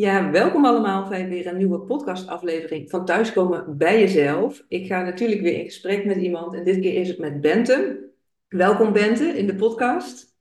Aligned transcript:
Ja, 0.00 0.30
welkom 0.30 0.64
allemaal 0.64 1.08
bij 1.08 1.28
weer 1.28 1.46
een 1.46 1.56
nieuwe 1.56 1.80
podcastaflevering 1.80 2.90
van 2.90 3.04
Thuiskomen 3.04 3.76
bij 3.76 4.00
Jezelf. 4.00 4.64
Ik 4.68 4.86
ga 4.86 5.02
natuurlijk 5.02 5.40
weer 5.40 5.58
in 5.58 5.64
gesprek 5.64 6.04
met 6.04 6.16
iemand 6.16 6.54
en 6.54 6.64
dit 6.64 6.80
keer 6.80 6.94
is 6.94 7.08
het 7.08 7.18
met 7.18 7.40
Bente. 7.40 8.08
Welkom 8.48 8.92
Bente 8.92 9.24
in 9.24 9.46
de 9.46 9.54
podcast. 9.54 10.36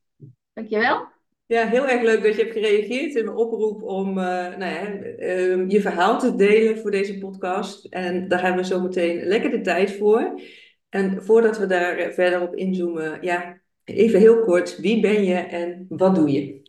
Dankjewel. 0.53 1.07
Ja, 1.45 1.67
heel 1.67 1.87
erg 1.87 2.01
leuk 2.01 2.23
dat 2.23 2.35
je 2.35 2.41
hebt 2.41 2.53
gereageerd 2.53 3.15
in 3.15 3.25
mijn 3.25 3.37
oproep 3.37 3.83
om 3.83 4.09
uh, 4.09 4.23
nou 4.57 4.63
ja, 4.63 5.03
uh, 5.19 5.69
je 5.69 5.81
verhaal 5.81 6.19
te 6.19 6.35
delen 6.35 6.77
voor 6.77 6.91
deze 6.91 7.17
podcast. 7.17 7.85
En 7.85 8.27
daar 8.27 8.41
hebben 8.41 8.61
we 8.61 8.67
zo 8.67 8.81
meteen 8.81 9.23
lekker 9.23 9.49
de 9.49 9.61
tijd 9.61 9.91
voor. 9.91 10.41
En 10.89 11.23
voordat 11.23 11.57
we 11.57 11.65
daar 11.65 12.11
verder 12.13 12.41
op 12.41 12.55
inzoomen, 12.55 13.17
ja, 13.21 13.61
even 13.83 14.19
heel 14.19 14.39
kort, 14.39 14.79
wie 14.79 15.01
ben 15.01 15.23
je 15.23 15.35
en 15.35 15.85
wat 15.89 16.15
doe 16.15 16.31
je? 16.31 16.68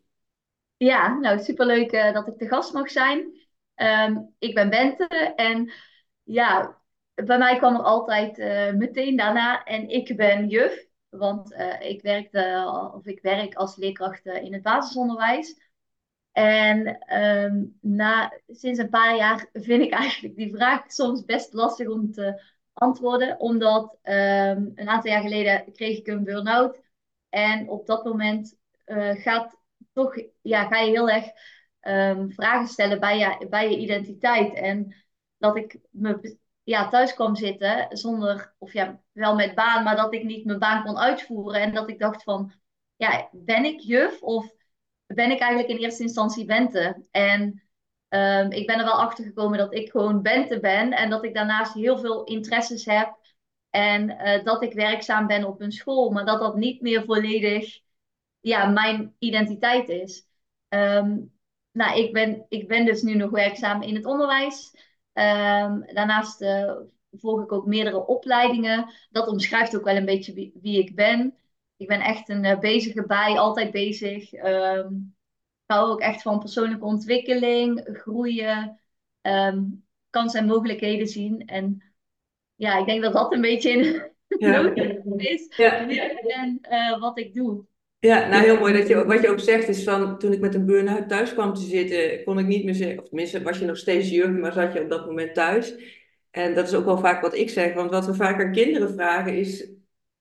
Ja, 0.82 1.18
nou 1.18 1.38
superleuk 1.38 1.92
uh, 1.92 2.12
dat 2.12 2.26
ik 2.26 2.38
de 2.38 2.48
gast 2.48 2.72
mag 2.72 2.90
zijn. 2.90 3.18
Um, 3.74 4.34
ik 4.38 4.54
ben 4.54 4.70
Bente 4.70 5.32
en 5.36 5.72
ja, 6.22 6.80
bij 7.14 7.38
mij 7.38 7.56
kwam 7.56 7.74
er 7.74 7.82
altijd 7.82 8.38
uh, 8.38 8.72
meteen 8.72 9.16
daarna 9.16 9.64
en 9.64 9.88
ik 9.88 10.16
ben 10.16 10.48
juf. 10.48 10.86
Want 11.08 11.52
uh, 11.52 11.80
ik, 11.80 12.02
werkte, 12.02 12.70
of 12.95 13.06
ik 13.06 13.22
werk 13.22 13.55
als 13.55 13.77
leerkracht 13.77 14.27
in 14.27 14.52
het 14.52 14.62
basisonderwijs. 14.62 15.60
En 16.32 16.98
um, 17.20 17.78
na, 17.80 18.41
sinds 18.47 18.78
een 18.78 18.91
paar 18.91 19.16
jaar 19.16 19.48
vind 19.52 19.83
ik 19.83 19.92
eigenlijk 19.92 20.36
die 20.36 20.55
vraag 20.55 20.92
soms 20.92 21.24
best 21.24 21.52
lastig 21.52 21.88
om 21.88 22.12
te 22.12 22.42
antwoorden. 22.72 23.41
Omdat 23.41 23.98
um, 24.02 24.72
een 24.74 24.88
aantal 24.88 25.10
jaar 25.10 25.22
geleden 25.22 25.72
kreeg 25.72 25.98
ik 25.98 26.06
een 26.06 26.24
burn-out. 26.24 26.80
En 27.28 27.69
op 27.69 27.86
dat 27.86 28.05
moment 28.05 28.58
gaat 29.14 29.59
toch 29.92 30.14
ja, 30.40 30.66
ga 30.66 30.78
je 30.78 30.90
heel 30.90 31.10
erg 31.10 31.24
um, 31.80 32.32
vragen 32.32 32.68
stellen 32.68 33.00
bij 33.00 33.18
je, 33.18 33.46
bij 33.48 33.70
je 33.70 33.76
identiteit. 33.76 34.54
En 34.54 34.94
dat 35.38 35.56
ik 35.56 35.78
me 35.90 36.38
ja, 36.62 36.88
thuis 36.88 37.14
kwam 37.14 37.36
zitten 37.36 37.86
zonder, 37.91 38.55
of 38.58 38.72
ja, 38.72 39.00
wel 39.12 39.34
met 39.34 39.55
baan, 39.55 39.84
maar 39.84 39.97
dat 39.97 40.14
ik 40.14 40.24
niet 40.24 40.44
mijn 40.44 40.58
baan 40.58 40.84
kon 40.84 40.98
uitvoeren. 40.98 41.60
En 41.60 41.74
dat 41.74 41.88
ik 41.88 41.98
dacht 41.98 42.22
van, 42.22 42.52
ja, 42.97 43.28
ben 43.32 43.64
ik 43.64 43.80
juf 43.80 44.22
of 44.22 44.52
ben 45.06 45.30
ik 45.30 45.41
eigenlijk 45.41 45.70
in 45.72 45.78
eerste 45.78 46.02
instantie 46.02 46.44
Bente? 46.44 47.06
En 47.10 47.62
um, 48.08 48.50
ik 48.50 48.66
ben 48.66 48.78
er 48.78 48.84
wel 48.84 49.00
achter 49.00 49.25
gekomen 49.25 49.58
dat 49.58 49.75
ik 49.75 49.91
gewoon 49.91 50.22
Bente 50.22 50.60
ben 50.60 50.92
en 50.92 51.10
dat 51.10 51.25
ik 51.25 51.34
daarnaast 51.34 51.75
heel 51.75 51.98
veel 51.98 52.25
interesses 52.25 52.84
heb. 52.84 53.19
En 53.70 54.10
uh, 54.10 54.44
dat 54.44 54.62
ik 54.62 54.72
werkzaam 54.72 55.27
ben 55.27 55.44
op 55.44 55.60
een 55.60 55.72
school, 55.72 56.10
maar 56.10 56.25
dat 56.25 56.41
dat 56.41 56.56
niet 56.56 56.80
meer 56.80 57.04
volledig 57.04 57.80
ja, 58.41 58.66
mijn 58.66 59.14
identiteit 59.19 59.88
is. 59.88 60.28
Um, 60.69 61.33
nou, 61.72 61.98
ik 61.98 62.12
ben, 62.12 62.47
ik 62.48 62.69
ben 62.69 62.84
dus 62.84 63.02
nu 63.02 63.14
nog 63.14 63.30
werkzaam 63.30 63.82
in 63.82 63.94
het 63.94 64.05
onderwijs. 64.05 64.74
Um, 65.12 65.84
daarnaast 65.94 66.42
uh, 66.42 66.77
volg 67.10 67.42
ik 67.42 67.52
ook 67.52 67.66
meerdere 67.66 68.06
opleidingen. 68.06 68.92
Dat 69.10 69.28
omschrijft 69.28 69.77
ook 69.77 69.84
wel 69.84 69.97
een 69.97 70.05
beetje 70.05 70.32
wie, 70.32 70.52
wie 70.60 70.78
ik 70.78 70.94
ben. 70.94 71.34
Ik 71.77 71.88
ben 71.88 72.00
echt 72.00 72.28
een 72.28 72.44
uh, 72.44 72.58
bezige 72.58 73.06
bij, 73.06 73.38
altijd 73.38 73.70
bezig. 73.70 74.32
Um, 74.32 75.14
ik 75.64 75.77
hou 75.77 75.91
ook 75.91 76.00
echt 76.00 76.22
van 76.22 76.38
persoonlijke 76.38 76.84
ontwikkeling, 76.84 77.88
groeien, 77.92 78.80
um, 79.22 79.84
kansen 80.10 80.41
en 80.41 80.47
mogelijkheden 80.47 81.06
zien. 81.06 81.47
En 81.47 81.82
ja, 82.54 82.78
ik 82.78 82.86
denk 82.86 83.02
dat 83.02 83.12
dat 83.12 83.32
een 83.32 83.41
beetje 83.41 83.70
in 83.70 84.10
ja. 84.38 84.75
is 85.16 85.56
ja. 85.56 85.88
en 86.27 86.58
uh, 86.70 87.00
wat 87.00 87.19
ik 87.19 87.34
doe. 87.34 87.64
Ja, 88.01 88.29
nou 88.29 88.45
heel 88.45 88.59
mooi 88.59 88.73
dat 88.73 88.89
je 88.89 89.05
wat 89.05 89.23
je 89.23 89.29
ook 89.31 89.41
zegt 89.41 89.69
is 89.69 89.84
van 89.84 90.19
toen 90.19 90.33
ik 90.33 90.41
met 90.41 90.55
een 90.55 90.67
burn-out 90.67 91.09
thuis 91.09 91.33
kwam 91.33 91.55
te 91.55 91.61
zitten, 91.61 92.25
kon 92.25 92.39
ik 92.39 92.47
niet 92.47 92.65
meer 92.65 92.75
zeggen, 92.75 92.98
of 92.98 93.09
tenminste 93.09 93.43
was 93.43 93.59
je 93.59 93.65
nog 93.67 93.77
steeds 93.77 94.09
juf, 94.09 94.29
maar 94.31 94.53
zat 94.53 94.73
je 94.73 94.83
op 94.83 94.91
dat 94.91 95.06
moment 95.06 95.34
thuis. 95.34 95.75
En 96.31 96.55
dat 96.55 96.69
is 96.69 96.75
ook 96.75 96.84
wel 96.84 96.98
vaak 96.98 97.23
wat 97.23 97.34
ik 97.34 97.51
zeg, 97.51 97.75
want 97.75 97.91
wat 97.91 98.06
we 98.06 98.15
vaak 98.15 98.41
aan 98.41 98.53
kinderen 98.53 98.93
vragen 98.93 99.37
is 99.37 99.69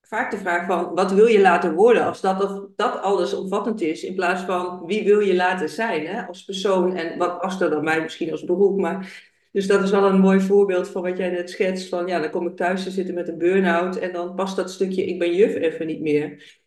vaak 0.02 0.32
de 0.32 0.38
vraag 0.38 0.66
van 0.66 0.94
wat 0.96 1.12
wil 1.12 1.26
je 1.26 1.42
laten 1.42 1.74
worden 1.74 2.06
als 2.06 2.22
dat, 2.22 2.44
of 2.44 2.66
dat 2.76 3.02
alles 3.02 3.34
omvattend 3.34 3.82
is, 3.82 4.04
in 4.04 4.16
plaats 4.16 4.42
van 4.44 4.86
wie 4.86 5.04
wil 5.04 5.20
je 5.20 5.36
laten 5.36 5.70
zijn 5.70 6.08
hè, 6.08 6.22
als 6.22 6.46
persoon 6.46 6.96
en 6.96 7.18
wat 7.18 7.40
past 7.40 7.62
er 7.62 7.70
dan 7.70 7.84
mij 7.84 8.02
misschien 8.02 8.32
als 8.32 8.44
beroep. 8.44 8.80
Maar, 8.80 9.30
dus 9.52 9.68
dat 9.68 9.84
is 9.84 9.92
wel 9.92 10.06
een 10.06 10.20
mooi 10.20 10.40
voorbeeld 10.40 10.90
van 10.90 11.02
wat 11.02 11.18
jij 11.18 11.30
net 11.30 11.50
schetst 11.50 11.90
van 11.90 12.08
ja, 12.08 12.20
dan 12.20 12.30
kom 12.30 12.48
ik 12.48 12.56
thuis 12.56 12.84
te 12.84 12.92
zitten 12.92 13.14
met 13.14 13.28
een 13.28 13.38
burn-out 13.38 13.96
en 13.96 14.12
dan 14.12 14.36
past 14.36 14.56
dat 14.56 14.72
stukje 14.72 15.06
ik 15.06 15.20
ben 15.20 15.36
juf 15.36 15.56
even 15.56 15.88
niet 15.88 16.02
meer. 16.02 16.58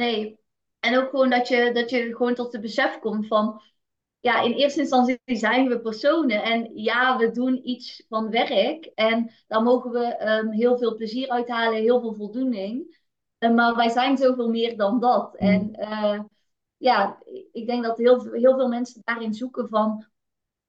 Nee. 0.00 0.38
En 0.78 0.98
ook 0.98 1.10
gewoon 1.10 1.30
dat 1.30 1.48
je, 1.48 1.72
dat 1.72 1.90
je 1.90 2.16
gewoon 2.16 2.34
tot 2.34 2.52
de 2.52 2.60
besef 2.60 2.98
komt 2.98 3.26
van, 3.26 3.62
ja, 4.20 4.42
in 4.42 4.52
eerste 4.52 4.80
instantie 4.80 5.20
zijn 5.24 5.68
we 5.68 5.80
personen. 5.80 6.42
En 6.42 6.70
ja, 6.74 7.18
we 7.18 7.30
doen 7.30 7.68
iets 7.68 8.04
van 8.08 8.30
werk. 8.30 8.90
En 8.94 9.30
daar 9.46 9.62
mogen 9.62 9.90
we 9.90 10.28
um, 10.28 10.50
heel 10.50 10.78
veel 10.78 10.94
plezier 10.94 11.28
uithalen, 11.28 11.80
heel 11.80 12.00
veel 12.00 12.14
voldoening. 12.14 12.98
Uh, 13.38 13.54
maar 13.54 13.76
wij 13.76 13.88
zijn 13.88 14.16
zoveel 14.16 14.48
meer 14.48 14.76
dan 14.76 15.00
dat. 15.00 15.32
Mm. 15.32 15.48
En 15.48 15.76
uh, 15.80 16.20
ja, 16.76 17.22
ik 17.52 17.66
denk 17.66 17.84
dat 17.84 17.98
heel, 17.98 18.32
heel 18.32 18.54
veel 18.54 18.68
mensen 18.68 19.00
daarin 19.04 19.34
zoeken 19.34 19.68
van, 19.68 20.06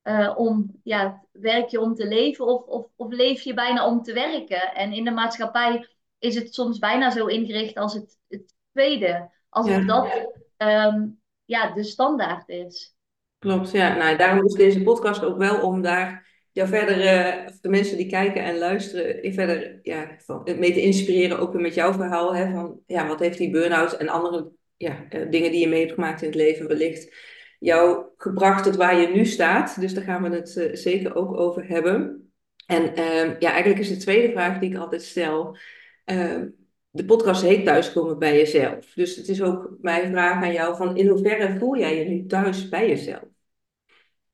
uh, 0.04 0.34
om, 0.38 0.80
ja, 0.84 1.26
werk 1.32 1.70
je 1.70 1.80
om 1.80 1.96
te 1.96 2.08
leven 2.08 2.46
of, 2.46 2.64
of, 2.64 2.88
of 2.96 3.12
leef 3.12 3.42
je 3.42 3.54
bijna 3.54 3.88
om 3.88 4.02
te 4.02 4.14
werken? 4.14 4.74
En 4.74 4.94
in 4.94 5.04
de 5.04 5.12
maatschappij 5.12 5.88
is 6.20 6.36
het 6.36 6.54
soms 6.54 6.80
bijna 6.80 7.12
zo 7.12 7.26
ingericht 7.26 7.76
als 7.76 7.94
het, 7.94 8.18
het 8.28 8.60
tweede. 8.72 9.30
Alsof 9.50 9.76
ja. 9.76 9.86
dat 9.86 10.30
um, 10.58 11.20
ja, 11.46 11.74
de 11.74 11.84
standaard 11.84 12.50
is. 12.50 12.96
Klopt, 13.40 13.72
ja. 13.72 13.96
Nou, 13.96 14.18
daarom 14.18 14.46
is 14.46 14.54
deze 14.54 14.84
podcast 14.84 15.24
ook 15.24 15.38
wel 15.38 15.62
om 15.62 15.82
daar 15.82 16.30
jou 16.52 16.68
verder, 16.68 16.98
uh, 16.98 17.48
de 17.62 17.70
mensen 17.70 17.98
die 17.98 18.10
kijken 18.10 18.44
en 18.44 18.58
luisteren, 18.58 19.24
in 19.24 19.34
verder 19.34 19.80
ja, 19.84 20.16
van, 20.18 20.44
mee 20.44 20.74
te 20.74 20.82
inspireren. 20.82 21.40
Ook 21.40 21.52
weer 21.52 21.62
met 21.62 21.74
jouw 21.74 21.94
verhaal. 21.94 22.36
Hè, 22.36 22.52
van, 22.52 22.80
ja, 22.86 23.08
wat 23.08 23.20
heeft 23.20 23.38
die 23.38 23.52
burn-out 23.52 23.94
en 23.94 24.10
andere 24.10 24.52
ja, 24.78 25.06
uh, 25.10 25.30
dingen 25.30 25.52
die 25.52 25.60
je 25.60 25.68
mee 25.68 25.80
hebt 25.80 25.94
gemaakt 25.94 26.22
in 26.22 26.28
het 26.28 26.38
leven 26.38 26.68
wellicht 26.68 27.16
jou 27.60 28.06
gebracht 28.18 28.64
tot 28.64 28.76
waar 28.76 29.00
je 29.00 29.08
nu 29.08 29.26
staat. 29.26 29.80
Dus 29.80 29.94
daar 29.94 30.04
gaan 30.04 30.24
we 30.24 30.36
het 30.36 30.56
uh, 30.56 30.76
zeker 30.76 31.16
ook 31.16 31.38
over 31.38 31.68
hebben. 31.68 32.32
En 32.66 32.96
ehm, 32.96 33.36
ja, 33.40 33.50
eigenlijk 33.52 33.80
is 33.80 33.90
de 33.90 33.98
tweede 33.98 34.32
vraag 34.32 34.60
die 34.60 34.70
ik 34.70 34.78
altijd 34.78 35.04
stel. 35.04 35.58
Ehm, 36.92 37.02
de 37.02 37.06
podcast 37.06 37.42
heet 37.42 37.66
Thuiskomen 37.66 38.20
bij 38.20 38.38
jezelf. 38.38 38.94
Dus 38.94 39.16
het 39.16 39.28
is 39.28 39.42
ook 39.42 39.78
mijn 39.82 40.12
vraag 40.12 40.44
aan 40.44 40.52
jou 40.52 40.76
van 40.76 40.98
in 40.98 41.08
hoeverre 41.08 41.58
voel 41.58 41.78
jij 41.78 41.98
je 41.98 42.06
nu 42.06 42.26
thuis 42.26 42.70
bij 42.70 42.88
jezelf? 42.88 43.24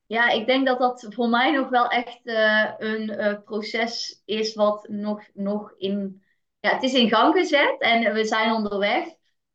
Ja, 0.05 0.29
ik 0.29 0.45
denk 0.45 0.65
dat 0.65 0.79
dat 0.79 1.05
voor 1.09 1.29
mij 1.29 1.51
nog 1.51 1.69
wel 1.69 1.87
echt 1.87 2.19
uh, 2.23 2.71
een 2.77 3.09
uh, 3.09 3.33
proces 3.45 4.21
is 4.25 4.53
wat 4.53 4.87
nog, 4.89 5.23
nog 5.33 5.73
in... 5.77 6.23
Ja, 6.59 6.73
het 6.73 6.83
is 6.83 6.93
in 6.93 7.09
gang 7.09 7.35
gezet 7.35 7.75
en 7.79 8.13
we 8.13 8.25
zijn 8.25 8.51
onderweg. 8.51 9.05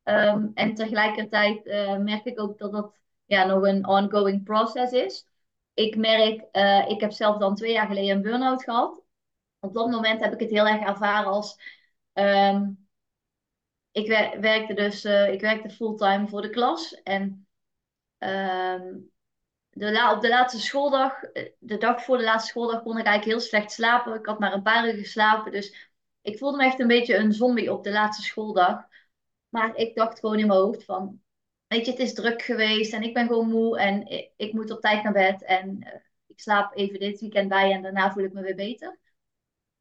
Um, 0.04 0.50
en 0.54 0.74
tegelijkertijd 0.74 1.66
uh, 1.66 1.96
merk 1.96 2.24
ik 2.24 2.40
ook 2.40 2.58
dat 2.58 2.72
dat 2.72 2.94
ja, 3.24 3.44
nog 3.44 3.66
een 3.66 3.86
ongoing 3.86 4.44
process 4.44 4.92
is. 4.92 5.26
Ik 5.74 5.96
merk, 5.96 6.44
ik 6.88 7.00
heb 7.00 7.12
zelf 7.12 7.38
dan 7.38 7.54
twee 7.54 7.72
jaar 7.72 7.86
geleden 7.86 8.16
een 8.16 8.22
burn-out 8.22 8.64
gehad. 8.64 9.02
Op 9.60 9.72
dat 9.72 9.90
moment 9.90 10.20
heb 10.20 10.32
ik 10.32 10.40
het 10.40 10.50
heel 10.50 10.66
erg 10.66 10.86
ervaren 10.86 11.30
als... 11.30 11.56
Um, 12.12 12.81
ik 13.92 14.06
werkte 14.40 14.74
dus 14.74 15.04
uh, 15.04 15.32
ik 15.32 15.40
werkte 15.40 15.70
fulltime 15.70 16.28
voor 16.28 16.42
de 16.42 16.50
klas. 16.50 17.02
En 17.02 17.46
uh, 18.18 18.80
de 19.70 20.10
op 20.14 20.20
de 20.20 20.28
laatste 20.28 20.60
schooldag, 20.60 21.22
eh, 21.22 21.52
de 21.58 21.76
dag 21.76 22.04
voor 22.04 22.16
de 22.16 22.24
laatste 22.24 22.50
schooldag, 22.50 22.82
kon 22.82 22.98
ik 22.98 23.06
eigenlijk 23.06 23.38
heel 23.38 23.48
slecht 23.48 23.72
slapen. 23.72 24.14
Ik 24.14 24.26
had 24.26 24.38
maar 24.38 24.52
een 24.52 24.62
paar 24.62 24.86
uur 24.86 24.94
geslapen. 24.94 25.52
Dus 25.52 25.90
ik 26.22 26.38
voelde 26.38 26.56
me 26.56 26.64
echt 26.64 26.80
een 26.80 26.86
beetje 26.86 27.16
een 27.16 27.32
zombie 27.32 27.72
op 27.72 27.84
de 27.84 27.90
laatste 27.90 28.22
schooldag. 28.22 28.86
Maar 29.48 29.76
ik 29.76 29.94
dacht 29.94 30.18
gewoon 30.18 30.38
in 30.38 30.46
mijn 30.46 30.58
hoofd 30.58 30.84
van, 30.84 31.22
weet 31.66 31.84
je, 31.84 31.90
het 31.90 32.00
is 32.00 32.14
druk 32.14 32.42
geweest 32.42 32.92
en 32.92 33.02
ik 33.02 33.14
ben 33.14 33.26
gewoon 33.26 33.48
moe 33.48 33.78
en 33.78 34.06
ik, 34.36 34.52
moet 34.52 34.70
op 34.70 34.80
tijd 34.80 35.02
naar 35.02 35.12
bed. 35.12 35.42
En 35.42 35.76
uh, 35.86 35.94
ik 36.26 36.40
slaap 36.40 36.76
even 36.76 36.98
dit 36.98 37.20
weekend 37.20 37.48
bij 37.48 37.72
en 37.72 37.82
daarna 37.82 38.12
voel 38.12 38.24
ik 38.24 38.32
me 38.32 38.42
weer 38.42 38.54
beter. 38.54 38.98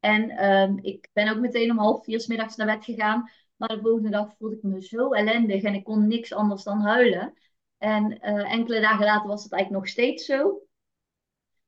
En 0.00 0.44
um, 0.50 0.78
ik 0.82 1.08
ben 1.12 1.28
ook 1.28 1.38
meteen 1.38 1.70
om 1.70 1.78
half 1.78 2.04
vier 2.04 2.20
s 2.20 2.26
middags 2.26 2.56
naar 2.56 2.66
bed 2.66 2.84
gegaan. 2.84 3.30
Maar 3.62 3.76
de 3.76 3.82
volgende 3.82 4.10
dag 4.10 4.34
voelde 4.38 4.56
ik 4.56 4.62
me 4.62 4.82
zo 4.82 5.12
ellendig 5.12 5.62
en 5.62 5.74
ik 5.74 5.84
kon 5.84 6.06
niks 6.06 6.32
anders 6.32 6.62
dan 6.62 6.80
huilen. 6.80 7.34
En 7.78 8.18
uh, 8.22 8.52
enkele 8.52 8.80
dagen 8.80 9.04
later 9.04 9.28
was 9.28 9.42
het 9.42 9.52
eigenlijk 9.52 9.82
nog 9.82 9.92
steeds 9.92 10.24
zo. 10.24 10.62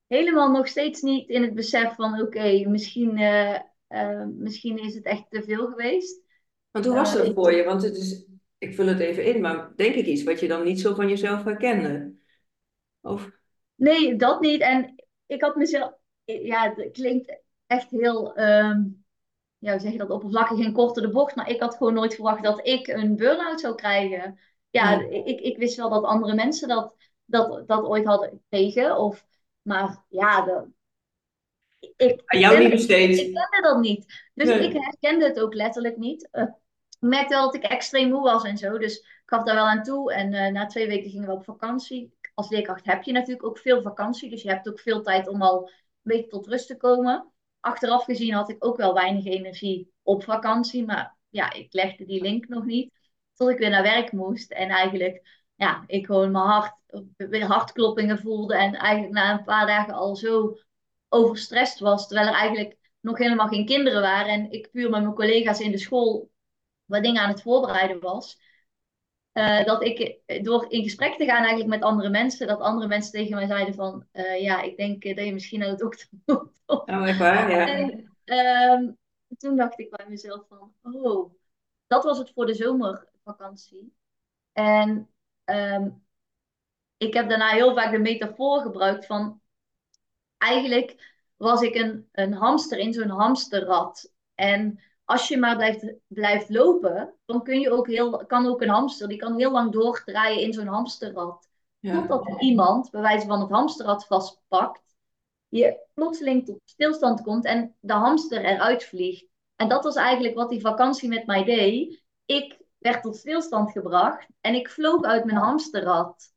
Helemaal 0.07 0.51
nog 0.51 0.69
steeds 0.69 1.01
niet 1.01 1.29
in 1.29 1.43
het 1.43 1.55
besef 1.55 1.95
van 1.95 2.13
oké, 2.13 2.23
okay, 2.23 2.65
misschien, 2.65 3.19
uh, 3.19 3.59
uh, 3.89 4.27
misschien 4.37 4.79
is 4.79 4.95
het 4.95 5.05
echt 5.05 5.31
te 5.31 5.43
veel 5.43 5.67
geweest. 5.67 6.23
Want 6.71 6.85
hoe 6.85 6.95
was 6.95 7.15
dat 7.15 7.35
voor 7.35 7.53
je? 7.53 7.65
Want 7.65 7.83
het 7.83 7.97
is, 7.97 8.27
ik 8.59 8.75
vul 8.75 8.87
het 8.87 9.01
even 9.01 9.25
in, 9.25 9.41
maar 9.41 9.73
denk 9.77 9.95
ik 9.95 10.07
iets 10.07 10.23
wat 10.23 10.41
je 10.41 10.49
dan 10.49 10.65
niet 10.65 10.81
zo 10.81 10.95
van 10.95 11.09
jezelf 11.09 11.45
herkende? 11.45 12.15
Of? 13.01 13.31
Nee, 13.75 14.17
dat 14.17 14.41
niet. 14.41 14.61
En 14.61 14.95
ik 15.27 15.43
had 15.43 15.57
mezelf, 15.57 15.93
ja, 16.25 16.75
het 16.75 16.93
klinkt 16.93 17.41
echt 17.67 17.91
heel. 17.91 18.39
Um, 18.39 19.04
ja, 19.65 19.71
hoe 19.71 19.81
zeg 19.81 19.93
je 19.93 19.99
dat, 19.99 20.11
oppervlakkig 20.11 20.65
en 20.65 20.73
korte 20.73 21.01
de 21.01 21.09
bocht. 21.11 21.35
Maar 21.35 21.49
ik 21.51 21.61
had 21.61 21.77
gewoon 21.77 21.95
nooit 21.95 22.15
verwacht 22.15 22.43
dat 22.43 22.67
ik 22.67 22.87
een 22.87 23.17
burn-out 23.17 23.61
zou 23.61 23.75
krijgen. 23.75 24.39
Ja, 24.71 25.01
ik, 25.01 25.41
ik 25.41 25.57
wist 25.57 25.77
wel 25.77 25.91
dat 25.91 26.05
andere 26.05 26.35
mensen 26.35 26.69
dat 26.69 26.95
dat, 27.25 27.69
dat 27.69 27.85
ooit 27.85 28.05
hadden 28.05 28.31
gekregen. 28.31 28.97
Of, 28.99 29.27
maar 29.63 30.05
ja, 30.09 30.45
de, 30.45 30.69
ik, 31.97 32.23
Aan 32.25 32.41
jou 32.41 32.59
niet 32.59 32.71
besteed. 32.71 33.19
ik 33.19 33.35
kende 33.35 33.69
dat 33.69 33.81
niet. 33.81 34.29
Dus 34.35 34.49
Nee. 34.49 34.69
ik 34.69 34.73
herkende 34.73 35.25
het 35.25 35.41
ook 35.41 35.55
letterlijk 35.55 35.97
niet. 35.97 36.29
Eh, 36.31 36.43
ik 36.89 37.11
merkte 37.11 37.35
wel 37.35 37.45
dat 37.45 37.55
ik 37.55 37.63
extreem 37.63 38.09
moe 38.09 38.23
was 38.23 38.45
en 38.45 38.57
zo. 38.59 38.79
Dus 38.79 38.99
ik 38.99 39.23
gaf 39.27 39.43
daar 39.45 39.55
wel 39.55 39.67
aan 39.67 39.83
toe. 39.83 40.13
En 40.13 40.33
eh, 40.33 40.53
na 40.53 40.67
twee 40.67 40.87
weken 40.87 41.11
gingen 41.11 41.29
we 41.29 41.35
op 41.35 41.45
vakantie. 41.45 42.13
Als 42.35 42.49
leerkracht 42.51 42.85
heb 42.85 43.03
je 43.03 43.13
natuurlijk 43.13 43.47
ook 43.47 43.59
veel 43.59 43.83
vakantie. 43.83 44.31
Dus 44.31 44.43
je 44.43 44.49
hebt 44.49 44.69
ook 44.69 44.81
veel 44.81 45.03
tijd 45.03 45.29
om 45.29 45.43
al 45.43 45.63
een 45.67 45.71
beetje 46.03 46.27
tot 46.27 46.47
rust 46.47 46.67
te 46.67 46.77
komen. 46.77 47.33
Achteraf 47.65 48.05
gezien 48.05 48.33
had 48.33 48.49
ik 48.49 48.65
ook 48.65 48.77
wel 48.77 48.95
weinig 48.95 49.25
energie 49.25 49.93
op 50.03 50.25
vakantie. 50.25 50.85
Maar 50.85 51.17
ja, 51.29 51.53
ik 51.53 51.73
legde 51.73 52.05
die 52.05 52.23
link 52.23 52.49
nog 52.49 52.65
niet. 52.65 52.93
Tot 53.35 53.49
ik 53.49 53.59
weer 53.59 53.71
naar 53.71 53.83
werk 53.83 54.13
moest. 54.13 54.53
En 54.53 54.69
eigenlijk, 54.69 55.43
ja, 55.55 55.85
ik 55.87 56.07
gewoon 56.07 56.31
mijn 56.31 56.45
hart, 56.45 56.75
weer 57.17 57.45
hartkloppingen 57.45 58.19
voelde. 58.19 58.57
En 58.57 58.75
eigenlijk 58.75 59.15
na 59.15 59.33
een 59.33 59.45
paar 59.45 59.67
dagen 59.67 59.95
al 59.95 60.17
zo 60.17 60.59
overstrest 61.09 61.79
was. 61.79 62.07
Terwijl 62.07 62.29
er 62.29 62.35
eigenlijk 62.35 62.77
nog 63.01 63.19
helemaal 63.19 63.49
geen 63.49 63.67
kinderen 63.67 64.01
waren. 64.01 64.33
En 64.33 64.51
ik 64.51 64.71
puur 64.71 64.91
met 64.91 65.03
mijn 65.03 65.15
collega's 65.15 65.61
in 65.61 65.71
de 65.71 65.79
school 65.79 66.31
wat 66.85 67.03
dingen 67.03 67.23
aan 67.23 67.31
het 67.31 67.43
voorbereiden 67.43 68.01
was. 68.01 68.39
Eh, 69.35 69.65
dat 69.65 69.83
ik 69.83 70.19
eh, 70.27 70.43
door 70.43 70.67
in 70.69 70.83
gesprek 70.83 71.17
te 71.17 71.25
gaan 71.25 71.39
eigenlijk 71.39 71.69
met 71.69 71.83
andere 71.83 72.09
mensen, 72.09 72.47
dat 72.47 72.61
andere 72.61 72.89
mensen 72.89 73.13
tegen 73.13 73.35
mij 73.35 73.47
zeiden 73.47 73.75
van, 73.75 74.07
eh, 74.13 74.43
ja, 74.43 74.63
ik 74.63 74.77
denk 74.77 75.03
dat 75.03 75.25
je 75.25 75.33
misschien 75.33 75.61
naar 75.61 75.71
de 75.71 75.77
dokter 75.77 76.09
moet. 76.25 76.63
Oh, 76.67 77.09
echt 77.09 77.19
waar? 77.19 77.51
Ja. 77.51 77.67
En 77.67 78.11
ehm, 78.25 78.93
toen 79.39 79.57
dacht 79.57 79.79
ik 79.79 79.91
bij 79.91 80.07
mezelf 80.09 80.47
van, 80.49 80.73
oh, 80.83 81.35
dat 81.87 82.05
was 82.05 82.19
het 82.19 82.31
voor 82.35 82.47
de 82.47 82.55
zomervakantie. 82.55 83.95
En 84.53 85.11
ehm, 85.45 85.91
ik 86.97 87.15
heb 87.15 87.29
daarna 87.29 87.49
heel 87.49 87.75
vaak 87.75 87.91
de 87.91 87.99
metafoor 87.99 88.61
gebruikt 88.61 89.07
van, 89.07 89.41
eigenlijk 90.39 91.17
was 91.37 91.61
ik 91.61 91.75
een, 91.75 92.09
een 92.13 92.33
hamster 92.33 92.79
in 92.79 92.93
zo'n 92.93 93.09
hamsterrad. 93.09 94.13
En 94.35 94.81
als 95.05 95.29
je 95.29 95.39
maar 95.39 95.57
blijft, 95.57 95.95
blijft 96.07 96.49
lopen, 96.49 97.15
dan 97.25 97.43
kun 97.43 97.61
je 97.61 97.71
ook 97.71 97.87
heel, 97.87 98.27
kan 98.27 98.47
ook 98.47 98.63
een 98.63 98.69
hamster, 98.69 99.09
die 99.09 99.19
kan 99.19 99.37
heel 99.37 99.51
lang 99.51 99.73
doordraaien 99.73 100.41
in 100.41 100.53
zo'n 100.53 100.67
hamsterrad. 100.67 101.49
Ja. 101.79 102.07
Totdat 102.07 102.43
iemand, 102.43 102.91
bij 102.91 103.01
wijze 103.01 103.27
van 103.27 103.41
het 103.41 103.51
hamsterrad 103.51 104.07
vastpakt, 104.07 104.97
je 105.49 105.87
plotseling 105.95 106.45
tot 106.47 106.61
stilstand 106.65 107.23
komt 107.23 107.45
en 107.45 107.77
de 107.81 107.93
hamster 107.93 108.45
eruit 108.45 108.85
vliegt. 108.85 109.27
En 109.57 109.69
dat 109.69 109.85
was 109.85 109.97
eigenlijk 109.97 110.35
wat 110.35 110.51
die 110.51 110.61
vakantie 110.61 111.09
met 111.09 111.27
mij 111.27 111.45
deed. 111.45 112.03
Ik 112.25 112.59
werd 112.79 113.03
tot 113.03 113.17
stilstand 113.17 113.71
gebracht 113.71 114.27
en 114.41 114.55
ik 114.55 114.71
vloog 114.71 115.03
uit 115.03 115.25
mijn 115.25 115.39
hamsterrad. 115.39 116.33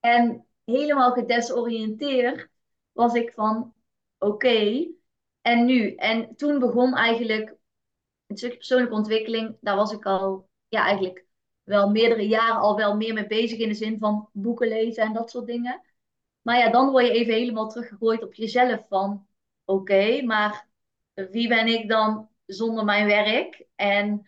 En 0.00 0.46
helemaal 0.64 1.12
gedesoriënteerd 1.12 2.48
was 2.92 3.14
ik 3.14 3.32
van, 3.32 3.74
oké, 4.18 4.86
en 5.40 5.64
nu? 5.64 5.94
En 5.94 6.36
toen 6.36 6.58
begon 6.58 6.94
eigenlijk 6.94 7.56
een 8.26 8.36
stukje 8.36 8.56
persoonlijke 8.56 8.94
ontwikkeling. 8.94 9.56
Daar 9.60 9.76
was 9.76 9.92
ik 9.92 10.04
al, 10.06 10.48
ja, 10.68 10.84
eigenlijk 10.84 11.24
wel 11.62 11.90
meerdere 11.90 12.28
jaren 12.28 12.60
al 12.60 12.76
wel 12.76 12.96
meer 12.96 13.14
mee 13.14 13.26
bezig 13.26 13.58
in 13.58 13.68
de 13.68 13.74
zin 13.74 13.98
van 13.98 14.28
boeken 14.32 14.68
lezen 14.68 15.02
en 15.02 15.12
dat 15.12 15.30
soort 15.30 15.46
dingen. 15.46 15.82
Maar 16.42 16.58
ja, 16.58 16.70
dan 16.70 16.90
word 16.90 17.06
je 17.06 17.12
even 17.12 17.34
helemaal 17.34 17.68
teruggegooid 17.68 18.22
op 18.22 18.34
jezelf 18.34 18.86
van, 18.88 19.26
oké, 19.64 20.22
maar 20.22 20.68
wie 21.14 21.48
ben 21.48 21.66
ik 21.66 21.88
dan 21.88 22.28
zonder 22.46 22.84
mijn 22.84 23.06
werk? 23.06 23.66
En 23.74 24.26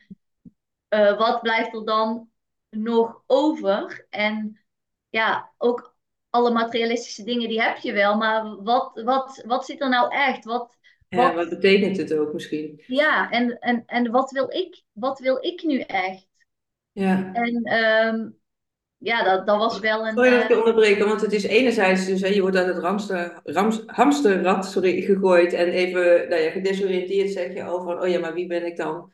uh, 0.89 1.19
wat 1.19 1.43
blijft 1.43 1.75
er 1.75 1.85
dan 1.85 2.31
nog 2.71 3.23
over? 3.27 4.07
En 4.11 4.61
ja, 5.09 5.53
ook 5.59 5.95
alle 6.31 6.51
materialistische 6.51 7.25
dingen, 7.25 7.49
die 7.49 7.63
heb 7.63 7.77
je 7.77 7.93
wel. 7.93 8.17
Maar 8.17 8.63
wat, 8.63 9.01
wat, 9.05 9.43
wat 9.47 9.65
zit 9.65 9.81
er 9.81 9.89
nou 9.89 10.15
echt? 10.15 10.45
Wat, 10.45 10.77
Ja, 11.09 11.35
wat, 11.35 11.49
betekent 11.49 11.97
het 11.97 12.15
ook 12.15 12.33
misschien? 12.33 12.83
ja, 12.87 13.31
en, 13.31 13.59
en, 13.59 13.83
en 13.87 14.11
wat 14.11 14.31
wil 14.31 14.51
ik? 14.51 14.83
Wat 14.93 15.19
wil 15.19 15.39
ik 15.41 15.63
nu 15.63 15.81
echt? 15.81 16.27
Ja. 16.93 17.31
En 17.33 17.73
um, 17.73 18.39
ja, 18.99 19.25
dat, 19.25 19.47
dat 19.47 19.59
was 19.59 19.79
wel 19.79 20.07
een. 20.07 20.15
Sorry 20.15 20.31
dat 20.31 20.43
ik 20.43 20.49
je 20.49 20.55
uh, 20.55 20.59
onderbreken, 20.59 21.07
want 21.09 21.21
het 21.21 21.33
is 21.33 21.45
enerzijds 21.45 22.07
dus, 22.07 22.21
hè, 22.21 22.29
je 22.29 22.41
wordt 22.41 22.57
uit 22.57 22.67
het 22.67 22.79
ramster, 22.79 23.41
rams, 23.45 23.83
hamsterrad 23.87 24.67
sorry, 24.67 25.01
gegooid 25.01 25.53
en 25.53 25.69
even 25.69 26.29
nou 26.29 26.43
ja, 26.43 26.51
gedesoriënteerd 26.51 27.31
zeg 27.31 27.55
je 27.55 27.65
over, 27.65 28.01
oh 28.01 28.09
ja, 28.09 28.19
maar 28.19 28.35
wie 28.35 28.47
ben 28.47 28.67
ik 28.67 28.77
dan 28.77 29.13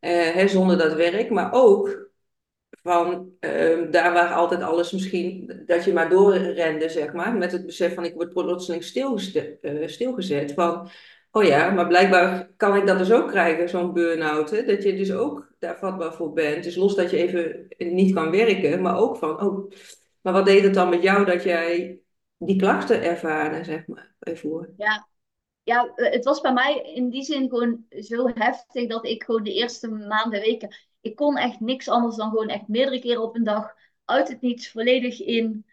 uh, 0.00 0.10
hè, 0.10 0.48
zonder 0.48 0.78
dat 0.78 0.94
werk? 0.94 1.30
Maar 1.30 1.52
ook 1.52 2.10
van 2.82 3.32
uh, 3.40 3.90
daar 3.90 4.12
waar 4.12 4.32
altijd 4.32 4.62
alles 4.62 4.92
misschien, 4.92 5.62
dat 5.66 5.84
je 5.84 5.92
maar 5.92 6.08
doorrende, 6.08 6.88
zeg 6.88 7.12
maar, 7.12 7.34
met 7.34 7.52
het 7.52 7.66
besef 7.66 7.94
van 7.94 8.04
ik 8.04 8.14
word 8.14 8.32
plotseling 8.32 8.84
stilgezet, 8.84 9.58
uh, 9.60 9.88
stilgezet 9.88 10.52
van, 10.52 10.88
oh 11.34 11.44
ja, 11.44 11.70
maar 11.70 11.86
blijkbaar 11.86 12.50
kan 12.56 12.76
ik 12.76 12.86
dat 12.86 12.98
dus 12.98 13.12
ook 13.12 13.28
krijgen, 13.28 13.68
zo'n 13.68 13.92
burn-out, 13.92 14.66
dat 14.66 14.82
je 14.82 14.96
dus 14.96 15.12
ook 15.12 15.52
daar 15.58 15.78
vatbaar 15.78 16.14
voor 16.14 16.32
bent. 16.32 16.64
Dus 16.64 16.76
los 16.76 16.94
dat 16.94 17.10
je 17.10 17.16
even 17.16 17.66
niet 17.78 18.14
kan 18.14 18.30
werken, 18.30 18.82
maar 18.82 18.98
ook 18.98 19.16
van, 19.16 19.40
oh, 19.40 19.70
maar 20.20 20.32
wat 20.32 20.46
deed 20.46 20.62
het 20.62 20.74
dan 20.74 20.88
met 20.88 21.02
jou 21.02 21.24
dat 21.24 21.42
jij 21.42 22.00
die 22.38 22.56
klachten 22.56 23.02
ervaarde, 23.02 23.64
zeg 23.64 23.86
maar, 23.86 24.14
ervoor? 24.18 24.70
Ja, 24.76 25.08
ja, 25.62 25.92
het 25.94 26.24
was 26.24 26.40
bij 26.40 26.52
mij 26.52 26.92
in 26.94 27.08
die 27.08 27.22
zin 27.22 27.48
gewoon 27.48 27.86
zo 27.88 28.30
heftig 28.34 28.88
dat 28.88 29.06
ik 29.06 29.22
gewoon 29.22 29.42
de 29.42 29.54
eerste 29.54 29.88
maanden, 29.88 30.40
weken, 30.40 30.76
ik 31.00 31.16
kon 31.16 31.36
echt 31.36 31.60
niks 31.60 31.88
anders 31.88 32.16
dan 32.16 32.30
gewoon 32.30 32.48
echt 32.48 32.68
meerdere 32.68 33.00
keren 33.00 33.22
op 33.22 33.36
een 33.36 33.44
dag 33.44 33.74
uit 34.04 34.28
het 34.28 34.40
niets 34.40 34.70
volledig 34.70 35.20
in, 35.20 35.66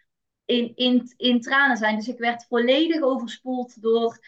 in, 0.44 0.72
in, 0.74 1.12
in 1.16 1.40
tranen 1.40 1.76
zijn. 1.76 1.96
Dus 1.96 2.08
ik 2.08 2.18
werd 2.18 2.46
volledig 2.48 3.02
overspoeld 3.02 3.82
door, 3.82 4.18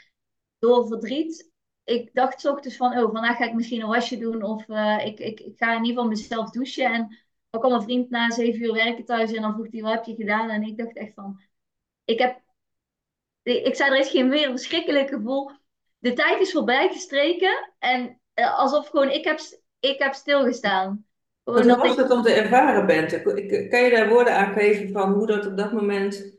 door 0.65 0.87
verdriet. 0.87 1.53
Ik 1.85 2.11
dacht 2.13 2.41
's 2.41 2.45
ochtends 2.45 2.77
van, 2.77 2.99
oh, 2.99 3.13
vandaag 3.13 3.37
ga 3.37 3.45
ik 3.45 3.55
misschien 3.55 3.81
een 3.81 3.89
wasje 3.89 4.19
doen 4.19 4.43
of 4.43 4.69
uh, 4.69 5.07
ik, 5.07 5.19
ik, 5.19 5.41
ik 5.41 5.53
ga 5.57 5.77
in 5.77 5.85
ieder 5.85 5.89
geval 5.89 6.09
mezelf 6.09 6.51
douchen. 6.51 6.93
En 6.93 7.19
dan 7.51 7.61
kwam 7.61 7.73
een 7.73 7.83
vriend 7.83 8.11
na 8.11 8.31
zeven 8.31 8.63
uur 8.63 8.73
werken 8.73 9.05
thuis 9.05 9.33
en 9.33 9.43
dan 9.43 9.53
vroeg 9.53 9.67
hij, 9.71 9.81
wat 9.81 9.93
heb 9.93 10.05
je 10.05 10.15
gedaan? 10.15 10.51
En 10.51 10.63
ik 10.63 10.77
dacht 10.77 10.97
echt 10.97 11.15
van, 11.15 11.41
ik 12.05 12.19
heb, 12.19 12.41
ik 13.43 13.75
zei, 13.75 13.91
er 13.91 13.99
is 13.99 14.11
geen 14.11 14.29
meer 14.29 14.51
verschrikkelijk 14.51 15.09
gevoel. 15.09 15.51
De 15.99 16.13
tijd 16.13 16.41
is 16.41 16.53
voorbij 16.53 16.89
gestreken 16.89 17.73
en 17.79 18.21
uh, 18.35 18.59
alsof 18.59 18.89
gewoon, 18.89 19.11
ik 19.11 19.25
heb, 19.25 19.39
ik 19.81 19.99
heb 19.99 20.15
stilgestaan. 20.15 21.07
Wat 21.43 21.67
was 21.67 21.93
ik... 21.93 21.97
het 21.97 22.11
om 22.11 22.23
te 22.23 22.33
ervaren 22.33 22.87
bent? 22.87 23.23
Kan 23.69 23.83
je 23.83 23.91
daar 23.91 24.09
woorden 24.09 24.37
aan 24.37 24.53
geven 24.53 24.93
van 24.93 25.13
hoe 25.13 25.27
dat 25.27 25.47
op 25.47 25.57
dat 25.57 25.73
moment... 25.73 26.33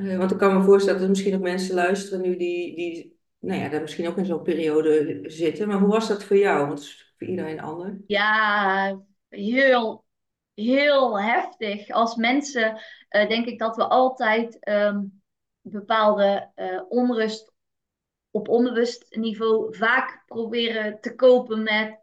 Uh, 0.00 0.18
want 0.18 0.30
ik 0.30 0.38
kan 0.38 0.56
me 0.56 0.62
voorstellen 0.62 0.94
dat 0.94 1.02
er 1.02 1.14
misschien 1.14 1.34
ook 1.34 1.40
mensen 1.40 1.74
luisteren 1.74 2.20
nu 2.20 2.36
die, 2.36 2.76
die 2.76 3.15
nou 3.46 3.60
ja, 3.60 3.68
daar 3.68 3.80
misschien 3.80 4.08
ook 4.08 4.16
in 4.16 4.24
zo'n 4.24 4.42
periode 4.42 5.20
zitten. 5.22 5.68
Maar 5.68 5.78
hoe 5.78 5.88
was 5.88 6.08
dat 6.08 6.24
voor 6.24 6.36
jou? 6.36 6.66
Want 6.66 6.78
het 6.78 6.88
is 6.88 7.14
voor 7.16 7.26
iedereen 7.26 7.60
anders. 7.60 7.94
Ja, 8.06 9.00
heel, 9.28 10.04
heel 10.54 11.20
heftig. 11.20 11.90
Als 11.90 12.16
mensen 12.16 12.80
uh, 13.10 13.28
denk 13.28 13.46
ik 13.46 13.58
dat 13.58 13.76
we 13.76 13.84
altijd 13.84 14.68
um, 14.68 15.22
bepaalde 15.60 16.50
uh, 16.56 16.82
onrust 16.88 17.52
op 18.30 18.48
onbewust 18.48 19.16
niveau 19.16 19.76
vaak 19.76 20.22
proberen 20.26 21.00
te 21.00 21.14
kopen 21.14 21.62
met 21.62 22.00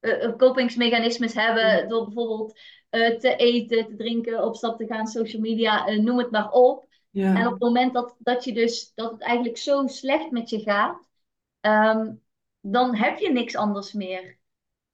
uh, 0.00 0.36
kopingsmechanismes 0.36 1.34
hebben. 1.34 1.88
Door 1.88 2.04
bijvoorbeeld 2.04 2.58
te 2.90 3.34
eten, 3.36 3.86
te 3.86 3.96
drinken, 3.96 4.44
op 4.44 4.56
stap 4.56 4.78
te 4.78 4.86
gaan, 4.86 5.06
social 5.06 5.42
media, 5.42 5.90
noem 5.90 6.18
het 6.18 6.30
maar 6.30 6.50
op. 6.50 6.88
Ja. 7.10 7.36
En 7.36 7.46
op 7.46 7.52
het 7.52 7.62
moment 7.62 7.94
dat, 7.94 8.16
dat 8.18 8.44
je 8.44 8.52
dus 8.52 8.92
dat 8.94 9.10
het 9.10 9.20
eigenlijk 9.20 9.58
zo 9.58 9.86
slecht 9.86 10.30
met 10.30 10.50
je 10.50 10.60
gaat, 10.60 11.02
um, 11.60 12.22
dan 12.60 12.94
heb 12.94 13.18
je 13.18 13.32
niks 13.32 13.56
anders 13.56 13.92
meer. 13.92 14.38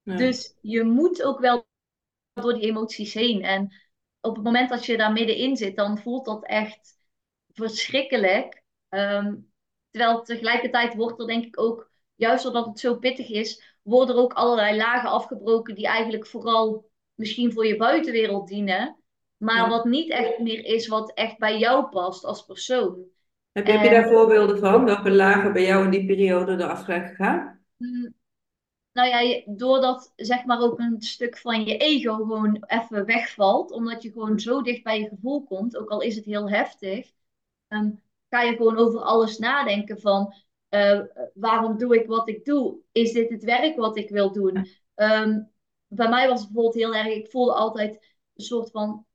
Ja. 0.03 0.17
Dus 0.17 0.57
je 0.61 0.85
moet 0.85 1.23
ook 1.23 1.39
wel 1.39 1.67
door 2.33 2.55
die 2.55 2.69
emoties 2.69 3.15
heen. 3.15 3.43
En 3.43 3.73
op 4.21 4.35
het 4.35 4.45
moment 4.45 4.69
dat 4.69 4.87
je 4.87 4.97
daar 4.97 5.13
middenin 5.13 5.57
zit, 5.57 5.77
dan 5.77 5.99
voelt 5.99 6.25
dat 6.25 6.45
echt 6.45 6.99
verschrikkelijk. 7.53 8.63
Um, 8.89 9.53
terwijl 9.91 10.23
tegelijkertijd 10.23 10.95
wordt 10.95 11.21
er 11.21 11.27
denk 11.27 11.45
ik 11.45 11.61
ook, 11.61 11.91
juist 12.15 12.43
doordat 12.43 12.67
het 12.67 12.81
zo 12.81 12.99
pittig 12.99 13.29
is, 13.29 13.77
worden 13.83 14.17
er 14.17 14.23
ook 14.23 14.33
allerlei 14.33 14.77
lagen 14.77 15.11
afgebroken 15.11 15.75
die 15.75 15.87
eigenlijk 15.87 16.27
vooral 16.27 16.91
misschien 17.15 17.53
voor 17.53 17.67
je 17.67 17.77
buitenwereld 17.77 18.49
dienen. 18.49 18.97
Maar 19.37 19.57
Ja. 19.57 19.69
wat 19.69 19.85
niet 19.85 20.11
echt 20.11 20.38
meer 20.38 20.64
is 20.64 20.87
wat 20.88 21.12
echt 21.14 21.38
bij 21.38 21.59
jou 21.59 21.88
past 21.88 22.25
als 22.25 22.45
persoon. 22.45 23.05
Heb, 23.52 23.66
je, 23.66 23.73
heb 23.73 23.83
je 23.83 23.88
En- 23.88 23.95
daar 24.02 24.09
voorbeelden 24.12 24.59
van? 24.59 24.85
Welke 24.85 25.11
lagen 25.11 25.52
bij 25.52 25.64
jou 25.66 25.85
in 25.85 25.90
die 25.90 26.07
periode 26.07 26.52
eraf 26.52 26.85
zijn 26.85 27.07
gegaan? 27.09 27.64
Mm, 27.76 28.14
Nou 28.93 29.09
ja, 29.09 29.43
doordat 29.47 30.12
zeg 30.16 30.45
maar 30.45 30.61
ook 30.61 30.78
een 30.78 31.02
stuk 31.02 31.38
van 31.38 31.64
je 31.64 31.76
ego 31.76 32.14
gewoon 32.14 32.64
even 32.66 33.05
wegvalt, 33.07 33.71
omdat 33.71 34.02
je 34.02 34.12
gewoon 34.12 34.40
zo 34.40 34.62
dicht 34.62 34.83
bij 34.83 35.00
je 35.00 35.09
gevoel 35.09 35.45
komt, 35.45 35.76
ook 35.76 35.90
al 35.90 36.00
is 36.00 36.16
het 36.16 36.25
heel 36.25 36.50
heftig, 36.50 37.11
ehm, 37.69 37.90
ga 38.31 38.43
je 38.43 38.57
gewoon 38.57 38.78
over 38.78 39.00
alles 39.00 39.38
nadenken 39.38 40.00
van 40.00 40.35
eh, 40.69 41.00
waarom 41.35 41.78
doe 41.78 41.97
ik 42.00 42.07
wat 42.07 42.28
ik 42.28 42.45
doe? 42.45 42.78
Is 42.93 43.12
dit 43.12 43.31
het 43.31 43.45
werk 43.45 43.76
wat 43.76 43.97
ik 43.97 44.09
wil 44.11 44.33
doen? 44.33 44.69
Ehm, 44.95 45.40
bij 45.87 46.09
mij 46.09 46.28
was 46.28 46.40
het 46.40 46.52
bijvoorbeeld 46.52 46.85
heel 46.85 46.95
erg, 46.95 47.07
ik 47.14 47.31
voelde 47.31 47.52
altijd 47.52 47.95
een 48.35 48.45
soort 48.45 48.71
van 48.71 49.07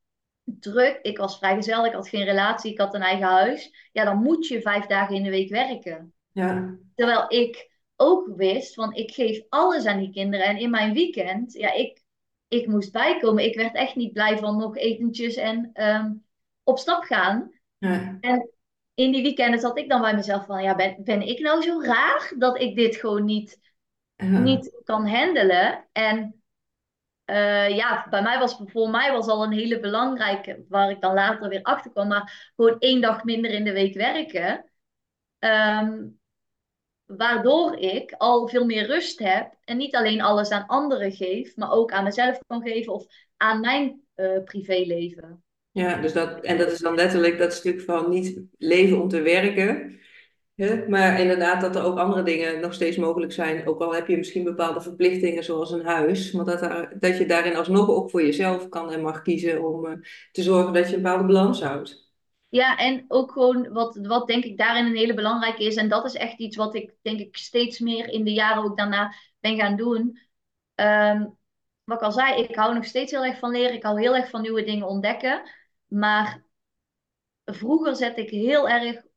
druk. 0.43 0.99
Ik 1.01 1.17
was 1.17 1.37
vrijgezel, 1.37 1.85
ik 1.85 1.93
had 1.93 2.09
geen 2.09 2.23
relatie, 2.23 2.71
ik 2.71 2.79
had 2.79 2.93
een 2.93 3.01
eigen 3.01 3.27
huis. 3.27 3.89
Ja, 3.91 4.03
dan 4.03 4.21
moet 4.21 4.47
je 4.47 4.61
vijf 4.61 4.85
dagen 4.85 5.15
in 5.15 5.23
de 5.23 5.29
week 5.29 5.49
werken. 5.49 6.13
Ja, 6.31 6.77
Terwijl 6.95 7.25
ik 7.27 7.69
ook 7.95 8.27
wist, 8.35 8.73
van 8.73 8.93
ik 8.93 9.11
geef 9.11 9.41
alles 9.49 9.85
aan 9.85 9.99
die 9.99 10.11
kinderen. 10.11 10.45
En 10.45 10.57
in 10.57 10.69
mijn 10.69 10.93
weekend, 10.93 11.53
ja, 11.53 11.73
ik, 11.73 12.03
ik 12.47 12.67
moest 12.67 12.91
bijkomen. 12.91 13.43
Ik 13.43 13.55
werd 13.55 13.75
echt 13.75 13.95
niet 13.95 14.13
blij 14.13 14.37
van 14.37 14.57
nog 14.57 14.77
etentjes 14.77 15.35
en 15.35 15.69
ehm, 15.73 16.11
op 16.63 16.79
stap 16.79 17.03
gaan. 17.03 17.51
ja, 17.77 18.17
En 18.19 18.49
in 18.93 19.11
die 19.11 19.21
weekenden 19.21 19.59
zat 19.59 19.77
ik 19.77 19.89
dan 19.89 20.01
bij 20.01 20.15
mezelf 20.15 20.45
van, 20.45 20.63
ja, 20.63 20.75
ben, 20.75 20.97
ben 21.03 21.21
ik 21.21 21.39
nou 21.39 21.61
zo 21.61 21.81
raar 21.81 22.33
dat 22.37 22.59
ik 22.61 22.75
dit 22.75 22.95
gewoon 22.95 23.25
niet, 23.25 23.59
ja, 24.15 24.39
niet 24.39 24.81
kan 24.83 25.07
handelen? 25.07 25.87
En 25.91 26.40
eh, 27.31 27.75
ja, 27.75 28.07
bij 28.09 28.21
mij 28.21 28.39
was, 28.39 28.61
voor 28.65 28.89
mij 28.89 29.11
was 29.11 29.27
al 29.27 29.43
een 29.43 29.51
hele 29.51 29.79
belangrijke, 29.79 30.65
waar 30.69 30.89
ik 30.89 31.01
dan 31.01 31.13
later 31.13 31.49
weer 31.49 31.63
achter 31.63 31.91
kwam, 31.91 32.07
maar 32.07 32.51
gewoon 32.55 32.79
één 32.79 33.01
dag 33.01 33.23
minder 33.23 33.51
in 33.51 33.63
de 33.63 33.71
week 33.71 33.93
werken. 33.93 34.71
Ehm, 35.39 36.07
waardoor 37.05 37.77
ik 37.77 38.13
al 38.17 38.47
veel 38.47 38.65
meer 38.65 38.85
rust 38.85 39.19
heb 39.19 39.53
en 39.63 39.77
niet 39.77 39.95
alleen 39.95 40.21
alles 40.21 40.49
aan 40.49 40.67
anderen 40.67 41.11
geef, 41.11 41.55
maar 41.55 41.71
ook 41.71 41.91
aan 41.91 42.03
mezelf 42.03 42.39
kan 42.47 42.61
geven 42.61 42.93
of 42.93 43.05
aan 43.37 43.59
mijn 43.59 44.01
eh, 44.13 44.43
privéleven. 44.43 45.43
ja, 45.71 46.01
dus 46.01 46.13
dat, 46.13 46.43
en 46.43 46.57
dat 46.57 46.71
is 46.71 46.79
dan 46.79 46.95
letterlijk 46.95 47.37
dat 47.37 47.53
stuk 47.53 47.81
van 47.81 48.09
niet 48.09 48.41
leven 48.57 49.01
om 49.01 49.07
te 49.07 49.21
werken, 49.21 49.99
maar 50.87 51.19
inderdaad 51.19 51.61
dat 51.61 51.75
er 51.75 51.83
ook 51.83 51.97
andere 51.97 52.23
dingen 52.23 52.59
nog 52.59 52.73
steeds 52.73 52.97
mogelijk 52.97 53.31
zijn, 53.31 53.67
ook 53.67 53.81
al 53.81 53.93
heb 53.93 54.07
je 54.07 54.17
misschien 54.17 54.43
bepaalde 54.43 54.81
verplichtingen 54.81 55.43
zoals 55.43 55.71
een 55.71 55.85
huis, 55.85 56.31
maar 56.31 56.45
dat, 56.45 56.87
dat 56.99 57.17
je 57.17 57.25
daarin 57.25 57.55
alsnog 57.55 57.89
ook 57.89 58.09
voor 58.09 58.23
jezelf 58.23 58.69
kan 58.69 58.91
en 58.91 59.01
mag 59.01 59.21
kiezen 59.21 59.63
om 59.63 59.85
eh, 59.85 59.93
te 60.31 60.41
zorgen 60.41 60.73
dat 60.73 60.89
je 60.89 60.95
een 60.95 61.01
bepaalde 61.01 61.25
balans 61.25 61.63
houdt. 61.63 62.09
Ja, 62.49 62.77
en 62.77 63.05
ook 63.07 63.31
gewoon 63.31 63.71
wat, 63.71 63.99
wat 64.01 64.27
denk 64.27 64.43
ik 64.43 64.57
daarin 64.57 64.85
een 64.85 64.95
hele 64.95 65.13
belangrijke 65.13 65.63
is, 65.63 65.75
en 65.75 65.89
dat 65.89 66.05
is 66.05 66.15
echt 66.15 66.39
iets 66.39 66.55
wat 66.55 66.75
ik 66.75 66.93
denk 67.01 67.19
ik 67.19 67.37
steeds 67.37 67.79
meer 67.79 68.09
in 68.09 68.23
de 68.23 68.33
jaren 68.33 68.63
ook 68.63 68.77
daarna 68.77 69.13
ben 69.39 69.57
gaan 69.57 69.75
doen. 69.75 70.19
Ehm, 70.75 71.25
wat 71.83 71.97
ik 71.97 72.03
al 72.03 72.11
zei, 72.11 72.41
ik 72.43 72.55
hou 72.55 72.73
nog 72.73 72.85
steeds 72.85 73.11
heel 73.11 73.25
erg 73.25 73.39
van 73.39 73.51
leren, 73.51 73.73
ik 73.73 73.83
hou 73.83 74.01
heel 74.01 74.15
erg 74.15 74.29
van 74.29 74.41
nieuwe 74.41 74.63
dingen 74.63 74.87
ontdekken. 74.87 75.41
Maar 75.87 76.43
vroeger 77.45 77.95
zet 77.95 78.17
ik 78.17 78.29
heel 78.29 78.69
erg 78.69 79.09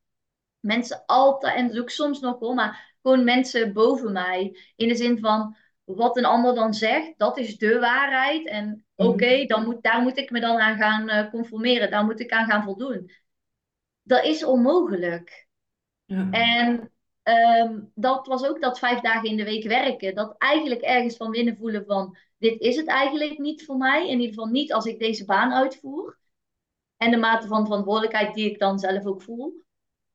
mensen 0.65 1.03
altijd, 1.05 1.55
en 1.55 1.65
dat 1.65 1.73
doe 1.75 1.83
ik 1.83 1.89
soms 1.89 2.19
nog 2.19 2.39
hoor, 2.39 2.53
maar 2.53 2.95
gewoon 3.01 3.23
mensen 3.23 3.73
boven 3.73 4.11
mij. 4.11 4.57
In 4.75 4.87
de 4.87 4.95
zin 4.95 5.19
van, 5.19 5.55
wat 5.83 6.17
een 6.17 6.25
ander 6.25 6.55
dan 6.55 6.73
zegt, 6.73 7.13
dat 7.17 7.37
is 7.37 7.57
de 7.57 7.79
waarheid. 7.79 8.47
En 8.47 8.85
Mhm. 8.95 9.09
oké, 9.09 9.45
dan 9.45 9.65
moet, 9.65 9.83
daar 9.83 10.01
moet 10.01 10.17
ik 10.17 10.29
me 10.31 10.39
dan 10.39 10.57
aan 10.59 10.77
gaan 10.77 11.09
eh, 11.09 11.29
conformeren, 11.29 11.91
daar 11.91 12.05
moet 12.05 12.19
ik 12.19 12.31
aan 12.31 12.45
gaan 12.49 12.63
voldoen. 12.63 13.11
Dat 14.03 14.23
is 14.23 14.43
onmogelijk. 14.43 15.47
Ja, 16.05 16.27
En 16.31 16.91
ehm, 17.23 17.79
dat 17.95 18.27
was 18.27 18.45
ook 18.45 18.61
dat 18.61 18.79
vijf 18.79 18.99
dagen 18.99 19.29
in 19.29 19.37
de 19.37 19.43
week 19.43 19.63
werken. 19.67 20.15
Dat 20.15 20.35
eigenlijk 20.37 20.81
ergens 20.81 21.17
van 21.17 21.31
binnen 21.31 21.57
voelen 21.57 21.85
van, 21.85 22.17
dit 22.37 22.59
is 22.61 22.75
het 22.75 22.87
eigenlijk 22.87 23.37
niet 23.37 23.65
voor 23.65 23.77
mij. 23.77 24.03
In 24.03 24.19
ieder 24.19 24.27
geval 24.27 24.45
niet 24.45 24.73
als 24.73 24.85
ik 24.85 24.99
deze 24.99 25.25
baan 25.25 25.53
uitvoer. 25.53 26.17
En 26.97 27.11
de 27.11 27.17
mate 27.17 27.47
van 27.47 27.65
verantwoordelijkheid 27.65 28.33
die 28.33 28.49
ik 28.49 28.59
dan 28.59 28.79
zelf 28.79 29.05
ook 29.05 29.21
voel. 29.21 29.63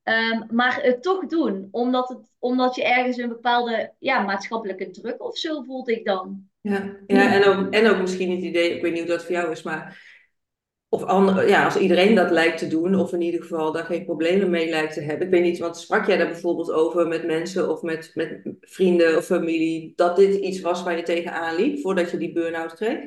Ehm, 0.03 0.41
maar 0.49 0.83
het 0.83 1.03
toch 1.03 1.25
doen, 1.25 1.67
omdat, 1.71 2.09
het, 2.09 2.31
omdat 2.39 2.75
je 2.75 2.83
ergens 2.83 3.17
een 3.17 3.29
bepaalde 3.29 3.93
ja, 3.99 4.21
maatschappelijke 4.21 4.89
druk 4.89 5.23
of 5.23 5.37
zo 5.37 5.61
voelt 5.61 5.89
ik 5.89 6.05
dan. 6.05 6.49
ja, 6.61 6.95
ja 7.07 7.33
en, 7.33 7.45
ook, 7.45 7.73
en 7.73 7.89
ook 7.89 8.01
misschien 8.01 8.31
het 8.31 8.43
idee, 8.43 8.75
ik 8.75 8.81
weet 8.81 8.91
niet 8.91 9.01
hoe 9.01 9.11
dat 9.11 9.25
voor 9.25 9.35
jou 9.35 9.51
is, 9.51 9.63
maar 9.63 9.99
Of 10.89 11.01
ja, 11.47 11.65
als 11.65 11.77
iedereen 11.77 12.15
dat 12.15 12.31
lijkt 12.31 12.57
te 12.57 12.67
doen, 12.67 12.95
of 12.95 13.13
in 13.13 13.21
ieder 13.21 13.41
geval 13.41 13.71
daar 13.71 13.85
geen 13.85 14.05
problemen 14.05 14.49
mee 14.49 14.69
lijkt 14.69 14.93
te 14.93 15.01
hebben. 15.01 15.25
Ik 15.27 15.33
weet 15.33 15.43
niet, 15.43 15.59
want 15.59 15.77
sprak 15.77 16.07
jij 16.07 16.17
daar 16.17 16.27
bijvoorbeeld 16.27 16.71
over 16.71 17.07
met 17.07 17.25
mensen 17.25 17.69
of 17.69 17.81
met, 17.81 18.11
met 18.13 18.41
vrienden 18.59 19.17
of 19.17 19.25
familie, 19.25 19.93
dat 19.95 20.15
dit 20.15 20.35
iets 20.35 20.61
was 20.61 20.83
waar 20.83 20.97
je 20.97 21.03
tegenaan 21.03 21.55
liep 21.55 21.79
voordat 21.79 22.11
je 22.11 22.17
die 22.17 22.31
burn-out 22.33 22.73
kreeg? 22.73 22.99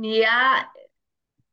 ja, 0.00 0.72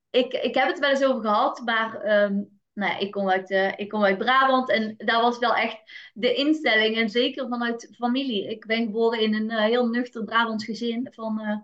ik, 0.09 0.33
ik 0.33 0.55
heb 0.55 0.67
het 0.67 0.79
wel 0.79 0.89
eens 0.89 1.05
over 1.05 1.21
gehad, 1.21 1.61
maar 1.65 2.01
ehm, 2.01 2.33
nou 2.73 2.99
ik 2.99 3.11
kom 3.11 3.29
uit, 3.29 3.49
eh, 3.49 3.71
ik 3.75 3.89
kom 3.89 4.03
uit 4.03 4.17
Brabant 4.17 4.69
en 4.69 4.93
daar 4.97 5.21
was 5.21 5.37
wel 5.39 5.55
echt 5.55 5.81
de 6.13 6.33
instelling, 6.33 6.97
en 6.97 7.09
zeker 7.09 7.47
vanuit 7.47 7.93
familie. 7.97 8.49
Ik 8.49 8.65
ben 8.65 8.85
geboren 8.85 9.19
in 9.19 9.33
een 9.33 9.49
eh, 9.49 9.63
heel 9.63 9.87
nuchter 9.87 10.23
Brabants 10.23 10.65
gezin 10.65 11.07
van, 11.11 11.39
eh, 11.39 11.57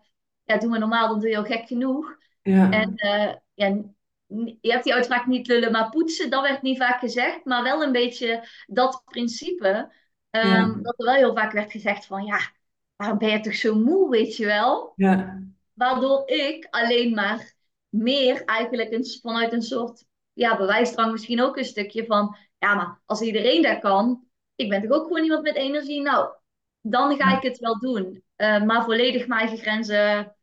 ja, 0.43 0.57
doe 0.57 0.69
maar 0.69 0.79
normaal, 0.79 1.07
dan 1.07 1.19
doe 1.19 1.29
je 1.29 1.37
al 1.37 1.43
gek 1.43 1.67
genoeg. 1.67 2.17
Ja, 2.41 2.71
En 2.71 2.93
ja, 3.53 3.83
je 4.61 4.71
hebt 4.71 4.83
die 4.83 4.93
uitspraak 4.93 5.25
niet 5.25 5.47
lullen, 5.47 5.71
maar 5.71 5.89
poetsen, 5.89 6.29
dat 6.29 6.41
werd 6.41 6.61
niet 6.61 6.77
vaak 6.77 6.99
gezegd, 6.99 7.45
maar 7.45 7.63
wel 7.63 7.83
een 7.83 7.91
beetje 7.91 8.47
dat 8.67 9.01
principe, 9.05 9.67
ja, 9.67 9.89
ehm, 10.29 10.81
dat 10.81 10.99
er 10.99 11.05
wel 11.05 11.13
heel 11.15 11.35
vaak 11.35 11.51
werd 11.51 11.71
gezegd 11.71 12.05
van, 12.05 12.25
ja, 12.25 12.39
waarom 12.95 13.17
ben 13.17 13.29
je 13.29 13.39
toch 13.39 13.53
zo 13.55 13.75
moe, 13.75 14.09
weet 14.09 14.35
je 14.35 14.45
wel? 14.45 14.97
ja, 14.97 15.39
Waardoor 15.73 16.29
ik 16.29 16.67
alleen 16.69 17.13
maar 17.13 17.53
meer 17.89 18.43
eigenlijk 18.45 18.91
een, 18.91 19.05
vanuit 19.21 19.53
een 19.53 19.61
soort 19.61 20.05
ja, 20.39 20.58
bewijsdrang 20.58 21.12
misschien 21.12 21.41
ook 21.41 21.58
een 21.58 21.65
stukje 21.65 22.05
van, 22.05 22.38
ja, 22.58 22.75
maar 22.75 23.01
als 23.05 23.22
iedereen 23.22 23.62
dat 23.62 23.79
kan, 23.79 24.24
ik 24.55 24.69
ben 24.69 24.81
toch 24.81 24.91
ook 24.91 25.08
gewoon 25.08 25.24
iemand 25.24 25.43
met 25.43 25.55
energie, 25.55 26.01
nou, 26.01 26.29
dan 26.81 27.17
ga 27.17 27.38
ik 27.38 27.43
het 27.43 27.60
wel 27.60 27.79
doen. 27.79 28.24
Eh, 28.36 28.63
maar 28.63 28.84
volledig 28.84 29.27
mijn 29.27 29.39
eigen 29.39 29.58
grenzen 29.58 30.36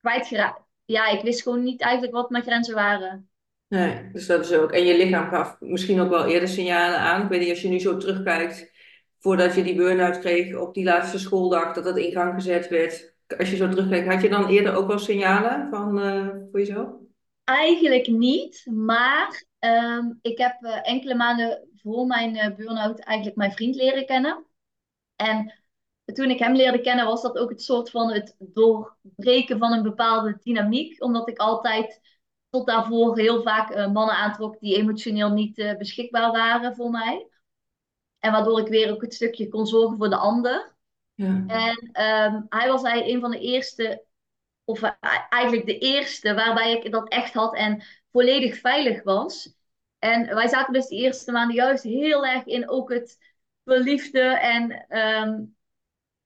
kwijtgeraakt. 0.00 0.62
Ja, 0.84 1.08
ik 1.08 1.22
wist 1.22 1.42
gewoon 1.42 1.62
niet 1.62 1.80
eigenlijk 1.80 2.12
wat 2.12 2.30
mijn 2.30 2.44
grenzen 2.44 2.74
waren. 2.74 3.30
nee, 3.68 4.10
dus 4.12 4.26
dat 4.26 4.44
is 4.44 4.52
ook. 4.52 4.72
En 4.72 4.84
je 4.84 4.96
lichaam 4.96 5.28
gaf 5.28 5.56
misschien 5.60 6.00
ook 6.00 6.10
wel 6.10 6.26
eerder 6.26 6.48
signalen 6.48 6.98
aan. 6.98 7.22
Ik 7.22 7.28
weet 7.28 7.40
niet, 7.40 7.50
als 7.50 7.62
je 7.62 7.68
nu 7.68 7.78
zo 7.78 7.96
terugkijkt, 7.96 8.72
voordat 9.18 9.54
je 9.54 9.62
die 9.62 9.74
burn-out 9.76 10.18
kreeg 10.18 10.56
op 10.56 10.74
die 10.74 10.84
laatste 10.84 11.18
schooldag, 11.18 11.74
dat 11.74 11.84
dat 11.84 11.98
in 11.98 12.12
gang 12.12 12.34
gezet 12.34 12.68
werd. 12.68 13.14
Als 13.38 13.50
je 13.50 13.56
zo 13.56 13.68
terugkijkt, 13.68 14.08
had 14.08 14.22
je 14.22 14.28
dan 14.28 14.48
eerder 14.48 14.74
ook 14.74 14.86
wel 14.86 14.98
signalen 14.98 15.68
van, 15.70 16.00
eh, 16.00 16.28
voor 16.50 16.58
jezelf? 16.58 16.99
Eigenlijk 17.50 18.06
niet, 18.06 18.66
maar 18.66 19.44
ehm, 19.58 20.12
ik 20.20 20.38
heb 20.38 20.62
eh, 20.62 20.88
enkele 20.90 21.14
maanden 21.14 21.68
voor 21.74 22.06
mijn 22.06 22.36
eh, 22.36 22.56
burn-out 22.56 22.98
eigenlijk 22.98 23.36
mijn 23.36 23.52
vriend 23.52 23.74
leren 23.74 24.06
kennen. 24.06 24.46
En 25.16 25.54
toen 26.04 26.30
ik 26.30 26.38
hem 26.38 26.54
leerde 26.54 26.80
kennen, 26.80 27.04
was 27.06 27.22
dat 27.22 27.38
ook 27.38 27.50
het 27.50 27.62
soort 27.62 27.90
van 27.90 28.12
het 28.12 28.36
doorbreken 28.38 29.58
van 29.58 29.72
een 29.72 29.82
bepaalde 29.82 30.38
dynamiek. 30.42 31.02
Omdat 31.02 31.28
ik 31.28 31.38
altijd 31.38 32.00
tot 32.50 32.66
daarvoor 32.66 33.18
heel 33.18 33.42
vaak 33.42 33.70
eh, 33.70 33.92
mannen 33.92 34.16
aantrok 34.16 34.60
die 34.60 34.76
emotioneel 34.76 35.30
niet 35.30 35.74
beschikbaar 35.78 36.32
waren 36.32 36.74
voor 36.74 36.90
mij. 36.90 37.28
En 38.18 38.32
waardoor 38.32 38.60
ik 38.60 38.68
weer 38.68 38.92
ook 38.92 39.02
het 39.02 39.14
stukje 39.14 39.48
kon 39.48 39.66
zorgen 39.66 39.96
voor 39.96 40.10
de 40.10 40.16
ander. 40.16 40.74
Ja, 41.14 41.44
En 41.46 41.88
ehm, 41.92 42.42
hij 42.48 42.68
was 42.68 42.82
eigenlijk 42.82 43.06
een 43.06 43.20
van 43.20 43.30
de 43.30 43.38
eerste, 43.38 44.04
of 44.70 44.82
eh, 44.82 44.90
eigenlijk 45.30 45.66
de 45.66 45.78
eerste, 45.78 46.34
waarbij 46.34 46.72
ik 46.76 46.92
dat 46.92 47.08
echt 47.08 47.32
had 47.34 47.54
en 47.56 47.82
volledig 48.12 48.58
veilig 48.60 49.02
was. 49.02 49.54
En 49.98 50.34
wij 50.34 50.48
zaten 50.48 50.72
dus 50.72 50.86
de 50.86 50.96
eerste 50.96 51.32
maanden 51.32 51.56
juist 51.56 51.82
heel 51.84 52.26
erg 52.26 52.44
in 52.44 52.68
ook 52.70 52.90
het 52.92 53.18
verliefde 53.64 54.20
en 54.22 54.86
ehm, 54.88 55.42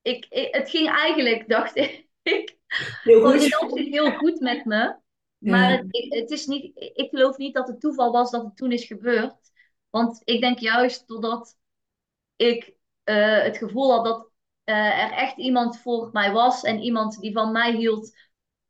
ik, 0.03 0.27
ik- 0.31 0.55
het 0.55 0.71
ging 0.71 0.89
eigenlijk, 0.91 1.49
dacht 1.57 1.77
ik, 1.77 2.59
heel 3.03 3.69
goed. 3.69 3.89
heel 3.91 4.13
goed 4.13 4.41
met 4.41 4.65
me. 4.65 4.97
Maar 5.45 5.71
Ja, 5.71 5.71
het, 5.71 5.85
ik- 5.91 6.13
het 6.15 6.31
is 6.31 6.47
niet, 6.47 6.73
ik 6.75 7.09
geloof 7.11 7.37
niet 7.37 7.55
dat 7.55 7.69
het 7.69 7.81
toeval 7.81 8.13
was 8.13 8.31
dat 8.31 8.45
het 8.45 8.57
toen 8.57 8.73
is 8.73 8.85
gebeurd. 8.85 9.35
Want 9.91 10.21
ik 10.25 10.41
denk 10.41 10.59
juist 10.59 11.09
doordat 11.09 11.57
ik 12.37 12.75
eh, 13.05 13.43
het 13.43 13.57
gevoel 13.59 13.93
had 13.93 14.05
dat 14.05 14.31
eh, 14.65 15.05
er 15.05 15.13
echt 15.13 15.37
iemand 15.37 15.79
voor 15.79 16.11
mij 16.13 16.33
was 16.33 16.63
en 16.63 16.79
iemand 16.81 17.21
die 17.21 17.33
van 17.33 17.53
mij 17.53 17.73
hield 17.77 18.13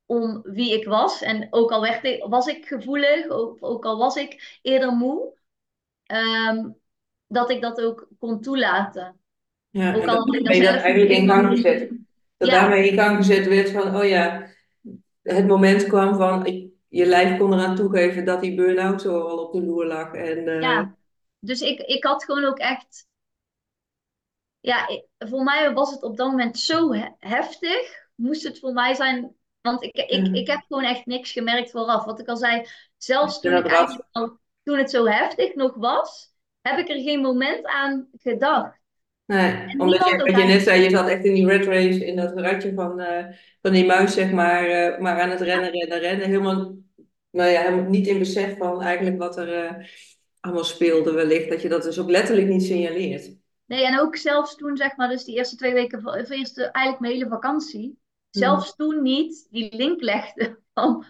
om 0.07 0.41
wie 0.43 0.73
ik 0.79 0.85
was. 0.85 1.23
En 1.23 1.47
ook 1.51 1.71
al 1.71 1.81
werd 1.81 2.25
was 2.29 2.47
ik 2.47 2.67
gevoelig, 2.67 3.29
ook, 3.29 3.57
ook 3.61 3.85
al 3.85 3.99
was 3.99 4.17
ik 4.17 4.59
eerder 4.63 4.93
moe, 4.93 5.33
ehm, 6.07 6.71
dat 7.27 7.51
ik 7.51 7.61
dat 7.63 7.81
ook 7.81 8.09
kon 8.19 8.41
toelaten. 8.41 9.21
ja, 9.71 9.95
Ook 9.95 10.07
al 10.09 10.25
dat 10.25 10.35
ik 10.35 10.63
eigenlijk 10.65 11.11
in 11.11 11.29
gang 11.29 11.49
gezet. 11.49 11.91
Dat 12.37 12.49
Ja, 12.49 12.61
daarmee 12.61 12.89
in 12.89 12.99
gang 12.99 13.17
gezet 13.17 13.47
werd 13.47 13.71
van, 13.71 13.97
oh 13.97 14.05
ja, 14.09 14.47
het 15.23 15.47
moment 15.47 15.87
kwam 15.87 16.15
van, 16.17 16.45
je 16.89 17.07
lijf 17.07 17.39
kon 17.39 17.53
eraan 17.53 17.77
toegeven 17.77 18.25
dat 18.25 18.41
die 18.41 18.55
burn-out 18.55 19.01
zo 19.03 19.21
al 19.21 19.39
op 19.39 19.53
de 19.53 19.63
loer 19.63 19.87
lag. 19.87 20.13
En 20.13 20.49
eh, 20.49 20.63
ja. 20.63 20.97
Dus 21.39 21.61
ik, 21.61 21.79
ik 21.81 22.05
had 22.05 22.25
gewoon 22.25 22.45
ook 22.45 22.59
echt, 22.59 23.07
ja, 24.61 24.89
voor 25.19 25.43
mij 25.43 25.73
was 25.73 25.91
het 25.91 26.03
op 26.03 26.17
dat 26.17 26.31
moment 26.31 26.59
zo 26.59 26.93
he- 26.93 27.13
heftig, 27.19 28.09
moest 28.15 28.43
het 28.43 28.59
voor 28.59 28.73
mij 28.73 28.95
zijn, 28.95 29.37
want 29.65 29.83
ik, 29.83 29.97
ik, 29.97 30.27
ja, 30.27 30.33
ik 30.33 30.47
heb 30.47 30.61
gewoon 30.69 30.85
echt 30.85 31.07
niks 31.07 31.33
gemerkt 31.33 31.71
vooraf. 31.71 32.05
Wat 32.05 32.21
ik 32.21 32.29
al 32.29 32.37
zei, 32.37 32.67
zelfs 32.97 33.41
en 33.41 33.41
toen 33.41 33.59
ik 33.59 33.67
eigenlijk 33.67 34.09
al, 34.11 34.39
toen 34.63 34.79
het 34.79 34.91
zo 34.91 35.07
heftig 35.07 35.55
nog 35.55 35.75
was, 35.75 36.33
heb 36.61 36.79
ik 36.79 36.89
er 36.89 37.03
geen 37.03 37.21
moment 37.21 37.67
aan 37.67 38.09
gedacht. 38.13 38.83
Nee, 39.27 39.79
omdat 39.79 40.09
je, 40.09 40.17
wat 40.17 40.37
je 40.37 40.45
net 40.45 40.63
zei, 40.63 40.83
je 40.83 40.91
zat 40.91 41.09
echt 41.09 41.25
in 41.25 41.35
die 41.35 41.47
red 41.47 41.65
race, 41.65 42.07
in 42.07 42.17
dat 42.17 42.39
ratje 42.39 42.75
van, 42.75 43.01
eh, 43.01 43.25
van 43.63 43.73
die 43.73 43.87
muis, 43.87 44.15
zeg 44.15 44.33
maar, 44.33 44.67
eh, 44.67 45.01
maar 45.01 45.21
aan 45.21 45.31
het 45.31 45.41
rennen, 45.41 45.71
rennen, 45.71 45.99
rennen. 45.99 46.27
Helemaal 46.27 46.75
nou 47.31 47.51
ja, 47.51 47.63
helemaal 47.63 47.91
niet 47.91 48.07
in 48.07 48.19
besef 48.19 48.57
van 48.57 48.83
eigenlijk 48.83 49.19
wat 49.19 49.37
er 49.37 49.65
eh, 49.65 49.87
allemaal 50.41 50.65
speelde 50.65 51.13
wellicht. 51.13 51.49
Dat 51.49 51.63
je 51.63 51.69
dat 51.69 51.83
dus 51.83 51.99
ook 51.99 52.11
letterlijk 52.11 52.49
niet 52.49 52.63
signaleert. 52.63 53.37
Nee, 53.67 53.87
en 53.87 54.01
ook 54.01 54.17
zelfs 54.17 54.57
toen, 54.57 54.77
zeg 54.77 54.97
maar, 54.97 55.09
dus 55.09 55.25
die 55.25 55.37
eerste 55.37 55.57
twee 55.57 55.73
weken, 55.73 56.01
van, 56.01 56.21
of 56.21 56.31
eerste, 56.31 56.63
eigenlijk 56.63 57.01
mijn 57.01 57.13
hele 57.13 57.29
vakantie. 57.29 57.99
Zelfs 58.35 58.75
toen 58.77 59.03
niet 59.03 59.47
die 59.51 59.77
link 59.77 60.01
legde 60.03 60.61
van, 60.75 61.05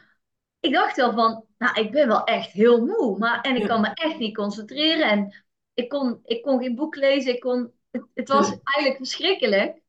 ik 0.60 0.72
dacht 0.72 0.96
wel 0.96 1.12
van, 1.12 1.44
nou, 1.58 1.80
ik 1.80 1.92
ben 1.92 2.08
wel 2.08 2.24
echt 2.24 2.50
heel 2.52 2.84
moe, 2.86 3.18
maar, 3.18 3.40
en 3.40 3.56
ik 3.56 3.64
kan 3.64 3.80
me 3.80 3.90
echt 3.94 4.18
niet 4.18 4.36
concentreren 4.36 5.08
en 5.10 5.44
ik 5.74 5.88
kon, 5.88 6.20
ik 6.24 6.42
kon 6.42 6.62
geen 6.62 6.74
boek 6.74 6.96
lezen, 6.96 7.34
ik 7.34 7.40
kon, 7.40 7.72
het, 7.90 8.04
het 8.14 8.28
was 8.28 8.48
eigenlijk 8.62 8.96
verschrikkelijk, 8.96 9.82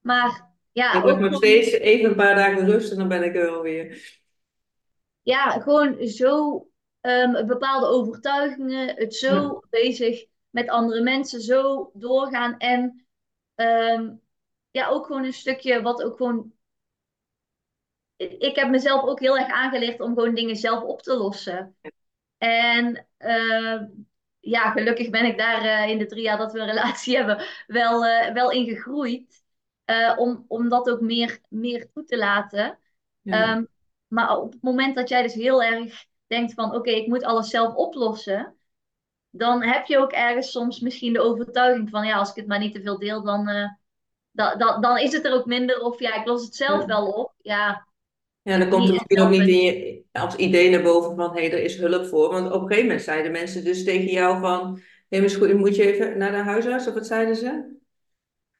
maar 0.00 0.48
ja, 0.72 0.96
Ik 0.96 1.06
ook 1.06 1.18
nog 1.18 1.34
steeds 1.34 1.70
even 1.72 2.10
een 2.10 2.16
paar 2.16 2.34
dagen 2.34 2.66
rust 2.66 2.90
en 2.92 2.98
dan 2.98 3.08
ben 3.08 3.22
ik 3.22 3.34
er 3.36 3.50
wel 3.50 3.62
weer. 3.62 4.18
ja, 5.22 5.50
gewoon 5.60 6.06
zo 6.06 6.66
ehm, 7.00 7.46
bepaalde 7.46 7.86
overtuigingen, 7.86 8.96
het 8.96 9.14
Ja. 9.26 9.26
zo 9.26 9.62
bezig 9.70 10.26
met 10.50 10.68
andere 10.68 11.02
mensen, 11.02 11.40
zo 11.40 11.90
doorgaan 11.94 12.56
en 12.58 13.06
ehm, 13.54 14.14
ja, 14.70 14.88
ook 14.88 15.06
gewoon 15.06 15.24
een 15.24 15.32
stukje 15.32 15.82
wat 15.82 16.02
ook 16.02 16.16
gewoon 16.16 16.52
ik 18.28 18.56
heb 18.56 18.68
mezelf 18.68 19.02
ook 19.02 19.20
heel 19.20 19.38
erg 19.38 19.48
aangeleerd 19.48 20.00
om 20.00 20.14
gewoon 20.14 20.34
dingen 20.34 20.56
zelf 20.56 20.82
op 20.82 21.02
te 21.02 21.16
lossen. 21.16 21.76
En 22.38 23.06
uh, 23.18 23.82
ja, 24.40 24.70
gelukkig 24.70 25.10
ben 25.10 25.24
ik 25.24 25.38
daar 25.38 25.64
uh, 25.64 25.88
in 25.88 25.98
de 25.98 26.06
drie 26.06 26.22
jaar 26.22 26.38
dat 26.38 26.52
we 26.52 26.58
een 26.58 26.66
relatie 26.66 27.16
hebben 27.16 27.44
wel, 27.66 28.06
uh, 28.06 28.32
wel 28.32 28.50
in 28.50 28.64
gegroeid. 28.64 29.42
om, 30.16 30.44
om 30.48 30.68
dat 30.68 30.90
ook 30.90 31.00
meer, 31.00 31.40
meer 31.48 31.90
toe 31.92 32.04
te 32.04 32.16
laten. 32.16 32.78
Ja. 33.22 33.56
Um, 33.56 33.68
maar 34.08 34.36
op 34.36 34.52
het 34.52 34.62
moment 34.62 34.94
dat 34.94 35.08
jij 35.08 35.22
dus 35.22 35.34
heel 35.34 35.62
erg 35.62 36.04
denkt 36.26 36.54
van 36.54 36.64
oké, 36.64 36.76
okay, 36.76 36.94
ik 36.94 37.06
moet 37.06 37.24
alles 37.24 37.50
zelf 37.50 37.74
oplossen. 37.74 38.54
Dan 39.30 39.62
heb 39.62 39.86
je 39.86 39.98
ook 39.98 40.12
ergens 40.12 40.50
soms 40.50 40.80
misschien 40.80 41.12
de 41.12 41.20
overtuiging 41.20 41.90
van 41.90 42.06
ja, 42.06 42.16
als 42.16 42.30
ik 42.30 42.36
het 42.36 42.46
maar 42.46 42.58
niet 42.58 42.74
te 42.74 42.82
veel 42.82 42.98
deel, 42.98 43.22
dan, 43.22 43.44
da, 44.30 44.54
da, 44.54 44.78
dan 44.78 44.98
is 44.98 45.12
het 45.12 45.24
er 45.24 45.32
ook 45.32 45.46
minder. 45.46 45.80
Of 45.80 46.00
ja, 46.00 46.14
ik 46.14 46.26
los 46.26 46.44
het 46.44 46.56
zelf 46.56 46.80
Ja. 46.80 46.86
wel 46.86 47.06
op. 47.06 47.34
Ja, 47.42 47.88
Ja, 48.42 48.58
dan 48.58 48.68
komt 48.68 48.86
er 48.88 48.92
misschien 48.92 49.20
ook 49.20 49.30
niet 49.30 49.48
in 49.48 49.60
je, 49.60 50.02
als 50.12 50.36
idee 50.36 50.70
naar 50.70 50.82
boven 50.82 51.16
van 51.16 51.34
hé, 51.34 51.40
hey, 51.40 51.52
er 51.52 51.62
is 51.62 51.76
hulp 51.76 52.06
voor. 52.06 52.30
Want 52.30 52.46
op 52.46 52.60
een 52.60 52.66
gegeven 52.66 52.86
moment 52.86 53.02
zeiden 53.02 53.32
mensen 53.32 53.64
dus 53.64 53.84
tegen 53.84 54.10
jou 54.10 54.40
van 54.40 54.80
hé, 55.08 55.18
hey, 55.18 55.54
moet 55.54 55.76
je 55.76 55.92
even 55.92 56.18
naar 56.18 56.30
de 56.30 56.36
huisarts 56.36 56.86
of 56.86 56.94
wat 56.94 57.06
zeiden 57.06 57.36
ze? 57.36 57.78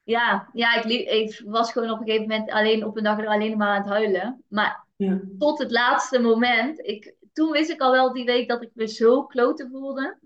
Ja, 0.02 0.50
ja 0.52 0.82
ik, 0.82 1.08
ik 1.08 1.42
was 1.44 1.72
gewoon 1.72 1.90
op 1.90 2.00
een 2.00 2.06
gegeven 2.06 2.28
moment 2.28 2.50
alleen 2.50 2.84
op 2.84 2.96
een 2.96 3.02
dag 3.02 3.26
alleen 3.26 3.56
maar 3.56 3.68
aan 3.68 3.80
het 3.80 3.90
huilen. 3.90 4.44
Maar 4.48 4.86
Ja. 4.96 5.20
tot 5.38 5.58
het 5.58 5.70
laatste 5.70 6.18
moment, 6.18 6.78
ik, 6.78 7.14
toen 7.32 7.50
wist 7.50 7.70
ik 7.70 7.80
al 7.80 7.92
wel 7.92 8.12
die 8.12 8.24
week 8.24 8.48
dat 8.48 8.62
ik 8.62 8.70
me 8.74 8.88
zo 8.88 9.24
kloten 9.24 9.70
voelde. 9.70 10.18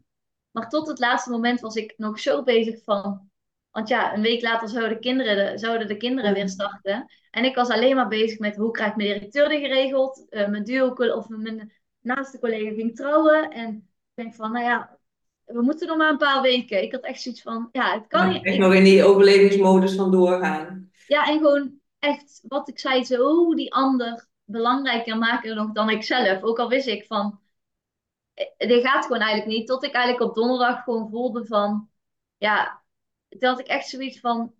Maar 0.50 0.68
tot 0.68 0.88
het 0.88 0.99
laatste 0.99 1.30
moment 1.30 1.61
was 1.61 1.75
ik 1.75 1.94
nog 1.96 2.20
zo 2.20 2.42
bezig 2.42 2.82
van. 2.82 3.30
Want 3.75 3.88
ja, 3.88 4.14
een 4.14 4.23
week 4.23 4.43
later 4.43 4.69
zouden 4.69 4.93
de 4.93 4.99
kinderen, 4.99 5.59
zouden 5.59 5.88
de 5.88 5.97
kinderen 5.97 6.35
weer 6.35 6.49
starten. 6.49 7.07
En 7.31 7.45
ik 7.45 7.54
was 7.54 7.69
alleen 7.69 7.97
maar 7.97 8.09
bezig 8.09 8.38
met 8.38 8.57
hoe 8.57 8.71
krijg 8.71 8.90
ik 8.90 8.97
mijn 8.97 9.09
directeur 9.09 9.49
dit 9.49 9.61
geregeld. 9.61 10.26
Uh, 10.31 10.49
mijn 10.49 10.64
duo 10.64 10.88
of 10.88 11.28
mijn 11.28 11.73
naaste 12.00 12.38
collega 12.38 12.75
ging 12.75 12.97
trouwen. 12.97 13.50
En 13.50 13.75
ik 13.75 14.23
denk 14.23 14.35
van, 14.35 14.52
nou 14.52 14.64
ja, 14.64 14.99
we 15.45 15.62
moeten 15.62 15.88
nog 15.88 15.97
maar 15.97 16.11
een 16.11 16.19
paar 16.19 16.43
weken. 16.43 16.83
Ik 16.83 16.93
had 16.93 17.02
echt 17.02 17.21
zoiets 17.21 17.43
van, 17.43 17.69
ja, 17.73 17.95
het 17.95 18.07
kan 18.07 18.26
Ja, 18.26 18.33
niet. 18.33 18.45
echt 18.45 18.54
Ik, 18.54 18.61
nog 18.61 18.75
in 18.75 18.85
die 18.85 19.04
overlevingsmodus 19.04 19.95
van 19.95 20.11
doorgaan. 20.11 20.90
ja, 21.07 21.26
en 21.26 21.38
gewoon 21.38 21.81
echt, 21.99 22.40
wat 22.49 22.69
ik 22.69 22.78
zei, 22.78 23.04
zo 23.04 23.54
die 23.54 23.75
ander 23.75 24.28
belangrijker 24.45 25.19
maken 25.19 25.57
nog 25.57 25.73
dan 25.73 25.90
ik 25.90 26.02
zelf. 26.02 26.43
Ook 26.43 26.59
al 26.59 26.69
wist 26.69 26.87
ik 26.87 27.07
van, 27.07 27.40
dit 28.57 28.87
gaat 28.87 29.07
gewoon 29.07 29.23
eigenlijk 29.23 29.59
niet. 29.59 29.66
Tot 29.66 29.85
ik 29.85 29.93
eigenlijk 29.93 30.31
op 30.31 30.35
donderdag 30.35 30.83
gewoon 30.83 31.09
voelde 31.11 31.47
van, 31.47 31.88
ja, 32.37 32.83
dat 33.38 33.60
ik 33.60 33.66
echt 33.66 33.88
zoiets 33.88 34.20
van, 34.20 34.54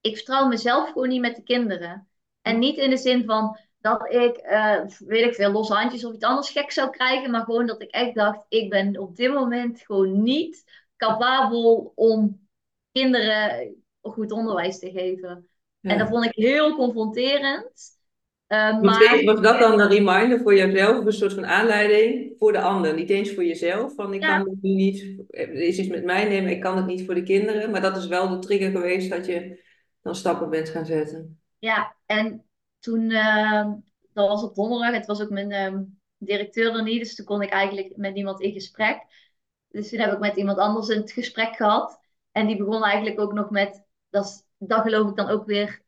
ik 0.00 0.16
vertrouw 0.16 0.46
mezelf 0.46 0.88
gewoon 0.92 1.08
niet 1.08 1.20
met 1.20 1.36
de 1.36 1.42
kinderen. 1.42 2.08
En 2.42 2.58
niet 2.58 2.76
in 2.76 2.90
de 2.90 2.96
zin 2.96 3.24
van 3.24 3.58
dat 3.78 4.12
ik, 4.12 4.42
uh, 4.46 4.84
weet 4.98 5.24
ik 5.24 5.34
veel, 5.34 5.50
losse 5.50 5.74
handjes 5.74 6.04
of 6.04 6.14
iets 6.14 6.24
anders 6.24 6.50
gek 6.50 6.70
zou 6.70 6.90
krijgen, 6.90 7.30
maar 7.30 7.44
gewoon 7.44 7.66
dat 7.66 7.82
ik 7.82 7.90
echt 7.90 8.14
dacht, 8.14 8.44
ik 8.48 8.70
ben 8.70 8.98
op 8.98 9.16
dit 9.16 9.32
moment 9.32 9.80
gewoon 9.80 10.22
niet 10.22 10.64
capabel 10.96 11.92
om 11.94 12.48
kinderen 12.92 13.74
goed 14.00 14.32
onderwijs 14.32 14.78
te 14.78 14.90
geven. 14.90 15.48
Ja. 15.80 15.90
En 15.90 15.98
dat 15.98 16.08
vond 16.08 16.24
ik 16.24 16.34
heel 16.34 16.76
confronterend. 16.76 17.98
Uh, 18.48 18.80
maar 18.80 19.22
was 19.24 19.40
dat 19.40 19.58
dan 19.60 19.80
een 19.80 19.88
reminder 19.88 20.40
voor 20.40 20.54
jezelf, 20.54 21.04
een 21.04 21.12
soort 21.12 21.32
van 21.32 21.46
aanleiding 21.46 22.34
voor 22.38 22.52
de 22.52 22.60
ander, 22.60 22.94
niet 22.94 23.10
eens 23.10 23.34
voor 23.34 23.44
jezelf. 23.44 23.94
Van 23.94 24.14
ik 24.14 24.22
Ja. 24.22 24.38
kan 24.38 24.48
het 24.50 24.62
nu 24.62 24.70
niet, 24.70 25.24
er 25.30 25.52
is 25.52 25.78
iets 25.78 25.88
met 25.88 26.04
mij 26.04 26.28
nemen, 26.28 26.50
ik 26.50 26.60
kan 26.60 26.76
het 26.76 26.86
niet 26.86 27.04
voor 27.04 27.14
de 27.14 27.22
kinderen. 27.22 27.70
Maar 27.70 27.80
dat 27.80 27.96
is 27.96 28.06
wel 28.06 28.28
de 28.28 28.38
trigger 28.38 28.70
geweest 28.70 29.10
dat 29.10 29.26
je 29.26 29.62
dan 30.02 30.14
stappen 30.14 30.50
bent 30.50 30.68
gaan 30.68 30.86
zetten. 30.86 31.40
Ja, 31.58 31.96
en 32.06 32.44
toen, 32.78 33.10
uh, 33.10 33.66
dat 34.12 34.28
was 34.28 34.42
op 34.42 34.54
donderdag, 34.54 34.92
het 34.92 35.06
was 35.06 35.22
ook 35.22 35.30
mijn 35.30 35.74
uh, 35.74 35.80
directeur 36.16 36.74
er 36.74 36.82
niet, 36.82 37.02
dus 37.02 37.14
toen 37.14 37.26
kon 37.26 37.42
ik 37.42 37.50
eigenlijk 37.50 37.96
met 37.96 38.14
niemand 38.14 38.40
in 38.40 38.52
gesprek. 38.52 38.98
Dus 39.68 39.88
toen 39.88 39.98
heb 39.98 40.12
ik 40.12 40.18
met 40.18 40.36
iemand 40.36 40.58
anders 40.58 40.88
een 40.88 41.08
gesprek 41.08 41.56
gehad. 41.56 42.00
En 42.32 42.46
die 42.46 42.56
begon 42.56 42.84
eigenlijk 42.84 43.20
ook 43.20 43.32
nog 43.32 43.50
met, 43.50 43.84
dat, 44.10 44.46
dat 44.58 44.82
geloof 44.82 45.08
ik 45.08 45.16
dan 45.16 45.28
ook 45.28 45.46
weer, 45.46 45.82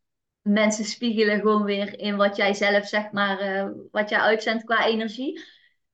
mensen 0.46 0.84
spiegelen 0.84 1.40
gewoon 1.40 1.64
weer 1.64 1.98
in 1.98 2.16
wat 2.16 2.36
jij 2.36 2.54
zelf, 2.54 2.86
zeg 2.86 3.10
maar, 3.12 3.42
uh, 3.42 3.70
wat 3.90 4.08
jij 4.08 4.18
uitzendt 4.18 4.64
qua 4.64 4.86
energie. 4.86 5.44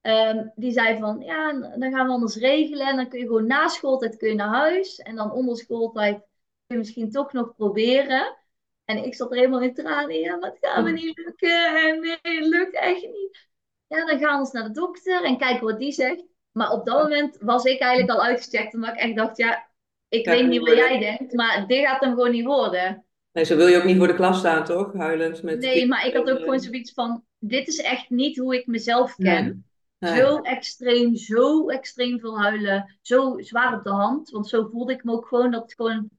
Um, 0.03 0.53
die 0.55 0.73
zei 0.73 0.99
van, 0.99 1.21
ja, 1.21 1.53
dan 1.53 1.93
gaan 1.93 2.07
we 2.07 2.13
anders 2.13 2.37
regelen. 2.37 2.87
En 2.87 2.97
dan 2.97 3.09
kun 3.09 3.19
je 3.19 3.27
gewoon 3.27 3.47
na 3.47 3.69
schooltijd 3.69 4.17
kun 4.17 4.29
je 4.29 4.35
naar 4.35 4.55
huis. 4.55 4.99
En 4.99 5.17
dan 5.17 5.33
onder 5.33 5.57
schooltijd 5.57 6.15
kun 6.17 6.27
je 6.67 6.77
misschien 6.77 7.11
toch 7.11 7.33
nog 7.33 7.55
proberen. 7.57 8.37
En 8.85 9.05
ik 9.05 9.15
zat 9.15 9.31
er 9.31 9.37
helemaal 9.37 9.61
in 9.61 9.75
tranen. 9.75 10.19
Ja, 10.19 10.37
maar 10.37 10.51
het 10.51 10.59
gaat 10.61 10.85
me 10.85 10.93
niet 10.93 11.19
lukken. 11.19 11.89
En 11.89 12.01
nee, 12.01 12.41
het 12.41 12.47
lukt 12.47 12.75
echt 12.75 13.03
niet. 13.03 13.49
Ja, 13.87 14.07
dan 14.07 14.19
gaan 14.19 14.33
we 14.33 14.39
eens 14.39 14.53
naar 14.53 14.65
de 14.65 14.71
dokter 14.71 15.25
en 15.25 15.39
kijken 15.39 15.67
wat 15.67 15.79
die 15.79 15.93
zegt. 15.93 16.25
Maar 16.53 16.71
op 16.71 16.87
dat 16.87 17.03
moment 17.03 17.37
was 17.41 17.65
ik 17.65 17.81
eigenlijk 17.81 18.19
al 18.19 18.25
uitgecheckt. 18.25 18.75
Omdat 18.75 18.91
ik 18.91 19.01
echt 19.01 19.17
dacht, 19.17 19.37
ja, 19.37 19.69
ik 20.09 20.27
weet 20.27 20.47
niet 20.47 20.69
wat 20.69 20.77
jij 20.77 20.99
denkt. 20.99 21.33
Maar 21.33 21.67
dit 21.67 21.87
gaat 21.87 22.01
hem 22.01 22.11
gewoon 22.11 22.31
niet 22.31 22.45
worden. 22.45 23.07
Nee, 23.33 23.45
zo 23.45 23.57
wil 23.57 23.67
je 23.67 23.77
ook 23.77 23.85
niet 23.85 23.97
voor 23.97 24.07
de 24.07 24.15
klas 24.15 24.39
staan, 24.39 24.65
toch? 24.65 24.93
Huilend 24.93 25.43
met 25.43 25.59
Nee, 25.59 25.87
maar 25.87 26.07
ik 26.07 26.15
had 26.15 26.31
ook 26.31 26.39
gewoon 26.39 26.61
zoiets 26.61 26.93
van... 26.93 27.25
Dit 27.39 27.69
is 27.69 27.79
echt 27.79 28.11
niet 28.11 28.39
hoe 28.39 28.57
ik 28.57 28.67
mezelf 28.67 29.17
ken. 29.17 29.45
Nee. 29.45 29.63
Nee. 29.99 30.21
Zo 30.21 30.39
extreem, 30.41 31.17
zo 31.17 31.69
extreem 31.69 32.21
veel 32.21 32.41
huilen. 32.41 32.99
Zo 33.01 33.41
zwaar 33.41 33.75
op 33.77 33.83
de 33.83 33.91
hand. 33.91 34.31
Want 34.31 34.49
zo 34.49 34.69
voelde 34.69 34.93
ik 34.93 35.05
me 35.05 35.13
ook 35.13 35.27
gewoon. 35.27 35.51
Dat 35.51 35.63
het 35.63 35.75
gewoon... 35.75 36.11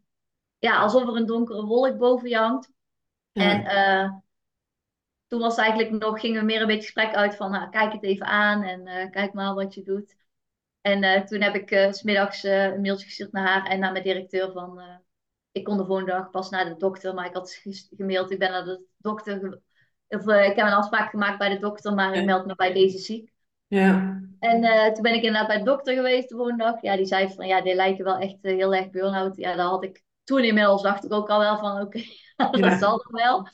Ja, 0.59 0.79
alsof 0.79 1.07
er 1.07 1.15
een 1.15 1.25
donkere 1.25 1.65
wolk 1.65 1.97
boven 1.97 2.29
je 2.29 2.37
hangt. 2.37 2.71
Ja. 3.31 3.43
En 3.43 3.61
uh, 3.61 4.13
toen 5.27 5.39
was 5.39 5.55
het 5.55 5.65
eigenlijk 5.65 6.03
nog, 6.03 6.19
gingen 6.19 6.39
we 6.39 6.45
meer 6.45 6.61
een 6.61 6.67
beetje 6.67 6.81
gesprek 6.81 7.13
uit 7.13 7.35
van, 7.35 7.51
nou, 7.51 7.69
kijk 7.69 7.93
het 7.93 8.03
even 8.03 8.25
aan 8.25 8.63
en 8.63 8.87
uh, 8.87 9.09
kijk 9.11 9.33
maar 9.33 9.53
wat 9.53 9.73
je 9.73 9.83
doet. 9.83 10.15
En 10.81 11.03
uh, 11.03 11.21
toen 11.21 11.41
heb 11.41 11.55
ik 11.55 11.93
smiddags 11.93 12.43
een 12.43 12.81
mailtje 12.81 13.05
gestuurd 13.05 13.31
naar 13.31 13.47
haar 13.47 13.65
en 13.65 13.79
naar 13.79 13.91
mijn 13.91 14.03
directeur 14.03 14.51
van, 14.51 14.81
ik 15.53 15.63
kon 15.63 15.77
de 15.77 15.85
volgende 15.85 16.11
dag 16.11 16.29
pas 16.29 16.49
naar 16.49 16.65
de 16.65 16.77
dokter, 16.77 17.13
maar 17.13 17.25
ik 17.25 17.33
had 17.33 17.61
gemaild, 17.97 18.31
ik 18.31 18.39
ben 18.39 18.51
naar 18.51 18.65
de 18.65 18.85
dokter, 18.97 19.61
of 20.07 20.27
ik 20.27 20.55
heb 20.55 20.65
een 20.65 20.73
afspraak 20.73 21.09
gemaakt 21.09 21.37
bij 21.37 21.49
de 21.49 21.59
dokter, 21.59 21.93
maar 21.93 22.15
ik 22.15 22.25
meld 22.25 22.45
me 22.45 22.55
bij 22.55 22.73
deze 22.73 22.97
ziek. 22.97 23.31
Ja. 23.69 24.21
En 24.39 24.93
toen 24.93 25.03
ben 25.03 25.13
ik 25.13 25.23
inderdaad 25.23 25.47
bij 25.47 25.57
de 25.57 25.63
dokter 25.63 25.95
geweest 25.95 26.29
de 26.29 26.35
volgende 26.35 26.63
dag. 26.63 26.81
Ja, 26.81 26.95
die 26.95 27.05
zei 27.05 27.33
van, 27.33 27.47
ja, 27.47 27.61
die 27.61 27.75
lijken 27.75 28.05
wel 28.05 28.17
echt 28.17 28.37
heel 28.41 28.73
erg 28.75 28.89
burn-out. 28.89 29.35
Ja, 29.37 29.55
daar 29.55 29.65
had 29.65 29.83
ik 29.83 30.03
toen 30.23 30.43
inmiddels 30.43 30.81
dacht 30.81 31.05
ik 31.05 31.13
ook 31.13 31.29
al 31.29 31.39
wel 31.39 31.57
van, 31.57 31.81
oké, 31.81 32.01
okay, 32.37 32.51
dat 32.61 32.61
Ja. 32.71 32.79
zal 32.79 32.97
toch 32.97 33.11
wel. 33.11 33.47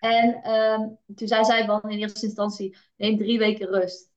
En 0.00 0.50
um, 0.52 0.98
toen 1.14 1.28
zei 1.28 1.44
zij 1.44 1.64
van 1.66 1.82
in 1.82 1.98
eerste 1.98 2.26
instantie, 2.26 2.76
neem 2.96 3.18
drie 3.18 3.38
weken 3.38 3.66
rust. 3.68 4.10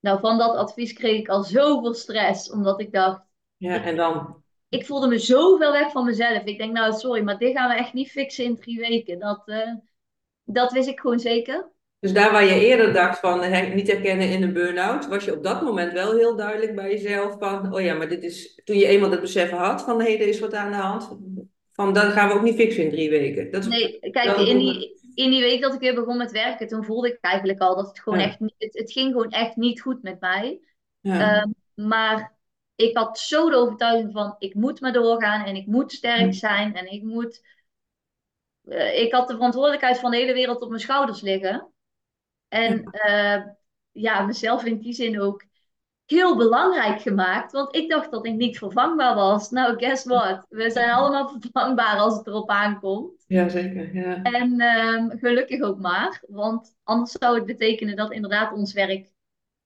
Nou, 0.00 0.20
van 0.20 0.38
dat 0.38 0.56
advies 0.56 0.92
kreeg 0.92 1.20
ik 1.20 1.28
al 1.28 1.42
zoveel 1.44 1.94
stress, 1.94 2.50
omdat 2.50 2.80
ik 2.80 2.92
dacht, 2.92 3.22
ja, 3.56 3.82
en 3.84 3.96
dan? 3.96 4.41
Ik 4.72 4.86
voelde 4.86 5.08
me 5.08 5.18
zo 5.18 5.56
ver 5.56 5.72
weg 5.72 5.90
van 5.90 6.04
mezelf. 6.04 6.44
Ik 6.44 6.58
denk, 6.58 6.72
nou 6.72 6.92
sorry, 6.92 7.22
maar 7.22 7.38
dit 7.38 7.56
gaan 7.56 7.68
we 7.68 7.74
echt 7.74 7.92
niet 7.92 8.10
fixen 8.10 8.44
in 8.44 8.56
drie 8.56 8.78
weken. 8.78 9.18
Dat, 9.18 9.42
uh, 9.46 9.74
dat 10.44 10.72
wist 10.72 10.88
ik 10.88 11.00
gewoon 11.00 11.18
zeker. 11.18 11.70
Dus 11.98 12.12
daar 12.12 12.32
waar 12.32 12.44
je 12.44 12.66
eerder 12.66 12.92
dacht 12.92 13.18
van 13.18 13.42
he, 13.42 13.74
niet 13.74 13.86
herkennen 13.86 14.28
in 14.28 14.42
een 14.42 14.52
burn-out, 14.52 15.08
was 15.08 15.24
je 15.24 15.36
op 15.36 15.44
dat 15.44 15.62
moment 15.62 15.92
wel 15.92 16.16
heel 16.16 16.36
duidelijk 16.36 16.74
bij 16.74 16.90
jezelf 16.90 17.36
van, 17.38 17.74
oh 17.74 17.80
ja, 17.80 17.94
maar 17.94 18.08
dit 18.08 18.22
is, 18.22 18.60
toen 18.64 18.76
je 18.76 18.86
eenmaal 18.86 19.10
het 19.10 19.20
besef 19.20 19.50
had 19.50 19.82
van, 19.82 20.00
hé, 20.00 20.12
hey, 20.12 20.20
er 20.20 20.28
is 20.28 20.40
wat 20.40 20.54
aan 20.54 20.70
de 20.70 20.76
hand, 20.76 21.16
van, 21.72 21.92
dat 21.92 22.12
gaan 22.12 22.28
we 22.28 22.34
ook 22.34 22.42
niet 22.42 22.54
fixen 22.54 22.84
in 22.84 22.90
drie 22.90 23.10
weken. 23.10 23.50
Dat 23.50 23.62
is 23.62 23.68
nee, 23.68 23.98
kijk, 24.10 24.36
in 24.36 24.58
die, 24.58 25.00
in 25.14 25.30
die 25.30 25.40
week 25.40 25.60
dat 25.62 25.74
ik 25.74 25.80
weer 25.80 25.94
begon 25.94 26.16
met 26.16 26.32
werken, 26.32 26.68
toen 26.68 26.84
voelde 26.84 27.08
ik 27.08 27.18
eigenlijk 27.20 27.60
al 27.60 27.76
dat 27.76 27.88
het 27.88 28.00
gewoon 28.00 28.18
Ja. 28.18 28.24
echt, 28.24 28.40
niet- 28.40 28.54
het, 28.58 28.78
het 28.78 28.92
ging 28.92 29.12
gewoon 29.12 29.30
echt 29.30 29.56
niet 29.56 29.80
goed 29.80 30.02
met 30.02 30.20
mij. 30.20 30.60
Ja. 31.00 31.42
Um, 31.42 31.54
maar 31.86 32.36
ik 32.82 32.96
had 32.96 33.18
zo 33.18 33.50
de 33.50 33.56
overtuiging 33.56 34.12
van, 34.12 34.34
ik 34.38 34.54
moet 34.54 34.80
maar 34.80 34.92
doorgaan 34.92 35.44
en 35.44 35.56
ik 35.56 35.66
moet 35.66 35.92
sterk 35.92 36.20
Hm. 36.26 36.32
zijn 36.32 36.74
en 36.76 36.92
ik 36.92 37.02
moet... 37.02 37.42
eh, 38.64 39.00
ik 39.02 39.12
had 39.12 39.28
de 39.28 39.34
verantwoordelijkheid 39.34 39.98
van 39.98 40.10
de 40.10 40.16
hele 40.16 40.32
wereld 40.32 40.62
op 40.62 40.68
mijn 40.68 40.80
schouders 40.80 41.20
liggen. 41.20 41.72
En 42.48 42.84
eh, 42.90 43.42
ja, 43.90 44.22
mezelf 44.22 44.64
in 44.64 44.78
die 44.78 44.92
zin 44.92 45.20
ook 45.20 45.44
heel 46.06 46.36
belangrijk 46.36 47.00
gemaakt. 47.00 47.52
Want 47.52 47.76
ik 47.76 47.90
dacht 47.90 48.10
dat 48.10 48.26
ik 48.26 48.34
niet 48.34 48.58
vervangbaar 48.58 49.14
was. 49.14 49.50
Nou, 49.50 49.78
guess 49.78 50.04
what? 50.04 50.46
We 50.48 50.70
zijn 50.70 50.90
allemaal 50.90 51.36
vervangbaar 51.40 51.98
als 51.98 52.16
het 52.16 52.26
erop 52.26 52.50
aankomt. 52.50 53.24
Ja, 53.26 53.48
zeker. 53.48 53.94
Ja. 53.94 54.22
En 54.22 54.60
ehm, 54.60 55.18
gelukkig 55.18 55.60
ook 55.60 55.78
maar. 55.78 56.22
Want 56.28 56.76
anders 56.82 57.12
zou 57.12 57.36
het 57.36 57.46
betekenen 57.46 57.96
dat 57.96 58.12
inderdaad 58.12 58.52
ons 58.52 58.72
werk 58.72 59.10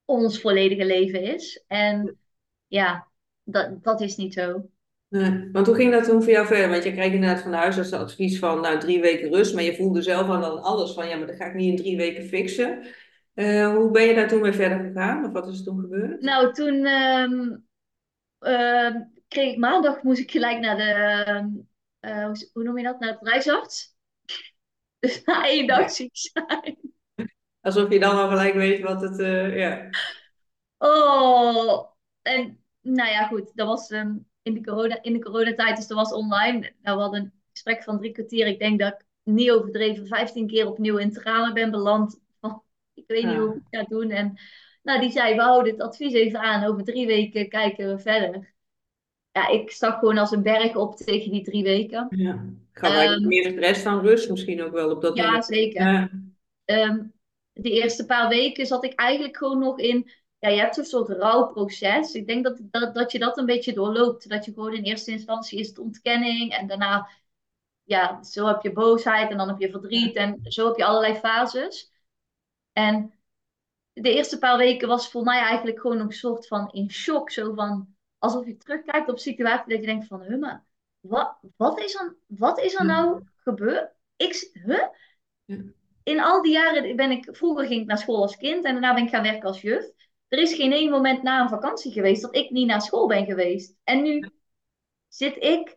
ons 0.04 0.40
volledige 0.40 0.84
leven 0.86 1.22
is. 1.22 1.64
En 1.66 2.18
ja, 2.66 3.08
dat, 3.44 3.84
dat 3.84 4.00
is 4.00 4.16
niet 4.16 4.34
zo. 4.34 4.68
Nee. 5.08 5.48
Want 5.52 5.66
hoe 5.66 5.76
ging 5.76 5.92
dat 5.92 6.04
toen 6.04 6.22
voor 6.22 6.32
jou 6.32 6.46
verder? 6.46 6.70
Want 6.70 6.84
je 6.84 6.92
kreeg 6.92 7.12
inderdaad 7.12 7.42
van 7.42 7.50
de 7.50 7.56
huisarts 7.56 7.92
advies 7.92 8.38
van 8.38 8.60
nou, 8.60 8.78
drie 8.78 9.00
weken 9.00 9.32
rust. 9.32 9.54
Maar 9.54 9.62
je 9.62 9.76
voelde 9.76 10.02
zelf 10.02 10.28
aan 10.28 10.40
dan 10.40 10.62
alles 10.62 10.92
van 10.92 11.08
ja, 11.08 11.16
maar 11.16 11.26
dat 11.26 11.36
ga 11.36 11.44
ik 11.44 11.54
niet 11.54 11.70
in 11.70 11.76
drie 11.76 11.96
weken 11.96 12.24
fixen. 12.24 12.86
Eh, 13.34 13.74
hoe 13.74 13.90
ben 13.90 14.02
je 14.02 14.14
daar 14.14 14.28
toen 14.28 14.40
mee 14.40 14.52
verder 14.52 14.78
gegaan? 14.78 15.24
Of 15.24 15.32
wat 15.32 15.48
is 15.48 15.58
er 15.58 15.64
toen 15.64 15.80
gebeurd? 15.80 16.20
Nou, 16.20 16.52
toen 16.52 16.84
ehm, 16.84 17.56
ehm, 18.38 19.00
kreeg 19.28 19.52
ik 19.52 19.58
maandag, 19.58 20.02
moest 20.02 20.20
ik 20.20 20.30
gelijk 20.30 20.58
naar 20.58 20.76
de, 20.76 20.82
ehm, 21.24 21.48
eh, 22.00 22.24
hoe, 22.24 22.50
hoe 22.52 22.62
noem 22.62 22.78
je 22.78 22.84
dat, 22.84 23.00
naar 23.00 23.12
de 23.12 23.18
prijsarts. 23.18 23.94
Dus 24.98 25.24
na 25.24 25.46
één 25.46 25.66
dag 25.66 25.90
ziek 25.90 26.10
zijn. 26.12 26.78
Alsof 27.60 27.92
je 27.92 27.98
dan 27.98 28.16
al 28.16 28.28
gelijk 28.28 28.54
weet 28.54 28.82
wat 28.82 29.00
het, 29.00 29.20
eh, 29.20 29.56
ja. 29.58 29.88
Oh, 30.78 31.95
en 32.26 32.58
nou 32.80 33.10
ja, 33.10 33.26
goed, 33.26 33.50
dat 33.54 33.66
was 33.66 33.90
in 34.46 34.54
de 34.54 34.60
corona, 34.64 35.02
in 35.02 35.12
de 35.12 35.18
coronatijd, 35.18 35.76
dus 35.76 35.86
dat 35.86 35.96
was 35.96 36.12
online. 36.12 36.72
Nou, 36.82 36.96
we 36.96 37.02
hadden 37.02 37.20
een 37.20 37.32
gesprek 37.52 37.82
van 37.82 37.98
drie 37.98 38.12
kwartier. 38.12 38.46
Ik 38.46 38.58
denk 38.58 38.80
dat 38.80 38.92
ik 38.92 39.04
niet 39.22 39.50
overdreven 39.50 40.06
15 40.06 40.46
keer 40.46 40.66
opnieuw 40.66 40.96
in 40.96 41.12
tranen 41.12 41.54
ben 41.54 41.70
beland. 41.70 42.20
Van, 42.40 42.62
ik 42.94 43.04
weet 43.06 43.24
niet 43.24 43.36
hoe 43.36 43.54
ik 43.54 43.62
het 43.70 43.80
ga 43.80 43.96
doen. 43.96 44.10
En 44.10 44.38
nou, 44.82 45.00
die 45.00 45.10
zei, 45.10 45.34
we 45.34 45.42
houden 45.42 45.72
het 45.72 45.82
advies 45.82 46.12
even 46.12 46.40
aan. 46.40 46.64
Over 46.64 46.84
drie 46.84 47.06
weken 47.06 47.48
kijken 47.48 47.88
we 47.88 47.98
verder. 47.98 48.54
Ja, 49.32 49.48
ik 49.48 49.70
stak 49.70 49.98
gewoon 49.98 50.18
als 50.18 50.30
een 50.30 50.42
berg 50.42 50.76
op 50.76 50.96
tegen 50.96 51.30
die 51.30 51.44
drie 51.44 51.62
weken. 51.62 52.06
Ja. 52.10 52.44
Ga 52.72 52.90
wij 52.90 53.08
um, 53.08 53.26
meer 53.26 53.50
stress 53.50 53.82
dan 53.82 54.00
rust 54.00 54.30
misschien 54.30 54.62
ook 54.62 54.72
wel 54.72 54.90
op 54.90 55.02
dat 55.02 55.16
ja, 55.16 55.24
moment? 55.24 55.44
Zeker. 55.44 55.82
Ja, 55.82 56.10
zeker. 56.64 57.10
de 57.52 57.70
eerste 57.70 58.06
paar 58.06 58.28
weken 58.28 58.66
zat 58.66 58.84
ik 58.84 58.94
eigenlijk 58.94 59.36
gewoon 59.36 59.58
nog 59.58 59.78
in 59.78 60.10
ja, 60.46 60.52
je 60.52 60.60
hebt 60.60 60.76
een 60.76 60.84
soort 60.84 61.08
rouwproces. 61.08 62.14
Ik 62.14 62.26
denk 62.26 62.44
dat, 62.44 62.58
dat, 62.60 62.94
dat 62.94 63.12
je 63.12 63.18
dat 63.18 63.38
een 63.38 63.46
beetje 63.46 63.72
doorloopt. 63.72 64.28
Dat 64.28 64.44
je 64.44 64.52
gewoon 64.52 64.74
in 64.74 64.82
eerste 64.82 65.10
instantie 65.10 65.58
is 65.58 65.74
de 65.74 65.80
ontkenning 65.80 66.52
en 66.52 66.66
daarna, 66.66 67.08
ja, 67.82 68.22
zo 68.22 68.46
heb 68.46 68.62
je 68.62 68.72
boosheid 68.72 69.30
en 69.30 69.36
dan 69.36 69.48
heb 69.48 69.58
je 69.58 69.70
verdriet 69.70 70.16
en 70.16 70.40
zo 70.42 70.66
heb 70.66 70.76
je 70.76 70.84
allerlei 70.84 71.14
fases. 71.14 71.92
En 72.72 73.14
de 73.92 74.14
eerste 74.14 74.38
paar 74.38 74.58
weken 74.58 74.88
was 74.88 75.10
voor 75.10 75.22
mij 75.22 75.40
eigenlijk 75.40 75.80
gewoon 75.80 76.00
een 76.00 76.12
soort 76.12 76.46
van 76.46 76.70
in 76.70 76.90
shock. 76.90 77.30
Zo 77.30 77.54
van, 77.54 77.96
alsof 78.18 78.46
je 78.46 78.56
terugkijkt 78.56 79.08
op 79.08 79.18
situaties 79.18 79.72
dat 79.72 79.80
je 79.80 79.86
denkt 79.86 80.06
van, 80.06 80.22
huh, 80.22 80.40
maar 80.40 80.64
wat, 81.00 81.36
wat, 81.56 81.80
is 81.80 81.94
er, 81.94 82.16
wat 82.26 82.60
is 82.60 82.74
er 82.74 82.84
nou 82.84 83.22
gebeurd? 83.36 83.90
Ik, 84.16 84.50
huh? 84.52 84.88
In 86.02 86.20
al 86.20 86.42
die 86.42 86.52
jaren 86.52 86.96
ben 86.96 87.10
ik, 87.10 87.28
vroeger 87.30 87.66
ging 87.66 87.80
ik 87.80 87.86
naar 87.86 87.98
school 87.98 88.22
als 88.22 88.36
kind 88.36 88.64
en 88.64 88.72
daarna 88.72 88.94
ben 88.94 89.04
ik 89.04 89.10
gaan 89.10 89.22
werken 89.22 89.48
als 89.48 89.60
juf 89.60 89.94
er 90.28 90.38
is 90.38 90.54
geen 90.54 90.72
één 90.72 90.90
moment 90.90 91.22
na 91.22 91.40
een 91.40 91.48
vakantie 91.48 91.92
geweest 91.92 92.22
dat 92.22 92.36
ik 92.36 92.50
niet 92.50 92.66
naar 92.66 92.82
school 92.82 93.06
ben 93.06 93.24
geweest. 93.24 93.74
En 93.84 94.02
nu 94.02 94.30
zit 95.08 95.36
ik 95.36 95.76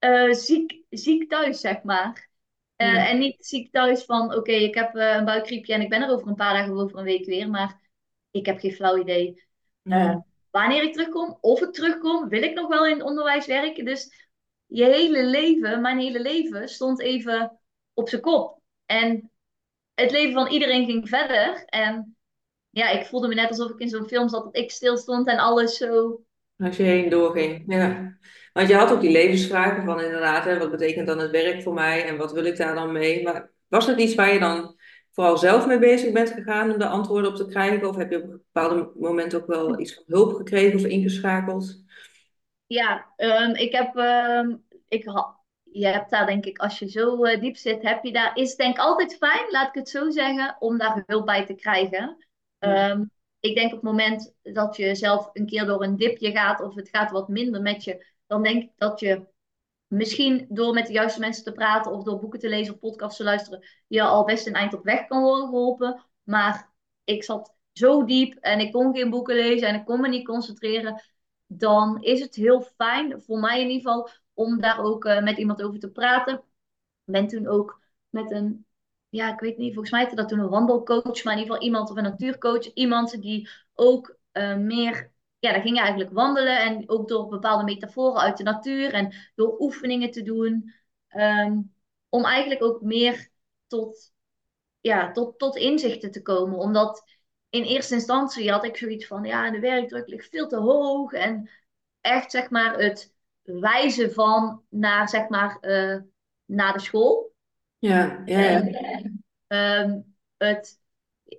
uh, 0.00 0.32
ziek, 0.32 0.84
ziek 0.90 1.30
thuis, 1.30 1.60
zeg 1.60 1.82
maar. 1.82 2.30
Uh, 2.76 3.10
En 3.10 3.18
niet 3.18 3.46
ziek 3.46 3.72
thuis 3.72 4.04
van, 4.04 4.34
oké, 4.34 4.52
ik 4.52 4.74
heb 4.74 4.94
uh, 4.94 5.14
een 5.14 5.24
buikgriepje 5.24 5.74
en 5.74 5.80
ik 5.80 5.88
ben 5.88 6.02
er 6.02 6.10
over 6.10 6.28
een 6.28 6.34
paar 6.34 6.54
dagen 6.54 6.76
of 6.76 6.82
over 6.82 6.98
een 6.98 7.04
week 7.04 7.26
weer. 7.26 7.50
Maar 7.50 7.80
ik 8.30 8.46
heb 8.46 8.58
geen 8.58 8.72
flauw 8.72 8.98
idee 8.98 9.42
wanneer 10.52 10.82
ik 10.82 10.92
terugkom. 10.92 11.38
Of 11.40 11.60
ik 11.60 11.72
terugkom, 11.72 12.28
wil 12.28 12.42
ik 12.42 12.54
nog 12.54 12.68
wel 12.68 12.86
in 12.86 12.92
het 12.92 13.02
onderwijs 13.02 13.46
werken. 13.46 13.84
Dus 13.84 14.28
je 14.66 14.84
hele 14.84 15.24
leven, 15.24 15.80
mijn 15.80 15.98
hele 15.98 16.20
leven, 16.20 16.68
stond 16.68 17.00
even 17.00 17.58
op 17.94 18.08
zijn 18.08 18.22
kop. 18.22 18.60
En 18.86 19.30
het 19.94 20.10
leven 20.10 20.32
van 20.32 20.48
iedereen 20.48 20.84
ging 20.84 21.08
verder. 21.08 21.64
En 21.64 22.16
ja, 22.72 22.88
ik 22.88 23.06
voelde 23.06 23.28
me 23.28 23.34
net 23.34 23.48
alsof 23.48 23.70
ik 23.70 23.78
in 23.78 23.88
zo'n 23.88 24.08
film 24.08 24.28
zat 24.28 24.44
dat 24.44 24.56
ik 24.56 24.70
stil 24.70 24.96
stond 24.96 25.28
en 25.28 25.38
alles 25.38 25.76
zo. 25.76 26.20
Als 26.58 26.76
je 26.76 26.82
heen 26.82 27.08
doorging, 27.08 27.64
ja. 27.66 28.16
Want 28.52 28.68
je 28.68 28.74
had 28.74 28.92
ook 28.92 29.00
die 29.00 29.10
levensvragen 29.10 29.84
van 29.84 30.00
inderdaad, 30.00 30.44
hè, 30.44 30.58
wat 30.58 30.70
betekent 30.70 31.06
dan 31.06 31.18
het 31.18 31.30
werk 31.30 31.62
voor 31.62 31.74
mij 31.74 32.04
en 32.06 32.16
wat 32.16 32.32
wil 32.32 32.44
ik 32.44 32.56
daar 32.56 32.74
dan 32.74 32.92
mee? 32.92 33.22
Maar 33.22 33.50
was 33.68 33.86
het 33.86 33.98
iets 33.98 34.14
waar 34.14 34.32
je 34.32 34.38
dan 34.38 34.76
vooral 35.10 35.36
zelf 35.38 35.66
mee 35.66 35.78
bezig 35.78 36.12
bent 36.12 36.30
gegaan 36.30 36.72
om 36.72 36.78
de 36.78 36.86
antwoorden 36.86 37.30
op 37.30 37.36
te 37.36 37.46
krijgen? 37.46 37.88
Of 37.88 37.96
heb 37.96 38.10
je 38.10 38.16
op 38.16 38.22
een 38.22 38.42
bepaald 38.52 39.00
moment 39.00 39.34
ook 39.34 39.46
wel 39.46 39.80
iets 39.80 39.94
van 39.94 40.04
hulp 40.06 40.32
gekregen 40.32 40.78
of 40.78 40.84
ingeschakeld? 40.84 41.84
Ja, 42.66 43.06
um, 43.16 43.54
ik 43.54 43.72
heb, 43.72 43.96
um, 43.96 44.64
ik 44.88 45.04
je 45.62 45.86
hebt 45.86 46.10
daar 46.10 46.26
denk 46.26 46.44
ik, 46.44 46.58
als 46.58 46.78
je 46.78 46.90
zo 46.90 47.24
uh, 47.24 47.40
diep 47.40 47.56
zit, 47.56 47.82
heb 47.82 48.04
je 48.04 48.12
daar, 48.12 48.36
is 48.36 48.56
denk 48.56 48.74
ik 48.74 48.80
altijd 48.80 49.16
fijn, 49.16 49.50
laat 49.50 49.68
ik 49.68 49.74
het 49.74 49.88
zo 49.88 50.10
zeggen, 50.10 50.56
om 50.58 50.78
daar 50.78 51.02
hulp 51.06 51.26
bij 51.26 51.46
te 51.46 51.54
krijgen. 51.54 52.26
Um, 52.64 53.10
ik 53.40 53.54
denk 53.54 53.66
op 53.66 53.82
het 53.82 53.82
moment 53.82 54.34
dat 54.42 54.76
je 54.76 54.94
zelf 54.94 55.30
een 55.32 55.46
keer 55.46 55.66
door 55.66 55.82
een 55.82 55.96
dipje 55.96 56.30
gaat 56.30 56.60
of 56.60 56.74
het 56.74 56.88
gaat 56.88 57.10
wat 57.10 57.28
minder 57.28 57.62
met 57.62 57.84
je, 57.84 58.06
dan 58.26 58.42
denk 58.42 58.62
ik 58.62 58.70
dat 58.76 59.00
je 59.00 59.26
misschien 59.86 60.46
door 60.48 60.74
met 60.74 60.86
de 60.86 60.92
juiste 60.92 61.20
mensen 61.20 61.44
te 61.44 61.52
praten 61.52 61.92
of 61.92 62.04
door 62.04 62.20
boeken 62.20 62.38
te 62.38 62.48
lezen 62.48 62.74
of 62.74 62.80
podcasts 62.80 63.16
te 63.16 63.24
luisteren, 63.24 63.64
je 63.86 64.02
al 64.02 64.24
best 64.24 64.46
een 64.46 64.54
eind 64.54 64.74
op 64.74 64.84
weg 64.84 65.06
kan 65.06 65.22
worden 65.22 65.48
geholpen. 65.48 66.02
Maar 66.22 66.72
ik 67.04 67.24
zat 67.24 67.54
zo 67.72 68.04
diep 68.04 68.36
en 68.40 68.60
ik 68.60 68.72
kon 68.72 68.94
geen 68.94 69.10
boeken 69.10 69.34
lezen 69.34 69.68
en 69.68 69.74
ik 69.74 69.84
kon 69.84 70.00
me 70.00 70.08
niet 70.08 70.26
concentreren. 70.26 71.02
Dan 71.46 72.02
is 72.02 72.20
het 72.20 72.34
heel 72.34 72.60
fijn, 72.60 73.22
voor 73.22 73.38
mij 73.38 73.60
in 73.60 73.70
ieder 73.70 73.90
geval, 73.90 74.08
om 74.34 74.60
daar 74.60 74.84
ook 74.84 75.04
uh, 75.04 75.22
met 75.22 75.38
iemand 75.38 75.62
over 75.62 75.78
te 75.78 75.90
praten. 75.90 76.34
Ik 76.34 77.12
ben 77.12 77.26
toen 77.26 77.46
ook 77.46 77.80
met 78.08 78.30
een 78.30 78.66
ja, 79.12 79.32
ik 79.32 79.40
weet 79.40 79.58
niet, 79.58 79.72
volgens 79.72 79.90
mij 79.90 80.00
heette 80.00 80.16
dat 80.16 80.28
toen 80.28 80.38
een 80.38 80.48
wandelcoach, 80.48 81.24
maar 81.24 81.32
in 81.32 81.38
ieder 81.38 81.54
geval 81.54 81.60
iemand 81.60 81.90
of 81.90 81.96
een 81.96 82.02
natuurcoach. 82.02 82.72
Iemand 82.72 83.20
die 83.20 83.48
ook 83.74 84.16
uh, 84.32 84.56
meer, 84.56 85.12
ja, 85.38 85.52
daar 85.52 85.60
ging 85.60 85.74
je 85.76 85.80
eigenlijk 85.80 86.12
wandelen 86.12 86.60
en 86.60 86.88
ook 86.88 87.08
door 87.08 87.28
bepaalde 87.28 87.64
metaforen 87.64 88.20
uit 88.20 88.36
de 88.36 88.42
natuur 88.42 88.92
en 88.92 89.14
door 89.34 89.60
oefeningen 89.60 90.10
te 90.10 90.22
doen. 90.22 90.74
Um, 91.16 91.74
om 92.08 92.24
eigenlijk 92.24 92.62
ook 92.62 92.82
meer 92.82 93.30
tot, 93.66 94.12
ja, 94.80 95.12
tot, 95.12 95.38
tot 95.38 95.56
inzichten 95.56 96.10
te 96.10 96.22
komen. 96.22 96.58
Omdat 96.58 97.04
in 97.50 97.62
eerste 97.62 97.94
instantie 97.94 98.50
had 98.50 98.64
ik 98.64 98.76
zoiets 98.76 99.06
van, 99.06 99.24
ja, 99.24 99.50
de 99.50 99.60
werkdruk 99.60 100.08
ligt 100.08 100.28
veel 100.28 100.48
te 100.48 100.56
hoog. 100.56 101.12
En 101.12 101.50
echt, 102.00 102.30
zeg 102.30 102.50
maar, 102.50 102.78
het 102.78 103.14
wijzen 103.42 104.12
van 104.12 104.62
naar, 104.68 105.08
zeg 105.08 105.28
maar, 105.28 105.58
uh, 105.60 106.00
naar 106.44 106.72
de 106.72 106.80
school. 106.80 107.30
Ja, 107.78 108.22
ja. 108.24 108.44
En, 108.44 108.72
um, 109.52 110.14
het, 110.36 110.80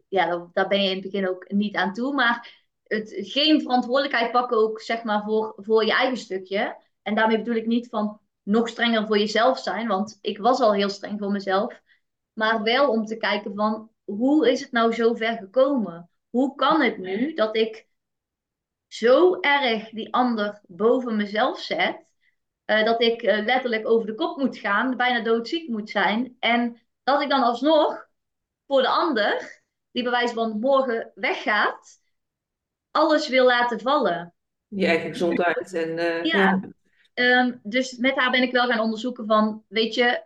ja, 0.08 0.49
daar 0.54 0.67
ben 0.67 0.84
je 0.84 0.89
in 0.89 0.95
het 0.95 1.12
begin 1.12 1.30
ook 1.30 1.52
niet 1.52 1.76
aan 1.76 1.93
toe. 1.93 2.13
Maar 2.13 2.65
het, 2.84 3.13
geen 3.15 3.62
verantwoordelijkheid 3.62 4.32
pakken 4.32 4.58
ook, 4.58 4.82
zeg 4.82 5.04
maar, 5.04 5.23
voor, 5.23 5.54
voor 5.58 5.86
je 5.86 5.93
eigen 5.93 6.17
stukje. 6.17 6.78
En 7.02 7.15
daarmee 7.15 7.38
bedoel 7.38 7.56
ik 7.56 7.65
niet 7.65 7.89
van 7.89 8.19
nog 8.43 8.69
strenger 8.69 9.08
voor 9.08 9.17
jezelf 9.17 9.60
zijn. 9.60 9.88
Want 9.88 10.17
ik 10.21 10.38
was 10.38 10.60
al 10.60 10.73
heel 10.73 10.89
streng 10.89 11.19
voor 11.19 11.32
mezelf. 11.32 11.82
Maar 12.34 12.63
wel 12.63 12.89
om 12.89 13.06
te 13.06 13.17
kijken 13.17 13.56
van, 13.56 13.89
hoe 14.04 14.52
is 14.52 14.62
het 14.62 14.71
nou 14.71 14.93
zo 14.93 15.13
ver 15.13 15.38
gekomen? 15.38 16.10
Hoe 16.30 16.56
kan 16.56 16.82
het 16.82 16.97
nu 16.97 17.34
dat 17.34 17.56
ik 17.56 17.88
zo 18.88 19.39
erg 19.39 19.89
die 19.89 20.13
ander 20.13 20.62
boven 20.67 21.15
mezelf 21.15 21.60
zet? 21.60 22.06
Uh, 22.65 22.86
dat 22.86 23.02
ik 23.02 23.23
uh, 23.23 23.43
letterlijk 23.43 23.88
over 23.88 24.08
de 24.08 24.15
kop 24.15 24.38
moet 24.38 24.58
gaan, 24.58 24.97
bijna 24.97 25.19
doodziek 25.19 25.69
moet 25.69 25.89
zijn. 25.89 26.36
En 26.39 26.82
dat 27.03 27.21
ik 27.21 27.29
dan 27.29 27.43
alsnog 27.43 28.07
voor 28.67 28.81
de 28.81 28.87
ander, 28.87 29.61
die 29.91 30.03
bij 30.03 30.11
wijze 30.11 30.33
van 30.33 30.59
morgen 30.59 31.11
weggaat, 31.15 32.01
alles 32.91 33.27
wil 33.27 33.45
laten 33.45 33.79
vallen. 33.79 34.33
Je 34.67 34.85
eigen 34.85 35.09
gezondheid. 35.09 35.73
En, 35.73 35.89
uh, 35.89 36.23
ja. 36.23 36.37
ja. 37.13 37.41
Um, 37.41 37.59
dus 37.63 37.97
met 37.97 38.15
haar 38.15 38.31
ben 38.31 38.41
ik 38.41 38.51
wel 38.51 38.67
gaan 38.67 38.79
onderzoeken 38.79 39.25
van, 39.25 39.63
weet 39.67 39.93
je, 39.93 40.23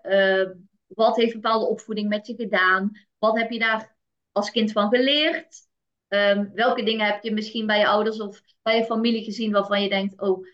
wat 0.88 1.16
heeft 1.16 1.34
bepaalde 1.34 1.66
opvoeding 1.66 2.10
met 2.10 2.28
je 2.28 2.36
gedaan? 2.36 2.92
Wat 3.18 3.38
heb 3.38 3.52
je 3.52 3.60
daar 3.60 3.96
als 4.32 4.52
kind 4.52 4.72
van 4.72 4.90
geleerd? 4.90 5.66
Um, 6.08 6.52
welke 6.54 6.84
dingen 6.84 7.06
heb 7.06 7.24
je 7.24 7.34
misschien 7.34 7.66
bij 7.66 7.80
je 7.80 7.88
ouders 7.88 8.22
of 8.22 8.42
bij 8.62 8.78
je 8.78 8.86
familie 8.86 9.24
gezien 9.24 9.52
waarvan 9.52 9.82
je 9.82 9.90
denkt, 9.90 10.22
oh, 10.22 10.46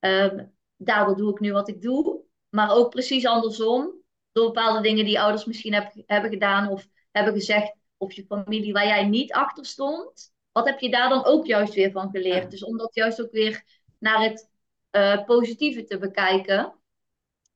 um, 0.00 0.52
daardoor 0.76 1.16
doe 1.16 1.30
ik 1.30 1.40
nu 1.40 1.52
wat 1.52 1.68
ik 1.68 1.82
doe. 1.82 2.20
Maar 2.48 2.70
ook 2.70 2.90
precies 2.90 3.26
andersom. 3.26 4.01
Door 4.32 4.46
bepaalde 4.46 4.80
dingen 4.80 5.04
die 5.04 5.20
ouders 5.20 5.44
misschien 5.44 5.74
heb, 5.74 5.92
hebben 6.06 6.30
gedaan 6.30 6.68
of 6.68 6.86
hebben 7.10 7.32
gezegd. 7.32 7.74
Of 7.96 8.12
je 8.12 8.24
familie 8.24 8.72
waar 8.72 8.86
jij 8.86 9.04
niet 9.06 9.32
achter 9.32 9.66
stond. 9.66 10.32
Wat 10.52 10.66
heb 10.66 10.78
je 10.78 10.90
daar 10.90 11.08
dan 11.08 11.24
ook 11.24 11.46
juist 11.46 11.74
weer 11.74 11.90
van 11.90 12.10
geleerd? 12.10 12.50
Dus 12.50 12.64
om 12.64 12.76
dat 12.76 12.94
juist 12.94 13.22
ook 13.22 13.32
weer 13.32 13.64
naar 13.98 14.22
het 14.22 14.50
uh, 14.92 15.24
positieve 15.24 15.84
te 15.84 15.98
bekijken. 15.98 16.74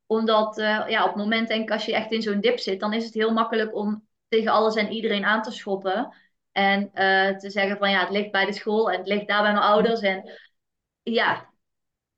Omdat 0.06 0.58
uh, 0.58 0.84
ja, 0.88 1.02
op 1.02 1.08
het 1.08 1.22
moment 1.22 1.48
denk 1.48 1.62
ik 1.62 1.70
als 1.70 1.84
je 1.84 1.94
echt 1.94 2.12
in 2.12 2.22
zo'n 2.22 2.40
dip 2.40 2.58
zit. 2.58 2.80
Dan 2.80 2.92
is 2.92 3.04
het 3.04 3.14
heel 3.14 3.32
makkelijk 3.32 3.74
om 3.74 4.06
tegen 4.28 4.52
alles 4.52 4.74
en 4.74 4.92
iedereen 4.92 5.24
aan 5.24 5.42
te 5.42 5.50
schoppen. 5.50 6.14
En 6.52 6.90
eh, 6.92 7.36
te 7.36 7.50
zeggen 7.50 7.78
van 7.78 7.90
ja, 7.90 8.00
het 8.00 8.10
ligt 8.10 8.30
bij 8.30 8.44
de 8.44 8.52
school 8.52 8.90
en 8.90 8.98
het 8.98 9.08
ligt 9.08 9.28
daar 9.28 9.42
bij 9.42 9.52
mijn 9.52 9.64
ouders. 9.64 10.00
En 10.00 10.30
ja, 11.02 11.50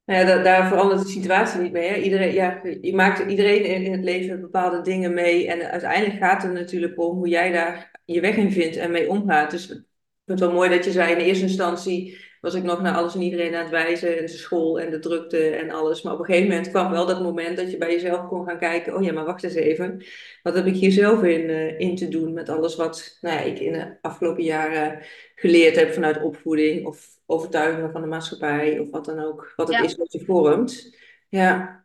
Nou 0.08 0.20
ja, 0.20 0.26
da- 0.26 0.42
daar 0.42 0.68
verandert 0.68 1.02
de 1.02 1.08
situatie 1.08 1.60
niet 1.60 1.72
mee. 1.72 1.88
Hè? 1.88 1.96
Iedereen, 1.96 2.32
ja, 2.34 2.60
je 2.80 2.94
maakt 2.94 3.30
iedereen 3.30 3.64
in 3.64 3.92
het 3.92 4.04
leven 4.04 4.40
bepaalde 4.40 4.80
dingen 4.82 5.14
mee. 5.14 5.48
En 5.48 5.70
uiteindelijk 5.70 6.18
gaat 6.18 6.42
het 6.42 6.52
natuurlijk 6.52 7.00
om 7.00 7.16
hoe 7.16 7.28
jij 7.28 7.52
daar 7.52 8.00
je 8.04 8.20
weg 8.20 8.36
in 8.36 8.52
vindt 8.52 8.76
en 8.76 8.90
mee 8.90 9.08
omgaat. 9.08 9.50
Dus 9.50 9.62
ik 9.62 9.68
vind 9.70 9.84
het 10.24 10.40
wel 10.40 10.52
mooi 10.52 10.70
dat 10.70 10.84
je 10.84 10.90
zei, 10.90 11.12
in 11.12 11.18
eerste 11.18 11.44
instantie 11.44 12.18
was 12.40 12.54
ik 12.54 12.62
nog 12.62 12.82
naar 12.82 12.94
alles 12.94 13.14
en 13.14 13.22
iedereen 13.22 13.54
aan 13.54 13.62
het 13.62 13.70
wijzen. 13.70 14.18
En 14.18 14.26
de 14.26 14.28
school 14.28 14.80
en 14.80 14.90
de 14.90 14.98
drukte 14.98 15.48
en 15.50 15.70
alles. 15.70 16.02
Maar 16.02 16.12
op 16.12 16.18
een 16.18 16.24
gegeven 16.24 16.48
moment 16.48 16.70
kwam 16.70 16.90
wel 16.90 17.06
dat 17.06 17.22
moment 17.22 17.56
dat 17.56 17.70
je 17.70 17.78
bij 17.78 17.92
jezelf 17.92 18.28
kon 18.28 18.46
gaan 18.46 18.58
kijken. 18.58 18.96
Oh 18.96 19.02
ja, 19.02 19.12
maar 19.12 19.24
wacht 19.24 19.44
eens 19.44 19.54
even. 19.54 20.04
Wat 20.42 20.54
heb 20.54 20.66
ik 20.66 20.74
hier 20.74 20.92
zelf 20.92 21.22
in, 21.22 21.48
eh, 21.48 21.80
in 21.80 21.96
te 21.96 22.08
doen 22.08 22.32
met 22.32 22.48
alles 22.48 22.76
wat 22.76 23.18
nou 23.20 23.36
ja, 23.36 23.42
ik 23.42 23.58
in 23.58 23.72
de 23.72 23.98
afgelopen 24.00 24.44
jaren 24.44 25.02
geleerd 25.34 25.76
heb 25.76 25.92
vanuit 25.92 26.22
opvoeding 26.22 26.86
of 26.86 27.17
overtuigingen 27.28 27.92
van 27.92 28.00
de 28.00 28.06
maatschappij 28.06 28.78
of 28.78 28.90
wat 28.90 29.04
dan 29.04 29.18
ook, 29.18 29.52
wat 29.56 29.68
het 29.68 29.78
ja, 29.78 29.84
is 29.84 29.96
wat 29.96 30.12
je 30.12 30.24
vormt. 30.24 30.96
Ja, 31.28 31.84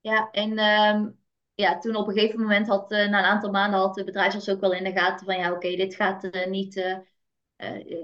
ja. 0.00 0.30
En 0.30 0.58
ehm, 0.58 1.10
ja, 1.54 1.78
toen 1.78 1.96
op 1.96 2.08
een 2.08 2.14
gegeven 2.14 2.40
moment 2.40 2.66
had, 2.68 2.92
eh, 2.92 3.08
na 3.08 3.18
een 3.18 3.24
aantal 3.24 3.50
maanden 3.50 3.80
had 3.80 3.94
de 3.94 4.04
bedrijfsarts 4.04 4.48
ook 4.50 4.60
wel 4.60 4.72
in 4.72 4.84
de 4.84 4.92
gaten 4.92 5.26
van 5.26 5.36
ja, 5.38 5.52
oké, 5.52 5.76
dit 5.76 5.94
gaat 5.94 6.24
eh, 6.24 6.50
niet. 6.50 6.76
eh, 6.76 6.98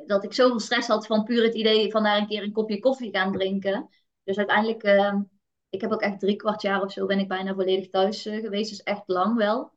dat 0.07 0.25
ik 0.25 0.33
zoveel 0.33 0.61
stress 0.61 0.89
had 0.89 1.07
van 1.07 1.25
puur 1.25 1.43
het 1.45 1.55
idee 1.55 1.91
van 1.91 2.03
daar 2.03 2.19
een 2.19 2.27
keer 2.27 2.43
een 2.43 2.53
kopje 2.53 2.81
koffie 2.81 3.11
gaan 3.13 3.33
drinken. 3.33 3.89
Dus 4.25 4.39
uiteindelijk, 4.39 4.83
ehm, 4.83 5.23
ik 5.69 5.81
heb 5.81 5.93
ook 5.93 6.03
echt 6.03 6.21
drie 6.21 6.37
kwart 6.37 6.63
jaar 6.63 6.83
of 6.83 6.93
zo 6.93 7.07
ben 7.07 7.19
ik 7.19 7.29
bijna 7.29 7.55
volledig 7.55 7.91
thuis 7.91 8.23
geweest. 8.23 8.71
Dus 8.71 8.83
echt 8.83 9.03
lang 9.07 9.37
wel, 9.37 9.73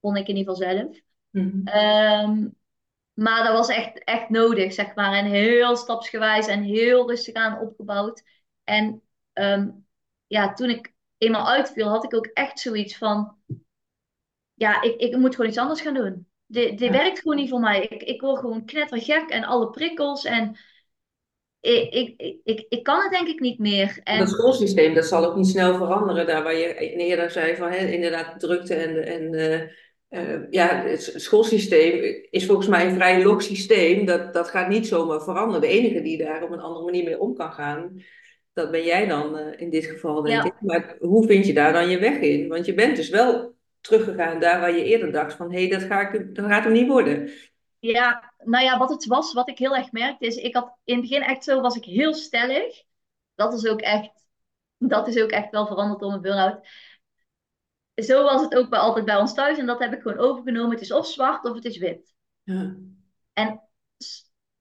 vond 0.00 0.16
ik 0.18 0.28
in 0.28 0.36
ieder 0.36 0.54
geval 0.54 0.70
zelf. 0.70 1.00
Mhm. 1.30 1.66
Ehm, 1.66 2.48
maar 3.18 3.44
dat 3.44 3.52
was 3.52 3.68
echt, 3.68 4.04
echt 4.04 4.28
nodig, 4.28 4.72
zeg 4.72 4.94
maar. 4.94 5.12
En 5.12 5.24
heel 5.24 5.76
stapsgewijs 5.76 6.46
en 6.46 6.62
heel 6.62 7.08
rustig 7.08 7.34
aan 7.34 7.60
opgebouwd. 7.60 8.22
En 8.64 9.02
ehm, 9.32 9.68
ja, 10.26 10.52
toen 10.52 10.70
ik 10.70 10.92
eenmaal 11.18 11.48
uitviel, 11.48 11.88
had 11.88 12.04
ik 12.04 12.14
ook 12.14 12.26
echt 12.26 12.58
zoiets 12.58 12.96
van... 12.96 13.36
Ja, 14.54 14.82
ik, 14.82 15.00
ik 15.00 15.16
moet 15.16 15.34
gewoon 15.34 15.50
iets 15.50 15.58
anders 15.58 15.80
gaan 15.80 15.94
doen. 15.94 16.26
Dit, 16.46 16.78
dit 16.78 16.92
Ja. 16.92 16.98
werkt 16.98 17.18
gewoon 17.18 17.36
niet 17.36 17.50
voor 17.50 17.60
mij. 17.60 17.82
Ik, 17.82 18.02
ik 18.02 18.20
word 18.20 18.38
gewoon 18.38 18.64
knettergek 18.64 19.30
en 19.30 19.44
alle 19.44 19.70
prikkels. 19.70 20.24
En 20.24 20.56
ik, 21.60 21.92
ik, 21.92 22.38
ik, 22.44 22.66
ik, 22.68 22.82
kan 22.82 23.02
het 23.02 23.10
denk 23.10 23.28
ik 23.28 23.40
niet 23.40 23.58
meer. 23.58 24.00
En 24.04 24.28
schoolsysteem, 24.28 24.94
dat 24.94 25.04
zal 25.04 25.24
ook 25.24 25.36
niet 25.36 25.46
snel 25.46 25.74
veranderen. 25.74 26.26
Daar 26.26 26.42
waar 26.42 26.56
je 26.56 26.74
eerder 26.74 27.30
zei 27.30 27.56
van, 27.56 27.70
hè, 27.70 27.86
inderdaad, 27.86 28.40
drukte 28.40 28.74
en, 28.74 29.06
en 29.06 29.70
eh, 30.08 30.50
ja, 30.50 30.82
het 30.82 31.12
schoolsysteem 31.16 32.24
is 32.30 32.46
volgens 32.46 32.68
mij 32.68 32.86
een 32.86 32.94
vrij 32.94 33.22
log 33.22 33.42
systeem. 33.42 34.04
Dat, 34.04 34.34
dat 34.34 34.48
gaat 34.48 34.68
niet 34.68 34.86
zomaar 34.86 35.22
veranderen. 35.22 35.60
De 35.60 35.66
enige 35.66 36.02
die 36.02 36.18
daar 36.18 36.42
op 36.42 36.50
een 36.50 36.60
andere 36.60 36.84
manier 36.84 37.04
mee 37.04 37.20
om 37.20 37.34
kan 37.34 37.52
gaan, 37.52 38.02
dat 38.52 38.70
ben 38.70 38.84
jij 38.84 39.06
dan 39.06 39.36
eh, 39.36 39.60
in 39.60 39.70
dit 39.70 39.84
geval, 39.84 40.22
denk 40.22 40.44
ik. 40.44 40.60
Maar 40.60 40.96
hoe 41.00 41.26
vind 41.26 41.46
je 41.46 41.54
daar 41.54 41.72
dan 41.72 41.88
je 41.90 41.98
weg 41.98 42.18
in? 42.18 42.48
Want 42.48 42.66
je 42.66 42.74
bent 42.74 42.96
dus 42.96 43.08
wel 43.08 43.56
teruggegaan 43.80 44.40
daar 44.40 44.60
waar 44.60 44.76
je 44.76 44.84
eerder 44.84 45.12
dacht 45.12 45.34
van, 45.34 45.52
hé, 45.52 45.68
dat, 45.68 45.82
ga 45.82 46.10
ik, 46.10 46.34
dat 46.34 46.46
gaat 46.46 46.64
hem 46.64 46.72
niet 46.72 46.88
worden. 46.88 47.30
ja, 47.78 48.32
nou 48.44 48.64
ja, 48.64 48.78
wat 48.78 48.90
het 48.90 49.06
was, 49.06 49.32
wat 49.32 49.48
ik 49.48 49.58
heel 49.58 49.76
erg 49.76 49.92
merkte, 49.92 50.26
is 50.26 50.36
ik 50.36 50.54
had 50.54 50.76
in 50.84 50.94
het 50.94 51.08
begin 51.08 51.22
echt 51.22 51.44
zo, 51.44 51.60
was 51.60 51.76
ik 51.76 51.84
heel 51.84 52.14
stellig. 52.14 52.82
Dat 53.34 53.52
is 53.52 53.66
ook 53.66 53.80
echt, 53.80 54.10
dat 54.78 55.08
is 55.08 55.22
ook 55.22 55.30
echt 55.30 55.50
wel 55.50 55.66
veranderd 55.66 56.00
door 56.00 56.10
mijn 56.10 56.22
burn-out. 56.22 56.66
Zo 58.04 58.22
was 58.22 58.42
het 58.42 58.54
ook 58.54 58.68
bij, 58.68 58.78
altijd 58.78 59.04
bij 59.04 59.16
ons 59.16 59.34
thuis 59.34 59.58
en 59.58 59.66
dat 59.66 59.78
heb 59.78 59.92
ik 59.92 60.02
gewoon 60.02 60.18
overgenomen. 60.18 60.70
Het 60.70 60.80
is 60.80 60.92
of 60.92 61.06
zwart 61.06 61.44
of 61.44 61.54
het 61.54 61.64
is 61.64 61.78
wit. 61.78 62.14
Ja, 62.42 62.76
En 63.32 63.62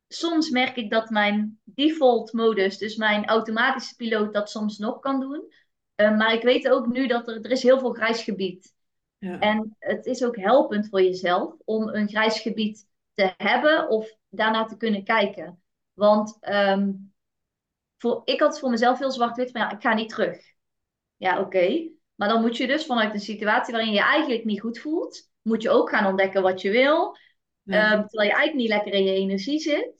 soms 0.07 0.49
merk 0.49 0.75
ik 0.75 0.89
dat 0.91 1.09
mijn 1.09 1.59
default 1.63 2.33
modus, 2.33 2.77
dus 2.77 2.95
mijn 2.95 3.25
automatische 3.25 3.95
piloot, 3.95 4.33
dat 4.33 4.49
soms 4.49 4.77
nog 4.77 4.99
kan 4.99 5.19
doen. 5.19 5.53
Eh, 5.95 6.17
maar 6.17 6.33
ik 6.33 6.43
weet 6.43 6.69
ook 6.69 6.87
nu 6.87 7.07
dat 7.07 7.27
er, 7.27 7.41
er 7.41 7.51
is 7.51 7.63
heel 7.63 7.79
veel 7.79 7.93
grijs 7.93 8.23
gebied. 8.23 8.75
ja, 9.17 9.39
En 9.39 9.75
het 9.79 10.05
is 10.05 10.23
ook 10.23 10.35
helpend 10.35 10.89
voor 10.89 11.01
jezelf 11.01 11.55
om 11.65 11.87
een 11.87 12.07
grijs 12.07 12.39
gebied 12.39 12.87
te 13.13 13.33
hebben 13.37 13.89
of 13.89 14.17
daarnaar 14.29 14.67
te 14.67 14.77
kunnen 14.77 15.03
kijken. 15.03 15.61
Want 15.93 16.37
ehm, 16.39 16.91
voor, 17.97 18.21
ik 18.25 18.39
had 18.39 18.59
voor 18.59 18.69
mezelf 18.69 18.99
heel 18.99 19.11
zwart-wit 19.11 19.51
van 19.51 19.61
ja, 19.61 19.71
ik 19.71 19.81
ga 19.81 19.93
niet 19.93 20.09
terug. 20.09 20.37
Ja, 21.17 21.39
oké. 21.39 21.89
Maar 22.17 22.27
dan 22.27 22.41
moet 22.41 22.57
je 22.57 22.67
dus 22.67 22.85
vanuit 22.85 23.13
een 23.13 23.19
situatie 23.19 23.73
waarin 23.73 23.91
je 23.91 23.97
je 23.97 24.03
eigenlijk 24.05 24.45
niet 24.45 24.61
goed 24.61 24.79
voelt, 24.79 25.29
moet 25.41 25.61
je 25.61 25.69
ook 25.69 25.89
gaan 25.89 26.05
ontdekken 26.05 26.41
wat 26.41 26.61
je 26.61 26.71
wil. 26.71 27.17
Ehm, 27.65 28.01
terwijl 28.07 28.29
je 28.29 28.35
eigenlijk 28.35 28.55
niet 28.55 28.69
lekker 28.69 28.93
in 28.93 29.03
je 29.03 29.13
energie 29.13 29.59
zit. 29.59 29.91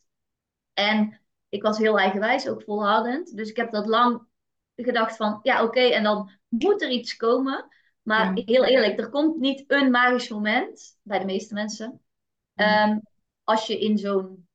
En 0.74 1.22
ik 1.50 1.62
was 1.62 1.78
heel 1.78 2.00
eigenwijs, 2.00 2.48
ook 2.48 2.64
volhardend. 2.64 3.36
Dus 3.36 3.50
ik 3.50 3.56
heb 3.56 3.72
dat 3.72 3.86
lang 3.86 4.28
gedacht 4.76 5.16
van, 5.16 5.40
ja 5.44 5.64
oké, 5.64 5.80
en 5.80 6.04
dan 6.04 6.32
moet 6.48 6.82
er 6.82 6.90
iets 6.90 7.16
komen. 7.16 7.68
Maar 8.02 8.36
ja, 8.36 8.44
heel 8.46 8.66
eerlijk, 8.66 9.00
er 9.00 9.10
komt 9.10 9.40
niet 9.40 9.64
een 9.68 9.92
magisch 9.92 10.30
moment, 10.30 11.00
bij 11.02 11.20
de 11.20 11.26
meeste 11.26 11.54
mensen, 11.54 12.02
ja, 12.54 12.88
ehm, 12.88 13.00
als 13.44 13.68
je 13.68 13.80
in 13.80 13.98
zo'n 13.98 14.48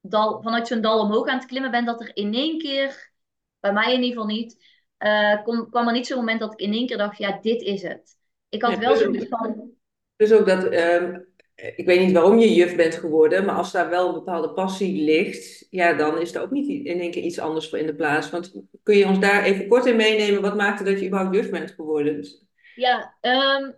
dal, 0.00 0.42
vanuit 0.42 0.66
zo'n 0.66 0.80
dal 0.80 1.00
omhoog 1.00 1.28
aan 1.28 1.38
het 1.38 1.46
klimmen 1.46 1.70
bent, 1.70 1.86
dat 1.86 2.00
er 2.00 2.16
in 2.16 2.34
één 2.34 2.58
keer, 2.58 3.12
bij 3.60 3.72
mij 3.72 3.94
in 3.94 4.02
ieder 4.02 4.20
geval 4.20 4.34
niet, 4.34 4.75
eh, 4.98 5.42
kom, 5.42 5.70
kwam 5.70 5.86
er 5.86 5.92
niet 5.92 6.06
zo'n 6.06 6.18
moment 6.18 6.40
dat 6.40 6.52
ik 6.52 6.60
in 6.60 6.72
één 6.72 6.86
keer 6.86 6.98
dacht, 6.98 7.18
ja, 7.18 7.38
dit 7.40 7.62
is 7.62 7.82
het. 7.82 8.16
Ik 8.48 8.62
had 8.62 8.72
ja. 8.72 8.78
wel 8.78 8.92
Dus 8.92 9.02
zoiets 9.02 9.28
van, 9.28 9.70
Dus 10.16 10.32
ook 10.32 10.46
dat, 10.46 10.64
ehm, 10.64 11.18
ik 11.54 11.86
weet 11.86 12.00
niet 12.00 12.12
waarom 12.12 12.38
je 12.38 12.54
juf 12.54 12.76
bent 12.76 12.94
geworden, 12.94 13.44
maar 13.44 13.54
als 13.54 13.72
daar 13.72 13.90
wel 13.90 14.08
een 14.08 14.14
bepaalde 14.14 14.52
passie 14.52 15.04
ligt, 15.04 15.66
ja, 15.70 15.92
dan 15.92 16.20
is 16.20 16.34
er 16.34 16.42
ook 16.42 16.50
niet 16.50 16.86
in 16.86 17.00
één 17.00 17.10
keer 17.10 17.22
iets 17.22 17.38
anders 17.38 17.68
voor 17.68 17.78
in 17.78 17.86
de 17.86 17.94
plaats. 17.94 18.30
Want 18.30 18.52
kun 18.82 18.96
je 18.96 19.06
ons 19.06 19.20
daar 19.20 19.42
even 19.42 19.68
kort 19.68 19.86
in 19.86 19.96
meenemen, 19.96 20.42
wat 20.42 20.56
maakte 20.56 20.84
dat 20.84 21.00
je 21.00 21.06
überhaupt 21.06 21.34
juf 21.34 21.50
bent 21.50 21.70
geworden? 21.70 22.24
ja, 22.74 23.16
ehm, 23.20 23.72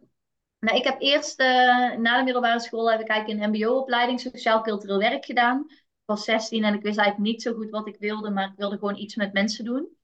nou, 0.58 0.76
ik 0.76 0.84
heb 0.84 1.00
eerst 1.00 1.40
eh, 1.40 1.96
na 1.96 2.18
de 2.18 2.24
middelbare 2.24 2.60
school 2.60 2.90
heb 2.90 3.00
ik 3.00 3.08
eigenlijk 3.08 3.42
een 3.42 3.50
mbo-opleiding 3.50 4.20
sociaal-cultureel 4.20 4.98
werk 4.98 5.24
gedaan. 5.24 5.64
Ik 5.68 6.04
was 6.04 6.24
16 6.24 6.64
en 6.64 6.74
ik 6.74 6.82
wist 6.82 6.98
eigenlijk 6.98 7.30
niet 7.30 7.42
zo 7.42 7.54
goed 7.54 7.70
wat 7.70 7.88
ik 7.88 7.96
wilde, 7.98 8.30
maar 8.30 8.48
ik 8.48 8.56
wilde 8.56 8.78
gewoon 8.78 8.96
iets 8.96 9.16
met 9.16 9.32
mensen 9.32 9.64
doen. 9.64 9.97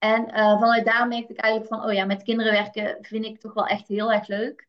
En 0.00 0.30
eh, 0.30 0.58
vanuit 0.58 0.84
daar 0.84 1.08
merkte 1.08 1.32
ik 1.32 1.38
eigenlijk 1.38 1.74
van, 1.74 1.84
oh 1.84 1.92
ja, 1.92 2.04
met 2.04 2.22
kinderen 2.22 2.52
werken 2.52 2.98
vind 3.00 3.24
ik 3.24 3.40
toch 3.40 3.54
wel 3.54 3.66
echt 3.66 3.88
heel 3.88 4.12
erg 4.12 4.26
leuk. 4.26 4.68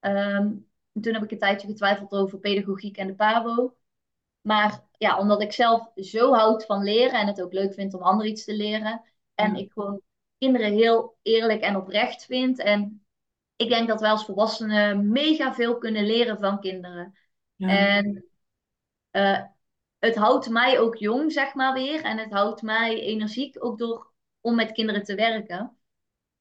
En 0.00 1.00
toen 1.00 1.14
heb 1.14 1.22
ik 1.22 1.30
een 1.30 1.38
tijdje 1.38 1.66
getwijfeld 1.66 2.12
over 2.12 2.38
pedagogiek 2.38 2.96
en 2.96 3.06
de 3.06 3.14
PABO. 3.14 3.76
Maar 4.40 4.84
ja, 4.98 5.18
omdat 5.18 5.42
ik 5.42 5.52
zelf 5.52 5.90
zo 5.94 6.34
houd 6.34 6.66
van 6.66 6.82
leren 6.82 7.20
en 7.20 7.26
het 7.26 7.42
ook 7.42 7.52
leuk 7.52 7.74
vind 7.74 7.94
om 7.94 8.02
anderen 8.02 8.30
iets 8.30 8.44
te 8.44 8.56
leren. 8.56 9.02
En 9.34 9.56
ik 9.56 9.72
gewoon 9.72 10.00
kinderen 10.38 10.72
heel 10.72 11.16
eerlijk 11.22 11.60
en 11.60 11.76
oprecht 11.76 12.24
vind. 12.24 12.58
En 12.58 13.04
ik 13.56 13.68
denk 13.68 13.88
dat 13.88 14.00
wij 14.00 14.10
als 14.10 14.24
volwassenen 14.24 15.10
mega 15.10 15.54
veel 15.54 15.78
kunnen 15.78 16.04
leren 16.04 16.38
van 16.38 16.60
kinderen. 16.60 17.14
ja, 17.56 17.68
En 17.68 18.24
eh, 19.10 19.42
het 19.98 20.16
houdt 20.16 20.48
mij 20.48 20.80
ook 20.80 20.96
jong, 20.96 21.32
zeg 21.32 21.54
maar 21.54 21.72
weer. 21.72 22.04
En 22.04 22.18
het 22.18 22.32
houdt 22.32 22.62
mij 22.62 23.00
energiek 23.00 23.64
ook 23.64 23.78
door 23.78 24.11
om 24.42 24.54
met 24.54 24.72
kinderen 24.72 25.02
te 25.02 25.14
werken. 25.14 25.76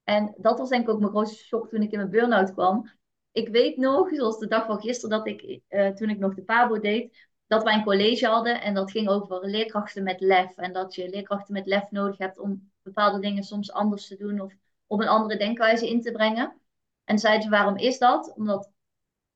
En 0.04 0.36
dat 0.38 0.60
was 0.60 0.70
denk 0.70 0.84
ik 0.84 0.90
ook 0.90 1.00
mijn 1.00 1.12
grootste 1.12 1.44
shock 1.44 1.70
toen 1.70 1.82
ik 1.82 1.92
in 1.92 1.98
mijn 1.98 2.10
burn-out 2.10 2.54
kwam. 2.54 2.92
Ik 3.32 3.48
weet 3.50 3.78
nog, 3.78 4.10
zoals 4.10 4.40
de 4.40 4.48
dag 4.48 4.66
van 4.66 4.82
gisteren, 4.82 5.18
dat 5.18 5.28
ik, 5.28 5.62
eh, 5.68 5.90
toen 5.90 6.10
ik 6.10 6.20
nog 6.20 6.34
de 6.34 6.44
PABO 6.44 6.80
deed, 6.80 7.30
dat 7.48 7.64
wij 7.64 7.74
een 7.74 7.84
college 7.84 8.28
hadden 8.28 8.62
en 8.62 8.74
dat 8.74 8.92
ging 8.92 9.10
over 9.10 9.46
leerkrachten 9.46 10.04
met 10.04 10.20
lef. 10.20 10.58
En 10.58 10.74
dat 10.74 10.96
je 10.96 11.10
leerkrachten 11.10 11.54
met 11.54 11.66
lef 11.66 11.92
nodig 11.92 12.18
hebt 12.18 12.40
om 12.40 12.72
bepaalde 12.82 13.20
dingen 13.20 13.44
soms 13.44 13.72
anders 13.72 14.08
te 14.08 14.18
doen 14.18 14.40
of 14.40 14.54
om 14.88 15.02
een 15.02 15.08
andere 15.08 15.40
denkwijze 15.40 15.90
in 15.90 16.02
te 16.02 16.12
brengen. 16.12 16.62
En 17.04 17.20
zeiden 17.20 17.44
ze, 17.44 17.50
waarom 17.50 17.78
is 17.78 17.98
dat? 17.98 18.34
Omdat 18.36 18.72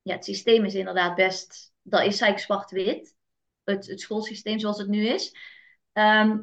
ja, 0.02 0.14
het 0.14 0.24
systeem 0.24 0.64
is 0.64 0.74
inderdaad 0.74 1.14
best, 1.14 1.72
dat 1.82 2.00
is 2.00 2.20
eigenlijk 2.20 2.38
zwart-wit. 2.38 3.16
Het, 3.64 3.86
het 3.86 4.00
schoolsysteem 4.00 4.58
zoals 4.58 4.78
het 4.78 4.88
nu 4.88 5.06
is. 5.06 5.36
Ehm, 5.92 6.38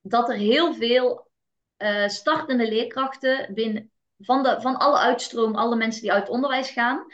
dat 0.00 0.28
er 0.28 0.36
heel 0.36 0.74
veel 0.74 1.30
eh, 1.76 2.08
startende 2.08 2.68
leerkrachten 2.68 3.54
binnen, 3.54 3.90
van, 4.18 4.42
de, 4.42 4.60
van 4.60 4.76
alle 4.76 4.98
uitstroom, 4.98 5.54
alle 5.54 5.76
mensen 5.76 6.02
die 6.02 6.12
uit 6.12 6.28
onderwijs 6.28 6.70
gaan, 6.70 7.06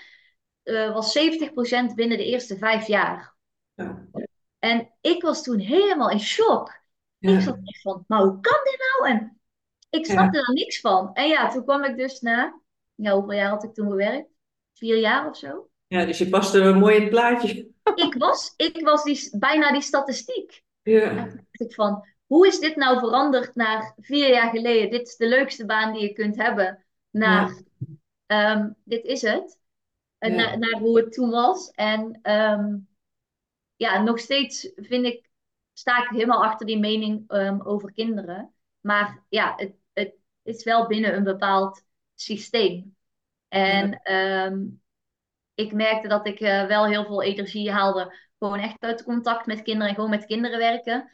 eh, 0.62 0.92
was 0.92 1.12
70% 1.12 1.94
binnen 1.94 2.18
de 2.18 2.24
eerste 2.24 2.56
vijf 2.58 2.86
jaar. 2.86 3.34
ja, 3.74 4.06
En 4.58 4.90
ik 5.00 5.22
was 5.22 5.42
toen 5.42 5.58
helemaal 5.58 6.10
in 6.10 6.20
shock. 6.20 6.78
Ik 7.18 7.40
zat 7.40 7.58
echt 7.64 7.80
van, 7.82 8.04
maar 8.06 8.20
hoe 8.22 8.40
kan 8.40 8.58
dit 8.64 8.78
nou? 8.98 9.12
En 9.12 9.40
ik 9.90 10.06
ja, 10.06 10.12
snapte 10.12 10.38
er 10.38 10.52
niks 10.52 10.80
van. 10.80 11.14
En 11.14 11.28
ja, 11.28 11.50
toen 11.50 11.64
kwam 11.64 11.84
ik 11.84 11.96
dus 11.96 12.20
na, 12.20 12.60
ja, 12.94 13.12
hoeveel 13.12 13.32
jaar 13.32 13.50
had 13.50 13.64
ik 13.64 13.74
toen 13.74 13.90
gewerkt? 13.90 14.28
Vier 14.74 14.96
jaar 14.98 15.28
of 15.28 15.36
zo. 15.36 15.68
ja, 15.86 16.04
dus 16.04 16.18
je 16.18 16.28
paste 16.28 16.72
mooi 16.72 16.94
in 16.94 17.00
het 17.00 17.10
plaatje. 17.10 17.68
Ik 17.94 18.14
was, 18.18 18.54
ik 18.56 18.80
was 18.84 19.04
die, 19.04 19.28
bijna 19.38 19.72
die 19.72 19.82
statistiek. 19.82 20.62
En 20.82 20.92
Ja, 20.92 21.08
toen 21.08 21.36
dacht 21.36 21.60
ik 21.60 21.74
van, 21.74 22.06
hoe 22.30 22.46
is 22.46 22.58
dit 22.58 22.76
nou 22.76 22.98
veranderd 22.98 23.54
naar 23.54 23.94
vier 24.00 24.28
jaar 24.28 24.50
geleden? 24.50 24.90
Dit 24.90 25.08
is 25.08 25.16
de 25.16 25.28
leukste 25.28 25.66
baan 25.66 25.92
die 25.92 26.02
je 26.02 26.12
kunt 26.12 26.36
hebben. 26.36 26.84
ja, 27.10 27.18
Naar, 27.20 27.62
ehm, 28.26 28.70
dit 28.84 29.04
is 29.04 29.22
het. 29.22 29.58
En 30.18 30.34
ja, 30.34 30.36
naar, 30.36 30.58
naar 30.58 30.80
hoe 30.80 30.98
het 30.98 31.12
toen 31.12 31.30
was. 31.30 31.70
En 31.70 32.18
ehm, 32.22 32.76
ja, 33.76 34.02
nog 34.02 34.18
steeds 34.18 34.72
vind 34.76 35.06
ik, 35.06 35.30
sta 35.72 36.02
ik 36.02 36.08
helemaal 36.08 36.44
achter 36.44 36.66
die 36.66 36.78
mening 36.78 37.24
ehm, 37.28 37.60
over 37.62 37.92
kinderen. 37.92 38.54
Maar 38.80 39.24
ja, 39.28 39.52
het, 39.56 39.72
het 39.92 40.14
is 40.42 40.64
wel 40.64 40.86
binnen 40.86 41.16
een 41.16 41.24
bepaald 41.24 41.84
systeem. 42.14 42.96
En 43.48 44.00
ik 45.54 45.72
merkte 45.72 46.08
dat 46.08 46.26
ik 46.26 46.40
eh, 46.40 46.66
wel 46.66 46.86
heel 46.86 47.04
veel 47.04 47.22
energie 47.22 47.70
haalde. 47.72 48.14
Gewoon 48.38 48.58
echt 48.58 48.82
uit 48.82 49.02
contact 49.02 49.46
met 49.46 49.62
kinderen 49.62 49.88
en 49.88 49.94
gewoon 49.94 50.10
met 50.10 50.26
kinderen 50.26 50.58
werken. 50.58 51.10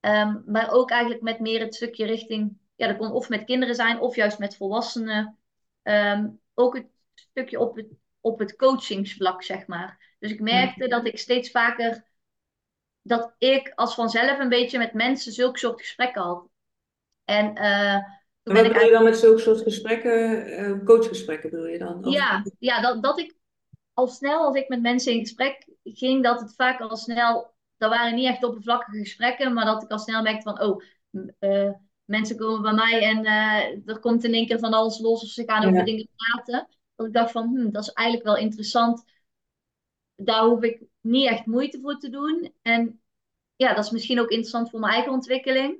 Ehm, 0.00 0.36
maar 0.46 0.70
ook 0.70 0.90
eigenlijk 0.90 1.22
met 1.22 1.40
meer 1.40 1.60
het 1.60 1.74
stukje 1.74 2.06
richting, 2.06 2.58
ja, 2.76 2.86
dat 2.86 2.96
kon 2.96 3.12
of 3.12 3.28
met 3.28 3.44
kinderen 3.44 3.74
zijn 3.74 4.00
of 4.00 4.16
juist 4.16 4.38
met 4.38 4.56
volwassenen. 4.56 5.38
Ehm, 5.82 6.28
ook 6.54 6.74
het 6.74 6.86
stukje 7.14 7.60
op 7.60 7.76
het, 7.76 7.86
op 8.20 8.38
het 8.38 8.56
coachingsvlak, 8.56 9.42
zeg 9.42 9.66
maar. 9.66 10.16
Dus 10.18 10.30
ik 10.30 10.40
merkte 10.40 10.88
dat 10.88 11.06
ik 11.06 11.18
steeds 11.18 11.50
vaker, 11.50 12.04
dat 13.02 13.34
ik 13.38 13.72
als 13.74 13.94
vanzelf 13.94 14.38
een 14.38 14.48
beetje 14.48 14.78
met 14.78 14.92
mensen 14.92 15.32
zulke 15.32 15.58
soort 15.58 15.80
gesprekken 15.80 16.22
had. 16.22 16.48
En 17.24 17.44
uh, 17.44 17.94
toen 18.42 18.56
en 18.56 18.62
wat 18.62 18.72
bedoel 18.72 18.84
je 18.86 18.90
dan 18.90 19.04
met 19.04 19.18
zulke 19.18 19.40
soort 19.40 19.60
gesprekken, 19.60 20.48
uh, 20.60 20.84
coachgesprekken 20.84 21.50
bedoel 21.50 21.66
je 21.66 21.78
dan? 21.78 22.04
Of... 22.04 22.12
Ja, 22.12 22.44
ja 22.58 22.80
dat, 22.80 23.02
dat 23.02 23.18
ik 23.18 23.36
al 23.92 24.06
snel 24.06 24.44
als 24.44 24.56
ik 24.56 24.68
met 24.68 24.82
mensen 24.82 25.12
in 25.12 25.20
gesprek 25.20 25.66
ging, 25.84 26.22
dat 26.22 26.40
het 26.40 26.54
vaak 26.54 26.80
al 26.80 26.96
snel, 26.96 27.54
dat 27.78 27.90
waren 27.90 28.14
niet 28.14 28.26
echt 28.26 28.44
oppervlakkige 28.44 28.98
gesprekken, 28.98 29.52
maar 29.52 29.64
dat 29.64 29.82
ik 29.82 29.90
al 29.90 29.98
snel 29.98 30.22
merkte 30.22 30.42
van, 30.42 30.60
oh, 30.62 30.82
uh, 31.40 31.70
mensen 32.04 32.36
komen 32.36 32.62
bij 32.62 32.72
mij 32.72 33.02
en 33.02 33.24
uh, 33.24 33.88
er 33.88 33.98
komt 34.00 34.24
in 34.24 34.32
één 34.32 34.46
keer 34.46 34.58
van 34.58 34.72
alles 34.72 34.98
los 34.98 35.22
of 35.22 35.28
ze 35.28 35.44
gaan 35.44 35.64
over 35.64 35.84
dingen 35.84 36.08
praten. 36.16 36.68
Dat 36.94 37.06
ik 37.06 37.12
dacht 37.12 37.30
van, 37.30 37.48
hm, 37.48 37.70
dat 37.70 37.82
is 37.82 37.92
eigenlijk 37.92 38.26
wel 38.26 38.36
interessant. 38.36 39.04
Daar 40.14 40.44
hoef 40.44 40.62
ik 40.62 40.82
niet 41.00 41.28
echt 41.28 41.46
moeite 41.46 41.80
voor 41.80 41.98
te 41.98 42.10
doen. 42.10 42.54
En 42.62 43.00
ja, 43.56 43.74
dat 43.74 43.84
is 43.84 43.90
misschien 43.90 44.20
ook 44.20 44.30
interessant 44.30 44.70
voor 44.70 44.80
mijn 44.80 44.92
eigen 44.92 45.12
ontwikkeling. 45.12 45.78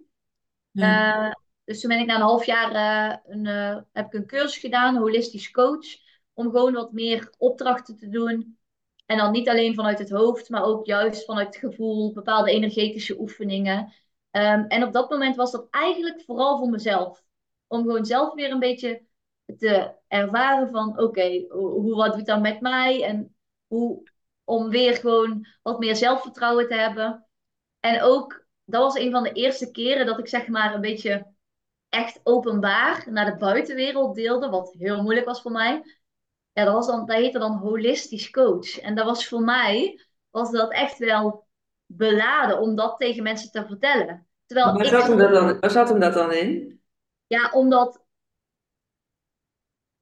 Ja. 0.70 1.26
Uh, 1.26 1.34
dus 1.64 1.80
toen 1.80 1.90
ben 1.90 1.98
ik 1.98 2.06
na 2.06 2.14
een 2.14 2.20
half 2.20 2.46
jaar 2.46 3.22
een, 3.26 3.46
heb 3.92 4.06
ik 4.06 4.12
een 4.12 4.26
cursus 4.26 4.58
gedaan, 4.58 4.96
holistisch 4.96 5.50
coach 5.50 5.86
om 6.32 6.50
gewoon 6.50 6.72
wat 6.72 6.92
meer 6.92 7.34
opdrachten 7.38 7.96
te 7.96 8.08
doen. 8.08 8.57
En 9.08 9.16
dan 9.16 9.32
niet 9.32 9.48
alleen 9.48 9.74
vanuit 9.74 9.98
het 9.98 10.10
hoofd, 10.10 10.48
maar 10.48 10.64
ook 10.64 10.86
juist 10.86 11.24
vanuit 11.24 11.46
het 11.46 11.56
gevoel, 11.56 12.12
bepaalde 12.12 12.50
energetische 12.50 13.20
oefeningen. 13.20 13.92
Um, 14.30 14.66
en 14.66 14.84
op 14.84 14.92
dat 14.92 15.10
moment 15.10 15.36
was 15.36 15.50
dat 15.50 15.66
eigenlijk 15.70 16.22
vooral 16.24 16.58
voor 16.58 16.68
mezelf. 16.68 17.22
Om 17.66 17.82
gewoon 17.82 18.04
zelf 18.04 18.34
weer 18.34 18.50
een 18.50 18.58
beetje 18.58 19.02
te 19.58 19.94
ervaren 20.08 20.68
van 20.68 21.00
oké, 21.00 21.44
hoe 21.48 21.94
wat 21.94 22.14
doet 22.14 22.26
dat 22.26 22.40
met 22.40 22.60
mij? 22.60 23.04
En 23.04 23.36
hoe, 23.66 24.10
om 24.44 24.68
weer 24.68 24.94
gewoon 24.94 25.46
wat 25.62 25.78
meer 25.78 25.96
zelfvertrouwen 25.96 26.68
te 26.68 26.74
hebben. 26.74 27.26
En 27.80 28.02
ook, 28.02 28.46
dat 28.64 28.82
was 28.82 28.98
een 28.98 29.10
van 29.10 29.22
de 29.22 29.32
eerste 29.32 29.70
keren 29.70 30.06
dat 30.06 30.18
ik 30.18 30.28
zeg 30.28 30.48
maar 30.48 30.74
een 30.74 30.80
beetje 30.80 31.26
echt 31.88 32.20
openbaar 32.22 33.06
naar 33.10 33.32
de 33.32 33.36
buitenwereld 33.36 34.14
deelde, 34.14 34.48
wat 34.48 34.74
heel 34.78 35.02
moeilijk 35.02 35.26
was 35.26 35.42
voor 35.42 35.52
mij 35.52 35.97
ja, 36.58 36.64
dat, 36.64 36.74
was 36.74 36.86
dan, 36.86 37.06
dat 37.06 37.16
heette 37.16 37.38
dan 37.38 37.56
holistisch 37.56 38.30
coach. 38.30 38.78
En 38.78 38.94
dat 38.94 39.04
was 39.04 39.28
voor 39.28 39.40
mij, 39.40 40.00
was 40.30 40.50
dat 40.50 40.72
echt 40.72 40.98
wel 40.98 41.46
beladen 41.86 42.60
om 42.60 42.74
dat 42.74 42.98
tegen 42.98 43.22
mensen 43.22 43.50
te 43.50 43.66
vertellen. 43.66 44.26
Terwijl 44.46 44.72
waar, 44.72 44.84
zat 44.84 45.06
hem 45.06 45.18
dat 45.18 45.32
dan, 45.32 45.60
waar 45.60 45.70
zat 45.70 45.88
hem 45.88 46.00
dat 46.00 46.14
dan 46.14 46.32
in? 46.32 46.80
Ja, 47.26 47.50
omdat 47.52 48.04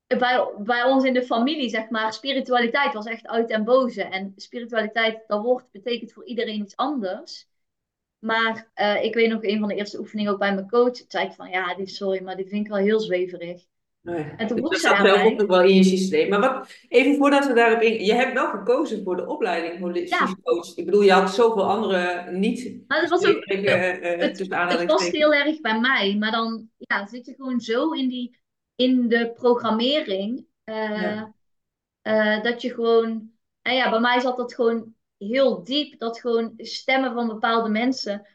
bij, 0.07 0.51
bij 0.59 0.83
ons 0.83 1.05
in 1.05 1.15
de 1.15 1.23
familie, 1.23 1.69
zeg 1.69 1.89
maar, 1.89 2.13
spiritualiteit 2.13 2.93
was 2.93 3.07
echt 3.07 3.27
uit 3.27 3.51
en 3.51 3.65
boze. 3.65 4.03
En 4.03 4.33
spiritualiteit, 4.37 5.25
dat 5.27 5.43
woord 5.43 5.71
betekent 5.71 6.13
voor 6.13 6.25
iedereen 6.25 6.61
iets 6.61 6.77
anders. 6.77 7.49
Maar 8.19 8.71
uh, 8.75 9.05
ik 9.05 9.15
weet 9.15 9.31
nog, 9.31 9.45
een 9.45 9.59
van 9.59 9.69
de 9.69 9.75
eerste 9.75 9.99
oefeningen 9.99 10.33
ook 10.33 10.39
bij 10.39 10.55
mijn 10.55 10.69
coach, 10.69 10.97
zei 11.09 11.27
ik 11.27 11.33
van, 11.33 11.51
ja, 11.51 11.75
die 11.75 11.87
sorry, 11.87 12.23
maar 12.23 12.37
die 12.37 12.49
vind 12.49 12.65
ik 12.65 12.73
wel 12.73 12.83
heel 12.83 13.01
zweverig. 13.01 13.65
Nee. 14.07 14.25
En 14.37 14.47
toen 14.47 14.61
dus 14.61 14.83
dat 14.83 15.25
ook 15.25 15.37
nog 15.37 15.47
wel 15.47 15.63
in 15.63 15.75
je 15.75 15.85
systeem. 15.85 16.29
Maar 16.29 16.41
wat, 16.41 16.69
even 16.89 17.17
voordat 17.17 17.47
we 17.47 17.53
daarop 17.53 17.81
in... 17.81 18.05
Je 18.05 18.15
hebt 18.15 18.33
wel 18.33 18.49
gekozen 18.49 19.03
voor 19.03 19.17
de 19.17 19.27
opleiding 19.27 19.81
holistisch 19.81 20.19
ja. 20.19 20.37
coach. 20.43 20.77
Ik 20.77 20.85
bedoel, 20.85 21.03
je 21.03 21.13
had 21.13 21.35
zoveel 21.35 21.65
andere 21.65 22.31
niet... 22.31 22.81
Maar 22.87 23.01
dat 23.01 23.11
was 23.11 23.25
ook, 23.27 23.45
uh, 23.47 23.63
uh, 23.63 24.21
het, 24.21 24.39
het 24.39 24.85
was 24.87 25.11
heel 25.11 25.35
erg 25.35 25.61
bij 25.61 25.81
mij. 25.81 26.17
Maar 26.19 26.31
dan 26.31 26.69
ja, 26.77 27.07
zit 27.07 27.27
je 27.27 27.35
gewoon 27.35 27.61
zo 27.61 27.91
in, 27.91 28.09
die, 28.09 28.39
in 28.75 29.09
de 29.09 29.33
programmering... 29.35 30.47
Uh, 30.65 31.21
ja. 32.03 32.41
dat 32.41 32.63
je 32.63 32.75
gewoon... 32.75 33.31
En 33.63 33.75
ja, 33.75 33.91
bij 33.91 34.01
mij 34.01 34.21
zat 34.21 34.37
dat 34.37 34.55
gewoon 34.55 34.95
heel 35.17 35.65
diep. 35.65 35.99
Dat 35.99 36.21
gewoon 36.21 36.53
stemmen 36.57 37.15
van 37.15 37.27
bepaalde 37.27 37.69
mensen... 37.69 38.27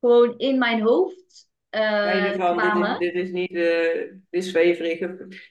gewoon 0.00 0.38
in 0.38 0.58
mijn 0.58 0.80
hoofd 0.80 1.50
uh, 1.74 2.32
van, 2.32 2.56
dit, 2.56 2.88
is, 2.88 2.98
dit 2.98 3.24
is 3.24 3.30
niet 3.30 3.50
uh, 3.50 3.94
dit 4.30 4.42
is 4.44 4.50
zweverig. 4.50 4.98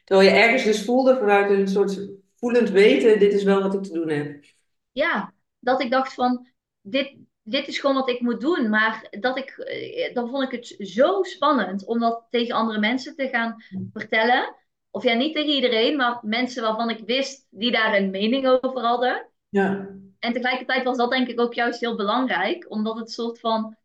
Terwijl 0.04 0.30
je 0.30 0.36
ergens 0.36 0.64
dus 0.64 0.86
voelde 0.86 1.18
vanuit 1.18 1.52
een 1.52 1.68
soort 1.68 2.10
voelend 2.36 2.70
weten, 2.70 3.20
dit 3.20 3.34
is 3.34 3.44
wel 3.44 3.62
wat 3.62 3.74
ik 3.74 3.84
te 3.84 3.94
doen 3.94 4.10
heb. 4.10 4.44
Ja, 4.92 5.34
dat 5.60 5.82
ik 5.82 5.92
dacht 5.92 6.14
van, 6.14 6.48
dit, 6.82 7.16
dit 7.44 7.68
is 7.68 7.80
gewoon 7.80 7.96
wat 7.96 8.10
ik 8.10 8.22
moet 8.22 8.42
doen. 8.42 8.70
Maar 8.70 9.08
dat 9.20 9.38
ik, 9.38 9.50
eh, 9.50 10.14
dan 10.14 10.30
vond 10.30 10.44
ik 10.44 10.52
het 10.52 10.88
zo 10.90 11.24
spannend 11.24 11.86
om 11.86 12.00
dat 12.00 12.26
tegen 12.30 12.56
andere 12.56 12.80
mensen 12.80 13.16
te 13.16 13.28
gaan 13.28 13.64
vertellen. 13.94 14.56
Of 14.90 15.04
ja, 15.04 15.14
niet 15.14 15.36
tegen 15.36 15.54
iedereen, 15.54 15.96
maar 15.96 16.20
mensen 16.22 16.64
waarvan 16.64 16.90
ik 16.90 17.06
wist 17.06 17.48
die 17.50 17.72
daar 17.72 17.98
een 17.98 18.10
mening 18.10 18.48
over 18.48 18.82
hadden. 18.82 19.30
Ja. 19.50 19.90
En 20.20 20.34
tegelijkertijd 20.34 20.84
was 20.84 20.98
dat 20.98 21.12
denk 21.12 21.28
ik 21.28 21.40
ook 21.40 21.54
juist 21.54 21.80
heel 21.80 21.96
belangrijk, 21.96 22.66
omdat 22.70 22.98
het 22.98 23.12
soort 23.12 23.40
van 23.40 23.78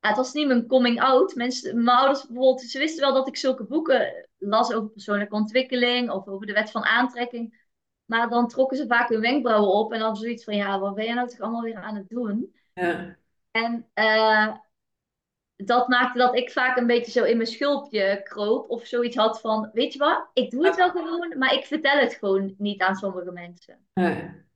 het 0.00 0.16
was 0.16 0.32
niet 0.32 0.46
mijn 0.46 0.66
coming 0.66 1.00
out. 1.00 1.34
Mensen, 1.34 1.84
mijn 1.84 1.96
ouders 1.96 2.26
bijvoorbeeld, 2.26 2.60
ze 2.60 2.78
wisten 2.78 3.00
wel 3.00 3.14
dat 3.14 3.28
ik 3.28 3.36
zulke 3.36 3.64
boeken 3.64 4.28
las 4.38 4.72
over 4.72 4.90
persoonlijke 4.90 5.34
ontwikkeling 5.34 6.10
of 6.10 6.26
over 6.26 6.46
de 6.46 6.52
wet 6.52 6.70
van 6.70 6.84
aantrekking. 6.84 7.66
Maar 8.04 8.28
dan 8.28 8.48
trokken 8.48 8.76
ze 8.76 8.86
vaak 8.86 9.08
hun 9.08 9.20
wenkbrauwen 9.20 9.72
op 9.72 9.92
en 9.92 9.98
dan 9.98 10.16
zoiets 10.16 10.44
van, 10.44 10.56
ja, 10.56 10.78
wat 10.78 10.94
ben 10.94 11.04
je 11.04 11.14
nou 11.14 11.28
toch 11.28 11.40
allemaal 11.40 11.62
weer 11.62 11.76
aan 11.76 11.96
het 11.96 12.08
doen? 12.08 12.54
Ja. 12.74 13.16
En 13.50 13.86
uh, 13.94 14.56
dat 15.56 15.88
maakte 15.88 16.18
dat 16.18 16.36
ik 16.36 16.50
vaak 16.50 16.76
een 16.76 16.86
beetje 16.86 17.10
zo 17.10 17.24
in 17.24 17.36
mijn 17.36 17.48
schulpje 17.48 18.20
kroop 18.22 18.70
of 18.70 18.86
zoiets 18.86 19.16
had 19.16 19.40
van, 19.40 19.70
weet 19.72 19.92
je 19.92 19.98
wat, 19.98 20.28
ik 20.32 20.50
doe 20.50 20.66
het 20.66 20.76
wel 20.76 20.90
gewoon, 20.90 21.38
maar 21.38 21.54
ik 21.54 21.64
vertel 21.64 21.98
het 21.98 22.14
gewoon 22.14 22.54
niet 22.58 22.82
aan 22.82 22.94
sommige 22.94 23.32
mensen. 23.32 23.78
Ja. 23.92 24.46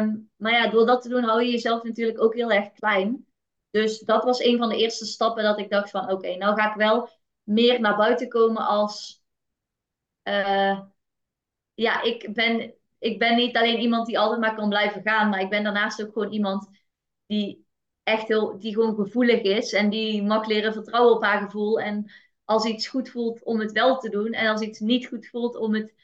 Um, 0.00 0.30
maar 0.36 0.52
ja, 0.52 0.70
door 0.70 0.86
dat 0.86 1.02
te 1.02 1.08
doen 1.08 1.22
hou 1.22 1.42
je 1.42 1.50
jezelf 1.50 1.82
natuurlijk 1.82 2.22
ook 2.22 2.34
heel 2.34 2.52
erg 2.52 2.72
klein. 2.72 3.26
Dus 3.74 3.98
dat 3.98 4.24
was 4.24 4.40
een 4.40 4.58
van 4.58 4.68
de 4.68 4.76
eerste 4.76 5.04
stappen 5.04 5.42
dat 5.42 5.58
ik 5.58 5.70
dacht 5.70 5.90
van 5.90 6.10
oké, 6.10 6.36
nou 6.36 6.60
ga 6.60 6.70
ik 6.70 6.76
wel 6.76 7.08
meer 7.42 7.80
naar 7.80 7.96
buiten 7.96 8.28
komen 8.28 8.66
als 8.66 9.22
uh, 10.22 10.80
ja, 11.74 12.02
ik 12.02 12.34
ben, 12.34 12.74
ik 12.98 13.18
ben 13.18 13.36
niet 13.36 13.56
alleen 13.56 13.80
iemand 13.80 14.06
die 14.06 14.18
altijd 14.18 14.40
maar 14.40 14.54
kan 14.54 14.68
blijven 14.68 15.02
gaan, 15.02 15.28
maar 15.28 15.40
ik 15.40 15.50
ben 15.50 15.62
daarnaast 15.62 16.02
ook 16.02 16.12
gewoon 16.12 16.32
iemand 16.32 16.68
die 17.26 17.66
echt 18.02 18.28
heel, 18.28 18.58
die 18.58 18.74
gewoon 18.74 18.94
gevoelig 18.94 19.40
is 19.40 19.72
en 19.72 19.90
die 19.90 20.22
mag 20.22 20.46
leren 20.46 20.72
vertrouwen 20.72 21.14
op 21.14 21.22
haar 21.22 21.42
gevoel. 21.42 21.80
En 21.80 22.12
als 22.44 22.64
iets 22.64 22.88
goed 22.88 23.08
voelt 23.08 23.42
om 23.42 23.60
het 23.60 23.72
wel 23.72 23.98
te 23.98 24.08
doen 24.08 24.32
en 24.32 24.48
als 24.48 24.60
iets 24.60 24.78
niet 24.78 25.06
goed 25.06 25.26
voelt 25.26 25.56
om 25.56 25.74
het 25.74 25.94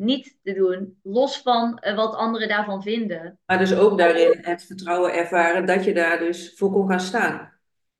niet 0.00 0.36
te 0.42 0.52
doen. 0.52 0.98
Los 1.02 1.38
van 1.38 1.82
uh, 1.86 1.96
wat 1.96 2.14
anderen 2.14 2.48
daarvan 2.48 2.82
vinden. 2.82 3.38
Maar 3.46 3.58
dus 3.58 3.74
ook 3.74 3.98
daarin 3.98 4.38
het 4.40 4.64
vertrouwen 4.64 5.14
ervaren 5.14 5.66
dat 5.66 5.84
je 5.84 5.94
daar 5.94 6.18
dus 6.18 6.54
voor 6.56 6.70
kon 6.72 6.88
gaan 6.88 7.00
staan. 7.00 7.52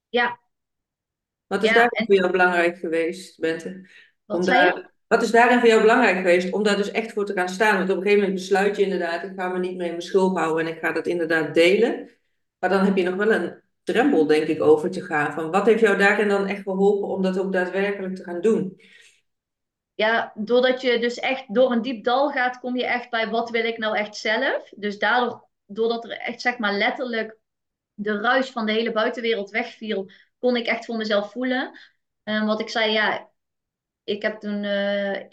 Ja. 0.09 0.39
Wat 1.47 1.63
is 1.63 1.69
Ja, 1.69 1.75
daarin 1.75 1.99
en- 1.99 2.07
voor 2.07 2.15
jou 2.15 2.31
belangrijk 2.31 2.79
geweest, 2.79 3.41
Bente? 3.41 3.89
Wat 4.27 4.37
Om 4.39 4.45
daar, 4.45 4.91
wat 5.07 5.23
is 5.23 5.31
daarin 5.31 5.59
voor 5.59 5.69
jou 5.69 5.81
belangrijk 5.81 6.17
geweest 6.17 6.53
om 6.53 6.63
daar 6.63 6.77
dus 6.77 6.91
echt 6.91 7.13
voor 7.13 7.25
te 7.25 7.33
gaan 7.33 7.49
staan? 7.49 7.77
Want 7.77 7.91
op 7.91 7.97
een 7.97 8.03
gegeven 8.03 8.23
moment 8.23 8.41
besluit 8.41 8.77
je 8.77 8.83
inderdaad, 8.83 9.23
ik 9.23 9.33
ga 9.37 9.49
me 9.49 9.59
niet 9.59 9.77
meer 9.77 9.87
in 9.87 9.91
mijn 9.91 10.03
schulp 10.03 10.37
houden 10.37 10.67
en 10.67 10.73
ik 10.73 10.79
ga 10.79 10.93
dat 10.93 11.07
inderdaad 11.07 11.55
delen. 11.55 12.11
Maar 12.59 12.71
dan 12.71 12.85
heb 12.85 12.97
je 12.97 13.03
nog 13.03 13.15
wel 13.15 13.33
een 13.33 13.55
drempel, 13.83 14.27
denk 14.27 14.47
ik, 14.47 14.63
over 14.63 14.91
te 14.91 15.03
gaan. 15.03 15.33
Van 15.33 15.51
wat 15.51 15.67
heeft 15.67 15.81
jou 15.81 15.97
daarin 15.99 16.29
dan 16.29 16.47
echt 16.47 16.63
geholpen 16.63 17.09
om 17.09 17.23
dat 17.23 17.39
ook 17.39 17.53
daadwerkelijk 17.53 18.17
te 18.17 18.23
gaan 18.25 18.41
doen? 18.41 18.81
Ja, 20.01 20.33
doordat 20.35 20.81
je 20.81 20.99
dus 20.99 21.19
echt 21.19 21.55
door 21.55 21.73
een 21.73 21.83
diep 21.83 22.05
dal 22.05 22.31
gaat, 22.31 22.59
kom 22.59 22.77
je 22.77 22.87
echt 22.87 23.11
bij 23.11 23.29
wat 23.29 23.51
wil 23.51 23.65
ik 23.65 23.79
nou 23.79 23.97
echt 23.97 24.17
zelf. 24.17 24.71
Dus 24.77 24.99
daardoor, 24.99 25.49
doordat 25.67 26.05
er 26.05 26.11
echt 26.11 26.41
zeg 26.41 26.59
maar 26.59 26.73
letterlijk 26.73 27.39
de 27.95 28.21
ruis 28.21 28.51
van 28.51 28.67
de 28.67 28.73
hele 28.73 28.93
buitenwereld 28.93 29.51
wegviel, 29.51 30.11
kon 30.39 30.57
ik 30.57 30.67
echt 30.67 30.85
voor 30.85 30.97
mezelf 30.97 31.31
voelen. 31.31 31.79
En 32.23 32.47
wat 32.47 32.61
ik 32.61 32.69
zei, 32.69 32.93
ja, 32.93 33.31
ik 34.05 34.23
heb 34.23 34.41
toen 34.41 34.65
eh, 34.65 35.27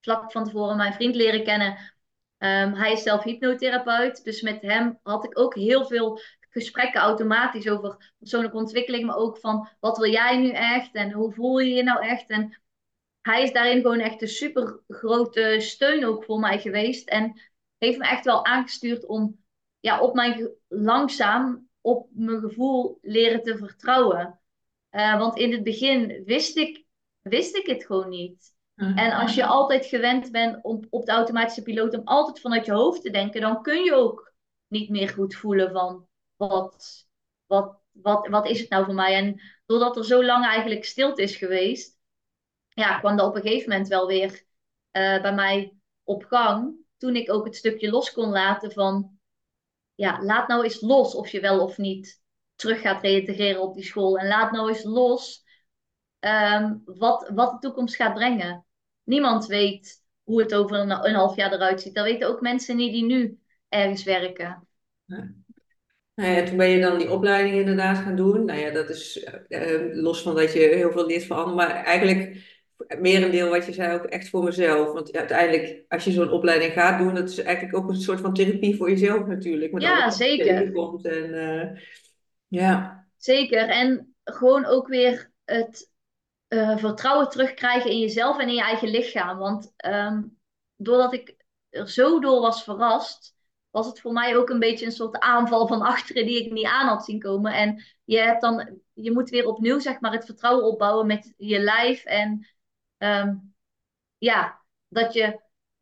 vlak 0.00 0.32
van 0.32 0.44
tevoren 0.44 0.76
mijn 0.76 0.94
vriend 0.94 1.14
leren 1.14 1.44
kennen. 1.44 1.78
Ehm, 2.38 2.72
hij 2.72 2.92
is 2.92 3.02
zelf 3.02 3.22
hypnotherapeut, 3.22 4.24
dus 4.24 4.42
met 4.42 4.62
hem 4.62 4.98
had 5.02 5.24
ik 5.24 5.38
ook 5.38 5.54
heel 5.54 5.86
veel 5.86 6.20
gesprekken 6.50 7.00
automatisch 7.00 7.68
over 7.68 8.12
persoonlijke 8.18 8.56
ontwikkeling, 8.56 9.06
maar 9.06 9.16
ook 9.16 9.38
van 9.38 9.68
wat 9.80 9.98
wil 9.98 10.10
jij 10.10 10.36
nu 10.38 10.50
echt 10.50 10.94
en 10.94 11.12
hoe 11.12 11.32
voel 11.32 11.58
je 11.58 11.74
je 11.74 11.82
nou 11.82 12.06
echt 12.06 12.30
en 12.30 12.61
hij 13.22 13.42
is 13.42 13.52
daarin 13.52 13.80
gewoon 13.80 14.00
echt 14.00 14.22
een 14.22 14.28
super 14.28 14.80
grote 14.88 15.56
steun 15.58 16.04
ook 16.04 16.24
voor 16.24 16.38
mij 16.38 16.60
geweest. 16.60 17.08
En 17.08 17.40
heeft 17.78 17.98
me 17.98 18.08
echt 18.08 18.24
wel 18.24 18.44
aangestuurd 18.44 19.06
om 19.06 19.40
ja, 19.80 20.00
op 20.00 20.14
mijn 20.14 20.50
langzaam 20.68 21.68
op 21.80 22.08
mijn 22.10 22.40
gevoel 22.40 22.98
leren 23.02 23.42
te 23.42 23.56
vertrouwen. 23.56 24.40
Uh, 24.90 25.18
want 25.18 25.36
in 25.38 25.52
het 25.52 25.62
begin 25.62 26.22
wist 26.24 26.56
ik, 26.56 26.84
wist 27.22 27.56
ik 27.56 27.66
het 27.66 27.84
gewoon 27.84 28.08
niet. 28.08 28.50
En 28.76 29.12
als 29.12 29.34
je 29.34 29.44
altijd 29.44 29.86
gewend 29.86 30.30
bent 30.30 30.64
om 30.64 30.86
op 30.90 31.04
de 31.04 31.12
automatische 31.12 31.62
piloot 31.62 31.94
om 31.94 32.04
altijd 32.04 32.40
vanuit 32.40 32.66
je 32.66 32.72
hoofd 32.72 33.02
te 33.02 33.10
denken, 33.10 33.40
dan 33.40 33.62
kun 33.62 33.84
je 33.84 33.94
ook 33.94 34.32
niet 34.66 34.88
meer 34.90 35.08
goed 35.08 35.34
voelen 35.34 35.72
van 35.72 36.06
wat, 36.36 37.06
wat, 37.46 37.80
wat, 37.90 38.28
wat 38.28 38.48
is 38.48 38.60
het 38.60 38.70
nou 38.70 38.84
voor 38.84 38.94
mij? 38.94 39.14
En 39.14 39.40
doordat 39.66 39.96
er 39.96 40.04
zo 40.04 40.24
lang 40.24 40.44
eigenlijk 40.44 40.84
stilte 40.84 41.22
is 41.22 41.36
geweest, 41.36 41.98
ja, 42.74 42.98
kwam 42.98 43.16
dat 43.16 43.28
op 43.28 43.34
een 43.34 43.42
gegeven 43.42 43.70
moment 43.70 43.88
wel 43.88 44.06
weer 44.06 44.30
uh, 44.92 45.22
bij 45.22 45.34
mij 45.34 45.74
op 46.04 46.24
gang. 46.24 46.80
Toen 46.96 47.16
ik 47.16 47.32
ook 47.32 47.44
het 47.44 47.56
stukje 47.56 47.90
los 47.90 48.12
kon 48.12 48.30
laten 48.30 48.72
van, 48.72 49.18
ja, 49.94 50.22
laat 50.22 50.48
nou 50.48 50.64
eens 50.64 50.80
los 50.80 51.14
of 51.14 51.28
je 51.28 51.40
wel 51.40 51.60
of 51.60 51.78
niet 51.78 52.20
terug 52.54 52.80
gaat 52.80 53.02
reïntegreren 53.02 53.62
op 53.62 53.74
die 53.74 53.84
school. 53.84 54.18
En 54.18 54.26
laat 54.26 54.52
nou 54.52 54.68
eens 54.68 54.84
los 54.84 55.44
um, 56.20 56.82
wat, 56.84 57.30
wat 57.34 57.52
de 57.52 57.58
toekomst 57.58 57.96
gaat 57.96 58.14
brengen. 58.14 58.66
Niemand 59.02 59.46
weet 59.46 60.02
hoe 60.22 60.40
het 60.40 60.54
over 60.54 60.76
een, 60.76 61.14
half 61.14 61.36
jaar 61.36 61.52
eruit 61.52 61.80
ziet. 61.80 61.94
Dat 61.94 62.04
weten 62.04 62.28
ook 62.28 62.40
mensen 62.40 62.76
niet 62.76 62.92
die 62.92 63.04
nu 63.04 63.38
ergens 63.68 64.04
werken. 64.04 64.68
Nou 66.14 66.30
ja, 66.30 66.44
toen 66.44 66.56
ben 66.56 66.68
je 66.68 66.80
dan 66.80 66.98
die 66.98 67.10
opleiding 67.10 67.56
inderdaad 67.56 67.98
gaan 67.98 68.16
doen. 68.16 68.44
Nou 68.44 68.58
ja, 68.58 68.70
dat 68.70 68.88
is 68.88 69.28
uh, 69.48 69.94
los 70.02 70.22
van 70.22 70.34
dat 70.34 70.52
je 70.52 70.58
heel 70.58 70.92
veel 70.92 71.06
leert 71.06 71.26
van 71.26 71.36
anderen, 71.36 71.56
maar 71.56 71.84
eigenlijk 71.84 72.51
merendeel 72.98 73.48
wat 73.48 73.66
je 73.66 73.72
zei 73.72 73.94
ook 73.94 74.04
echt 74.04 74.28
voor 74.28 74.44
mezelf. 74.44 74.92
Want 74.92 75.16
uiteindelijk, 75.16 75.84
als 75.88 76.04
je 76.04 76.10
zo'n 76.10 76.30
opleiding 76.30 76.72
gaat 76.72 76.98
doen, 76.98 77.14
dat 77.14 77.28
is 77.28 77.38
eigenlijk 77.38 77.76
ook 77.76 77.88
een 77.88 78.00
soort 78.00 78.20
van 78.20 78.34
therapie 78.34 78.76
voor 78.76 78.90
jezelf 78.90 79.26
natuurlijk. 79.26 79.72
Met 79.72 79.82
ja, 79.82 80.10
zeker. 80.10 80.72
Komt 80.72 81.06
en, 81.06 81.34
uh, 81.34 81.80
ja. 82.48 83.06
Zeker. 83.16 83.68
En 83.68 84.14
gewoon 84.24 84.64
ook 84.64 84.88
weer 84.88 85.30
het 85.44 85.90
uh, 86.48 86.76
vertrouwen 86.76 87.28
terugkrijgen 87.28 87.90
in 87.90 87.98
jezelf 87.98 88.38
en 88.38 88.48
in 88.48 88.54
je 88.54 88.62
eigen 88.62 88.88
lichaam. 88.88 89.38
Want 89.38 89.72
um, 89.86 90.38
doordat 90.76 91.12
ik 91.12 91.36
er 91.70 91.90
zo 91.90 92.20
door 92.20 92.40
was 92.40 92.64
verrast, 92.64 93.34
was 93.70 93.86
het 93.86 94.00
voor 94.00 94.12
mij 94.12 94.36
ook 94.36 94.50
een 94.50 94.58
beetje 94.58 94.86
een 94.86 94.92
soort 94.92 95.18
aanval 95.18 95.66
van 95.66 95.82
achteren 95.82 96.26
die 96.26 96.44
ik 96.44 96.52
niet 96.52 96.66
aan 96.66 96.86
had 96.86 97.04
zien 97.04 97.18
komen. 97.20 97.52
En 97.52 97.82
je, 98.04 98.18
hebt 98.18 98.40
dan, 98.40 98.78
je 98.92 99.12
moet 99.12 99.30
weer 99.30 99.46
opnieuw 99.46 99.78
zeg 99.78 100.00
maar, 100.00 100.12
het 100.12 100.24
vertrouwen 100.24 100.64
opbouwen 100.64 101.06
met 101.06 101.34
je 101.36 101.58
lijf. 101.58 102.04
En 102.04 102.46
um, 103.04 103.54
ja, 104.18 104.62
dat 104.88 105.12
je 105.12 105.40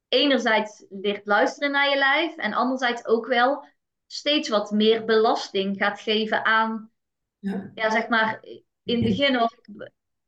enerzijds 0.08 0.84
leert 0.88 1.26
luisteren 1.26 1.70
naar 1.70 1.90
je 1.90 1.96
lijf 1.96 2.36
en 2.36 2.52
anderzijds 2.52 3.06
ook 3.06 3.26
wel 3.26 3.68
steeds 4.06 4.48
wat 4.48 4.70
meer 4.70 5.04
belasting 5.04 5.76
gaat 5.76 6.00
geven 6.00 6.44
aan, 6.44 6.90
ja, 7.38 7.70
ja 7.74 7.90
zeg 7.90 8.08
maar, 8.08 8.40
in 8.84 8.94
het 8.96 9.04
begin 9.04 9.38
was 9.38 9.52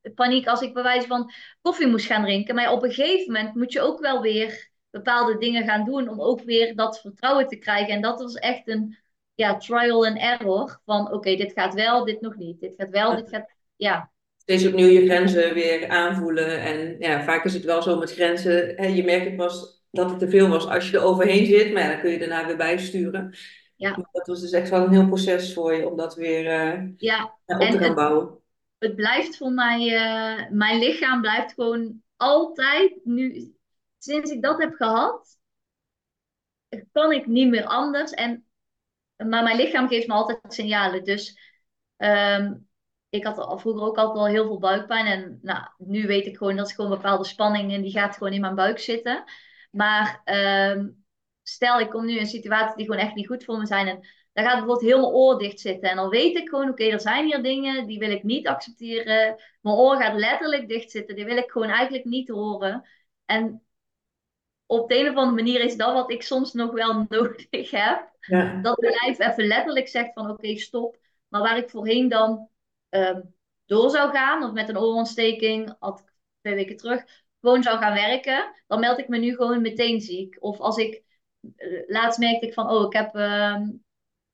ik 0.02 0.14
paniek 0.14 0.46
als 0.46 0.60
ik 0.60 0.74
bij 0.74 0.82
wijze 0.82 1.06
van 1.06 1.32
koffie 1.60 1.86
moest 1.86 2.06
gaan 2.06 2.22
drinken. 2.22 2.54
Maar 2.54 2.72
op 2.72 2.82
een 2.82 2.92
gegeven 2.92 3.32
moment 3.32 3.54
moet 3.54 3.72
je 3.72 3.80
ook 3.80 4.00
wel 4.00 4.20
weer 4.20 4.70
bepaalde 4.90 5.38
dingen 5.38 5.64
gaan 5.64 5.84
doen 5.84 6.08
om 6.08 6.20
ook 6.20 6.42
weer 6.42 6.76
dat 6.76 7.00
vertrouwen 7.00 7.46
te 7.46 7.56
krijgen. 7.56 7.94
En 7.94 8.02
dat 8.02 8.20
was 8.20 8.34
echt 8.34 8.68
een 8.68 8.98
ja, 9.34 9.56
trial 9.56 10.06
and 10.06 10.18
error 10.18 10.80
van 10.84 11.12
oké, 11.12 11.36
dit 11.36 11.52
gaat 11.52 11.74
wel, 11.74 12.04
dit 12.04 12.20
nog 12.20 12.36
niet. 12.36 12.60
Dit 12.60 12.74
gaat 12.76 12.90
wel, 12.90 13.16
dit 13.16 13.28
gaat, 13.28 13.50
ja. 13.76 14.11
Steeds 14.52 14.66
opnieuw 14.72 14.88
je 14.88 15.04
grenzen 15.04 15.54
weer 15.54 15.88
aanvoelen. 15.88 16.60
En 16.60 16.96
ja, 16.98 17.22
vaak 17.24 17.44
is 17.44 17.54
het 17.54 17.64
wel 17.64 17.82
zo 17.82 17.98
met 17.98 18.12
grenzen. 18.12 18.74
Hè, 18.76 18.86
je 18.86 19.04
merkt 19.04 19.24
het 19.24 19.36
pas 19.36 19.84
dat 19.90 20.10
het 20.10 20.18
te 20.18 20.28
veel 20.28 20.48
was 20.48 20.66
als 20.66 20.90
je 20.90 20.96
er 20.96 21.02
overheen 21.02 21.46
zit. 21.46 21.72
Maar 21.72 21.82
ja, 21.82 21.88
dan 21.88 22.00
kun 22.00 22.10
je 22.10 22.18
daarna 22.18 22.46
weer 22.46 22.56
bijsturen. 22.56 23.34
Ja. 23.76 24.06
dat 24.12 24.26
was 24.26 24.40
dus 24.40 24.52
echt 24.52 24.70
wel 24.70 24.84
een 24.84 24.92
heel 24.92 25.06
proces 25.06 25.54
voor 25.54 25.74
je 25.74 25.88
om 25.88 25.96
dat 25.96 26.14
weer 26.14 26.44
uh, 26.44 26.88
ja. 26.96 27.38
op 27.46 27.60
te 27.60 27.78
gaan 27.78 27.94
bouwen 27.94 28.42
het 28.82 28.96
blijft 28.96 29.36
voor 29.36 29.52
mij, 29.52 29.80
uh, 29.80 30.50
mijn 30.50 30.78
lichaam 30.78 31.20
blijft 31.20 31.52
gewoon 31.52 32.02
altijd, 32.16 33.04
nu, 33.04 33.52
sinds 33.98 34.30
ik 34.30 34.42
dat 34.42 34.58
heb 34.58 34.74
gehad, 34.74 35.38
kan 36.92 37.12
ik 37.12 37.26
niet 37.26 37.48
meer 37.48 37.64
anders. 37.64 38.10
En, 38.10 38.46
maar 39.16 39.42
mijn 39.42 39.56
lichaam 39.56 39.88
geeft 39.88 40.06
me 40.06 40.12
altijd 40.14 40.40
signalen. 40.48 41.04
Dus 41.04 41.38
um, 41.96 42.68
ik 43.12 43.24
had 43.24 43.38
al 43.38 43.58
vroeger 43.58 43.82
ook 43.82 43.96
altijd 43.96 44.18
al 44.18 44.26
heel 44.26 44.46
veel 44.46 44.58
buikpijn. 44.58 45.06
En 45.06 45.38
nou, 45.42 45.66
nu 45.78 46.06
weet 46.06 46.26
ik 46.26 46.36
gewoon 46.36 46.56
dat 46.56 46.66
is 46.66 46.74
gewoon 46.74 46.90
bepaalde 46.90 47.24
spanning 47.24 47.72
en 47.72 47.82
die 47.82 47.90
gaat 47.90 48.16
gewoon 48.16 48.32
in 48.32 48.40
mijn 48.40 48.54
buik 48.54 48.78
zitten. 48.78 49.24
Maar 49.70 50.22
um, 50.24 51.04
stel, 51.42 51.80
ik 51.80 51.90
kom 51.90 52.06
nu 52.06 52.12
in 52.12 52.18
een 52.18 52.26
situatie 52.26 52.76
die 52.76 52.86
gewoon 52.86 53.00
echt 53.00 53.14
niet 53.14 53.26
goed 53.26 53.44
voor 53.44 53.58
me 53.58 53.66
zijn. 53.66 53.86
En 53.86 54.00
dan 54.32 54.44
gaat 54.44 54.52
bijvoorbeeld 54.52 54.90
heel 54.90 55.00
mijn 55.00 55.12
oor 55.12 55.38
dicht 55.38 55.60
zitten. 55.60 55.90
En 55.90 55.96
dan 55.96 56.08
weet 56.08 56.36
ik 56.36 56.48
gewoon, 56.48 56.68
oké, 56.68 56.84
er 56.84 57.00
zijn 57.00 57.24
hier 57.24 57.42
dingen 57.42 57.86
die 57.86 57.98
wil 57.98 58.10
ik 58.10 58.22
niet 58.22 58.48
accepteren. 58.48 59.42
Mijn 59.60 59.76
oor 59.76 59.96
gaat 59.96 60.18
letterlijk 60.18 60.68
dicht 60.68 60.90
zitten. 60.90 61.16
Die 61.16 61.24
wil 61.24 61.36
ik 61.36 61.50
gewoon 61.50 61.68
eigenlijk 61.68 62.04
niet 62.04 62.28
horen. 62.28 62.88
En 63.24 63.62
op 64.66 64.88
de 64.88 64.98
een 64.98 65.10
of 65.10 65.16
andere 65.16 65.36
manier 65.36 65.60
is 65.60 65.76
dat 65.76 65.92
wat 65.92 66.10
ik 66.10 66.22
soms 66.22 66.52
nog 66.52 66.72
wel 66.72 67.06
nodig 67.08 67.70
heb. 67.70 68.10
Ja. 68.20 68.60
Dat 68.60 68.80
mijn 68.80 68.94
lijf 69.00 69.18
even 69.18 69.46
letterlijk 69.46 69.88
zegt 69.88 70.12
van 70.12 70.30
oké, 70.30 70.56
stop. 70.56 70.98
Maar 71.28 71.40
waar 71.40 71.56
ik 71.56 71.70
voorheen 71.70 72.08
dan 72.08 72.50
um, 72.94 73.34
door 73.66 73.90
zou 73.90 74.12
gaan, 74.12 74.42
of 74.42 74.52
met 74.52 74.68
een 74.68 74.78
oorontsteking, 74.78 75.76
had 75.78 76.00
ik 76.00 76.12
twee 76.40 76.54
weken 76.54 76.76
terug, 76.76 77.04
gewoon 77.40 77.62
zou 77.62 77.78
gaan 77.78 77.94
werken, 77.94 78.54
dan 78.66 78.80
meld 78.80 78.98
ik 78.98 79.08
me 79.08 79.18
nu 79.18 79.34
gewoon 79.34 79.60
meteen 79.60 80.00
ziek. 80.00 80.36
Of 80.40 80.60
als 80.60 80.76
ik, 80.76 81.02
uh, 81.56 81.82
laatst 81.86 82.18
merkte 82.18 82.46
ik 82.46 82.54
van, 82.54 82.70
oh, 82.70 82.86
ik 82.86 82.92
heb 82.92 83.14
uh, 83.16 83.60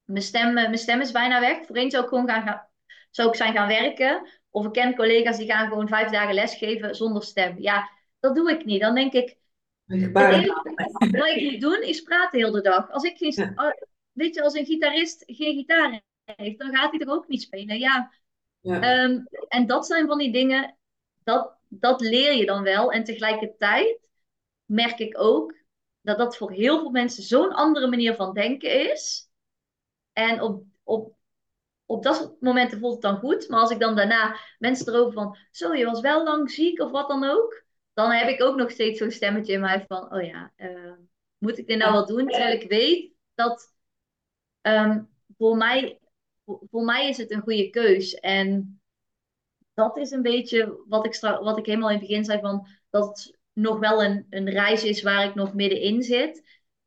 mijn 0.04 0.22
stem, 0.22 0.46
eh, 0.46 0.54
mijn 0.64 0.78
stem 0.78 1.00
is 1.00 1.11
bijna 1.11 1.40
weg. 1.40 1.66
Voorheen 1.66 1.90
zou 1.90 2.02
ik 2.02 2.09
gewoon 2.09 2.28
gaan, 2.28 2.42
gaan, 2.42 2.68
zou 3.11 3.28
ik 3.28 3.34
zijn 3.34 3.52
gaan 3.52 3.68
werken. 3.68 4.28
Of 4.50 4.66
ik 4.66 4.72
ken 4.72 4.94
collega's 4.94 5.36
die 5.36 5.50
gaan 5.50 5.68
gewoon 5.68 5.88
vijf 5.88 6.11
dagen 6.11 6.34
lesgeven 6.34 6.94
zonder 6.94 7.22
stem. 7.22 7.61
Ja, 7.61 7.90
dat 8.20 8.34
doe 8.34 8.50
ik 8.50 8.64
niet. 8.64 8.80
Dan 8.80 8.94
denk 8.94 9.12
ik, 9.12 9.36
wat 10.12 10.34
ik 10.34 11.50
moet 11.50 11.61
doen 11.61 11.82
is 11.82 12.00
praten 12.00 12.38
heel 12.38 12.50
de 12.50 12.61
dag. 12.61 12.90
Als 12.90 13.02
ik 13.02 13.16
geen, 13.16 13.54
weet 14.12 14.34
je, 14.34 14.42
als 14.42 14.54
een 14.54 14.66
gitarist 14.66 15.22
geen 15.26 15.56
gitaar 15.56 16.02
heeft, 16.24 16.59
dan 16.59 16.76
gaat 16.76 16.90
hij 16.90 17.00
er 17.00 17.11
ook 17.12 17.28
niet 17.28 17.42
spelen. 17.42 17.78
Ja. 17.78 18.12
Ehm, 18.62 19.20
en 19.48 19.66
dat 19.66 19.86
zijn 19.86 20.06
van 20.06 20.18
die 20.18 20.32
dingen, 20.32 20.76
dat, 21.24 21.56
dat 21.68 22.00
leer 22.00 22.32
je 22.32 22.46
dan 22.46 22.62
wel. 22.62 22.92
En 22.92 23.04
tegelijkertijd 23.04 24.09
merk 24.64 24.98
ik 24.98 25.20
ook 25.20 25.54
dat 26.00 26.18
dat 26.18 26.36
voor 26.36 26.52
heel 26.52 26.78
veel 26.78 26.90
mensen 26.90 27.22
zo'n 27.22 27.52
andere 27.52 27.86
manier 27.86 28.14
van 28.14 28.34
denken 28.34 28.90
is. 28.90 29.30
En 30.12 30.40
op, 30.42 30.64
op, 30.82 31.16
op 31.86 32.02
dat 32.02 32.36
moment 32.40 32.74
voelt 32.78 32.92
het 32.92 33.02
dan 33.02 33.18
goed. 33.18 33.48
Maar 33.48 33.61
als 33.61 33.70
ik 33.70 33.80
dan 33.80 33.96
daarna 33.96 34.38
mensen 34.59 34.94
erover 34.94 35.12
van, 35.12 35.36
zo, 35.50 35.74
je 35.74 35.84
was 35.84 36.00
wel 36.00 36.24
lang 36.24 36.50
ziek 36.50 36.80
of 36.80 36.90
wat 36.90 37.09
dan 37.09 37.24
ook. 37.24 37.64
Dan 37.92 38.11
heb 38.11 38.28
ik 38.28 38.42
ook 38.42 38.56
nog 38.56 38.70
steeds 38.70 38.98
zo'n 38.98 39.11
stemmetje 39.11 39.52
in 39.52 39.61
mij 39.61 39.84
van, 39.88 40.12
oh 40.14 40.22
ja, 40.22 40.52
uh, 40.56 40.92
moet 41.38 41.59
ik 41.59 41.66
dit 41.66 41.78
nou 41.78 41.92
wel 41.92 42.06
doen? 42.06 42.28
Terwijl 42.28 42.61
ik 42.61 42.68
weet 42.68 43.12
dat 43.34 43.72
um, 44.62 45.09
voor, 45.38 45.56
mij, 45.56 45.98
voor 46.70 46.84
mij 46.84 47.09
is 47.09 47.16
het 47.16 47.30
een 47.30 47.40
goede 47.40 47.70
keus. 47.70 48.14
En 48.14 48.80
dat 49.74 49.96
is 49.96 50.11
een 50.11 50.22
beetje 50.22 50.82
wat 50.88 51.07
ik, 51.07 51.18
wat 51.20 51.59
ik 51.59 51.66
helemaal 51.66 51.90
in 51.90 51.99
het 51.99 52.07
begin 52.07 52.24
zei 52.24 52.40
van, 52.40 52.66
dat 52.90 53.09
het 53.09 53.38
nog 53.53 53.78
wel 53.78 54.05
een, 54.05 54.26
een 54.30 54.51
reis 54.51 54.84
is 54.84 55.03
waar 55.03 55.24
ik 55.24 55.34
nog 55.34 55.55
middenin 55.55 56.03
zit. 56.03 56.42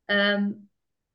Um, 0.06 0.70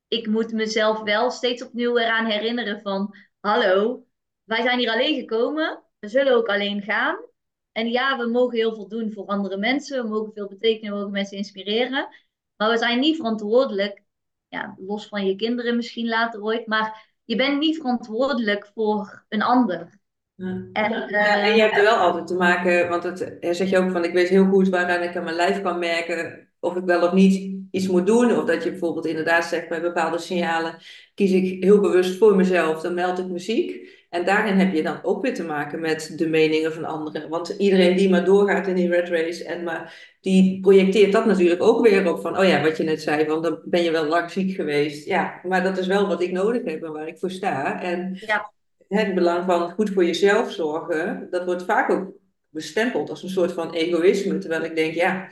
ik 0.07 0.27
moet 0.27 0.51
mezelf 0.51 1.01
wel 1.01 1.31
steeds 1.31 1.63
opnieuw 1.63 1.97
eraan 1.97 2.25
herinneren 2.25 2.81
van, 2.81 3.15
hallo, 3.39 4.05
wij 4.43 4.61
zijn 4.61 4.79
hier 4.79 4.91
alleen 4.91 5.19
gekomen, 5.19 5.83
we 5.99 6.07
zullen 6.07 6.35
ook 6.35 6.47
alleen 6.47 6.81
gaan. 6.81 7.25
En 7.71 7.87
ja, 7.87 8.17
we 8.17 8.27
mogen 8.27 8.57
heel 8.57 8.75
veel 8.75 8.87
doen 8.87 9.11
voor 9.11 9.25
andere 9.25 9.57
mensen, 9.57 10.03
we 10.03 10.09
mogen 10.09 10.33
veel 10.33 10.47
betekenen, 10.47 10.91
we 10.91 10.97
mogen 10.97 11.11
mensen 11.11 11.37
inspireren. 11.37 12.07
Maar 12.55 12.69
we 12.69 12.77
zijn 12.77 12.99
niet 12.99 13.15
verantwoordelijk, 13.15 14.03
ja, 14.47 14.75
los 14.77 15.07
van 15.07 15.25
je 15.25 15.35
kinderen 15.35 15.75
misschien 15.75 16.07
later 16.07 16.41
ooit, 16.41 16.67
maar 16.67 17.06
je 17.27 17.35
bent 17.35 17.59
niet 17.59 17.77
verantwoordelijk 17.77 18.71
voor 18.73 19.25
een 19.29 19.41
ander. 19.41 19.89
En, 20.35 20.73
en 20.73 21.55
je 21.55 21.61
hebt 21.61 21.77
er 21.77 21.83
wel 21.83 21.95
altijd 21.95 22.27
te 22.27 22.35
maken, 22.35 22.89
want 22.89 23.03
het 23.03 23.37
zeg 23.41 23.69
je 23.69 23.77
ook 23.77 23.91
van, 23.91 24.03
ik 24.03 24.13
weet 24.13 24.29
heel 24.29 24.45
goed 24.45 24.69
waaraan 24.69 25.01
ik 25.01 25.15
aan 25.15 25.23
mijn 25.23 25.35
lijf 25.35 25.61
kan 25.61 25.79
merken 25.79 26.49
of 26.59 26.75
ik 26.75 26.83
wel 26.83 27.01
of 27.01 27.13
niet 27.13 27.57
iets 27.71 27.87
moet 27.87 28.05
doen. 28.05 28.37
Of 28.37 28.45
dat 28.45 28.63
je 28.63 28.69
bijvoorbeeld 28.69 29.05
inderdaad 29.05 29.45
zegt 29.45 29.69
bij 29.69 29.81
bepaalde 29.81 30.17
signalen 30.17 30.75
kies 31.13 31.31
ik 31.31 31.63
heel 31.63 31.79
bewust 31.79 32.17
voor 32.17 32.35
mezelf, 32.35 32.81
dan 32.81 32.93
meld 32.93 33.19
ik 33.19 33.27
muziek. 33.27 33.96
En 34.09 34.25
daarin 34.25 34.57
heb 34.57 34.73
je 34.73 34.83
dan 34.83 34.99
ook 35.03 35.21
weer 35.21 35.33
te 35.33 35.43
maken 35.43 35.79
met 35.79 36.13
de 36.15 36.27
meningen 36.27 36.73
van 36.73 36.85
anderen. 36.85 37.29
Want 37.29 37.49
iedereen 37.49 37.95
die 37.95 38.09
maar 38.09 38.25
doorgaat 38.25 38.67
in 38.67 38.75
die 38.75 38.89
red 38.89 39.09
race 39.09 39.45
en 39.45 39.63
maar 39.63 40.15
die 40.21 40.59
projecteert 40.59 41.11
dat 41.11 41.25
natuurlijk 41.25 41.63
ook 41.63 41.87
weer 41.87 42.11
op 42.11 42.21
van, 42.21 42.37
oh 42.37 42.45
ja, 42.45 42.61
wat 42.61 42.77
je 42.77 42.83
net 42.83 43.01
zei, 43.01 43.25
van 43.25 43.41
dan 43.41 43.61
ben 43.65 43.83
je 43.83 43.91
wel 43.91 44.05
lang 44.05 44.31
ziek 44.31 44.55
geweest. 44.55 45.05
Ja, 45.05 45.39
maar 45.43 45.63
dat 45.63 45.77
is 45.77 45.87
wel 45.87 46.07
wat 46.07 46.21
ik 46.21 46.31
nodig 46.31 46.63
heb 46.63 46.83
en 46.83 46.91
waar 46.91 47.07
ik 47.07 47.17
voor 47.17 47.31
sta. 47.31 47.81
En 47.81 48.17
ja. 48.19 48.51
het 48.87 49.15
belang 49.15 49.45
van 49.45 49.71
goed 49.71 49.89
voor 49.89 50.05
jezelf 50.05 50.51
zorgen, 50.51 51.27
dat 51.31 51.45
wordt 51.45 51.63
vaak 51.63 51.89
ook 51.89 52.11
bestempeld 52.49 53.09
als 53.09 53.23
een 53.23 53.29
soort 53.29 53.51
van 53.51 53.73
egoïsme. 53.73 54.37
Terwijl 54.37 54.63
ik 54.63 54.75
denk, 54.75 54.93
ja, 54.93 55.29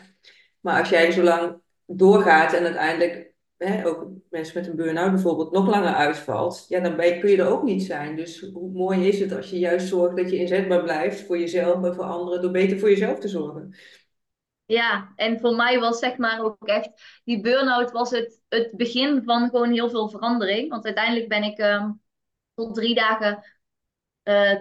maar 0.59 0.79
als 0.79 0.89
jij 0.89 1.11
zo 1.11 1.23
lang 1.23 1.61
doorgaat 1.85 2.53
en 2.53 2.63
uiteindelijk 2.63 3.33
ook 3.59 4.07
mensen 4.29 4.59
met 4.59 4.67
een 4.67 4.75
burn-out 4.75 5.11
bijvoorbeeld, 5.11 5.51
nog 5.51 5.67
langer 5.67 5.93
uitvalt, 5.93 6.65
ja, 6.67 6.79
dan 6.79 6.95
ben 6.95 7.19
kun 7.19 7.29
je 7.29 7.37
er 7.37 7.47
ook 7.47 7.63
niet 7.63 7.83
zijn. 7.83 8.15
Dus 8.15 8.39
hoe 8.53 8.71
mooi 8.71 9.07
is 9.07 9.19
het 9.19 9.31
als 9.31 9.49
je 9.49 9.59
juist 9.59 9.87
zorgt 9.87 10.17
dat 10.17 10.29
je 10.29 10.37
inzetbaar 10.37 10.83
blijft 10.83 11.21
voor 11.21 11.39
jezelf 11.39 11.83
en 11.83 11.95
voor 11.95 12.03
anderen, 12.03 12.41
door 12.41 12.51
beter 12.51 12.79
voor 12.79 12.89
jezelf 12.89 13.19
te 13.19 13.27
zorgen. 13.27 13.75
Ja, 14.65 15.13
en 15.15 15.39
voor 15.39 15.55
mij 15.55 15.79
was 15.79 15.99
zeg 15.99 16.17
maar 16.17 16.41
ook 16.41 16.67
echt, 16.67 16.89
die 17.23 17.41
burn-out 17.41 17.91
was 17.91 18.09
het, 18.09 18.41
het 18.49 18.71
begin 18.71 19.23
van 19.23 19.49
gewoon 19.49 19.71
heel 19.71 19.89
veel 19.89 20.09
verandering. 20.09 20.69
Want 20.69 20.85
uiteindelijk 20.85 21.27
ben 21.29 21.43
ik 21.43 21.57
ehm, 21.57 21.91
tot 22.53 22.75
drie 22.75 22.95
dagen, 22.95 23.43
eh, 24.23 24.59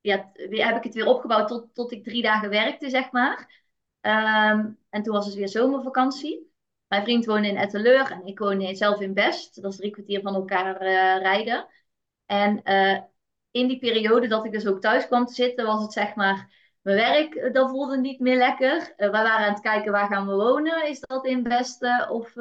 ja, 0.00 0.30
heb 0.34 0.76
ik 0.76 0.84
het 0.84 0.94
weer 0.94 1.06
opgebouwd 1.06 1.48
tot, 1.48 1.74
tot 1.74 1.92
ik 1.92 2.04
drie 2.04 2.22
dagen 2.22 2.50
werkte, 2.50 2.90
zeg 2.90 3.10
maar. 3.10 3.62
Ehm, 4.00 4.68
en 4.90 5.02
toen 5.02 5.14
was 5.14 5.26
het 5.26 5.34
weer 5.34 5.48
zomervakantie. 5.48 6.49
Mijn 6.90 7.02
vriend 7.02 7.24
woonde 7.24 7.48
in 7.48 7.56
Etteleur 7.56 8.10
en 8.10 8.26
ik 8.26 8.38
woonde 8.38 8.74
zelf 8.74 9.00
in 9.00 9.14
Best. 9.14 9.62
Dat 9.62 9.72
is 9.72 9.78
drie 9.78 9.90
kwartier 9.90 10.20
van 10.20 10.34
elkaar 10.34 10.76
eh, 10.76 11.22
rijden. 11.22 11.66
En 12.26 12.62
eh, 12.62 13.00
in 13.50 13.68
die 13.68 13.78
periode 13.78 14.26
dat 14.26 14.44
ik 14.44 14.52
dus 14.52 14.66
ook 14.66 14.80
thuis 14.80 15.06
kwam 15.06 15.26
te 15.26 15.34
zitten, 15.34 15.66
was 15.66 15.82
het 15.82 15.92
zeg 15.92 16.14
maar 16.14 16.54
mijn 16.82 16.96
werk, 16.96 17.34
eh, 17.34 17.52
dat 17.52 17.70
voelde 17.70 17.98
niet 17.98 18.20
meer 18.20 18.36
lekker. 18.36 18.94
We 18.96 19.10
waren 19.10 19.30
aan 19.30 19.52
het 19.52 19.60
kijken 19.60 19.92
waar 19.92 20.08
gaan 20.08 20.26
we 20.26 20.34
wonen. 20.34 20.88
Is 20.88 21.00
dat 21.00 21.26
in 21.26 21.42
Westen 21.42 22.10
of 22.10 22.34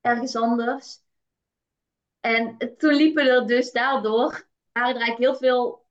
ergens 0.00 0.36
anders? 0.36 0.98
En 2.20 2.56
toen 2.76 2.94
liepen 2.94 3.26
er 3.26 3.46
dus 3.46 3.72
daardoor, 3.72 4.48
eigenlijk 4.72 5.18
heel 5.18 5.34
veel. 5.34 5.86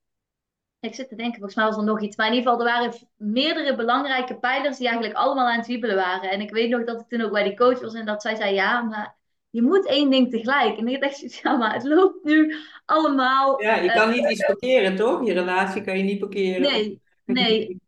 Ik 0.88 0.96
zit 0.96 1.10
te 1.10 1.16
denken, 1.16 1.36
volgens 1.36 1.56
mij 1.56 1.66
was 1.66 1.78
er 1.78 1.84
nog 1.84 2.02
iets. 2.02 2.16
Maar 2.16 2.28
in 2.28 2.34
ieder 2.34 2.52
geval, 2.52 2.66
er 2.66 2.74
waren 2.74 2.94
meerdere 3.16 3.76
belangrijke 3.76 4.36
pijlers 4.40 4.78
die 4.78 4.88
eigenlijk 4.88 5.18
allemaal 5.18 5.48
aan 5.48 5.58
het 5.58 5.68
wiebelen 5.68 5.96
waren. 5.96 6.30
En 6.30 6.42
ik 6.42 6.52
weet 6.52 6.70
nog 6.70 6.84
dat 6.84 7.00
ik 7.00 7.08
toen 7.08 7.22
ook 7.22 7.32
bij 7.32 7.44
die 7.44 7.58
coach 7.58 7.80
was 7.80 7.94
en 7.94 8.06
dat 8.06 8.22
zij 8.22 8.36
zei, 8.36 8.54
ja, 8.54 8.82
maar 8.82 9.16
je 9.50 9.62
moet 9.62 9.88
één 9.88 10.10
ding 10.10 10.30
tegelijk. 10.30 10.78
En 10.78 10.88
ik 10.88 11.02
dacht, 11.02 11.34
ja, 11.42 11.56
maar 11.56 11.74
het 11.74 11.84
loopt 11.84 12.24
nu 12.24 12.56
allemaal. 12.86 13.62
Ja, 13.62 13.76
je 13.76 13.90
eh, 13.90 13.96
kan 13.96 14.10
niet 14.10 14.30
iets 14.30 14.46
parkeren, 14.46 14.96
toch? 14.96 15.26
Je 15.26 15.34
relatie 15.34 15.82
kan 15.82 15.98
je 15.98 16.04
niet 16.04 16.20
parkeren. 16.20 16.62
nee, 16.62 17.02
nee. 17.26 17.82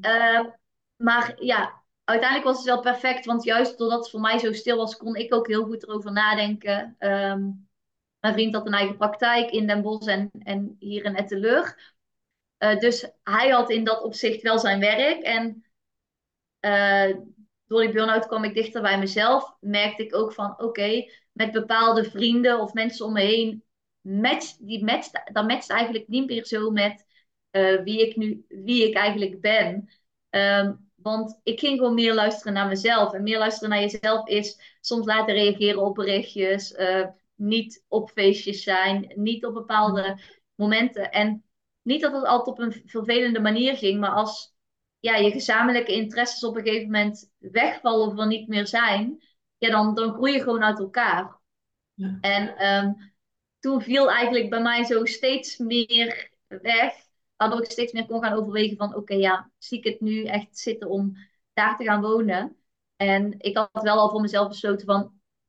Uh, 0.00 0.40
maar 1.06 1.34
ja, 1.38 1.82
uiteindelijk 2.04 2.48
was 2.48 2.56
het 2.56 2.66
wel 2.66 2.80
perfect, 2.80 3.24
want 3.24 3.44
juist 3.44 3.78
doordat 3.78 3.98
het 3.98 4.10
voor 4.10 4.20
mij 4.20 4.38
zo 4.38 4.52
stil 4.52 4.76
was, 4.76 4.96
kon 4.96 5.14
ik 5.14 5.34
ook 5.34 5.46
heel 5.46 5.64
goed 5.64 5.82
erover 5.82 6.12
nadenken. 6.12 6.96
Um, 6.98 7.68
mijn 8.24 8.36
vriend 8.36 8.54
had 8.54 8.66
een 8.66 8.72
eigen 8.72 8.96
praktijk 8.96 9.50
in 9.50 9.66
Den 9.66 9.82
Bosch 9.82 10.08
en, 10.08 10.30
en 10.38 10.76
hier 10.78 11.04
in 11.04 11.16
Etteleur. 11.16 11.93
Uh, 12.64 12.78
dus 12.78 13.10
hij 13.22 13.48
had 13.48 13.70
in 13.70 13.84
dat 13.84 14.02
opzicht 14.02 14.42
wel 14.42 14.58
zijn 14.58 14.80
werk. 14.80 15.22
En 15.22 15.64
uh, 16.60 17.16
door 17.66 17.80
die 17.80 17.92
burn-out 17.92 18.26
kwam 18.26 18.44
ik 18.44 18.54
dichter 18.54 18.82
bij 18.82 18.98
mezelf. 18.98 19.56
Merkte 19.60 20.04
ik 20.04 20.14
ook 20.14 20.32
van, 20.32 20.60
oké, 20.60 21.04
met 21.32 21.52
bepaalde 21.52 22.04
vrienden 22.04 22.60
of 22.60 22.72
mensen 22.72 23.06
om 23.06 23.12
me 23.12 23.20
heen, 23.20 23.64
matcht, 24.00 24.66
die 24.66 24.84
matcht, 24.84 25.30
dat 25.32 25.46
matcht 25.46 25.70
eigenlijk 25.70 26.08
niet 26.08 26.26
meer 26.26 26.44
zo 26.44 26.70
met 26.70 27.06
uh, 27.50 27.82
wie 27.82 28.08
ik 28.08 28.16
nu, 28.16 28.44
wie 28.48 28.88
ik 28.88 28.94
eigenlijk 28.94 29.40
ben. 29.40 29.88
Um, 30.30 30.90
want 30.94 31.40
ik 31.42 31.60
ging 31.60 31.78
gewoon 31.78 31.94
meer 31.94 32.14
luisteren 32.14 32.52
naar 32.52 32.68
mezelf. 32.68 33.12
En 33.12 33.22
meer 33.22 33.38
luisteren 33.38 33.70
naar 33.70 33.80
jezelf 33.80 34.28
is 34.28 34.76
soms 34.80 35.06
laten 35.06 35.34
reageren 35.34 35.82
op 35.82 35.94
berichtjes, 35.94 36.76
niet 37.34 37.84
op 37.88 38.10
feestjes 38.10 38.62
zijn, 38.62 39.12
niet 39.14 39.44
op 39.44 39.54
bepaalde 39.54 40.18
momenten. 40.54 41.10
En 41.10 41.44
niet 41.84 42.00
dat 42.00 42.12
het 42.12 42.24
altijd 42.24 42.58
op 42.58 42.58
een 42.58 42.82
vervelende 42.84 43.40
manier 43.40 43.76
ging, 43.76 44.00
maar 44.00 44.10
als 44.10 44.54
ja, 44.98 45.16
je 45.16 45.30
gezamenlijke 45.30 45.92
interesses 45.92 46.44
op 46.44 46.56
een 46.56 46.62
gegeven 46.62 46.90
moment 46.90 47.30
wegvallen 47.38 48.06
of 48.06 48.18
er 48.18 48.26
niet 48.26 48.48
meer 48.48 48.66
zijn, 48.66 49.22
ja, 49.58 49.70
dan, 49.70 49.94
dan 49.94 50.12
groei 50.12 50.32
je 50.32 50.42
gewoon 50.42 50.64
uit 50.64 50.78
elkaar. 50.78 51.40
Ja. 51.94 52.18
En 52.20 52.66
um, 52.66 53.12
toen 53.58 53.82
viel 53.82 54.10
eigenlijk 54.10 54.50
bij 54.50 54.62
mij 54.62 54.84
zo 54.84 55.04
steeds 55.04 55.56
meer 55.56 56.30
weg 56.46 57.04
waardoor 57.36 57.62
ik 57.62 57.70
steeds 57.70 57.92
meer 57.92 58.06
kon 58.06 58.22
gaan 58.22 58.38
overwegen 58.38 58.76
van 58.76 58.88
oké, 58.88 58.98
okay, 58.98 59.18
ja, 59.18 59.50
zie 59.58 59.78
ik 59.78 59.84
het 59.84 60.00
nu 60.00 60.24
echt 60.24 60.58
zitten 60.58 60.88
om 60.88 61.16
daar 61.52 61.76
te 61.76 61.84
gaan 61.84 62.00
wonen. 62.00 62.56
En 62.96 63.34
ik 63.38 63.56
had 63.56 63.82
wel 63.82 63.98
al 63.98 64.10
voor 64.10 64.20
mezelf 64.20 64.48
besloten 64.48 64.86
van 64.86 65.00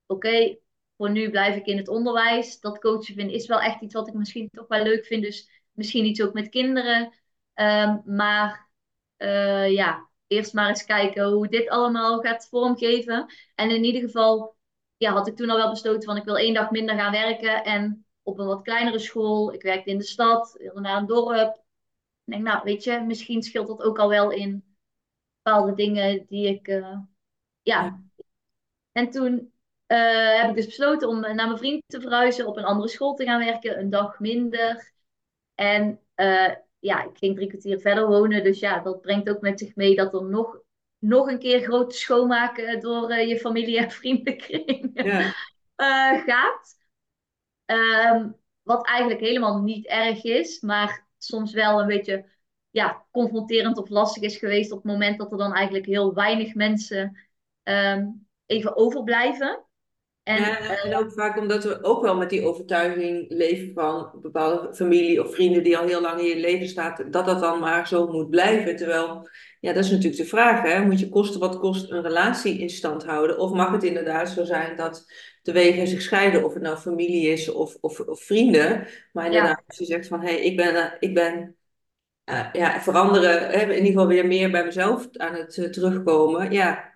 oké, 0.05 0.27
okay, 0.27 0.59
voor 0.97 1.11
nu 1.11 1.29
blijf 1.29 1.55
ik 1.55 1.65
in 1.65 1.77
het 1.77 1.87
onderwijs. 1.87 2.59
Dat 2.59 2.79
coachen 2.79 3.15
vind 3.15 3.31
is 3.31 3.47
wel 3.47 3.61
echt 3.61 3.81
iets 3.81 3.93
wat 3.93 4.07
ik 4.07 4.13
misschien 4.13 4.49
toch 4.51 4.67
wel 4.67 4.83
leuk 4.83 5.05
vind. 5.05 5.23
Dus 5.23 5.54
misschien 5.75 6.05
iets 6.05 6.21
ook 6.21 6.33
met 6.33 6.49
kinderen. 6.49 7.13
Um, 7.55 8.01
maar 8.05 8.69
uh, 9.17 9.71
ja, 9.71 10.09
eerst 10.27 10.53
maar 10.53 10.67
eens 10.67 10.85
kijken 10.85 11.25
hoe 11.25 11.47
dit 11.47 11.69
allemaal 11.69 12.19
gaat 12.19 12.47
vormgeven. 12.47 13.25
En 13.55 13.69
in 13.69 13.83
ieder 13.83 14.01
geval 14.01 14.55
ja, 14.97 15.11
had 15.11 15.27
ik 15.27 15.35
toen 15.35 15.49
al 15.49 15.57
wel 15.57 15.69
besloten 15.69 16.03
van 16.03 16.17
ik 16.17 16.23
wil 16.23 16.37
één 16.37 16.53
dag 16.53 16.71
minder 16.71 16.95
gaan 16.95 17.11
werken. 17.11 17.63
En 17.63 18.05
op 18.23 18.39
een 18.39 18.45
wat 18.45 18.61
kleinere 18.61 18.99
school. 18.99 19.53
Ik 19.53 19.61
werkte 19.61 19.89
in 19.89 19.97
de 19.97 20.03
stad, 20.03 20.55
wilde 20.57 20.79
naar 20.79 20.97
een 20.97 21.05
dorp. 21.05 21.55
Ik 22.25 22.33
denk, 22.33 22.43
nou, 22.43 22.63
weet 22.63 22.83
je, 22.83 22.99
misschien 22.99 23.43
scheelt 23.43 23.67
dat 23.67 23.81
ook 23.81 23.99
al 23.99 24.09
wel 24.09 24.31
in 24.31 24.77
bepaalde 25.41 25.73
dingen 25.73 26.25
die 26.27 26.47
ik, 26.47 26.67
uh, 26.67 26.97
ja. 27.61 28.03
En 28.91 29.09
toen 29.09 29.53
uh, 29.87 30.41
heb 30.41 30.49
ik 30.49 30.55
dus 30.55 30.65
besloten 30.65 31.07
om 31.07 31.19
naar 31.19 31.35
mijn 31.35 31.57
vriend 31.57 31.83
te 31.87 32.01
verhuizen, 32.01 32.47
op 32.47 32.57
een 32.57 32.63
andere 32.63 32.87
school 32.87 33.13
te 33.13 33.23
gaan 33.23 33.39
werken, 33.39 33.79
een 33.79 33.89
dag 33.89 34.19
minder. 34.19 34.93
En 35.55 35.99
uh, 36.15 36.53
ja, 36.79 37.03
ik 37.03 37.17
ging 37.17 37.35
drie 37.35 37.47
kwartier 37.47 37.79
verder 37.79 38.07
wonen, 38.07 38.43
dus 38.43 38.59
ja, 38.59 38.79
dat 38.79 39.01
brengt 39.01 39.29
ook 39.29 39.41
met 39.41 39.59
zich 39.59 39.75
mee 39.75 39.95
dat 39.95 40.13
er 40.13 40.25
nog, 40.25 40.59
nog 40.97 41.27
een 41.27 41.39
keer 41.39 41.61
grote 41.61 41.95
schoonmaken 41.95 42.79
door 42.79 43.13
je 43.13 43.39
familie 43.39 43.77
en 43.77 43.91
vriendenkring 43.91 44.91
ja. 44.93 45.33
gaat. 46.27 46.75
Um, 47.65 48.35
wat 48.61 48.87
eigenlijk 48.87 49.19
helemaal 49.19 49.61
niet 49.61 49.85
erg 49.85 50.23
is, 50.23 50.61
maar 50.61 51.07
soms 51.17 51.53
wel 51.53 51.81
een 51.81 51.87
beetje 51.87 52.25
ja, 52.69 53.05
confronterend 53.11 53.77
of 53.77 53.89
lastig 53.89 54.23
is 54.23 54.37
geweest 54.37 54.71
op 54.71 54.83
het 54.83 54.91
moment 54.91 55.17
dat 55.17 55.31
er 55.31 55.37
dan 55.37 55.53
eigenlijk 55.53 55.85
heel 55.85 56.13
weinig 56.13 56.53
mensen 56.53 57.17
um, 57.63 58.27
even 58.45 58.75
overblijven. 58.75 59.64
En, 60.25 60.41
ja, 60.41 60.83
en 60.83 60.95
ook 60.95 61.11
vaak 61.11 61.37
omdat 61.37 61.63
we 61.63 61.83
ook 61.83 62.01
wel 62.01 62.17
met 62.17 62.29
die 62.29 62.45
overtuiging 62.45 63.25
leven 63.29 63.73
van 63.73 64.11
bepaalde 64.21 64.73
familie 64.73 65.23
of 65.23 65.33
vrienden 65.33 65.63
die 65.63 65.77
al 65.77 65.85
heel 65.85 66.01
lang 66.01 66.19
in 66.19 66.25
je 66.25 66.39
leven 66.39 66.67
staat, 66.67 67.13
dat 67.13 67.25
dat 67.25 67.39
dan 67.39 67.59
maar 67.59 67.87
zo 67.87 68.07
moet 68.07 68.29
blijven. 68.29 68.75
Terwijl, 68.75 69.29
ja, 69.59 69.73
dat 69.73 69.83
is 69.83 69.91
natuurlijk 69.91 70.17
de 70.17 70.25
vraag, 70.25 70.61
hè? 70.61 70.85
moet 70.85 70.99
je 70.99 71.09
kosten 71.09 71.39
wat 71.39 71.59
kost 71.59 71.91
een 71.91 72.01
relatie 72.01 72.59
in 72.59 72.69
stand 72.69 73.05
houden? 73.05 73.37
Of 73.37 73.51
mag 73.51 73.71
het 73.71 73.83
inderdaad 73.83 74.29
zo 74.29 74.43
zijn 74.43 74.75
dat 74.75 75.05
de 75.41 75.51
wegen 75.51 75.87
zich 75.87 76.01
scheiden, 76.01 76.43
of 76.43 76.53
het 76.53 76.63
nou 76.63 76.77
familie 76.77 77.27
is 77.27 77.51
of, 77.51 77.77
of, 77.81 77.99
of 77.99 78.23
vrienden. 78.23 78.87
Maar 79.13 79.25
inderdaad, 79.25 79.57
ja. 79.57 79.63
als 79.67 79.77
je 79.77 79.85
zegt 79.85 80.07
van, 80.07 80.21
hé, 80.21 80.27
hey, 80.27 80.41
ik 80.41 80.57
ben, 80.57 80.97
ik 80.99 81.13
ben 81.13 81.55
uh, 82.25 82.49
ja, 82.53 82.81
veranderen, 82.81 83.49
hè, 83.49 83.61
in 83.61 83.69
ieder 83.69 83.85
geval 83.85 84.07
weer 84.07 84.27
meer 84.27 84.51
bij 84.51 84.65
mezelf 84.65 85.07
aan 85.11 85.33
het 85.35 85.57
uh, 85.57 85.69
terugkomen, 85.69 86.51
ja, 86.51 86.93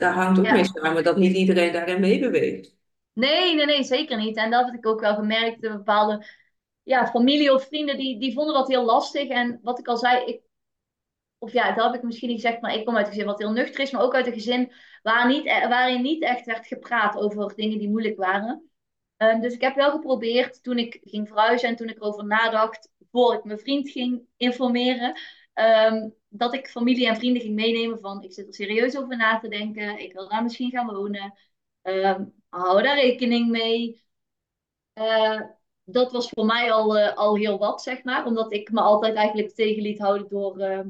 daar 0.00 0.12
hangt 0.12 0.38
ook 0.38 0.44
ja. 0.44 0.52
mee 0.52 0.64
samen 0.64 1.04
dat 1.04 1.16
niet 1.16 1.36
iedereen 1.36 1.72
daarin 1.72 2.00
meebeweegt. 2.00 2.76
Nee, 3.12 3.54
nee, 3.54 3.66
nee, 3.66 3.82
zeker 3.82 4.16
niet. 4.16 4.36
En 4.36 4.50
dat 4.50 4.64
heb 4.64 4.74
ik 4.74 4.86
ook 4.86 5.00
wel 5.00 5.14
gemerkt. 5.14 5.60
Bepaalde 5.60 6.26
ja, 6.82 7.06
familie 7.06 7.54
of 7.54 7.66
vrienden 7.66 7.96
die, 7.96 8.18
die 8.18 8.32
vonden 8.32 8.54
dat 8.54 8.68
heel 8.68 8.84
lastig. 8.84 9.28
En 9.28 9.60
wat 9.62 9.78
ik 9.78 9.88
al 9.88 9.96
zei, 9.96 10.24
ik, 10.24 10.40
of 11.38 11.52
ja, 11.52 11.72
dat 11.72 11.84
heb 11.84 11.94
ik 11.94 12.02
misschien 12.02 12.28
niet 12.28 12.40
gezegd, 12.40 12.60
maar 12.60 12.74
ik 12.74 12.84
kom 12.84 12.96
uit 12.96 13.06
een 13.06 13.12
gezin 13.12 13.26
wat 13.26 13.38
heel 13.38 13.52
nuchter 13.52 13.80
is, 13.80 13.90
maar 13.90 14.02
ook 14.02 14.14
uit 14.14 14.26
een 14.26 14.32
gezin 14.32 14.72
waar 15.02 15.28
niet, 15.28 15.44
waarin 15.44 16.02
niet 16.02 16.22
echt 16.22 16.46
werd 16.46 16.66
gepraat 16.66 17.16
over 17.16 17.54
dingen 17.54 17.78
die 17.78 17.88
moeilijk 17.88 18.16
waren. 18.16 18.70
Um, 19.16 19.40
dus 19.40 19.54
ik 19.54 19.60
heb 19.60 19.74
wel 19.74 19.90
geprobeerd 19.90 20.62
toen 20.62 20.78
ik 20.78 21.00
ging 21.02 21.28
verhuizen 21.28 21.68
en 21.68 21.76
toen 21.76 21.88
ik 21.88 21.96
erover 21.96 22.26
nadacht, 22.26 22.90
voor 23.10 23.34
ik 23.34 23.44
mijn 23.44 23.58
vriend 23.58 23.90
ging 23.90 24.22
informeren, 24.36 25.20
um, 25.54 26.14
dat 26.32 26.54
ik 26.54 26.68
familie 26.68 27.06
en 27.08 27.16
vrienden 27.16 27.42
ging 27.42 27.54
meenemen 27.54 27.98
van 27.98 28.22
ik 28.22 28.32
zit 28.32 28.46
er 28.46 28.54
serieus 28.54 28.98
over 28.98 29.16
na 29.16 29.38
te 29.38 29.48
denken, 29.48 29.98
ik 29.98 30.12
wil 30.12 30.28
daar 30.28 30.42
misschien 30.42 30.70
gaan 30.70 30.86
wonen, 30.86 31.34
um, 31.82 32.32
hou 32.48 32.82
daar 32.82 32.94
rekening 32.94 33.50
mee. 33.50 34.04
Uh, 34.94 35.40
dat 35.84 36.12
was 36.12 36.28
voor 36.28 36.44
mij 36.44 36.72
al, 36.72 36.98
uh, 36.98 37.16
al 37.16 37.36
heel 37.36 37.58
wat, 37.58 37.82
zeg 37.82 38.04
maar, 38.04 38.26
omdat 38.26 38.52
ik 38.52 38.70
me 38.70 38.80
altijd 38.80 39.14
eigenlijk 39.14 39.54
tegen 39.54 39.82
liet 39.82 39.98
houden 39.98 40.28
door, 40.28 40.60
uh, 40.60 40.80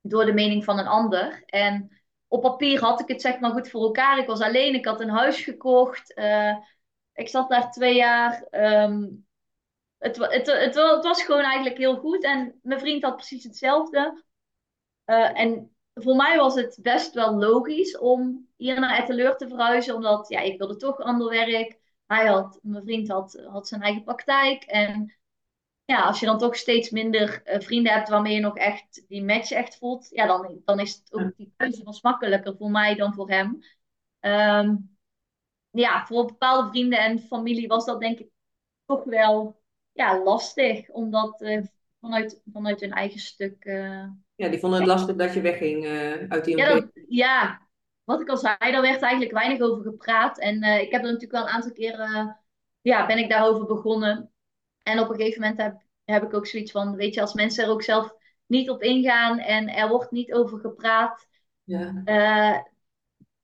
door 0.00 0.24
de 0.24 0.32
mening 0.32 0.64
van 0.64 0.78
een 0.78 0.86
ander. 0.86 1.42
En 1.46 2.00
op 2.28 2.42
papier 2.42 2.80
had 2.80 3.00
ik 3.00 3.08
het 3.08 3.20
zeg 3.20 3.40
maar 3.40 3.50
goed 3.50 3.68
voor 3.68 3.82
elkaar. 3.82 4.18
Ik 4.18 4.26
was 4.26 4.40
alleen, 4.40 4.74
ik 4.74 4.84
had 4.84 5.00
een 5.00 5.08
huis 5.08 5.40
gekocht. 5.40 6.18
Uh, 6.18 6.56
ik 7.12 7.28
zat 7.28 7.48
daar 7.48 7.70
twee 7.70 7.94
jaar. 7.94 8.46
Um, 8.50 9.26
het, 9.98 10.16
het, 10.16 10.46
het, 10.46 10.74
het, 10.74 11.04
was 11.04 11.22
gewoon 11.22 11.42
eigenlijk 11.42 11.78
heel 11.78 11.96
goed. 11.96 12.24
En 12.24 12.58
mijn 12.62 12.80
vriend 12.80 13.02
had 13.02 13.16
precies 13.16 13.44
hetzelfde. 13.44 14.24
Uh, 15.10 15.40
en 15.40 15.76
voor 15.94 16.16
mij 16.16 16.36
was 16.36 16.54
het 16.54 16.78
best 16.82 17.14
wel 17.14 17.34
logisch 17.34 17.98
om 17.98 18.48
hier 18.56 18.80
naar 18.80 18.98
Etteleur 18.98 19.36
te 19.36 19.48
verhuizen. 19.48 19.94
Omdat 19.94 20.28
ja, 20.28 20.40
ik 20.40 20.58
wilde 20.58 20.76
toch 20.76 21.00
ander 21.00 21.28
werk. 21.28 21.78
Hij 22.06 22.26
had, 22.26 22.58
mijn 22.62 22.82
vriend 22.84 23.08
had, 23.08 23.44
had 23.46 23.68
zijn 23.68 23.82
eigen 23.82 24.04
praktijk. 24.04 24.62
En 24.62 25.14
ja, 25.84 26.02
als 26.02 26.20
je 26.20 26.26
dan 26.26 26.38
toch 26.38 26.56
steeds 26.56 26.90
minder 26.90 27.42
uh, 27.44 27.60
vrienden 27.60 27.92
hebt 27.92 28.08
waarmee 28.08 28.34
je 28.34 28.40
nog 28.40 28.56
echt 28.56 29.04
die 29.08 29.24
match 29.24 29.50
echt 29.50 29.78
voelt. 29.78 30.08
Ja, 30.10 30.26
dan, 30.26 30.60
dan 30.64 30.80
is 30.80 30.94
het 30.94 31.12
ook 31.12 31.36
die 31.36 31.52
keuze 31.56 31.84
was 31.84 32.02
makkelijker 32.02 32.56
voor 32.56 32.70
mij 32.70 32.94
dan 32.94 33.14
voor 33.14 33.30
hem. 33.30 33.62
Um, 34.20 34.98
ja, 35.70 36.06
voor 36.06 36.26
bepaalde 36.26 36.68
vrienden 36.68 36.98
en 36.98 37.18
familie 37.18 37.68
was 37.68 37.84
dat 37.84 38.00
denk 38.00 38.18
ik 38.18 38.28
toch 38.86 39.04
wel 39.04 39.62
ja, 39.92 40.22
lastig. 40.22 40.88
Omdat 40.88 41.40
uh, 41.40 41.62
vanuit, 42.00 42.42
vanuit 42.52 42.80
hun 42.80 42.92
eigen 42.92 43.20
stuk... 43.20 43.64
Uh, 43.64 44.04
ja, 44.34 44.48
die 44.48 44.58
vonden 44.58 44.78
het 44.78 44.88
lastig 44.88 45.16
dat 45.16 45.34
je 45.34 45.40
wegging 45.40 45.84
uh, 45.84 46.28
uit 46.28 46.44
die. 46.44 46.56
Ja, 46.56 46.74
dat, 46.74 46.90
ja, 47.08 47.68
wat 48.04 48.20
ik 48.20 48.28
al 48.28 48.36
zei, 48.36 48.56
daar 48.58 48.82
werd 48.82 49.02
eigenlijk 49.02 49.32
weinig 49.32 49.60
over 49.60 49.82
gepraat. 49.82 50.38
En 50.38 50.62
ik 50.62 50.90
heb 50.90 51.00
er 51.00 51.12
natuurlijk 51.12 51.32
wel 51.32 51.42
een 51.42 51.48
aantal 51.48 51.72
keren... 51.72 52.40
ja, 52.80 53.06
ben 53.06 53.18
ik 53.18 53.28
daarover 53.28 53.66
begonnen. 53.66 54.32
En 54.82 55.00
op 55.00 55.08
een 55.08 55.16
gegeven 55.16 55.40
moment 55.40 55.60
heb, 55.60 55.82
heb 56.04 56.22
ik 56.22 56.34
ook 56.34 56.46
zoiets 56.46 56.70
van... 56.70 56.96
Weet 56.96 57.14
je, 57.14 57.20
als 57.20 57.34
mensen 57.34 57.64
er 57.64 57.70
ook 57.70 57.82
zelf 57.82 58.14
niet 58.46 58.70
op 58.70 58.82
ingaan 58.82 59.38
en 59.38 59.68
er 59.68 59.88
wordt 59.88 60.10
niet 60.10 60.32
over 60.32 60.58
gepraat, 60.58 61.28
ja, 61.64 62.02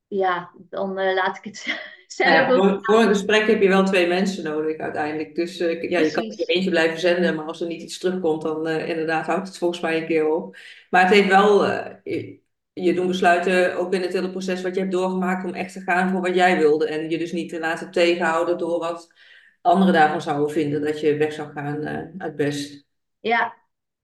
ja 0.06 0.52
dan 0.56 0.94
laat 1.14 1.36
ik 1.36 1.44
het 1.44 1.64
ja, 2.16 2.48
voor, 2.48 2.78
voor, 2.82 3.00
een 3.00 3.08
gesprek 3.08 3.46
heb 3.46 3.62
je 3.62 3.68
wel 3.68 3.84
twee 3.84 4.06
mensen 4.06 4.44
nodig 4.44 4.78
uiteindelijk. 4.78 5.34
Dus 5.34 5.60
uh, 5.60 5.90
ja, 5.90 5.98
je 5.98 6.10
kan 6.10 6.24
er 6.24 6.48
eentje 6.48 6.70
blijven 6.70 7.00
zenden, 7.00 7.34
maar 7.34 7.44
als 7.44 7.60
er 7.60 7.66
niet 7.66 7.82
iets 7.82 7.98
terugkomt, 7.98 8.42
dan 8.42 8.68
inderdaad 8.68 9.26
houdt 9.26 9.48
het 9.48 9.58
volgens 9.58 9.80
mij 9.80 10.00
een 10.00 10.06
keer 10.06 10.28
op. 10.28 10.56
Maar 10.90 11.02
het 11.02 11.14
heeft 11.14 11.28
wel 11.28 11.64
je, 12.04 12.40
je 12.72 12.94
doen 12.94 13.06
besluiten, 13.06 13.76
ook 13.76 13.94
in 13.94 14.02
het 14.02 14.12
hele 14.12 14.30
proces 14.30 14.62
wat 14.62 14.74
je 14.74 14.80
hebt 14.80 14.92
doorgemaakt, 14.92 15.44
om 15.44 15.54
echt 15.54 15.72
te 15.72 15.80
gaan 15.80 16.10
voor 16.10 16.20
wat 16.20 16.34
jij 16.34 16.58
wilde. 16.58 16.86
En 16.86 17.10
je 17.10 17.18
dus 17.18 17.32
niet 17.32 17.48
te 17.48 17.58
laten 17.58 17.90
tegenhouden 17.90 18.58
door 18.58 18.78
wat 18.78 19.12
anderen 19.60 19.92
daarvan 19.92 20.22
zouden 20.22 20.50
vinden 20.50 20.82
dat 20.82 21.00
je 21.00 21.16
weg 21.16 21.32
zou 21.32 21.52
gaan 21.52 22.12
uit 22.18 22.36
best. 22.36 22.84
Ja, 23.20 23.54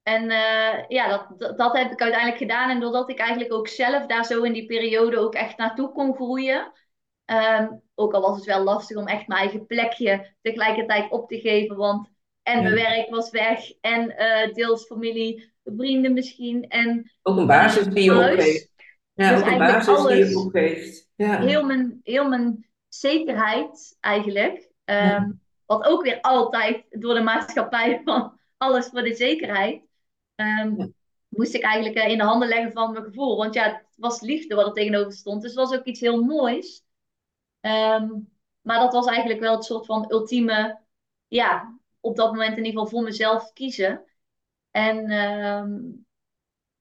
en 0.03 0.23
uh, 0.23 0.89
ja, 0.89 1.27
dat, 1.37 1.59
dat, 1.59 1.77
heb 1.77 1.93
ik 1.93 2.01
uiteindelijk 2.01 2.41
gedaan. 2.41 2.71
En 2.71 2.81
doordat 2.81 3.11
ik 3.11 3.19
eigenlijk 3.19 3.53
ook 3.53 3.69
zelf 3.69 4.07
daar 4.07 4.25
zo 4.25 4.43
in 4.43 4.53
die 4.53 4.67
periode 4.67 5.19
ook 5.19 5.35
echt 5.35 5.57
naartoe 5.57 5.93
kon 5.93 6.15
groeien. 6.15 6.73
Um, 7.33 7.83
ook 7.95 8.13
al 8.13 8.21
was 8.21 8.37
het 8.37 8.45
wel 8.45 8.63
lastig 8.63 8.97
om 8.97 9.07
echt 9.07 9.27
mijn 9.27 9.41
eigen 9.41 9.67
plekje 9.67 10.35
tegelijkertijd 10.43 11.11
op 11.11 11.29
te 11.29 11.41
geven. 11.41 11.77
Want 11.77 12.09
en 12.43 12.63
mijn 12.63 12.75
werk 12.75 13.11
was 13.11 13.31
weg. 13.31 13.73
En 13.81 14.15
uh, 14.19 14.55
deels 14.55 14.85
familie, 14.85 15.53
vrienden 15.65 16.13
misschien. 16.13 16.69
En, 16.69 17.13
ook 17.23 17.37
een 17.37 17.47
basis 17.47 17.87
die 17.87 18.05
je 18.05 18.31
opgeeft. 18.31 18.73
Ja, 19.15 19.31
dus 19.31 19.41
ook 19.41 19.47
een 19.47 19.59
basis 19.59 20.07
die 20.07 20.29
je 20.29 20.39
opgeeft. 20.39 21.09
Ja. 21.17 21.41
Heel, 21.41 21.65
mijn, 21.65 22.01
heel 22.03 22.29
mijn 22.29 22.67
zekerheid 22.89 23.97
eigenlijk. 24.01 24.57
Um, 24.85 24.97
ja. 24.97 25.33
Wat 25.67 25.85
ook 25.85 26.03
weer 26.03 26.21
altijd 26.21 26.85
door 26.91 27.15
de 27.15 27.21
maatschappij 27.21 28.01
van 28.05 28.39
alles 28.57 28.87
voor 28.87 29.03
de 29.03 29.15
zekerheid. 29.15 29.83
Um, 30.35 30.95
moest 31.29 31.55
ik 31.55 31.63
eigenlijk 31.63 32.05
uh, 32.05 32.13
in 32.13 32.19
de 32.19 32.25
handen 32.25 32.49
leggen 32.49 32.73
van 32.73 32.93
mijn 32.93 33.05
gevoel. 33.05 33.37
Want 33.37 33.55
ja, 33.55 33.65
het 33.65 33.97
was 33.97 34.21
liefde 34.21 34.55
wat 34.55 34.67
er 34.67 34.73
tegenover 34.73 35.13
stond. 35.13 35.43
Dus 35.43 35.51
het 35.51 35.61
was 35.61 35.79
ook 35.79 35.85
iets 35.85 36.01
heel 36.01 36.25
moois. 36.25 36.83
Um, 37.61 38.33
maar 38.61 38.79
dat 38.81 38.93
was 38.93 39.07
eigenlijk 39.07 39.41
wel 39.41 39.55
het 39.55 39.65
soort 39.65 39.87
van 39.87 40.07
ultieme, 40.09 40.79
ja, 41.29 41.79
op 42.01 42.17
dat 42.17 42.33
moment 42.33 42.57
in 42.57 42.65
ieder 42.65 42.73
geval 42.73 42.87
voor 42.87 43.03
mezelf 43.03 43.53
kiezen. 43.53 44.05
En 44.71 45.11
um, 45.11 46.07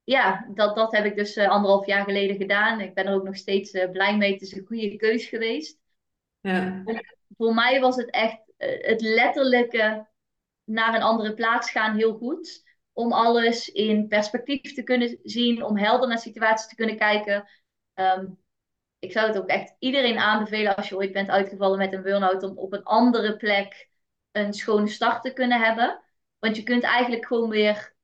ja, 0.03 0.47
dat, 0.53 0.75
dat 0.75 0.91
heb 0.91 1.05
ik 1.05 1.15
dus 1.15 1.37
uh, 1.37 1.49
anderhalf 1.49 1.85
jaar 1.85 2.03
geleden 2.03 2.35
gedaan. 2.35 2.79
Ik 2.79 2.93
ben 2.93 3.05
er 3.05 3.13
ook 3.13 3.23
nog 3.23 3.35
steeds 3.35 3.73
uh, 3.73 3.89
blij 3.89 4.17
mee. 4.17 4.31
Het 4.33 4.41
is 4.41 4.55
een 4.55 4.65
goede 4.65 4.95
keus 4.95 5.25
geweest. 5.25 5.79
Ja. 6.39 6.83
Voor 7.37 7.53
mij 7.53 7.79
was 7.79 7.95
het 7.95 8.09
echt 8.09 8.41
het 8.57 9.01
letterlijke 9.01 10.07
naar 10.63 10.95
een 10.95 11.01
andere 11.01 11.33
plaats 11.33 11.71
gaan 11.71 11.95
heel 11.95 12.13
goed 12.13 12.67
om 12.93 13.13
alles 13.13 13.69
in 13.69 14.07
perspectief 14.07 14.73
te 14.73 14.83
kunnen 14.83 15.19
zien, 15.23 15.63
om 15.63 15.77
helder 15.77 16.07
naar 16.07 16.19
situaties 16.19 16.67
te 16.67 16.75
kunnen 16.75 16.97
kijken. 16.97 17.49
Um, 17.93 18.37
ik 18.99 19.11
zou 19.11 19.27
het 19.27 19.37
ook 19.37 19.47
echt 19.47 19.75
iedereen 19.79 20.17
aanbevelen 20.17 20.75
als 20.75 20.89
je 20.89 20.95
ooit 20.95 21.11
bent 21.11 21.29
uitgevallen 21.29 21.77
met 21.77 21.93
een 21.93 22.01
burn-out, 22.01 22.43
om 22.43 22.57
op 22.57 22.73
een 22.73 22.83
andere 22.83 23.37
plek 23.37 23.89
een 24.31 24.53
schone 24.53 24.87
start 24.87 25.21
te 25.23 25.33
kunnen 25.33 25.61
hebben. 25.61 26.03
Want 26.39 26.55
je 26.55 26.63
kunt 26.63 26.83
eigenlijk 26.83 27.25
gewoon 27.25 27.49
weer 27.49 27.95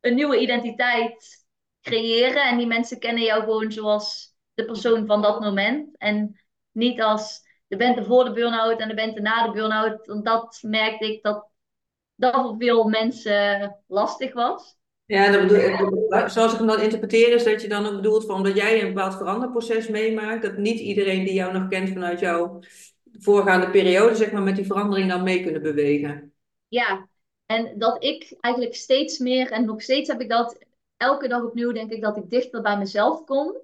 een 0.00 0.14
nieuwe 0.14 0.38
identiteit 0.38 1.46
creëren. 1.80 2.42
En 2.42 2.58
die 2.58 2.66
mensen 2.66 2.98
kennen 2.98 3.22
jou 3.22 3.42
gewoon 3.42 3.72
zoals 3.72 4.34
de 4.54 4.64
persoon 4.64 5.06
van 5.06 5.22
dat 5.22 5.40
moment. 5.40 5.96
En 5.96 6.40
niet 6.70 7.02
als 7.02 7.42
de 7.66 7.76
bent 7.76 8.06
voor 8.06 8.24
de 8.24 8.32
burn-out 8.32 8.80
en 8.80 8.88
de 8.88 8.94
bent 8.94 9.18
na 9.18 9.46
de 9.46 9.52
burn-out. 9.52 10.06
Want 10.06 10.24
dat 10.24 10.58
merkte 10.62 11.12
ik 11.12 11.22
dat 11.22 11.48
dat 12.14 12.34
voor 12.34 12.56
veel 12.58 12.88
mensen 12.88 13.76
lastig 13.86 14.32
was. 14.32 14.78
Ja, 15.10 15.30
dat 15.30 15.48
bedoel, 15.48 16.28
zoals 16.28 16.52
ik 16.52 16.58
hem 16.58 16.66
dan 16.66 16.80
interpreteer, 16.80 17.34
is 17.34 17.44
dat 17.44 17.62
je 17.62 17.68
dan 17.68 17.86
ook 17.86 17.94
bedoelt 17.94 18.26
van 18.26 18.34
omdat 18.34 18.56
jij 18.56 18.82
een 18.82 18.94
bepaald 18.94 19.16
veranderproces 19.16 19.88
meemaakt, 19.88 20.42
dat 20.42 20.56
niet 20.56 20.78
iedereen 20.78 21.24
die 21.24 21.34
jou 21.34 21.52
nog 21.52 21.68
kent 21.68 21.88
vanuit 21.88 22.20
jouw 22.20 22.58
voorgaande 23.18 23.70
periode, 23.70 24.14
zeg 24.14 24.32
maar, 24.32 24.42
met 24.42 24.56
die 24.56 24.66
verandering 24.66 25.08
dan 25.08 25.22
mee 25.22 25.42
kunnen 25.42 25.62
bewegen. 25.62 26.32
Ja, 26.68 27.08
en 27.46 27.78
dat 27.78 28.04
ik 28.04 28.36
eigenlijk 28.40 28.74
steeds 28.74 29.18
meer, 29.18 29.50
en 29.50 29.64
nog 29.64 29.82
steeds 29.82 30.08
heb 30.08 30.20
ik 30.20 30.28
dat 30.28 30.58
elke 30.96 31.28
dag 31.28 31.42
opnieuw, 31.42 31.72
denk 31.72 31.92
ik 31.92 32.02
dat 32.02 32.16
ik 32.16 32.30
dichter 32.30 32.62
bij 32.62 32.78
mezelf 32.78 33.24
kom. 33.24 33.56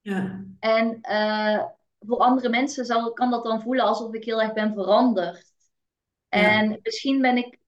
Ja. 0.00 0.44
En 0.58 0.98
uh, 1.10 1.64
voor 1.98 2.18
andere 2.18 2.48
mensen 2.48 2.84
zal, 2.84 3.12
kan 3.12 3.30
dat 3.30 3.44
dan 3.44 3.62
voelen 3.62 3.84
alsof 3.84 4.14
ik 4.14 4.24
heel 4.24 4.42
erg 4.42 4.52
ben 4.52 4.74
veranderd. 4.74 5.52
En 6.28 6.78
misschien 6.82 7.20
ben 7.20 7.36
ik 7.36 7.58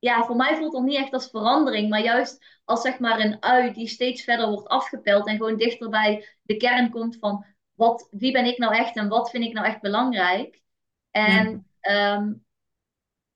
ja, 0.00 0.24
voor 0.24 0.36
mij 0.36 0.56
voelt 0.56 0.72
het 0.72 0.82
niet 0.82 0.96
echt 0.96 1.12
als 1.12 1.30
verandering, 1.30 1.88
maar 1.88 2.02
juist 2.02 2.59
als 2.70 2.80
zeg 2.82 2.98
maar 2.98 3.20
een 3.20 3.42
ui 3.42 3.72
die 3.72 3.88
steeds 3.88 4.22
verder 4.22 4.48
wordt 4.48 4.68
afgepeld 4.68 5.26
en 5.26 5.36
gewoon 5.36 5.56
dichter 5.56 5.88
bij 5.88 6.28
de 6.42 6.56
kern 6.56 6.90
komt 6.90 7.16
van 7.16 7.44
wat, 7.74 8.08
wie 8.10 8.32
ben 8.32 8.44
ik 8.44 8.58
nou 8.58 8.74
echt 8.74 8.96
en 8.96 9.08
wat 9.08 9.30
vind 9.30 9.44
ik 9.44 9.52
nou 9.52 9.66
echt 9.66 9.80
belangrijk. 9.80 10.62
En 11.10 11.66
ja, 11.80 12.14
ehm, 12.14 12.32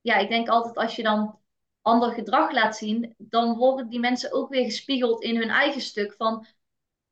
ja 0.01 0.17
ik 0.17 0.29
denk 0.29 0.49
altijd 0.49 0.77
als 0.77 0.97
je 0.97 1.03
dan 1.03 1.39
ander 1.83 2.13
gedrag 2.13 2.53
laat 2.53 2.77
zien, 2.77 3.15
dan 3.19 3.57
worden 3.57 3.89
die 3.89 4.01
mensen 4.01 4.33
ook 4.33 4.49
weer 4.49 4.65
gespiegeld 4.65 5.23
in 5.23 5.37
hun 5.37 5.51
eigen 5.51 5.81
stuk 5.81 6.15
van 6.17 6.47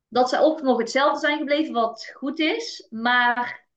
dat 0.07 0.29
ze 0.29 0.39
ook 0.39 0.61
nog 0.61 0.77
hetzelfde 0.77 1.19
zijn 1.19 1.37
gebleven 1.37 1.73
wat 1.73 2.11
goed 2.13 2.39
is, 2.39 2.87
maar 2.89 3.67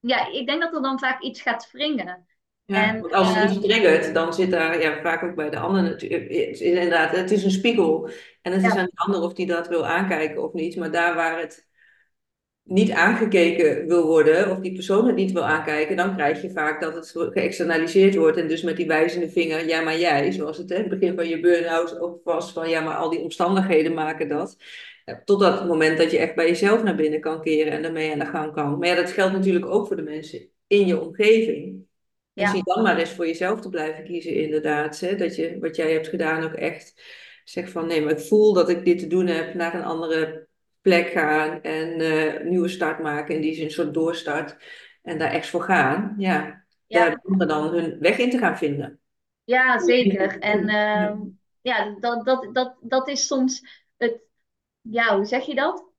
ja, 0.00 0.26
ik 0.26 0.46
denk 0.46 0.62
dat 0.62 0.74
er 0.74 0.82
dan 0.82 0.98
vaak 0.98 1.20
iets 1.20 1.42
gaat 1.42 1.70
wringen. 1.70 2.26
Ja, 2.66 2.94
en, 2.94 3.00
want 3.00 3.12
als 3.12 3.34
het 3.34 3.50
iets 3.50 3.66
triggert, 3.66 4.14
dan 4.14 4.34
zit 4.34 4.50
daar 4.50 4.80
ja, 4.80 5.00
vaak 5.02 5.22
ook 5.22 5.34
bij 5.34 5.50
de 5.50 5.58
ander 5.58 5.82
natuurlijk. 5.82 6.22
Het 6.22 6.48
is 6.48 6.60
inderdaad, 6.60 7.16
het 7.16 7.30
is 7.30 7.44
een 7.44 7.50
spiegel. 7.50 8.08
En 8.42 8.52
het 8.52 8.64
is 8.64 8.70
aan 8.70 8.84
de 8.84 8.92
ander 8.94 9.20
of 9.20 9.32
die 9.32 9.46
dat 9.46 9.68
wil 9.68 9.86
aankijken 9.86 10.42
of 10.42 10.52
niet. 10.52 10.76
Maar 10.76 10.90
daar 10.90 11.14
waar 11.14 11.40
het 11.40 11.66
niet 12.62 12.90
aangekeken 12.90 13.86
wil 13.86 14.06
worden, 14.06 14.50
of 14.50 14.58
die 14.58 14.72
persoon 14.72 15.06
het 15.06 15.16
niet 15.16 15.32
wil 15.32 15.44
aankijken, 15.44 15.96
dan 15.96 16.14
krijg 16.14 16.42
je 16.42 16.50
vaak 16.50 16.80
dat 16.80 16.94
het 16.94 17.12
geëxternaliseerd 17.32 18.14
wordt. 18.14 18.36
En 18.36 18.48
dus 18.48 18.62
met 18.62 18.76
die 18.76 18.86
wijzende 18.86 19.30
vinger, 19.30 19.66
ja 19.66 19.80
maar 19.80 19.98
jij, 19.98 20.32
zoals 20.32 20.58
het 20.58 20.70
in 20.70 20.80
het 20.80 20.88
begin 20.88 21.14
van 21.14 21.28
je 21.28 21.40
burn-out 21.40 22.00
ook 22.00 22.24
was, 22.24 22.52
van 22.52 22.68
ja 22.68 22.80
maar 22.80 22.96
al 22.96 23.10
die 23.10 23.20
omstandigheden 23.20 23.94
maken 23.94 24.28
dat. 24.28 24.56
Tot 25.24 25.40
dat 25.40 25.66
moment 25.66 25.98
dat 25.98 26.10
je 26.10 26.18
echt 26.18 26.34
bij 26.34 26.46
jezelf 26.46 26.82
naar 26.82 26.96
binnen 26.96 27.20
kan 27.20 27.42
keren 27.42 27.72
en 27.72 27.82
daarmee 27.82 28.12
aan 28.12 28.18
de 28.18 28.26
gang 28.26 28.52
kan. 28.52 28.78
Maar 28.78 28.88
ja, 28.88 28.94
dat 28.94 29.10
geldt 29.10 29.32
natuurlijk 29.32 29.66
ook 29.66 29.86
voor 29.86 29.96
de 29.96 30.02
mensen 30.02 30.48
in 30.66 30.86
je 30.86 31.00
omgeving. 31.00 31.86
En 32.34 32.48
zie 32.48 32.62
dan 32.64 32.82
maar 32.82 32.98
eens 32.98 33.10
voor 33.10 33.26
jezelf 33.26 33.60
te 33.60 33.68
blijven 33.68 34.04
kiezen, 34.04 34.34
inderdaad. 34.34 35.00
Hè? 35.00 35.16
Dat 35.16 35.36
je 35.36 35.58
wat 35.60 35.76
jij 35.76 35.92
hebt 35.92 36.08
gedaan 36.08 36.42
ook 36.42 36.52
echt 36.52 37.02
zegt 37.44 37.70
van 37.70 37.86
nee, 37.86 38.02
maar 38.02 38.12
ik 38.12 38.26
voel 38.26 38.52
dat 38.52 38.68
ik 38.68 38.84
dit 38.84 38.98
te 38.98 39.06
doen 39.06 39.26
heb, 39.26 39.54
naar 39.54 39.74
een 39.74 39.84
andere 39.84 40.48
plek 40.80 41.08
gaan 41.08 41.62
en 41.62 42.00
uh, 42.00 42.40
nieuwe 42.40 42.68
start 42.68 42.98
maken. 42.98 43.34
In 43.34 43.40
die 43.40 43.54
zin 43.54 43.64
een 43.64 43.70
soort 43.70 43.94
doorstart. 43.94 44.56
En 45.02 45.18
daar 45.18 45.30
echt 45.30 45.48
voor 45.48 45.62
gaan. 45.62 46.14
Ja, 46.18 46.64
ja. 46.86 47.04
daar 47.04 47.20
anderen 47.22 47.48
dan 47.48 47.68
hun 47.68 47.98
weg 47.98 48.18
in 48.18 48.30
te 48.30 48.38
gaan 48.38 48.58
vinden. 48.58 49.00
Ja, 49.44 49.78
zeker. 49.78 50.38
En 50.38 50.60
uh, 50.60 51.20
ja, 51.60 51.96
dat, 52.00 52.24
dat, 52.24 52.48
dat, 52.52 52.76
dat 52.80 53.08
is 53.08 53.26
soms 53.26 53.82
het, 53.96 54.20
ja, 54.80 55.16
hoe 55.16 55.24
zeg 55.24 55.46
je 55.46 55.54
dat? 55.54 55.92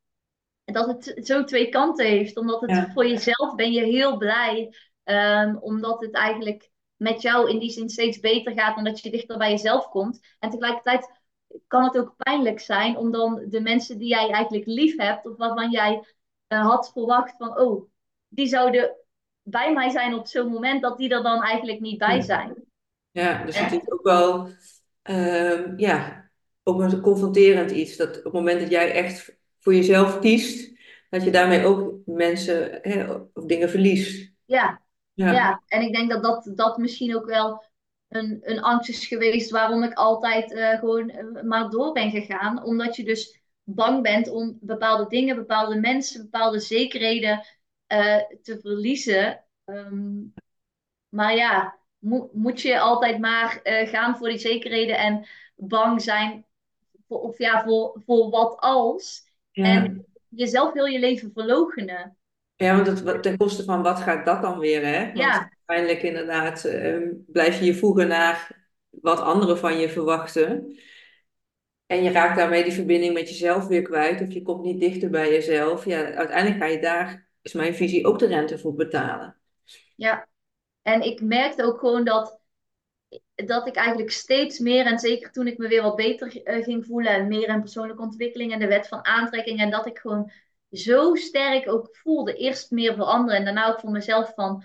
Dat 0.63 0.87
het 0.87 1.25
zo 1.27 1.43
twee 1.43 1.69
kanten 1.69 2.05
heeft. 2.05 2.37
Omdat 2.37 2.61
het 2.61 2.91
voor 2.93 3.07
jezelf 3.07 3.55
ben 3.55 3.71
je 3.71 3.83
heel 3.83 4.17
blij 4.17 4.75
Um, 5.05 5.57
omdat 5.57 6.01
het 6.01 6.13
eigenlijk 6.13 6.69
met 6.95 7.21
jou 7.21 7.49
in 7.49 7.59
die 7.59 7.71
zin 7.71 7.89
steeds 7.89 8.19
beter 8.19 8.53
gaat, 8.53 8.77
omdat 8.77 8.99
je 8.99 9.11
dichter 9.11 9.37
bij 9.37 9.49
jezelf 9.49 9.89
komt. 9.89 10.19
En 10.39 10.49
tegelijkertijd 10.49 11.11
kan 11.67 11.83
het 11.83 11.97
ook 11.97 12.15
pijnlijk 12.17 12.59
zijn 12.59 12.97
om 12.97 13.11
dan 13.11 13.45
de 13.49 13.61
mensen 13.61 13.97
die 13.97 14.07
jij 14.07 14.29
eigenlijk 14.29 14.65
lief 14.65 14.97
hebt, 14.97 15.25
of 15.25 15.37
waarvan 15.37 15.71
jij 15.71 16.03
uh, 16.47 16.65
had 16.67 16.91
verwacht 16.91 17.35
van, 17.37 17.59
oh, 17.59 17.89
die 18.27 18.47
zouden 18.47 18.95
bij 19.41 19.73
mij 19.73 19.89
zijn 19.89 20.13
op 20.13 20.27
zo'n 20.27 20.51
moment, 20.51 20.81
dat 20.81 20.97
die 20.97 21.09
er 21.09 21.23
dan 21.23 21.43
eigenlijk 21.43 21.79
niet 21.79 21.97
bij 21.97 22.21
zijn. 22.21 22.63
Ja, 23.11 23.43
dus 23.43 23.59
het 23.59 23.71
is 23.71 23.91
ook 23.91 24.03
wel, 24.03 24.49
um, 25.03 25.73
ja, 25.77 26.29
ook 26.63 26.81
een 26.81 27.01
confronterend 27.01 27.71
iets. 27.71 27.97
Dat 27.97 28.17
op 28.17 28.23
het 28.23 28.33
moment 28.33 28.59
dat 28.59 28.69
jij 28.69 28.91
echt 28.91 29.37
voor 29.59 29.75
jezelf 29.75 30.19
kiest, 30.19 30.73
dat 31.09 31.23
je 31.23 31.31
daarmee 31.31 31.65
ook 31.65 31.99
mensen 32.05 32.79
hè, 32.81 33.11
of 33.33 33.45
dingen 33.45 33.69
verliest. 33.69 34.33
Ja, 34.45 34.84
ja. 35.15 35.31
ja, 35.31 35.61
en 35.67 35.81
ik 35.81 35.93
denk 35.93 36.09
dat 36.09 36.23
dat, 36.23 36.51
dat 36.55 36.77
misschien 36.77 37.15
ook 37.15 37.25
wel 37.25 37.63
een, 38.09 38.39
een 38.41 38.61
angst 38.61 38.89
is 38.89 39.07
geweest 39.07 39.51
waarom 39.51 39.83
ik 39.83 39.93
altijd 39.93 40.51
uh, 40.51 40.79
gewoon 40.79 41.09
uh, 41.09 41.43
maar 41.43 41.69
door 41.69 41.91
ben 41.91 42.11
gegaan. 42.11 42.63
Omdat 42.63 42.95
je 42.95 43.03
dus 43.03 43.39
bang 43.63 44.01
bent 44.03 44.29
om 44.29 44.57
bepaalde 44.61 45.07
dingen, 45.07 45.35
bepaalde 45.35 45.79
mensen, 45.79 46.21
bepaalde 46.21 46.59
zekerheden 46.59 47.45
uh, 47.87 48.17
te 48.41 48.59
verliezen. 48.61 49.43
Ehm, 49.65 50.21
maar 51.09 51.35
ja, 51.35 51.79
mo- 51.97 52.29
moet 52.33 52.61
je 52.61 52.79
altijd 52.79 53.19
maar 53.19 53.59
eh, 53.63 53.87
gaan 53.87 54.17
voor 54.17 54.29
die 54.29 54.37
zekerheden 54.37 54.97
en 54.97 55.27
bang 55.55 56.01
zijn 56.01 56.45
voor, 57.07 57.19
of 57.19 57.37
ja, 57.37 57.63
voor, 57.63 58.01
voor 58.05 58.29
wat 58.29 58.57
als. 58.59 59.23
Ja. 59.51 59.63
En 59.63 60.05
jezelf 60.29 60.73
heel 60.73 60.85
je 60.85 60.99
leven 60.99 61.31
verloochenen. 61.33 62.17
Ja, 62.55 62.75
want 62.83 62.99
het, 62.99 63.23
ten 63.23 63.37
koste 63.37 63.63
van 63.63 63.81
wat 63.81 63.99
gaat 63.99 64.25
dat 64.25 64.41
dan 64.41 64.59
weer, 64.59 64.85
hè? 64.85 65.13
Want 65.13 65.17
Ja, 65.17 65.49
uiteindelijk 65.65 66.03
inderdaad 66.05 66.65
ehm, 66.65 67.09
blijf 67.27 67.59
je 67.59 67.65
je 67.65 67.75
voegen 67.75 68.07
naar 68.07 68.67
wat 68.89 69.19
anderen 69.19 69.57
van 69.57 69.77
je 69.77 69.89
verwachten. 69.89 70.77
En 71.85 72.03
je 72.03 72.11
raakt 72.11 72.37
daarmee 72.37 72.63
die 72.63 72.73
verbinding 72.73 73.13
met 73.13 73.29
jezelf 73.29 73.67
weer 73.67 73.81
kwijt. 73.81 74.21
Of 74.21 74.31
je 74.31 74.41
komt 74.41 74.63
niet 74.63 74.79
dichter 74.79 75.09
bij 75.09 75.31
jezelf. 75.31 75.85
Ja, 75.85 76.13
uiteindelijk 76.13 76.61
ga 76.61 76.65
je 76.65 76.79
daar, 76.79 77.27
is 77.41 77.53
mijn 77.53 77.75
visie, 77.75 78.05
ook 78.05 78.19
de 78.19 78.27
rente 78.27 78.57
voor 78.57 78.75
betalen. 78.75 79.37
ja. 79.95 80.27
En 80.81 81.01
ik 81.01 81.21
merkte 81.21 81.63
ook 81.63 81.79
gewoon 81.79 82.03
dat 82.03 82.39
dat 83.35 83.67
ik 83.67 83.75
eigenlijk 83.75 84.11
steeds 84.11 84.59
meer, 84.59 84.85
en 84.85 84.99
zeker 84.99 85.31
toen 85.31 85.47
ik 85.47 85.57
me 85.57 85.67
weer 85.67 85.81
wat 85.81 85.95
beter 85.95 86.43
eh, 86.43 86.63
ging 86.63 86.85
voelen 86.85 87.11
en 87.13 87.27
meer 87.27 87.47
in 87.47 87.59
persoonlijke 87.59 88.01
ontwikkeling 88.01 88.51
en 88.51 88.59
de 88.59 88.67
wet 88.67 88.87
van 88.87 89.05
aantrekking, 89.05 89.59
en 89.59 89.69
dat 89.69 89.85
ik 89.85 89.97
gewoon 89.97 90.31
zo 90.77 91.15
sterk 91.15 91.69
ook 91.69 91.95
voelde, 91.95 92.33
eerst 92.33 92.71
meer 92.71 92.95
voor 92.95 93.05
anderen 93.05 93.37
en 93.39 93.45
daarna 93.45 93.67
ook 93.67 93.79
voor 93.79 93.91
mezelf 93.91 94.33
van, 94.33 94.63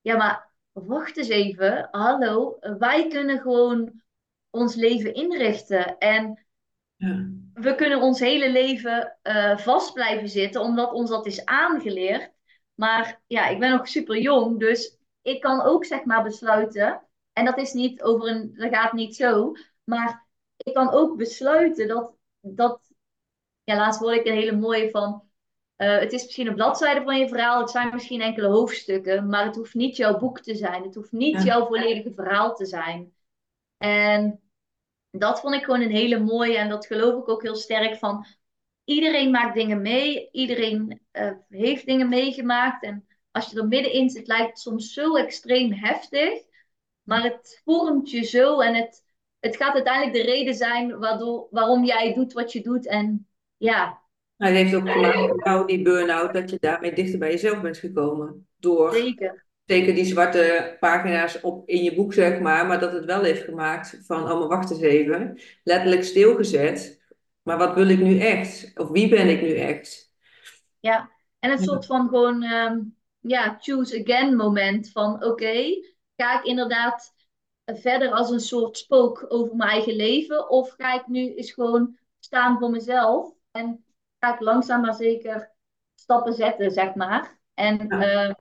ja, 0.00 0.16
maar 0.16 0.50
wacht 0.72 1.16
eens 1.16 1.28
even, 1.28 1.88
hallo, 1.90 2.56
wij 2.78 3.08
kunnen 3.08 3.40
gewoon 3.40 4.02
ons 4.50 4.74
leven 4.74 5.14
inrichten 5.14 5.98
en 5.98 6.46
Ja. 6.96 7.26
we 7.52 7.74
kunnen 7.74 8.00
ons 8.00 8.20
hele 8.20 8.50
leven 8.50 9.18
eh, 9.22 9.58
vast 9.58 9.92
blijven 9.92 10.28
zitten, 10.28 10.60
omdat 10.60 10.92
ons 10.92 11.10
dat 11.10 11.26
is 11.26 11.44
aangeleerd. 11.44 12.32
Maar 12.74 13.20
ja, 13.26 13.46
ik 13.48 13.58
ben 13.58 13.70
nog 13.70 13.88
super 13.88 14.18
jong, 14.18 14.58
dus 14.58 14.98
ik 15.22 15.40
kan 15.40 15.60
ook 15.60 15.84
zeg 15.84 16.04
maar 16.04 16.22
besluiten. 16.22 17.02
En 17.32 17.44
dat 17.44 17.58
is 17.58 17.72
niet 17.72 18.02
over 18.02 18.28
een, 18.28 18.54
dat 18.54 18.74
gaat 18.74 18.92
niet 18.92 19.16
zo. 19.16 19.52
Maar 19.84 20.26
ik 20.56 20.74
kan 20.74 20.90
ook 20.90 21.16
besluiten 21.16 21.88
dat, 21.88 22.14
dat 22.40 22.92
ja, 23.64 23.76
laatst 23.76 24.00
hoorde 24.00 24.18
ik 24.20 24.26
een 24.26 24.34
hele 24.34 24.56
mooie 24.56 24.90
van. 24.90 25.27
Eh, 25.78 25.98
het 25.98 26.12
is 26.12 26.22
misschien 26.24 26.46
een 26.46 26.54
bladzijde 26.54 27.02
van 27.02 27.18
je 27.18 27.28
verhaal, 27.28 27.60
het 27.60 27.70
zijn 27.70 27.90
misschien 27.94 28.20
enkele 28.20 28.46
hoofdstukken, 28.48 29.28
maar 29.28 29.44
het 29.44 29.56
hoeft 29.56 29.74
niet 29.74 29.96
jouw 29.96 30.18
boek 30.18 30.40
te 30.40 30.54
zijn. 30.54 30.82
Het 30.82 30.94
hoeft 30.94 31.12
niet 31.12 31.32
Ja. 31.38 31.44
jouw 31.44 31.66
volledige 31.66 32.12
verhaal 32.14 32.54
te 32.54 32.66
zijn. 32.66 33.12
En 33.76 34.40
dat 35.10 35.40
vond 35.40 35.54
ik 35.54 35.64
gewoon 35.64 35.80
een 35.80 35.90
hele 35.90 36.18
mooie 36.18 36.56
en 36.56 36.68
dat 36.68 36.86
geloof 36.86 37.20
ik 37.22 37.28
ook 37.28 37.42
heel 37.42 37.56
sterk 37.56 37.96
van 37.96 38.26
iedereen 38.84 39.30
maakt 39.30 39.54
dingen 39.54 39.82
mee, 39.82 40.28
iedereen 40.32 41.00
eh, 41.10 41.32
heeft 41.48 41.86
dingen 41.86 42.08
meegemaakt 42.08 42.82
en 42.84 43.06
als 43.30 43.50
je 43.50 43.58
er 43.58 43.68
middenin 43.68 44.10
zit 44.10 44.26
lijkt 44.26 44.48
het 44.48 44.58
soms 44.58 44.92
zo 44.92 45.16
extreem 45.16 45.72
heftig, 45.72 46.42
maar 47.02 47.22
het 47.22 47.60
vormt 47.64 48.10
je 48.10 48.22
zo 48.22 48.60
en 48.60 48.74
het, 48.74 49.04
het 49.40 49.56
gaat 49.56 49.74
uiteindelijk 49.74 50.16
de 50.16 50.32
reden 50.32 50.54
zijn 50.54 50.98
waardoor, 50.98 51.46
waarom 51.50 51.84
jij 51.84 52.14
doet 52.14 52.32
wat 52.32 52.52
je 52.52 52.62
doet 52.62 52.86
en 52.86 53.28
ja, 53.56 54.02
Maar 54.38 54.48
het 54.48 54.56
heeft 54.56 54.74
ook 54.74 54.90
gemaakt 54.90 55.18
voor 55.18 55.40
jou, 55.44 55.66
die 55.66 55.82
burn-out, 55.82 56.32
dat 56.32 56.50
je 56.50 56.56
daarmee 56.60 56.92
dichter 56.92 57.18
bij 57.18 57.30
jezelf 57.30 57.60
bent 57.60 57.78
gekomen. 57.78 58.46
Door 58.56 58.92
zeker. 58.92 59.46
zeker 59.64 59.94
die 59.94 60.04
zwarte 60.04 60.76
pagina's 60.80 61.40
op 61.40 61.68
in 61.68 61.82
je 61.82 61.94
boek, 61.94 62.12
zeg 62.12 62.40
maar, 62.40 62.66
maar 62.66 62.80
dat 62.80 62.92
het 62.92 63.04
wel 63.04 63.22
heeft 63.22 63.44
gemaakt 63.44 64.00
van, 64.02 64.22
oh 64.22 64.38
maar 64.38 64.48
wacht 64.48 64.70
eens 64.70 64.80
even, 64.80 65.40
letterlijk 65.62 66.04
stilgezet. 66.04 67.02
Maar 67.42 67.58
wat 67.58 67.74
wil 67.74 67.88
ik 67.88 67.98
nu 67.98 68.18
echt? 68.18 68.70
Of 68.74 68.88
wie 68.88 69.08
ben 69.08 69.28
ik 69.28 69.42
nu 69.42 69.54
echt? 69.54 70.12
Ja, 70.80 71.10
en 71.38 71.50
een 71.50 71.58
soort 71.58 71.86
van 71.86 72.08
gewoon, 72.08 72.42
ehm, 72.42 72.78
ja, 73.20 73.56
choose 73.60 74.00
again 74.00 74.36
moment 74.36 74.90
van, 74.90 75.24
oké, 75.24 75.64
ga 76.16 76.38
ik 76.38 76.44
inderdaad 76.44 77.14
verder 77.64 78.10
als 78.10 78.30
een 78.30 78.40
soort 78.40 78.78
spook 78.78 79.26
over 79.28 79.56
mijn 79.56 79.70
eigen 79.70 79.94
leven? 79.94 80.50
Of 80.50 80.74
ga 80.76 80.94
ik 80.94 81.06
nu 81.06 81.34
eens 81.34 81.52
gewoon 81.52 81.98
staan 82.18 82.58
voor 82.58 82.70
mezelf 82.70 83.34
en 83.50 83.84
ga 84.20 84.34
ik 84.34 84.40
langzaam 84.40 84.80
maar 84.80 84.94
zeker 84.94 85.52
stappen 85.94 86.32
zetten, 86.32 86.70
zeg 86.70 86.94
maar. 86.94 87.38
En 87.54 87.86
Ja. 87.88 88.00
eh, 88.02 88.34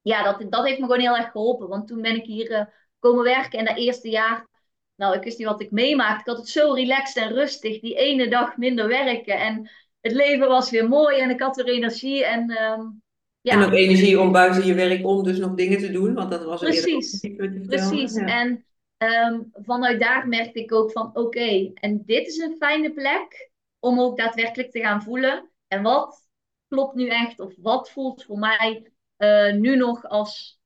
ja, 0.00 0.22
dat, 0.22 0.50
dat 0.52 0.64
heeft 0.64 0.78
me 0.78 0.84
gewoon 0.84 1.00
heel 1.00 1.16
erg 1.16 1.30
geholpen, 1.30 1.68
want 1.68 1.88
toen 1.88 2.02
ben 2.02 2.16
ik 2.16 2.24
hier 2.24 2.50
eh, 2.50 2.64
komen 2.98 3.24
werken 3.24 3.58
en 3.58 3.64
dat 3.64 3.76
eerste 3.76 4.10
jaar, 4.10 4.46
nou, 4.94 5.16
ik 5.16 5.22
wist 5.22 5.38
niet 5.38 5.46
wat 5.46 5.60
ik 5.60 5.70
meemaakte. 5.70 6.20
Ik 6.20 6.26
had 6.26 6.36
het 6.36 6.48
zo 6.48 6.72
relaxed 6.72 7.22
en 7.22 7.32
rustig, 7.32 7.80
die 7.80 7.94
ene 7.94 8.28
dag 8.28 8.56
minder 8.56 8.88
werken 8.88 9.38
en 9.38 9.70
het 10.00 10.12
leven 10.12 10.48
was 10.48 10.70
weer 10.70 10.88
mooi 10.88 11.18
en 11.20 11.30
ik 11.30 11.40
had 11.40 11.56
weer 11.56 11.68
energie 11.68 12.24
en 12.24 12.50
ehm, 12.50 12.80
En 12.80 13.62
ook 13.62 13.70
ja, 13.70 13.72
energie 13.72 14.20
om 14.20 14.32
buiten 14.32 14.66
je 14.66 14.74
werk 14.74 15.06
om 15.06 15.22
dus 15.22 15.38
nog 15.38 15.54
dingen 15.54 15.78
te 15.78 15.90
doen, 15.90 16.14
want 16.14 16.30
dat 16.30 16.44
was 16.44 16.60
precies. 16.60 17.20
Precies. 17.66 18.14
Ja. 18.14 18.26
En 18.26 18.64
ehm, 18.96 19.40
vanuit 19.52 20.00
daar 20.00 20.28
merkte 20.28 20.60
ik 20.60 20.72
ook 20.72 20.92
van, 20.92 21.10
oké, 21.16 21.70
en 21.74 22.02
dit 22.06 22.26
is 22.26 22.36
een 22.36 22.56
fijne 22.58 22.92
plek 22.92 23.50
om 23.82 24.00
ook 24.00 24.16
daadwerkelijk 24.16 24.70
te 24.70 24.80
gaan 24.80 25.02
voelen. 25.02 25.50
En 25.68 25.82
wat 25.82 26.28
klopt 26.68 26.94
nu 26.94 27.08
echt, 27.08 27.40
of 27.40 27.54
wat 27.56 27.90
voelt 27.90 28.24
voor 28.24 28.38
mij 28.38 28.92
eh, 29.16 29.52
nu 29.52 29.76
nog 29.76 30.04
als, 30.04 30.60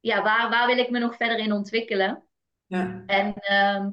ja, 0.00 0.22
waar, 0.22 0.50
waar 0.50 0.66
wil 0.66 0.78
ik 0.78 0.90
me 0.90 0.98
nog 0.98 1.16
verder 1.16 1.38
in 1.38 1.52
ontwikkelen? 1.52 2.24
Ja. 2.66 3.02
En 3.06 3.34
ehm, 3.34 3.90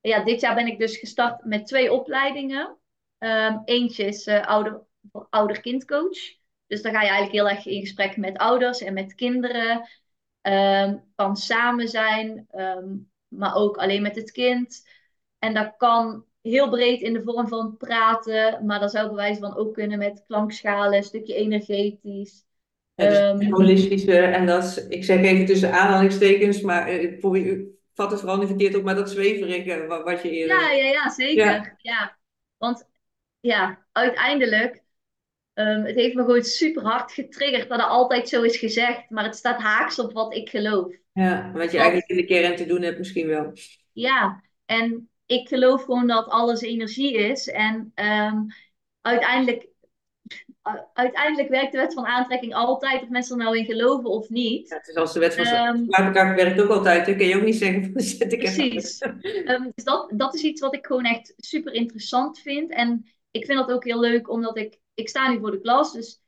ja, 0.00 0.24
dit 0.24 0.40
jaar 0.40 0.54
ben 0.54 0.66
ik 0.66 0.78
dus 0.78 0.96
gestart 0.96 1.44
met 1.44 1.66
twee 1.66 1.92
opleidingen. 1.92 2.78
Ehm, 3.18 3.58
eentje 3.64 4.04
is 4.04 4.26
eh, 4.26 4.46
ouder, 4.46 4.82
ouder-kindcoach. 5.30 6.18
Dus 6.66 6.82
dan 6.82 6.92
ga 6.92 7.00
je 7.00 7.08
eigenlijk 7.08 7.32
heel 7.32 7.48
erg 7.48 7.66
in 7.66 7.80
gesprek 7.80 8.16
met 8.16 8.38
ouders 8.38 8.80
en 8.80 8.94
met 8.94 9.14
kinderen. 9.14 9.88
Ehm, 10.40 10.96
kan 11.14 11.36
samen 11.36 11.88
zijn, 11.88 12.46
maar 13.28 13.54
ook 13.54 13.76
alleen 13.76 14.02
met 14.02 14.16
het 14.16 14.30
kind. 14.30 14.88
En 15.38 15.54
dat 15.54 15.74
kan 15.76 16.24
heel 16.50 16.70
breed 16.70 17.00
in 17.00 17.12
de 17.12 17.22
vorm 17.22 17.48
van 17.48 17.76
praten, 17.76 18.66
maar 18.66 18.80
dat 18.80 18.90
zou 18.90 19.06
bij 19.06 19.16
wijze 19.16 19.40
van 19.40 19.56
ook 19.56 19.74
kunnen 19.74 19.98
met 19.98 20.24
klankschalen, 20.26 20.96
een 20.98 21.02
stukje 21.04 21.34
energetisch. 21.34 22.44
Ja, 22.94 23.06
dus 23.06 23.22
Ehm, 23.26 23.50
holistische, 23.50 24.18
en 24.18 24.46
dat, 24.46 24.64
is- 24.64 24.86
ik 24.88 25.04
zeg 25.04 25.20
even 25.22 25.46
tussen 25.46 25.72
aanhalingstekens, 25.72 26.60
maar 26.60 26.88
eh, 26.88 27.20
voor 27.20 27.30
wie, 27.30 27.78
vat 27.94 28.10
het 28.10 28.20
vooral 28.20 28.38
niet 28.38 28.48
verkeerd 28.48 28.74
op, 28.76 28.84
maar 28.84 28.94
dat 28.94 29.10
zweverige 29.10 29.86
wat, 29.86 30.04
wat 30.04 30.22
je 30.22 30.30
eerder... 30.30 30.56
ja, 30.56 30.70
ja, 30.72 30.84
ja, 30.84 31.10
zeker. 31.10 31.54
Ja. 31.62 31.76
Ja. 31.78 32.18
Want 32.56 32.88
ja, 33.40 33.86
uiteindelijk, 33.92 34.82
ehm, 35.54 35.84
het 35.84 35.94
heeft 35.96 36.14
me 36.14 36.22
gewoon 36.24 36.42
super 36.44 36.82
hard 36.84 37.12
getriggerd 37.12 37.68
dat 37.68 37.80
het 37.80 37.88
altijd 37.88 38.28
zo 38.28 38.42
is 38.42 38.56
gezegd, 38.58 39.10
maar 39.10 39.24
het 39.24 39.36
staat 39.36 39.60
haaks 39.60 39.98
op 39.98 40.12
wat 40.12 40.34
ik 40.34 40.48
geloof. 40.50 40.92
Ja, 41.12 41.52
wat 41.52 41.70
je 41.72 41.76
Want 41.76 41.90
eigenlijk 41.90 42.08
in 42.10 42.16
de 42.16 42.24
kern 42.24 42.56
te 42.56 42.66
doen 42.66 42.82
hebt 42.82 42.98
misschien 42.98 43.26
wel. 43.26 43.52
Ja, 43.92 44.42
en 44.64 45.10
ik 45.26 45.48
geloof 45.48 45.82
gewoon 45.82 46.06
dat 46.06 46.28
alles 46.28 46.60
energie 46.60 47.14
is. 47.14 47.48
En 47.48 47.92
ehm, 47.94 48.38
uiteindelijk, 49.00 49.68
uiteindelijk 50.92 51.48
werkt 51.48 51.72
de 51.72 51.78
wet 51.78 51.94
van 51.94 52.06
aantrekking 52.06 52.54
altijd, 52.54 53.02
of 53.02 53.08
mensen 53.08 53.38
er 53.38 53.44
nou 53.44 53.58
in 53.58 53.64
geloven 53.64 54.10
of 54.10 54.28
Ja, 54.28 54.34
niet. 54.34 54.70
het 54.70 54.88
is 54.88 54.94
als 54.94 55.12
de 55.12 55.18
wet 55.20 55.34
van 55.34 55.44
Ehm, 55.44 55.84
zwaartekracht 55.84 56.34
werkt 56.34 56.60
ook 56.60 56.70
altijd. 56.70 57.06
Dan 57.06 57.16
kun 57.16 57.26
je 57.26 57.36
ook 57.36 57.42
niet 57.42 57.56
zeggen 57.56 57.84
van 57.92 58.00
zet 58.00 58.32
ik 58.32 58.38
precies. 58.38 58.98
Ehm, 58.98 59.70
dus 59.74 59.84
dat, 59.84 60.10
dat 60.14 60.34
is 60.34 60.42
iets 60.42 60.60
wat 60.60 60.74
ik 60.74 60.86
gewoon 60.86 61.04
echt 61.04 61.34
super 61.36 61.72
interessant 61.72 62.38
vind. 62.38 62.70
En 62.70 63.06
ik 63.30 63.44
vind 63.44 63.58
dat 63.58 63.70
ook 63.70 63.84
heel 63.84 64.00
leuk, 64.00 64.30
omdat 64.30 64.56
ik, 64.56 64.78
ik 64.94 65.08
sta 65.08 65.30
nu 65.30 65.38
voor 65.38 65.50
de 65.50 65.60
klas, 65.60 65.92
dus 65.92 66.22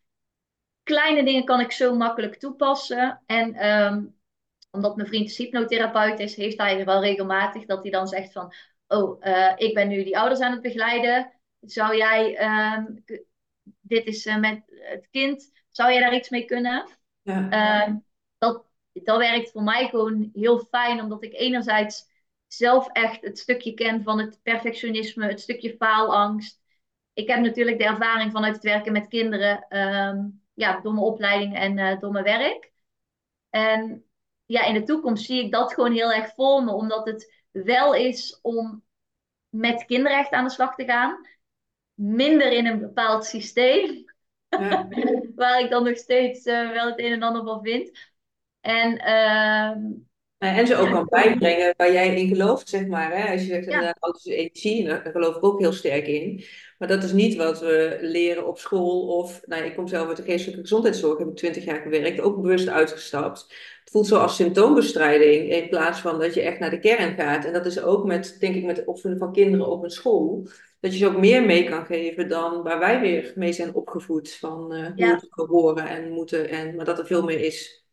kleine 0.82 1.24
dingen 1.24 1.44
kan 1.44 1.60
ik 1.60 1.72
zo 1.72 1.94
makkelijk 1.96 2.36
toepassen. 2.38 3.22
En 3.26 3.54
omdat 4.70 4.96
mijn 4.96 5.08
vriend 5.08 5.26
dus 5.26 5.36
hypnotherapeut 5.36 6.18
is, 6.18 6.36
heeft 6.36 6.58
hij 6.58 6.84
wel 6.84 7.00
regelmatig 7.00 7.64
dat 7.64 7.82
hij 7.82 7.90
dan 7.90 8.06
zegt 8.06 8.32
van, 8.32 8.52
oh, 8.86 9.16
eh, 9.20 9.52
ik 9.56 9.74
ben 9.74 9.88
nu 9.88 10.04
die 10.04 10.18
ouders 10.18 10.40
aan 10.40 10.52
het 10.52 10.62
begeleiden. 10.62 11.32
Zou 11.60 11.96
jij, 11.96 12.36
ehm, 12.36 12.84
dit 13.80 14.06
is 14.06 14.26
eh, 14.26 14.38
met 14.38 14.62
het 14.66 15.08
kind, 15.10 15.52
zou 15.70 15.92
jij 15.92 16.00
daar 16.00 16.14
iets 16.14 16.28
mee 16.28 16.44
kunnen? 16.44 16.88
Ja. 17.22 17.50
Ehm, 17.50 17.96
dat, 18.38 18.66
dat 18.92 19.18
werkt 19.18 19.50
voor 19.50 19.62
mij 19.62 19.88
gewoon 19.88 20.30
heel 20.32 20.58
fijn, 20.58 21.00
omdat 21.00 21.22
ik 21.24 21.34
enerzijds 21.34 22.14
zelf 22.46 22.88
echt 22.92 23.22
het 23.22 23.38
stukje 23.38 23.74
ken 23.74 24.02
van 24.02 24.18
het 24.18 24.40
perfectionisme, 24.42 25.26
het 25.26 25.40
stukje 25.40 25.76
faalangst. 25.76 26.60
Ik 27.12 27.28
heb 27.28 27.40
natuurlijk 27.40 27.78
de 27.78 27.84
ervaring 27.84 28.32
vanuit 28.32 28.54
het 28.54 28.64
werken 28.64 28.92
met 28.92 29.08
kinderen, 29.08 29.66
ehm, 29.68 30.28
ja, 30.54 30.80
door 30.80 30.92
mijn 30.92 31.06
opleiding 31.06 31.56
en 31.56 31.78
eh, 31.78 32.00
door 32.00 32.12
mijn 32.12 32.24
werk. 32.24 32.72
En 33.50 34.04
ja, 34.44 34.64
in 34.64 34.74
de 34.74 34.82
toekomst 34.82 35.24
zie 35.24 35.44
ik 35.44 35.52
dat 35.52 35.74
gewoon 35.74 35.92
heel 35.92 36.12
erg 36.12 36.34
voor 36.34 36.64
me, 36.64 36.72
omdat 36.72 37.06
het 37.06 37.35
wel 37.64 37.94
is 37.94 38.38
om 38.42 38.82
met 39.48 39.84
kinderen 39.84 40.18
echt 40.18 40.30
aan 40.30 40.44
de 40.44 40.50
slag 40.50 40.74
te 40.74 40.84
gaan. 40.84 41.26
Minder 41.94 42.52
in 42.52 42.66
een 42.66 42.80
bepaald 42.80 43.24
systeem, 43.24 44.04
Ja. 44.48 44.88
waar 45.34 45.60
ik 45.60 45.70
dan 45.70 45.84
nog 45.84 45.96
steeds 45.96 46.44
eh, 46.44 46.70
wel 46.70 46.86
het 46.86 46.98
een 46.98 47.12
en 47.12 47.22
ander 47.22 47.44
van 47.44 47.62
vind. 47.62 47.90
En 48.60 48.98
ehm, 48.98 49.78
En 50.38 50.66
ze 50.66 50.76
ook 50.76 50.90
kan 50.90 51.06
bijbrengen 51.08 51.74
waar 51.76 51.92
jij 51.92 52.16
in 52.16 52.28
gelooft, 52.28 52.68
zeg 52.68 52.86
maar. 52.86 53.16
Hè? 53.16 53.32
Als 53.32 53.40
je 53.40 53.46
zegt 53.46 53.64
ja, 53.64 53.70
inderdaad, 53.70 53.96
auto's 54.00 54.24
energie, 54.24 54.84
daar 54.84 55.02
daar 55.02 55.12
geloof 55.12 55.36
ik 55.36 55.44
ook 55.44 55.60
heel 55.60 55.72
sterk 55.72 56.06
in. 56.06 56.44
Maar 56.78 56.88
dat 56.88 57.02
is 57.02 57.12
niet 57.12 57.36
wat 57.36 57.60
we 57.60 57.98
leren 58.00 58.46
op 58.46 58.58
school. 58.58 59.16
Of, 59.16 59.40
nou, 59.46 59.64
ik 59.64 59.74
kom 59.74 59.88
zelf 59.88 60.08
uit 60.08 60.16
de 60.16 60.22
geestelijke 60.22 60.60
gezondheidszorg, 60.60 61.18
heb 61.18 61.28
ik 61.28 61.36
twintig 61.36 61.64
jaar 61.64 61.80
gewerkt, 61.80 62.20
ook 62.20 62.42
bewust 62.42 62.68
uitgestapt. 62.68 63.54
Het 63.86 63.94
voelt 63.94 64.06
zo 64.06 64.18
als 64.18 64.36
symptoombestrijding 64.36 65.50
in 65.50 65.68
plaats 65.68 66.00
van 66.00 66.18
dat 66.18 66.34
je 66.34 66.42
echt 66.42 66.58
naar 66.58 66.70
de 66.70 66.78
kern 66.78 67.14
gaat. 67.14 67.44
En 67.44 67.52
dat 67.52 67.66
is 67.66 67.80
ook 67.80 68.04
met, 68.04 68.36
denk 68.40 68.54
ik, 68.54 68.64
met 68.64 68.76
het 68.76 68.86
opvoeden 68.86 69.20
van 69.20 69.32
kinderen 69.32 69.66
op 69.68 69.82
een 69.82 69.90
school. 69.90 70.48
Dat 70.80 70.92
je 70.92 70.98
ze 70.98 71.06
ook 71.06 71.16
meer 71.16 71.44
mee 71.44 71.64
kan 71.64 71.86
geven 71.86 72.28
dan 72.28 72.62
waar 72.62 72.78
wij 72.78 73.00
weer 73.00 73.32
mee 73.34 73.52
zijn 73.52 73.74
opgevoed. 73.74 74.32
Van 74.34 74.74
uh, 74.74 74.92
hoe 75.00 75.06
Ja, 75.06 75.14
het 75.14 75.28
kan 75.28 75.46
horen 75.48 75.86
en 75.88 76.10
moeten. 76.12 76.48
En, 76.48 76.76
maar 76.76 76.84
dat 76.84 76.98
er 76.98 77.06
veel 77.06 77.22
meer 77.22 77.40
is. 77.40 77.86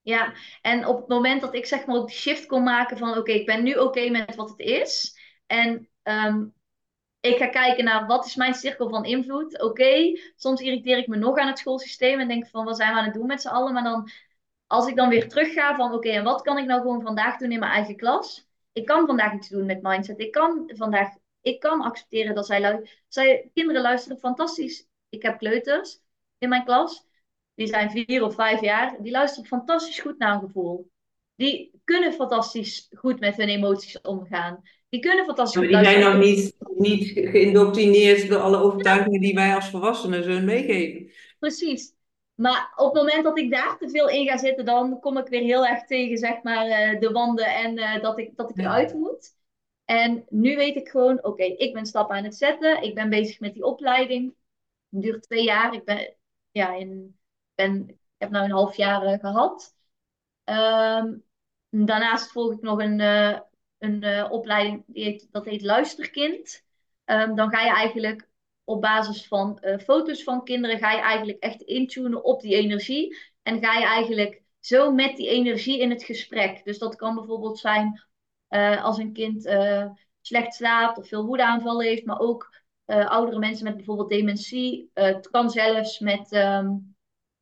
ja. 0.00 0.34
En 0.62 0.86
op 0.86 0.96
het 0.96 1.08
moment 1.08 1.40
dat 1.40 1.54
ik 1.54 1.66
zeg 1.66 1.86
maar 1.86 1.96
ook 1.96 2.08
die 2.08 2.16
shift 2.16 2.46
kon 2.46 2.62
maken 2.62 2.98
van 2.98 3.18
oké, 3.18 3.32
ik 3.32 3.46
ben 3.46 3.62
nu 3.62 3.74
oké 3.74 4.08
met 4.10 4.34
wat 4.34 4.48
het 4.50 4.58
is. 4.58 5.18
En 5.46 5.88
ehm, 6.02 6.44
ik 7.20 7.36
ga 7.36 7.48
kijken 7.48 7.84
naar 7.84 8.06
wat 8.06 8.26
is 8.26 8.36
mijn 8.36 8.54
cirkel 8.54 8.88
van 8.88 9.04
invloed. 9.04 9.62
Oké, 9.62 10.20
soms 10.36 10.60
irriteer 10.60 10.98
ik 10.98 11.06
me 11.06 11.16
nog 11.16 11.38
aan 11.38 11.46
het 11.48 11.58
schoolsysteem 11.58 12.20
en 12.20 12.28
denk 12.28 12.46
van 12.48 12.64
wat 12.64 12.76
zijn 12.76 12.92
we 12.92 12.98
aan 12.98 13.04
het 13.04 13.14
doen 13.14 13.26
met 13.26 13.40
z'n 13.40 13.48
allen. 13.48 13.72
Maar 13.72 13.82
dan 13.82 14.10
als 14.70 14.86
ik 14.86 14.96
dan 14.96 15.08
weer 15.08 15.28
terug 15.28 15.52
ga 15.52 15.76
van 15.76 15.92
oké, 15.92 16.08
en 16.08 16.24
wat 16.24 16.42
kan 16.42 16.58
ik 16.58 16.66
nou 16.66 16.80
gewoon 16.80 17.02
vandaag 17.02 17.36
doen 17.36 17.52
in 17.52 17.58
mijn 17.58 17.72
eigen 17.72 17.96
klas? 17.96 18.48
Ik 18.72 18.86
kan 18.86 19.06
vandaag 19.06 19.34
iets 19.34 19.48
doen 19.48 19.66
met 19.66 19.82
mindset. 19.82 20.20
Ik 20.20 20.32
kan 20.32 20.70
vandaag, 20.74 21.14
ik 21.40 21.60
kan 21.60 21.80
accepteren 21.80 22.34
dat 22.34 22.46
zij, 22.46 22.60
lu 22.60 22.86
zij 23.08 23.50
kinderen 23.54 23.82
luisteren 23.82 24.18
fantastisch. 24.18 24.86
Ik 25.08 25.22
heb 25.22 25.38
kleuters 25.38 26.00
in 26.38 26.48
mijn 26.48 26.64
klas. 26.64 27.06
Die 27.54 27.66
zijn 27.66 27.90
vier 27.90 28.24
of 28.24 28.34
vijf 28.34 28.60
jaar. 28.60 28.96
Die 29.02 29.12
luisteren 29.12 29.48
fantastisch 29.48 30.00
goed 30.00 30.18
naar 30.18 30.34
een 30.34 30.40
gevoel. 30.40 30.90
Die 31.36 31.80
kunnen 31.84 32.12
fantastisch 32.12 32.90
goed 32.96 33.20
met 33.20 33.36
hun 33.36 33.48
emoties 33.48 34.00
omgaan. 34.00 34.62
Die 34.88 35.00
kunnen 35.00 35.24
fantastisch 35.24 35.54
Ja, 35.54 35.60
maar 35.60 35.68
goed 35.68 35.78
die 35.84 35.92
zijn 35.92 35.98
luisteren. 35.98 36.02
nog 36.02 36.16
niet, 36.16 36.54
niet 36.78 37.10
geïndoctrineerd 37.30 38.28
door 38.28 38.40
alle 38.40 38.56
overtuigingen 38.56 39.20
die 39.20 39.34
wij 39.34 39.54
als 39.54 39.70
volwassenen 39.70 40.24
ze 40.24 40.40
meegeven. 40.40 41.10
Precies. 41.38 41.94
Maar 42.40 42.72
op 42.76 42.94
het 42.94 43.02
moment 43.02 43.24
dat 43.24 43.38
ik 43.38 43.50
daar 43.50 43.78
te 43.78 43.90
veel 43.90 44.08
in 44.08 44.26
ga 44.28 44.38
zitten, 44.38 44.64
dan 44.64 45.00
kom 45.00 45.18
ik 45.18 45.28
weer 45.28 45.42
heel 45.42 45.66
erg 45.66 45.84
tegen, 45.84 46.18
zeg 46.18 46.42
maar, 46.42 46.66
eh, 46.66 47.00
de 47.00 47.10
wanden 47.10 47.46
en 47.46 47.78
eh, 47.78 48.02
dat 48.02 48.18
ik, 48.18 48.36
dat 48.36 48.50
ik 48.50 48.58
eruit 48.58 48.94
moet. 48.94 49.36
En 49.84 50.26
nu 50.28 50.56
weet 50.56 50.76
ik 50.76 50.88
gewoon, 50.88 51.24
oké, 51.24 51.42
ik 51.44 51.72
ben 51.72 51.86
stappen 51.86 52.16
aan 52.16 52.24
het 52.24 52.36
zetten. 52.36 52.82
Ik 52.82 52.94
ben 52.94 53.10
bezig 53.10 53.40
met 53.40 53.54
die 53.54 53.64
opleiding. 53.64 54.34
Het 54.90 55.02
duurt 55.02 55.22
twee 55.22 55.44
jaar. 55.44 55.74
Ik 55.74 55.84
ben, 55.84 56.14
ja, 56.50 56.74
in, 56.74 57.18
ben, 57.54 57.88
ik 57.88 57.96
heb 58.18 58.30
nu 58.30 58.38
een 58.38 58.50
half 58.50 58.76
jaar 58.76 59.02
eh, 59.02 59.18
gehad. 59.18 59.74
Ehm, 60.44 61.14
daarnaast 61.70 62.32
volg 62.32 62.52
ik 62.52 62.60
nog 62.60 62.78
een, 62.78 63.00
een 63.78 64.30
opleiding, 64.30 64.84
die 64.86 65.04
heet, 65.04 65.28
dat 65.30 65.44
heet 65.44 65.62
Luisterkind. 65.62 66.64
Ehm, 67.04 67.34
dan 67.34 67.50
ga 67.50 67.62
je 67.62 67.70
eigenlijk 67.70 68.29
op 68.70 68.80
basis 68.80 69.26
van 69.26 69.58
eh, 69.58 69.78
foto's 69.78 70.22
van 70.22 70.44
kinderen, 70.44 70.78
ga 70.78 70.92
je 70.92 71.00
eigenlijk 71.00 71.38
echt 71.38 71.62
intunen 71.62 72.24
op 72.24 72.40
die 72.40 72.54
energie. 72.54 73.16
En 73.42 73.60
ga 73.60 73.78
je 73.78 73.84
eigenlijk 73.84 74.42
zo 74.60 74.92
met 74.92 75.16
die 75.16 75.28
energie 75.28 75.80
in 75.80 75.90
het 75.90 76.04
gesprek. 76.04 76.64
Dus 76.64 76.78
dat 76.78 76.96
kan 76.96 77.14
bijvoorbeeld 77.14 77.58
zijn 77.58 78.02
eh, 78.48 78.84
als 78.84 78.98
een 78.98 79.12
kind 79.12 79.46
eh, 79.46 79.90
slecht 80.20 80.54
slaapt 80.54 80.98
of 80.98 81.08
veel 81.08 81.26
woedeaanvallen 81.26 81.86
heeft, 81.86 82.04
maar 82.04 82.18
ook 82.18 82.58
oudere 82.90 83.38
mensen 83.38 83.64
met 83.64 83.76
bijvoorbeeld 83.76 84.08
dementie. 84.08 84.90
Het 84.94 85.30
kan 85.30 85.50
zelfs 85.50 85.98
met 85.98 86.32
ehm, 86.32 86.76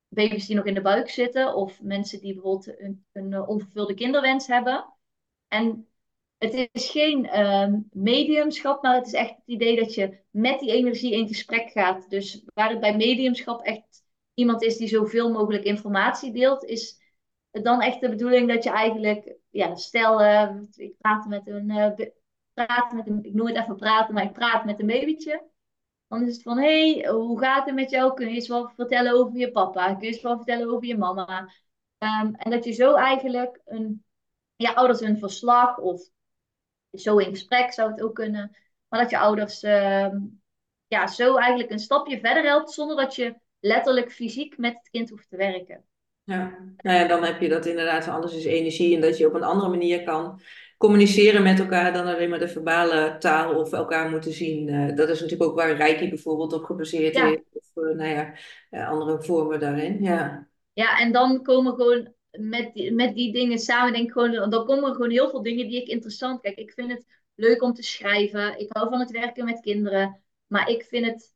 baby's 0.08 0.46
die 0.46 0.56
nog 0.56 0.64
in 0.64 0.74
de 0.74 0.80
buik 0.80 1.10
zitten 1.10 1.54
of 1.54 1.82
mensen 1.82 2.20
die 2.20 2.32
bijvoorbeeld 2.32 2.80
een, 2.80 3.04
een 3.12 3.46
onvervulde 3.46 3.94
kinderwens 3.94 4.46
hebben. 4.46 4.94
En 5.48 5.87
het 6.38 6.68
is 6.72 6.90
geen 6.90 7.26
ehm, 7.28 7.80
mediumschap, 7.92 8.82
maar 8.82 8.94
het 8.94 9.06
is 9.06 9.12
echt 9.12 9.30
het 9.30 9.42
idee 9.46 9.76
dat 9.76 9.94
je 9.94 10.18
met 10.30 10.60
die 10.60 10.72
energie 10.72 11.12
in 11.12 11.28
gesprek 11.28 11.70
gaat. 11.70 12.10
Dus 12.10 12.42
waar 12.54 12.70
het 12.70 12.80
bij 12.80 12.96
mediumschap 12.96 13.62
echt 13.62 14.04
iemand 14.34 14.62
is 14.62 14.76
die 14.76 14.88
zoveel 14.88 15.30
mogelijk 15.32 15.64
informatie 15.64 16.32
deelt, 16.32 16.64
is 16.64 17.00
het 17.50 17.64
dan 17.64 17.80
echt 17.80 18.00
de 18.00 18.08
bedoeling 18.08 18.48
dat 18.48 18.64
je 18.64 18.70
eigenlijk, 18.70 19.34
ja, 19.50 19.74
stel, 19.76 20.20
ik 20.76 20.94
praat 20.98 21.26
met 21.26 21.46
een, 21.46 21.66
be- 21.66 22.12
praat 22.54 22.92
met 22.92 23.06
een, 23.08 23.24
ik 23.24 23.34
noem 23.34 23.46
het 23.46 23.56
even 23.56 23.76
praten, 23.76 24.14
maar 24.14 24.24
ik 24.24 24.32
praat 24.32 24.64
met 24.64 24.80
een 24.80 24.86
babytje. 24.86 25.46
Dan 26.08 26.22
is 26.26 26.32
het 26.34 26.42
van, 26.42 26.58
hé, 26.58 26.92
hey, 26.92 27.08
hoe 27.10 27.38
gaat 27.40 27.66
het 27.66 27.74
met 27.74 27.90
jou? 27.90 28.14
Kun 28.14 28.28
je 28.28 28.34
eens 28.34 28.48
wat 28.48 28.72
vertellen 28.76 29.12
over 29.12 29.38
je 29.38 29.50
papa? 29.50 29.94
Kun 29.94 30.06
je 30.06 30.12
eens 30.12 30.22
wat 30.22 30.36
vertellen 30.36 30.68
over 30.70 30.86
je 30.86 30.96
mama? 30.98 31.50
Ehm, 31.98 32.34
en 32.34 32.50
dat 32.50 32.64
je 32.64 32.72
zo 32.72 32.94
eigenlijk 32.94 33.60
een, 33.64 34.04
ja, 34.56 34.72
ouders 34.72 35.00
een 35.00 35.18
verslag 35.18 35.78
of 35.78 36.02
zo 37.00 37.16
in 37.16 37.30
gesprek 37.30 37.72
zou 37.72 37.90
het 37.90 38.02
ook 38.02 38.14
kunnen. 38.14 38.56
Maar 38.88 39.00
dat 39.00 39.10
je 39.10 39.18
ouders 39.18 39.62
ehm, 39.62 40.16
ja, 40.86 41.06
zo 41.06 41.36
eigenlijk 41.36 41.70
een 41.70 41.78
stapje 41.78 42.18
verder 42.20 42.42
helpt 42.42 42.70
zonder 42.70 42.96
dat 42.96 43.14
je 43.14 43.34
letterlijk 43.60 44.12
fysiek 44.12 44.58
met 44.58 44.72
het 44.72 44.90
kind 44.90 45.10
hoeft 45.10 45.28
te 45.28 45.36
werken. 45.36 45.84
Ja. 46.24 46.58
Nou 46.76 46.98
ja, 46.98 47.06
dan 47.06 47.24
heb 47.24 47.40
je 47.40 47.48
dat 47.48 47.66
inderdaad, 47.66 48.08
anders 48.08 48.34
is 48.34 48.44
energie 48.44 48.94
en 48.94 49.00
dat 49.00 49.18
je 49.18 49.26
op 49.26 49.34
een 49.34 49.42
andere 49.42 49.68
manier 49.68 50.02
kan 50.02 50.40
communiceren 50.78 51.42
met 51.42 51.58
elkaar 51.58 51.92
dan 51.92 52.06
alleen 52.06 52.30
maar 52.30 52.38
de 52.38 52.48
verbale 52.48 53.16
taal 53.18 53.54
of 53.54 53.72
elkaar 53.72 54.10
moeten 54.10 54.32
zien. 54.32 54.68
Eh, 54.68 54.96
dat 54.96 55.08
is 55.08 55.20
natuurlijk 55.20 55.50
ook 55.50 55.56
waar 55.56 55.76
Reiki 55.76 56.08
bijvoorbeeld 56.08 56.52
op 56.52 56.64
gebaseerd 56.64 57.14
is, 57.14 57.40
of 57.52 57.84
eh, 57.84 57.96
nou 57.96 58.08
ja, 58.08 58.34
eh, 58.70 58.88
andere 58.88 59.22
vormen 59.22 59.60
daarin. 59.60 60.02
Ja. 60.02 60.48
ja 60.72 60.98
en 60.98 61.12
dan 61.12 61.42
komen 61.42 61.74
gewoon 61.74 62.12
met 62.38 62.74
die, 62.74 62.92
met 62.92 63.14
die 63.14 63.32
dingen 63.32 63.58
samen, 63.58 63.92
denk 63.92 64.06
ik 64.06 64.12
gewoon, 64.12 64.50
dan 64.50 64.64
komen 64.64 64.88
er 64.88 64.94
gewoon 64.94 65.10
heel 65.10 65.30
veel 65.30 65.42
dingen 65.42 65.68
die 65.68 65.80
ik 65.80 65.88
interessant. 65.88 66.40
Kijk, 66.40 66.56
ik 66.56 66.72
vind 66.72 66.90
het 66.90 67.06
leuk 67.34 67.62
om 67.62 67.72
te 67.72 67.82
schrijven. 67.82 68.58
Ik 68.58 68.66
hou 68.68 68.88
van 68.88 69.00
het 69.00 69.10
werken 69.10 69.44
met 69.44 69.60
kinderen. 69.60 70.22
Maar 70.46 70.68
ik 70.68 70.84
vind 70.84 71.06
het 71.06 71.34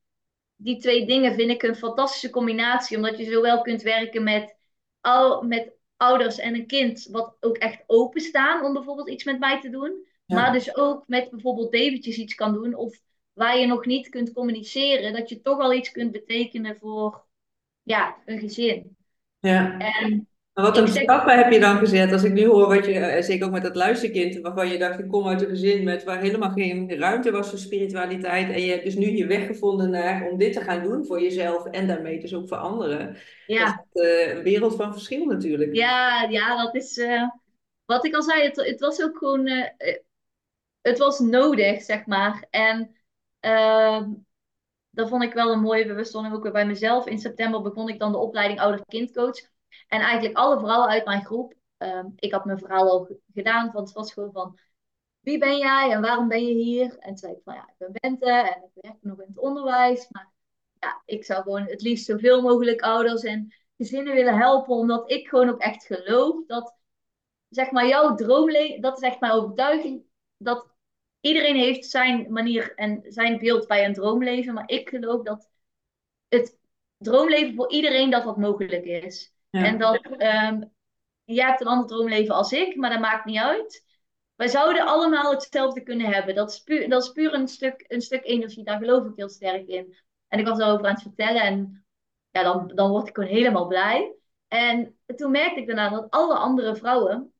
die 0.56 0.76
twee 0.76 1.06
dingen 1.06 1.34
vind 1.34 1.50
ik 1.50 1.62
een 1.62 1.76
fantastische 1.76 2.30
combinatie. 2.30 2.96
Omdat 2.96 3.18
je 3.18 3.24
zowel 3.24 3.62
kunt 3.62 3.82
werken 3.82 4.22
met, 4.22 4.56
al, 5.00 5.42
met 5.42 5.72
ouders 5.96 6.38
en 6.38 6.54
een 6.54 6.66
kind, 6.66 7.08
wat 7.10 7.36
ook 7.40 7.56
echt 7.56 7.82
openstaan 7.86 8.64
om 8.64 8.72
bijvoorbeeld 8.72 9.10
iets 9.10 9.24
met 9.24 9.38
mij 9.38 9.60
te 9.60 9.70
doen. 9.70 10.06
Maar 10.26 10.52
dus 10.52 10.76
ook 10.76 11.04
met 11.06 11.30
bijvoorbeeld 11.30 11.70
babytjes 11.70 12.16
iets 12.16 12.34
kan 12.34 12.52
doen. 12.52 12.74
Of 12.74 13.00
waar 13.32 13.58
je 13.58 13.66
nog 13.66 13.86
niet 13.86 14.08
kunt 14.08 14.32
communiceren, 14.32 15.12
dat 15.12 15.28
je 15.28 15.40
toch 15.40 15.58
al 15.58 15.72
iets 15.72 15.90
kunt 15.90 16.12
betekenen 16.12 16.76
voor 16.76 17.24
ja, 17.82 18.22
een 18.24 18.38
gezin. 18.38 18.96
Ja. 19.38 19.78
En 19.78 20.28
Maar 20.54 20.64
wat 20.64 20.76
een 20.76 20.88
zeg, 20.88 21.02
stappen 21.02 21.36
heb 21.36 21.52
je 21.52 21.60
dan 21.60 21.76
gezet? 21.76 22.12
Als 22.12 22.22
ik 22.22 22.32
nu 22.32 22.46
hoor 22.46 22.68
wat 22.68 22.86
je, 22.86 22.92
eh, 22.92 23.22
zeker 23.22 23.46
ook 23.46 23.52
met 23.52 23.62
dat 23.62 23.76
luisterkind, 23.76 24.40
waarvan 24.40 24.68
je 24.68 24.78
dacht, 24.78 24.98
ik 24.98 25.08
kom 25.08 25.28
uit 25.28 25.42
een 25.42 25.48
gezin 25.48 25.84
met 25.84 26.04
waar 26.04 26.20
helemaal 26.20 26.50
geen 26.50 26.98
ruimte 26.98 27.30
was 27.30 27.48
voor 27.48 27.58
spiritualiteit. 27.58 28.50
En 28.50 28.60
je 28.60 28.70
hebt 28.70 28.84
dus 28.84 28.94
nu 28.94 29.16
je 29.16 29.26
weg 29.26 29.46
gevonden 29.46 29.90
naar, 29.90 30.28
om 30.30 30.38
dit 30.38 30.52
te 30.52 30.60
gaan 30.60 30.82
doen 30.82 31.06
voor 31.06 31.22
jezelf 31.22 31.66
en 31.66 31.86
daarmee 31.86 32.20
dus 32.20 32.34
ook 32.34 32.48
voor 32.48 32.56
anderen. 32.56 33.06
Dat 33.06 33.16
is 33.46 33.56
ja, 33.56 33.84
eh, 33.92 34.36
een 34.36 34.42
wereld 34.42 34.76
van 34.76 34.92
verschil 34.92 35.24
natuurlijk. 35.24 35.74
ja, 35.74 36.26
ja, 36.30 36.62
dat 36.64 36.74
is 36.74 36.98
eh, 36.98 37.28
wat 37.84 38.04
ik 38.04 38.14
al 38.14 38.22
zei. 38.22 38.42
Het, 38.42 38.56
het 38.56 38.80
was 38.80 39.02
ook 39.02 39.18
gewoon, 39.18 39.48
het 40.80 40.98
was 40.98 41.18
nodig, 41.18 41.82
zeg 41.82 42.06
maar. 42.06 42.46
En 42.50 42.96
ehm, 43.40 44.10
dat 44.90 45.08
vond 45.08 45.22
ik 45.22 45.32
wel 45.32 45.52
een 45.52 45.60
mooie 45.60 45.86
bewustwording 45.86 46.34
ook 46.34 46.42
weer 46.42 46.52
bij 46.52 46.66
mezelf. 46.66 47.06
In 47.06 47.18
september 47.18 47.62
begon 47.62 47.88
ik 47.88 47.98
dan 47.98 48.12
de 48.12 48.18
opleiding 48.18 48.60
ouder-kindcoach. 48.60 49.50
En 49.88 50.00
eigenlijk 50.00 50.36
alle 50.36 50.58
vrouwen 50.58 50.88
uit 50.88 51.04
mijn 51.04 51.24
groep, 51.24 51.54
ehm, 51.76 52.06
ik 52.16 52.32
had 52.32 52.44
mijn 52.44 52.58
verhaal 52.58 52.90
al 52.90 53.08
gedaan, 53.34 53.70
want 53.72 53.88
het 53.88 53.96
was 53.96 54.12
gewoon 54.12 54.32
van, 54.32 54.58
wie 55.20 55.38
ben 55.38 55.58
jij 55.58 55.90
en 55.90 56.00
waarom 56.00 56.28
ben 56.28 56.46
je 56.46 56.54
hier? 56.54 56.98
En 56.98 57.08
toen 57.08 57.16
zei 57.16 57.32
ik 57.32 57.40
van, 57.44 57.54
ja, 57.54 57.68
ik 57.68 57.74
ben 57.78 57.92
Bente 57.92 58.30
en 58.30 58.62
ik 58.74 58.82
werk 58.82 58.96
nog 59.00 59.20
in 59.20 59.28
het 59.28 59.38
onderwijs. 59.38 60.06
Maar 60.10 60.32
ja, 60.78 61.02
ik 61.04 61.24
zou 61.24 61.42
gewoon 61.42 61.66
het 61.66 61.82
liefst 61.82 62.04
zoveel 62.04 62.42
mogelijk 62.42 62.80
ouders 62.80 63.22
en 63.22 63.54
gezinnen 63.76 64.14
willen 64.14 64.36
helpen, 64.38 64.74
omdat 64.74 65.10
ik 65.10 65.28
gewoon 65.28 65.48
ook 65.48 65.60
echt 65.60 65.84
geloof 65.86 66.46
dat, 66.46 66.76
zeg 67.48 67.70
maar, 67.70 67.86
jouw 67.86 68.14
droomleven, 68.14 68.80
dat 68.80 68.96
is 68.96 69.08
echt 69.08 69.20
mijn 69.20 69.32
overtuiging, 69.32 70.04
dat 70.36 70.72
iedereen 71.20 71.56
heeft 71.56 71.90
zijn 71.90 72.32
manier 72.32 72.74
en 72.74 73.02
zijn 73.08 73.38
beeld 73.38 73.66
bij 73.66 73.84
een 73.84 73.94
droomleven. 73.94 74.54
Maar 74.54 74.68
ik 74.68 74.88
geloof 74.88 75.22
dat 75.22 75.50
het 76.28 76.58
droomleven 76.96 77.54
voor 77.54 77.70
iedereen 77.70 78.10
dat 78.10 78.24
dat 78.24 78.36
mogelijk 78.36 78.84
is. 78.84 79.31
En 79.60 79.78
dat 79.78 80.00
ehm 80.16 80.62
jij 81.24 81.46
hebt 81.46 81.60
een 81.60 81.66
ander 81.66 81.86
droomleven 81.86 82.34
als 82.34 82.52
ik, 82.52 82.76
maar 82.76 82.90
dat 82.90 83.00
maakt 83.00 83.24
niet 83.24 83.38
uit. 83.38 83.84
Wij 84.34 84.48
zouden 84.48 84.86
allemaal 84.86 85.30
hetzelfde 85.30 85.82
kunnen 85.82 86.06
hebben. 86.06 86.34
Dat 86.34 86.50
is 86.50 86.60
puur, 86.60 86.88
dat 86.88 87.02
is 87.02 87.12
puur 87.12 87.34
een, 87.34 87.48
stuk, 87.48 87.84
een 87.88 88.00
stuk 88.00 88.24
energie, 88.24 88.64
daar 88.64 88.78
geloof 88.78 89.06
ik 89.06 89.12
heel 89.16 89.28
sterk 89.28 89.68
in. 89.68 89.96
En 90.28 90.38
ik 90.38 90.46
was 90.46 90.58
daarover 90.58 90.86
aan 90.86 90.92
het 90.92 91.02
vertellen 91.02 91.42
en 91.42 91.84
ja, 92.30 92.42
dan, 92.42 92.72
dan 92.74 92.90
word 92.90 93.08
ik 93.08 93.14
gewoon 93.14 93.30
helemaal 93.30 93.66
blij. 93.66 94.14
En 94.48 94.98
toen 95.16 95.30
merkte 95.30 95.60
ik 95.60 95.66
daarna 95.66 95.88
dat 95.88 96.10
alle 96.10 96.34
andere 96.34 96.76
vrouwen, 96.76 97.32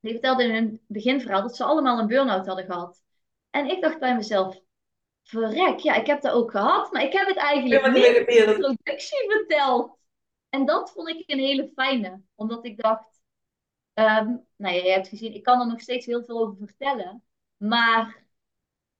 die 0.00 0.12
vertelden 0.12 0.46
in 0.46 0.54
hun 0.54 0.80
beginverhaal 0.86 1.42
dat 1.42 1.56
ze 1.56 1.64
allemaal 1.64 1.98
een 1.98 2.06
burn-out 2.06 2.46
hadden 2.46 2.64
gehad. 2.64 3.02
En 3.50 3.70
ik 3.70 3.82
dacht 3.82 3.98
bij 3.98 4.16
mezelf, 4.16 4.60
verrek, 5.22 5.78
ja, 5.78 5.94
ik 5.94 6.06
heb 6.06 6.20
dat 6.20 6.32
ook 6.32 6.50
gehad, 6.50 6.92
maar 6.92 7.02
ik 7.02 7.12
heb 7.12 7.26
het 7.26 7.36
eigenlijk 7.36 7.92
niet 7.92 8.04
in 8.04 8.24
de 8.24 8.46
introductie 8.46 9.30
verteld. 9.30 9.96
En 10.50 10.66
dat 10.66 10.92
vond 10.92 11.08
ik 11.08 11.22
een 11.26 11.38
hele 11.38 11.70
fijne, 11.74 12.22
omdat 12.34 12.64
ik 12.64 12.76
dacht, 12.82 13.20
ehm, 13.94 14.26
nou 14.56 14.74
ja, 14.76 14.82
je 14.84 14.90
hebt 14.90 15.08
gezien, 15.08 15.34
ik 15.34 15.42
kan 15.42 15.60
er 15.60 15.66
nog 15.66 15.80
steeds 15.80 16.06
heel 16.06 16.24
veel 16.24 16.40
over 16.40 16.66
vertellen, 16.66 17.24
maar 17.56 18.26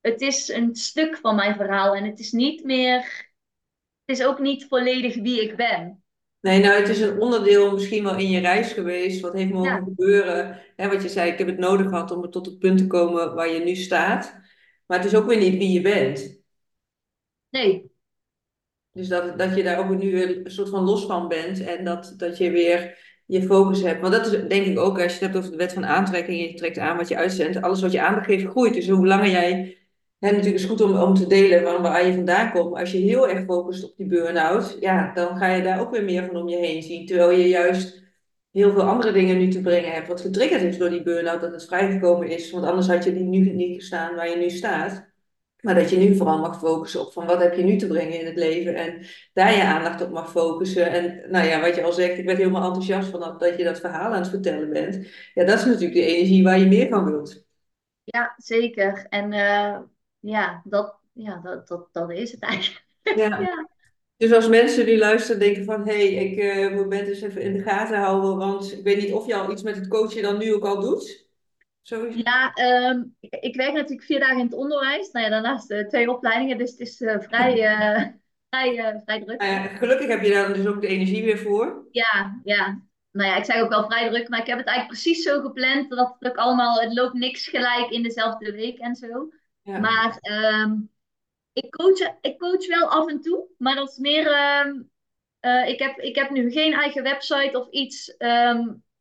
het 0.00 0.20
is 0.20 0.48
een 0.48 0.76
stuk 0.76 1.16
van 1.18 1.36
mijn 1.36 1.56
verhaal 1.56 1.94
en 1.94 2.04
het 2.04 2.18
is 2.18 2.32
niet 2.32 2.64
meer, 2.64 2.98
het 4.04 4.18
is 4.18 4.24
ook 4.24 4.38
niet 4.38 4.66
volledig 4.68 5.14
wie 5.16 5.42
ik 5.42 5.56
ben. 5.56 6.04
Nee, 6.40 6.60
nou, 6.60 6.80
het 6.80 6.88
is 6.88 7.00
een 7.00 7.20
onderdeel 7.20 7.72
misschien 7.72 8.04
wel 8.04 8.16
in 8.18 8.30
je 8.30 8.40
reis 8.40 8.72
geweest. 8.72 9.20
Wat 9.20 9.32
heeft 9.32 9.52
mogen 9.52 9.70
Ja, 9.70 9.84
gebeuren? 9.84 10.62
Hè, 10.76 10.88
wat 10.88 11.02
je 11.02 11.08
zei, 11.08 11.30
ik 11.32 11.38
heb 11.38 11.46
het 11.46 11.58
nodig 11.58 11.88
gehad 11.88 12.10
om 12.10 12.30
tot 12.30 12.46
het 12.46 12.58
punt 12.58 12.78
te 12.78 12.86
komen 12.86 13.34
waar 13.34 13.48
je 13.52 13.60
nu 13.60 13.74
staat. 13.74 14.40
Maar 14.86 14.98
het 14.98 15.06
is 15.06 15.14
ook 15.14 15.26
weer 15.26 15.38
niet 15.38 15.56
wie 15.58 15.72
je 15.72 15.80
bent. 15.80 16.38
nee, 17.52 17.87
Dus 18.98 19.08
dat, 19.08 19.38
dat 19.38 19.56
je 19.56 19.62
daar 19.62 19.78
ook 19.78 19.98
nu 19.98 20.22
een 20.22 20.50
soort 20.50 20.68
van 20.68 20.84
los 20.84 21.06
van 21.06 21.28
bent 21.28 21.64
en 21.64 21.84
dat, 21.84 22.14
dat 22.16 22.38
je 22.38 22.50
weer 22.50 22.98
je 23.26 23.42
focus 23.42 23.82
hebt. 23.82 24.00
Want 24.00 24.12
dat 24.12 24.26
is 24.26 24.48
denk 24.48 24.66
ik 24.66 24.78
ook, 24.78 25.00
als 25.00 25.12
je 25.12 25.12
het 25.12 25.20
hebt 25.20 25.36
over 25.36 25.50
de 25.50 25.56
wet 25.56 25.72
van 25.72 25.86
aantrekking, 25.86 26.40
je 26.40 26.54
trekt 26.54 26.78
aan 26.78 26.96
wat 26.96 27.08
je 27.08 27.16
uitzendt, 27.16 27.62
alles 27.62 27.80
wat 27.80 27.92
je 27.92 28.02
aandacht 28.02 28.42
groeit. 28.42 28.74
Dus 28.74 28.88
hoe 28.88 29.06
langer 29.06 29.30
jij, 29.30 29.78
hè, 30.18 30.30
natuurlijk 30.30 30.56
is 30.56 30.64
goed 30.64 30.80
om, 30.80 30.96
om 30.96 31.14
te 31.14 31.26
delen 31.26 31.62
van 31.62 31.82
waar 31.82 32.06
je 32.06 32.14
vandaan 32.14 32.52
komt. 32.52 32.76
Als 32.78 32.92
je 32.92 32.98
heel 32.98 33.28
erg 33.28 33.44
focust 33.44 33.84
op 33.84 33.96
die 33.96 34.06
burn-out, 34.06 34.76
ja, 34.80 35.12
dan 35.14 35.36
ga 35.36 35.46
je 35.54 35.62
daar 35.62 35.80
ook 35.80 35.90
weer 35.90 36.04
meer 36.04 36.26
van 36.26 36.36
om 36.36 36.48
je 36.48 36.56
heen 36.56 36.82
zien. 36.82 37.06
Terwijl 37.06 37.30
je 37.30 37.48
juist 37.48 38.02
heel 38.52 38.72
veel 38.72 38.82
andere 38.82 39.12
dingen 39.12 39.38
nu 39.38 39.48
te 39.48 39.60
brengen 39.60 39.92
hebt, 39.92 40.08
wat 40.08 40.20
getriggerd 40.20 40.62
is 40.62 40.78
door 40.78 40.90
die 40.90 41.02
burn-out, 41.02 41.40
dat 41.40 41.52
het 41.52 41.66
vrijgekomen 41.66 42.28
is. 42.28 42.50
Want 42.50 42.64
anders 42.64 42.88
had 42.88 43.04
je 43.04 43.14
die 43.14 43.24
nu 43.24 43.52
niet 43.52 43.76
gestaan 43.76 44.14
waar 44.14 44.28
je 44.30 44.36
nu 44.36 44.50
staat. 44.50 45.07
Maar 45.68 45.76
dat 45.76 45.90
je 45.90 45.96
nu 45.96 46.16
vooral 46.16 46.38
mag 46.38 46.58
focussen 46.58 47.00
op 47.00 47.12
van 47.12 47.26
wat 47.26 47.42
heb 47.42 47.54
je 47.54 47.62
nu 47.62 47.76
te 47.76 47.86
brengen 47.86 48.20
in 48.20 48.26
het 48.26 48.36
leven 48.36 48.74
en 48.74 49.06
daar 49.32 49.56
je 49.56 49.64
aandacht 49.64 50.00
op 50.00 50.10
mag 50.10 50.30
focussen. 50.30 50.90
En 50.90 51.30
nou 51.30 51.46
ja, 51.46 51.60
wat 51.60 51.74
je 51.74 51.82
al 51.82 51.92
zegt, 51.92 52.18
ik 52.18 52.24
werd 52.24 52.38
helemaal 52.38 52.64
enthousiast 52.64 53.08
van 53.08 53.20
dat, 53.20 53.40
dat 53.40 53.56
je 53.56 53.64
dat 53.64 53.80
verhaal 53.80 54.12
aan 54.12 54.20
het 54.20 54.28
vertellen 54.28 54.70
bent. 54.70 55.08
Ja, 55.34 55.44
dat 55.44 55.58
is 55.58 55.64
natuurlijk 55.64 55.94
de 55.94 56.06
energie 56.06 56.44
waar 56.44 56.58
je 56.58 56.66
meer 56.66 56.88
van 56.88 57.04
wilt. 57.04 57.44
ja, 58.04 58.34
zeker. 58.36 59.06
En 59.08 59.32
eh, 59.32 59.78
ja, 60.18 60.62
dat, 60.64 60.96
ja 61.12 61.40
dat, 61.42 61.68
dat, 61.68 61.88
dat 61.92 62.10
is 62.10 62.32
het 62.32 62.42
eigenlijk. 62.42 62.84
Ja. 63.02 63.40
Ja. 63.40 63.68
Dus 64.16 64.32
als 64.32 64.48
mensen 64.48 64.86
die 64.86 64.98
luisteren 64.98 65.40
denken 65.40 65.64
van 65.64 65.86
hé, 65.86 66.14
hey, 66.14 66.26
ik 66.26 66.38
uh, 66.38 66.74
moet 66.74 66.94
het 66.94 67.08
eens 67.08 67.20
even 67.20 67.42
in 67.42 67.52
de 67.52 67.62
gaten 67.62 67.98
houden, 67.98 68.36
want 68.36 68.72
ik 68.72 68.84
weet 68.84 69.02
niet 69.02 69.12
of 69.12 69.26
je 69.26 69.34
al 69.34 69.50
iets 69.50 69.62
met 69.62 69.76
het 69.76 69.88
coachen 69.88 70.22
dan 70.22 70.38
nu 70.38 70.54
ook 70.54 70.64
al 70.64 70.80
doet. 70.80 71.27
Sowieso. 71.88 72.18
Ja, 72.24 72.52
ehm, 72.52 73.02
ik, 73.20 73.34
ik 73.40 73.56
werk 73.56 73.72
natuurlijk 73.72 74.02
vier 74.02 74.20
dagen 74.20 74.38
in 74.38 74.44
het 74.44 74.54
onderwijs. 74.54 75.10
Nou 75.10 75.24
ja, 75.24 75.30
daarnaast 75.30 75.70
eh, 75.70 75.86
twee 75.86 76.10
opleidingen, 76.10 76.58
dus 76.58 76.70
het 76.70 76.80
is 76.80 77.00
eh, 77.00 77.20
vrij, 77.20 77.64
eh, 77.64 78.06
vrij, 78.50 79.00
vrij 79.04 79.20
druk. 79.24 79.40
Nou 79.40 79.68
gelukkig 79.68 80.08
heb 80.08 80.22
je 80.22 80.30
daar 80.30 80.52
dus 80.52 80.66
ook 80.66 80.80
de 80.80 80.86
energie 80.86 81.24
weer 81.24 81.38
voor. 81.38 81.86
Ja, 81.90 82.40
ja. 82.44 82.82
Nou 83.10 83.30
ja, 83.30 83.36
ik 83.36 83.44
zeg 83.44 83.62
ook 83.62 83.68
wel 83.68 83.84
vrij 83.84 84.08
druk, 84.08 84.28
maar 84.28 84.40
ik 84.40 84.46
heb 84.46 84.58
het 84.58 84.66
eigenlijk 84.66 85.00
precies 85.00 85.22
zo 85.22 85.40
gepland 85.40 85.90
dat 85.90 86.16
het 86.18 86.30
ook 86.30 86.36
allemaal, 86.36 86.80
het 86.80 86.94
loopt 86.94 87.14
niks 87.14 87.48
gelijk 87.48 87.90
in 87.90 88.02
dezelfde 88.02 88.52
week 88.52 88.78
en 88.78 88.94
zo. 88.94 89.28
Ja, 89.62 89.78
Maar 89.78 90.16
ehm, 90.20 90.74
ik 91.52 91.70
coach, 91.70 92.14
ik 92.20 92.38
coach 92.38 92.66
wel 92.66 92.90
af 92.90 93.08
en 93.08 93.20
toe, 93.20 93.46
maar 93.58 93.74
dat 93.74 93.88
is 93.88 93.98
meer, 93.98 94.26
ehm, 94.26 94.82
eh, 95.40 95.68
ik 95.68 95.78
heb, 95.78 95.98
ik 95.98 96.14
heb 96.14 96.30
nu 96.30 96.50
geen 96.50 96.72
eigen 96.72 97.02
website 97.02 97.58
of 97.60 97.70
iets, 97.70 98.16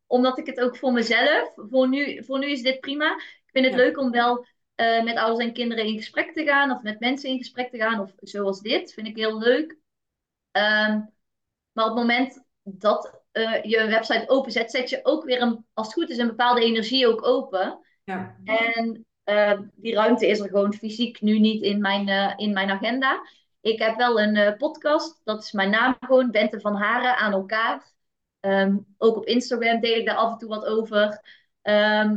omdat 0.08 0.38
ik 0.38 0.46
het 0.46 0.60
ook 0.60 0.76
voor 0.76 0.92
mezelf, 0.92 1.52
voor 1.54 1.88
nu, 1.88 2.24
voor 2.24 2.38
nu 2.38 2.50
is 2.50 2.62
dit 2.62 2.80
prima. 2.80 3.14
Ik 3.16 3.50
vind 3.52 3.64
het 3.64 3.74
ja, 3.74 3.80
leuk 3.80 3.98
om 3.98 4.10
wel 4.10 4.46
eh, 4.74 5.02
met 5.02 5.16
ouders 5.16 5.46
en 5.46 5.52
kinderen 5.52 5.84
in 5.84 5.96
gesprek 5.96 6.32
te 6.32 6.44
gaan, 6.44 6.70
of 6.70 6.82
met 6.82 7.00
mensen 7.00 7.30
in 7.30 7.38
gesprek 7.38 7.70
te 7.70 7.78
gaan, 7.78 8.00
of 8.00 8.12
zoals 8.16 8.60
dit, 8.60 8.92
vind 8.92 9.06
ik 9.06 9.16
heel 9.16 9.38
leuk. 9.38 9.76
Ehm, 10.50 11.00
maar 11.72 11.84
op 11.84 11.90
het 11.90 11.94
moment 11.94 12.44
dat 12.62 13.22
eh, 13.32 13.62
je 13.62 13.78
een 13.78 13.90
website 13.90 14.28
openzet, 14.28 14.70
zet 14.70 14.90
je 14.90 15.00
ook 15.02 15.24
weer 15.24 15.42
een, 15.42 15.66
als 15.74 15.86
het 15.86 15.94
goed 15.94 16.10
is, 16.10 16.18
een 16.18 16.26
bepaalde 16.26 16.64
energie 16.64 17.08
ook 17.08 17.26
open. 17.26 17.78
ja, 18.04 18.36
En 18.44 19.06
eh, 19.24 19.58
die 19.74 19.94
ruimte 19.94 20.26
is 20.26 20.38
er 20.38 20.48
gewoon 20.48 20.74
fysiek 20.74 21.20
nu 21.20 21.38
niet 21.38 21.62
in 21.62 21.80
mijn, 21.80 22.36
in 22.38 22.52
mijn 22.52 22.70
agenda. 22.70 23.26
Ik 23.60 23.78
heb 23.78 23.96
wel 23.96 24.20
een 24.20 24.56
podcast, 24.56 25.20
dat 25.24 25.42
is 25.42 25.52
mijn 25.52 25.70
naam 25.70 25.96
gewoon, 26.00 26.30
Bente 26.30 26.60
van 26.60 26.74
Haren 26.74 27.16
aan 27.16 27.32
elkaar. 27.32 27.96
Ehm, 28.40 28.76
ook 28.98 29.16
op 29.16 29.24
Instagram 29.26 29.80
deel 29.80 29.98
ik 29.98 30.06
daar 30.06 30.16
af 30.16 30.32
en 30.32 30.38
toe 30.38 30.48
wat 30.48 30.64
over. 30.64 31.22
Ehm, 31.62 32.16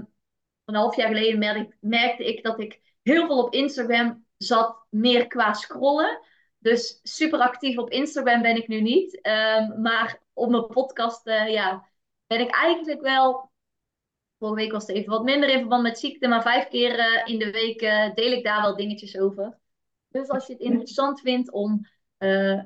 een 0.65 0.75
half 0.75 0.95
jaar 0.95 1.07
geleden 1.07 1.73
merkte, 1.79 2.25
ik 2.25 2.43
dat 2.43 2.59
ik 2.59 2.79
heel 3.03 3.25
veel 3.25 3.43
op 3.43 3.53
Instagram 3.53 4.25
zat, 4.37 4.85
meer 4.89 5.27
qua 5.27 5.53
scrollen. 5.53 6.19
Dus 6.57 6.99
super 7.03 7.39
actief 7.39 7.77
op 7.77 7.89
Instagram 7.89 8.41
ben 8.41 8.55
ik 8.55 8.67
nu 8.67 8.81
niet. 8.81 9.21
Ehm, 9.21 9.81
maar 9.81 10.21
op 10.33 10.49
mijn 10.49 10.67
podcast 10.67 11.27
eh, 11.27 11.49
ja, 11.49 11.89
ben 12.27 12.39
ik 12.39 12.51
eigenlijk 12.55 13.01
wel 13.01 13.49
Vorige 14.37 14.59
week 14.61 14.71
was 14.71 14.87
het 14.87 14.95
even 14.95 15.09
wat 15.09 15.23
minder 15.23 15.49
in 15.49 15.59
verband 15.59 15.83
met 15.83 15.99
ziekte, 15.99 16.27
maar 16.27 16.41
vijf 16.41 16.67
keer 16.67 16.99
eh, 16.99 17.33
in 17.33 17.39
de 17.39 17.51
week 17.51 17.81
eh, 17.81 18.13
deel 18.13 18.31
ik 18.31 18.43
daar 18.43 18.61
wel 18.61 18.75
dingetjes 18.75 19.17
over. 19.17 19.59
Dus 20.09 20.29
als 20.29 20.47
je 20.47 20.53
het 20.53 20.61
interessant 20.61 21.19
vindt 21.19 21.51
om, 21.51 21.87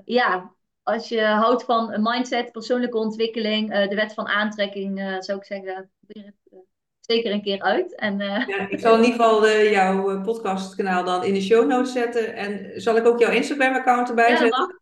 ja, 0.06 0.55
als 0.86 1.09
je 1.09 1.21
houdt 1.21 1.63
van 1.63 2.01
mindset, 2.01 2.51
persoonlijke 2.51 2.97
ontwikkeling, 2.97 3.71
eh, 3.71 3.89
de 3.89 3.95
wet 3.95 4.13
van 4.13 4.27
aantrekking, 4.27 4.99
eh, 4.99 5.15
zou 5.19 5.38
ik 5.38 5.45
zeggen, 5.45 5.91
probeer 5.99 6.25
het 6.25 6.36
eh, 6.51 6.59
zeker 6.99 7.31
een 7.31 7.41
keer 7.41 7.61
uit. 7.61 7.95
En 7.95 8.17
ja. 8.17 8.69
Ik 8.69 8.79
zal 8.79 8.95
in 8.95 9.03
ieder 9.03 9.15
geval 9.15 9.49
jouw 9.49 10.21
podcastkanaal 10.21 11.03
dan 11.03 11.23
in 11.23 11.33
de 11.33 11.41
show 11.41 11.67
notes 11.67 11.91
zetten. 11.91 12.36
En 12.36 12.81
zal 12.81 12.95
ik 12.95 13.05
ook 13.05 13.19
jouw 13.19 13.31
Instagram-account 13.31 14.09
erbij 14.09 14.25
ja, 14.25 14.31
mag. 14.31 14.41
zetten? 14.41 14.81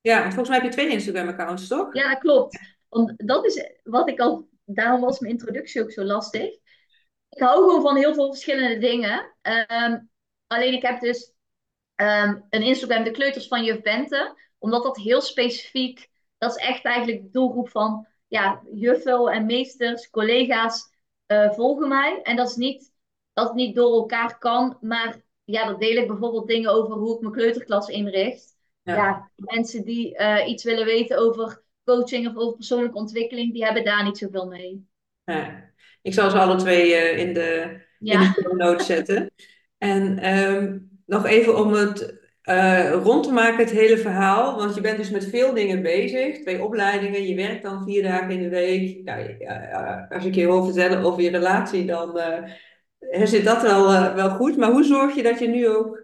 Ja, 0.00 0.20
want 0.20 0.34
volgens 0.34 0.48
mij 0.48 0.58
heb 0.58 0.66
je 0.66 0.74
twee 0.76 0.92
Instagram-accounts, 0.92 1.68
toch? 1.68 1.94
Ja, 1.94 2.08
dat 2.08 2.18
klopt. 2.18 2.58
Want 2.88 3.12
dat 3.16 3.44
is 3.44 3.70
wat 3.82 4.08
ik 4.08 4.20
al, 4.20 4.48
daarom 4.64 5.00
was 5.00 5.18
mijn 5.18 5.32
introductie 5.32 5.82
ook 5.82 5.92
zo 5.92 6.02
lastig. 6.02 6.48
Ik 7.28 7.42
hou 7.42 7.58
gewoon 7.58 7.82
van 7.82 7.96
heel 7.96 8.14
veel 8.14 8.30
verschillende 8.30 8.78
dingen. 8.78 9.36
Ehm, 9.42 9.98
alleen 10.46 10.72
ik 10.72 10.82
heb 10.82 11.00
dus 11.00 11.32
ehm, 11.94 12.40
een 12.50 12.62
Instagram, 12.62 13.04
de 13.04 13.10
kleuters 13.10 13.48
van 13.48 13.64
juf 13.64 13.80
Bente. 13.80 14.48
Omdat 14.60 14.82
dat 14.82 14.96
heel 14.96 15.20
specifiek, 15.20 16.10
dat 16.38 16.56
is 16.56 16.62
echt 16.66 16.84
eigenlijk 16.84 17.22
de 17.22 17.30
doelgroep 17.30 17.68
van 17.68 18.06
ja, 18.26 18.62
juffen 18.72 19.26
en 19.26 19.46
meesters, 19.46 20.10
collega's 20.10 20.88
eh, 21.26 21.52
volgen 21.52 21.88
mij. 21.88 22.20
En 22.22 22.36
dat 22.36 22.48
is 22.48 22.56
niet 22.56 22.92
dat 23.32 23.46
het 23.46 23.56
niet 23.56 23.74
door 23.74 23.92
elkaar 23.92 24.38
kan, 24.38 24.76
maar 24.80 25.22
ja, 25.44 25.64
dan 25.64 25.78
deel 25.78 25.96
ik 25.96 26.06
bijvoorbeeld 26.06 26.48
dingen 26.48 26.70
over 26.70 26.94
hoe 26.94 27.14
ik 27.14 27.20
mijn 27.20 27.32
kleuterklas 27.32 27.88
inricht. 27.88 28.58
Ja. 28.82 28.94
Ja, 28.94 29.30
mensen 29.36 29.84
die 29.84 30.16
eh, 30.16 30.48
iets 30.48 30.64
willen 30.64 30.84
weten 30.84 31.18
over 31.18 31.62
coaching 31.84 32.28
of 32.28 32.36
over 32.36 32.56
persoonlijke 32.56 32.96
ontwikkeling, 32.96 33.52
die 33.52 33.64
hebben 33.64 33.84
daar 33.84 34.04
niet 34.04 34.18
zoveel 34.18 34.46
mee. 34.46 34.86
Ja. 35.24 35.68
Ik 36.02 36.14
zal 36.14 36.30
ze 36.30 36.38
alle 36.38 36.56
twee 36.56 36.94
eh, 36.94 37.18
in 37.18 37.34
de, 37.34 37.80
in 37.98 38.06
de 38.06 38.12
Ja, 38.12 38.34
notes 38.56 38.86
zetten. 38.86 39.30
En 39.78 40.18
ehm, 40.18 40.78
nog 41.06 41.26
even 41.26 41.56
om 41.58 41.72
het 41.72 42.19
eh, 42.42 42.92
rond 42.92 43.24
te 43.24 43.32
maken, 43.32 43.58
het 43.58 43.70
hele 43.70 43.98
verhaal. 43.98 44.56
Want 44.56 44.74
je 44.74 44.80
bent 44.80 44.96
dus 44.96 45.10
met 45.10 45.28
veel 45.28 45.54
dingen 45.54 45.82
bezig. 45.82 46.40
Twee 46.40 46.62
opleidingen, 46.62 47.26
je 47.26 47.34
werkt 47.34 47.62
dan 47.62 47.84
vier 47.84 48.02
dagen 48.02 48.30
in 48.30 48.42
de 48.42 48.48
week. 48.48 49.00
Ja, 49.04 49.16
ja, 49.16 50.06
als 50.10 50.24
ik 50.24 50.34
je 50.34 50.46
hoor 50.46 50.64
vertellen 50.64 51.04
over 51.04 51.22
je 51.22 51.30
relatie, 51.30 51.84
dan 51.86 52.18
eh, 53.00 53.26
zit 53.26 53.44
dat 53.44 53.62
wel, 53.62 53.92
eh, 53.92 54.14
wel 54.14 54.30
goed. 54.30 54.56
Maar 54.56 54.70
hoe 54.70 54.84
zorg 54.84 55.14
je 55.14 55.22
dat 55.22 55.38
je 55.38 55.48
nu 55.48 55.68
ook 55.68 56.02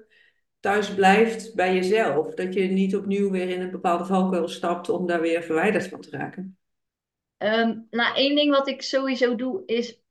thuis 0.60 0.94
blijft 0.94 1.54
bij 1.54 1.74
jezelf? 1.74 2.34
Dat 2.34 2.54
je 2.54 2.62
niet 2.62 2.96
opnieuw 2.96 3.30
weer 3.30 3.48
in 3.48 3.60
een 3.60 3.70
bepaalde 3.70 4.04
valkuil 4.04 4.48
stapt 4.48 4.88
om 4.88 5.06
daar 5.06 5.20
weer 5.20 5.42
verwijderd 5.42 5.88
van 5.88 6.00
te 6.00 6.10
raken? 6.10 6.58
Ehm, 7.36 7.78
nou 7.90 8.16
één 8.16 8.34
ding 8.34 8.50
wat 8.50 8.68
ik 8.68 8.82
sowieso 8.82 9.34
doe 9.34 9.62
is, 9.66 10.02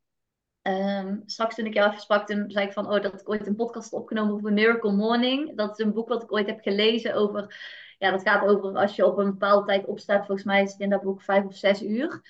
ehm, 0.65 1.17
straks 1.25 1.55
toen 1.55 1.65
ik 1.65 1.73
jou 1.73 1.89
even 1.89 2.01
sprak, 2.01 2.27
toen 2.27 2.51
zei 2.51 2.65
ik 2.65 2.73
van, 2.73 2.85
oh, 2.85 3.01
dat 3.01 3.21
ik 3.21 3.29
ooit 3.29 3.47
een 3.47 3.55
podcast 3.55 3.93
opgenomen 3.93 4.33
over 4.33 4.53
Miracle 4.53 4.91
Morning. 4.91 5.57
Dat 5.57 5.79
is 5.79 5.85
een 5.85 5.93
boek 5.93 6.07
wat 6.07 6.23
ik 6.23 6.31
ooit 6.31 6.47
heb 6.47 6.61
gelezen 6.61 7.13
over, 7.13 7.55
ja, 7.97 8.11
dat 8.11 8.21
gaat 8.21 8.47
over 8.47 8.75
als 8.77 8.95
je 8.95 9.05
op 9.05 9.17
een 9.17 9.31
bepaalde 9.31 9.65
tijd 9.65 9.85
opstaat, 9.85 10.25
volgens 10.25 10.47
mij 10.47 10.63
is 10.63 10.71
het 10.71 10.81
in 10.81 10.89
dat 10.89 11.01
boek 11.01 11.21
vijf 11.21 11.45
of 11.45 11.55
zes 11.55 11.81
uur. 11.81 12.21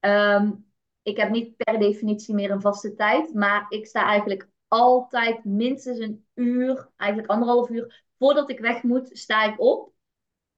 Ehm, 0.00 0.52
ik 1.02 1.16
heb 1.16 1.30
niet 1.30 1.56
per 1.56 1.78
definitie 1.78 2.34
meer 2.34 2.50
een 2.50 2.60
vaste 2.60 2.94
tijd, 2.94 3.34
maar 3.34 3.66
ik 3.68 3.86
sta 3.86 4.04
eigenlijk 4.04 4.48
altijd 4.68 5.44
minstens 5.44 5.98
een 5.98 6.26
uur, 6.34 6.88
eigenlijk 6.96 7.30
anderhalf 7.30 7.68
uur, 7.68 8.04
voordat 8.18 8.50
ik 8.50 8.58
weg 8.58 8.82
moet, 8.82 9.18
sta 9.18 9.44
ik 9.44 9.60
op 9.60 9.92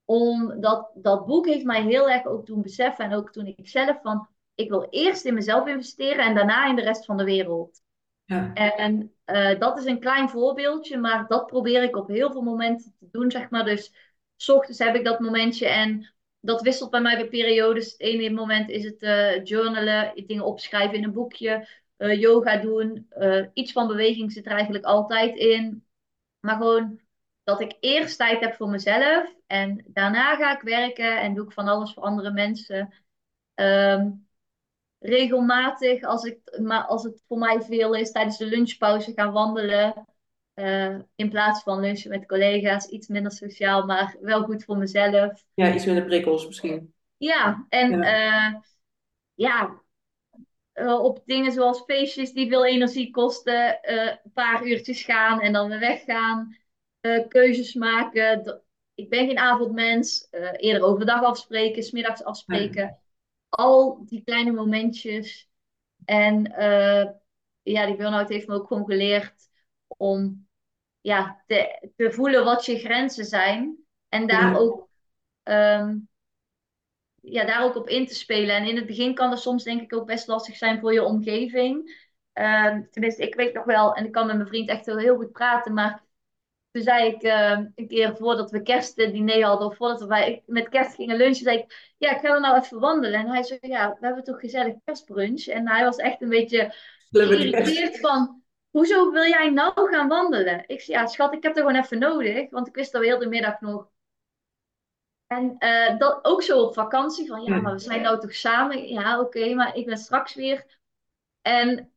omdat 0.05 0.91
dat 0.95 1.27
boek 1.27 1.47
heeft 1.47 1.65
mij 1.65 1.83
heel 1.83 2.11
erg 2.11 2.27
ook 2.27 2.47
doen 2.47 2.63
beseffen. 2.63 3.05
En 3.05 3.15
ook 3.15 3.33
toen 3.33 3.47
ik 3.47 3.69
zelf 3.69 4.01
van, 4.03 4.29
ik 4.57 4.69
wil 4.69 4.87
eerst 4.91 5.25
in 5.25 5.35
mezelf 5.35 5.67
investeren 5.67 6.25
en 6.25 6.35
daarna 6.35 6.67
in 6.69 6.77
de 6.77 6.83
rest 6.83 7.05
van 7.05 7.17
de 7.17 7.25
wereld. 7.25 7.83
Ja, 8.25 8.55
En 8.55 9.15
eh, 9.25 9.59
dat 9.59 9.79
is 9.79 9.85
een 9.85 10.01
klein 10.01 10.29
voorbeeldje, 10.29 10.99
maar 10.99 11.27
dat 11.27 11.47
probeer 11.47 11.83
ik 11.83 11.97
op 11.97 12.09
heel 12.09 12.33
veel 12.33 12.43
momenten 12.43 12.95
te 12.99 13.09
doen, 13.11 13.31
zeg 13.31 13.51
maar. 13.51 13.65
Dus 13.65 13.93
's 14.37 14.49
ochtends 14.49 14.79
heb 14.79 14.95
ik 14.95 15.05
dat 15.05 15.21
momentje 15.21 15.69
en 15.69 16.15
dat 16.41 16.61
wisselt 16.61 16.91
bij 16.91 17.01
mij 17.01 17.17
bij 17.17 17.29
periodes. 17.29 17.93
Het 17.93 18.01
ene 18.01 18.31
moment 18.31 18.71
is 18.71 18.85
het 18.85 19.03
eh, 19.03 19.45
journalen, 19.45 20.27
dingen 20.27 20.45
opschrijven 20.45 20.97
in 20.97 21.05
een 21.05 21.13
boekje, 21.13 21.69
eh, 21.97 22.21
yoga 22.21 22.57
doen. 22.57 23.09
iets 23.53 23.73
van 23.73 23.87
beweging 23.87 24.33
zit 24.33 24.47
er 24.47 24.53
eigenlijk 24.53 24.85
altijd 24.85 25.37
in. 25.37 25.85
Maar 26.41 26.57
gewoon 26.57 27.01
dat 27.45 27.61
ik 27.61 27.77
eerst 27.81 28.19
tijd 28.19 28.41
heb 28.41 28.55
voor 28.55 28.69
mezelf 28.69 29.35
en 29.47 29.85
daarna 29.87 30.37
ga 30.37 30.55
ik 30.57 30.63
werken 30.63 31.21
en 31.21 31.35
doe 31.35 31.45
ik 31.45 31.53
van 31.53 31.69
alles 31.69 31.93
voor 31.93 32.03
andere 32.03 32.31
mensen. 32.31 32.95
Ehm, 33.55 34.11
regelmatig, 34.99 36.03
als, 36.03 36.25
ik, 36.25 36.59
maar 36.61 36.85
als 36.85 37.03
het 37.03 37.23
voor 37.29 37.39
mij 37.39 37.61
veel 37.61 37.95
is, 37.95 38.13
tijdens 38.13 38.39
de 38.39 38.47
lunchpauze 38.47 39.13
gaan 39.13 39.33
wandelen. 39.33 40.07
Eh, 40.55 40.99
in 41.15 41.31
plaats 41.31 41.63
van 41.63 41.81
lunchen 41.81 42.11
met 42.11 42.27
collega's, 42.27 42.87
iets 42.87 43.09
minder 43.09 43.33
sociaal, 43.33 43.87
maar 43.87 44.17
wel 44.21 44.43
goed 44.43 44.65
voor 44.65 44.77
mezelf. 44.77 45.45
Ja, 45.55 45.75
iets 45.75 45.85
minder 45.85 46.05
prikkels 46.05 46.47
misschien. 46.47 46.95
Ja, 47.17 47.67
en 47.69 47.91
Ja, 47.91 48.55
eh, 48.55 48.61
ja, 49.35 49.83
op 51.01 51.23
dingen 51.25 51.53
zoals 51.53 51.83
feestjes 51.87 52.33
die 52.33 52.49
veel 52.49 52.67
energie 52.67 53.11
kosten, 53.11 53.83
eh, 53.83 54.17
een 54.25 54.33
paar 54.33 54.67
uurtjes 54.67 55.03
gaan 55.03 55.41
en 55.41 55.53
dan 55.53 55.69
weer 55.69 55.79
weggaan, 55.79 56.57
keuzes 57.29 57.75
maken. 57.75 58.63
Ik 58.95 59.11
ben 59.11 59.27
geen 59.27 59.39
avondmens, 59.39 60.29
eerder 60.57 60.83
overdag 60.83 61.23
afspreken, 61.23 61.83
's 61.83 61.91
middags 61.91 62.21
ja, 62.21 62.27
afspreken. 62.27 62.99
Al 63.57 64.05
die 64.07 64.23
kleine 64.25 64.53
momentjes. 64.53 65.51
En 66.05 66.53
eh, 66.53 67.11
ja, 67.63 67.87
die 67.87 67.97
burn-out 67.97 68.29
heeft 68.29 68.47
me 68.47 68.55
ook 68.55 68.67
gewoon 68.67 68.85
geleerd 68.85 69.35
om 69.87 70.49
ja, 71.01 71.43
te, 71.47 71.91
te 71.97 72.13
voelen 72.13 72.45
wat 72.45 72.65
je 72.65 72.79
grenzen 72.79 73.25
zijn. 73.25 73.77
En 74.09 74.27
daar 74.27 74.51
ja, 74.53 74.57
ook 74.57 74.89
ehm, 75.43 75.99
ja, 77.21 77.45
daar 77.45 77.65
ook 77.65 77.77
op 77.77 77.89
in 77.89 78.07
te 78.07 78.15
spelen. 78.15 78.57
En 78.57 78.69
in 78.69 78.77
het 78.77 78.87
begin 78.87 79.15
kan 79.15 79.31
dat 79.31 79.41
soms 79.41 79.65
denk 79.65 79.81
ik 79.83 79.95
ook 79.95 80.07
best 80.07 80.27
lastig 80.27 80.57
zijn 80.57 80.81
voor 80.81 80.93
je 80.93 81.05
omgeving. 81.05 82.05
Ehm, 82.33 82.83
tenminste, 82.91 83.23
ik 83.23 83.35
weet 83.35 83.55
nog 83.55 83.65
wel, 83.65 83.95
en 83.95 84.05
ik 84.05 84.13
kan 84.13 84.27
met 84.27 84.37
mijn 84.37 84.49
vriend 84.49 84.69
echt 84.69 84.87
heel 84.87 85.17
goed 85.17 85.33
praten, 85.33 85.75
maar 85.75 86.06
toen 86.77 86.85
zei 86.85 87.07
ik 87.07 87.23
ehm, 87.23 87.67
een 87.75 87.89
keer 87.89 88.17
voordat 88.17 88.51
we 88.51 88.63
kerstdiner 88.63 89.45
hadden, 89.45 89.67
of 89.67 89.77
voordat 89.77 90.01
we 90.01 90.07
bij- 90.07 90.43
met 90.47 90.69
kerst 90.69 90.95
gingen 90.95 91.17
lunchen, 91.17 91.45
zei 91.45 91.59
ik, 91.59 91.95
ja, 91.99 92.11
ik 92.11 92.21
ga 92.21 92.35
er 92.35 92.41
nou 92.41 92.59
even 92.59 92.81
wandelen. 92.81 93.21
En 93.21 93.29
hij 93.29 93.43
zei, 93.43 93.59
ja, 93.63 93.97
we 94.01 94.07
hebben 94.07 94.25
toch 94.25 94.41
gezellig 94.41 94.75
kerstbrunch. 94.85 95.47
En 95.47 95.69
hij 95.69 95.85
was 95.85 95.97
echt 95.97 96.23
een 96.23 96.29
beetje 96.29 96.75
geïrriteerd 97.11 98.01
van, 98.01 98.43
hoezo 98.71 99.11
wil 99.11 99.27
jij 99.27 99.51
nou 99.51 99.91
gaan 99.91 100.09
wandelen? 100.09 100.65
Ik 100.67 100.81
zei, 100.81 100.99
ja, 100.99 101.07
schat, 101.07 101.33
ik 101.35 101.43
heb 101.43 101.57
er 101.57 101.63
gewoon 101.63 101.83
even 101.83 101.99
nodig, 101.99 102.51
want 102.51 102.67
ik 102.67 102.75
wist 102.75 102.95
al 102.95 103.01
heel 103.01 103.19
de 103.19 103.29
middag 103.29 103.61
nog 103.61 103.89
en 105.27 105.55
eh, 105.59 105.99
dat 105.99 106.25
ook 106.25 106.43
zo 106.43 106.63
op 106.63 106.75
vakantie, 106.75 107.27
van 107.27 107.43
ja, 107.43 107.61
maar 107.61 107.73
we 107.73 107.79
zijn 107.79 108.03
nou 108.03 108.21
toch 108.21 108.35
samen? 108.35 108.89
Ja, 108.89 109.21
oké, 109.21 109.55
maar 109.55 109.77
ik 109.77 109.87
ben 109.87 109.99
straks 109.99 110.35
weer. 110.35 110.79
En 111.43 111.93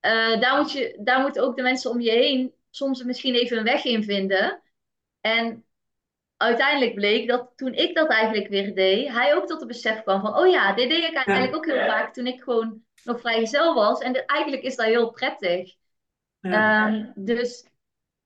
eh, 0.00 0.40
daar 0.40 0.56
moet 0.56 0.72
je, 0.72 0.98
daar 1.00 1.20
moeten 1.20 1.42
ook 1.42 1.56
de 1.56 1.62
mensen 1.62 1.90
om 1.90 2.00
je 2.00 2.10
heen 2.10 2.54
soms 2.74 3.02
misschien 3.02 3.34
even 3.34 3.58
een 3.58 3.64
weg 3.64 3.84
in 3.84 4.04
vinden. 4.04 4.62
En 5.20 5.64
uiteindelijk 6.36 6.94
bleek 6.94 7.28
dat 7.28 7.52
toen 7.56 7.72
ik 7.74 7.94
dat 7.94 8.08
eigenlijk 8.08 8.48
weer 8.48 8.74
deed, 8.74 9.08
hij 9.08 9.34
ook 9.34 9.46
tot 9.46 9.58
het 9.58 9.68
besef 9.68 10.02
kwam 10.02 10.20
van, 10.20 10.36
oh 10.38 10.46
ja, 10.48 10.74
dit 10.74 10.88
deed 10.88 11.04
ik 11.04 11.14
eigenlijk 11.14 11.50
Ja, 11.52 11.56
ook 11.56 11.66
heel 11.66 11.86
vaak 11.86 12.14
toen 12.14 12.26
ik 12.26 12.42
gewoon 12.42 12.84
nog 13.04 13.20
vrijgezel 13.20 13.74
was. 13.74 14.00
En 14.00 14.12
dit- 14.12 14.26
eigenlijk 14.26 14.62
is 14.62 14.76
dat 14.76 14.86
heel 14.86 15.10
prettig. 15.10 15.74
ja, 16.40 16.52
Ehm, 16.52 17.12
dus 17.14 17.66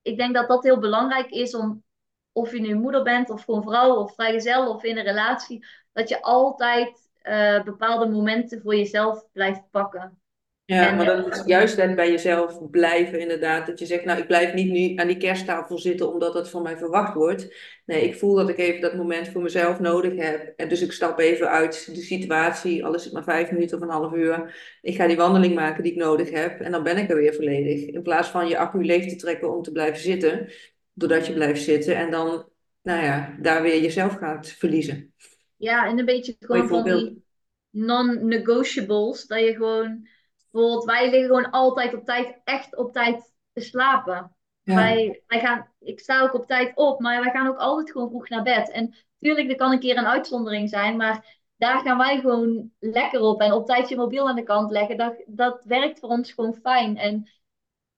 ik 0.01 0.17
denk 0.17 0.33
dat 0.33 0.47
dat 0.47 0.63
heel 0.63 0.79
belangrijk 0.79 1.29
is 1.29 1.55
om, 1.55 1.83
of 2.31 2.51
je 2.51 2.59
nu 2.61 2.75
moeder 2.75 3.03
bent, 3.03 3.29
of 3.29 3.43
gewoon 3.43 3.63
vrouw, 3.63 3.95
of 3.95 4.13
vrijgezel, 4.13 4.69
of 4.73 4.83
in 4.83 4.97
een 4.97 5.03
relatie, 5.03 5.65
dat 5.93 6.09
je 6.09 6.21
altijd 6.21 7.09
eh, 7.21 7.63
bepaalde 7.63 8.07
momenten 8.09 8.61
voor 8.61 8.75
jezelf 8.75 9.25
blijft 9.31 9.69
pakken. 9.71 10.19
Ja, 10.69 10.87
En 10.87 10.95
maar 10.95 11.07
eh, 11.07 11.23
dat 11.23 11.35
is 11.35 11.41
juist 11.45 11.77
net 11.77 11.95
bij 11.95 12.11
jezelf 12.11 12.69
blijven, 12.69 13.19
inderdaad. 13.19 13.67
Dat 13.67 13.79
je 13.79 13.85
zegt, 13.85 14.05
nou, 14.05 14.19
ik 14.19 14.27
blijf 14.27 14.53
niet 14.53 14.71
nu 14.71 14.95
aan 14.95 15.07
die 15.07 15.17
kersttafel 15.17 15.77
zitten 15.77 16.13
omdat 16.13 16.33
het 16.33 16.49
van 16.49 16.61
mij 16.61 16.77
verwacht 16.77 17.13
wordt. 17.13 17.55
Nee, 17.85 18.03
ik 18.03 18.15
voel 18.15 18.35
dat 18.35 18.49
ik 18.49 18.57
even 18.57 18.81
dat 18.81 18.95
moment 18.95 19.27
voor 19.27 19.41
mezelf 19.41 19.79
nodig 19.79 20.15
heb. 20.15 20.53
En 20.55 20.69
dus 20.69 20.81
ik 20.81 20.91
stap 20.91 21.19
even 21.19 21.49
uit 21.49 21.95
de 21.95 22.01
situatie, 22.01 22.85
al 22.85 22.93
is 22.93 23.03
het 23.03 23.13
maar 23.13 23.23
vijf 23.23 23.51
minuten 23.51 23.77
of 23.77 23.83
een 23.83 23.89
half 23.89 24.13
uur. 24.13 24.55
Ik 24.81 24.95
ga 24.95 25.07
die 25.07 25.17
wandeling 25.17 25.55
maken 25.55 25.83
die 25.83 25.91
ik 25.91 25.97
nodig 25.97 26.31
heb 26.31 26.59
en 26.59 26.71
dan 26.71 26.83
ben 26.83 26.97
ik 26.97 27.09
er 27.09 27.15
weer 27.15 27.33
volledig. 27.33 27.85
In 27.85 28.01
plaats 28.01 28.29
van 28.29 28.47
je 28.47 28.57
accu 28.57 28.85
leeg 28.85 29.07
te 29.09 29.15
trekken 29.15 29.55
om 29.55 29.61
te 29.61 29.71
blijven 29.71 30.01
zitten, 30.01 30.49
doordat 30.93 31.27
je 31.27 31.33
blijft 31.33 31.63
zitten 31.63 31.95
en 31.95 32.11
dan, 32.11 32.49
nou 32.81 33.03
ja, 33.03 33.37
daar 33.41 33.61
weer 33.61 33.81
jezelf 33.81 34.13
gaat 34.13 34.47
verliezen. 34.47 35.13
ja, 35.57 35.87
en 35.87 35.99
een 35.99 36.05
beetje 36.05 36.35
gewoon 36.39 36.67
van 36.67 36.83
die 36.83 37.23
non-negotiables, 37.69 39.25
dat 39.27 39.39
je 39.39 39.53
gewoon, 39.53 40.07
bijvoorbeeld, 40.51 40.83
wij 40.85 41.09
liggen 41.09 41.27
gewoon 41.27 41.49
altijd 41.51 41.93
op 41.93 42.05
tijd, 42.05 42.41
echt 42.43 42.75
op 42.75 42.93
tijd 42.93 43.33
te 43.53 43.61
slapen. 43.61 44.35
Ja, 44.63 44.75
Wij, 44.75 45.23
wij 45.27 45.39
gaan, 45.39 45.67
ik 45.79 45.99
sta 45.99 46.21
ook 46.21 46.33
op 46.33 46.47
tijd 46.47 46.75
op, 46.75 46.99
maar 46.99 47.23
wij 47.23 47.31
gaan 47.31 47.47
ook 47.47 47.57
altijd 47.57 47.91
gewoon 47.91 48.09
vroeg 48.09 48.29
naar 48.29 48.43
bed. 48.43 48.69
En 48.71 48.95
tuurlijk, 49.19 49.49
er 49.49 49.55
kan 49.55 49.71
een 49.71 49.79
keer 49.79 49.97
een 49.97 50.07
uitzondering 50.07 50.69
zijn, 50.69 50.97
maar 50.97 51.37
daar 51.57 51.79
gaan 51.79 51.97
wij 51.97 52.19
gewoon 52.19 52.71
lekker 52.79 53.21
op. 53.21 53.41
En 53.41 53.51
op 53.53 53.65
tijd 53.65 53.89
je 53.89 53.95
mobiel 53.95 54.29
aan 54.29 54.35
de 54.35 54.43
kant 54.43 54.71
leggen, 54.71 54.97
dat, 54.97 55.23
dat 55.27 55.63
werkt 55.63 55.99
voor 55.99 56.09
ons 56.09 56.31
gewoon 56.31 56.53
fijn. 56.61 56.97
En 56.97 57.29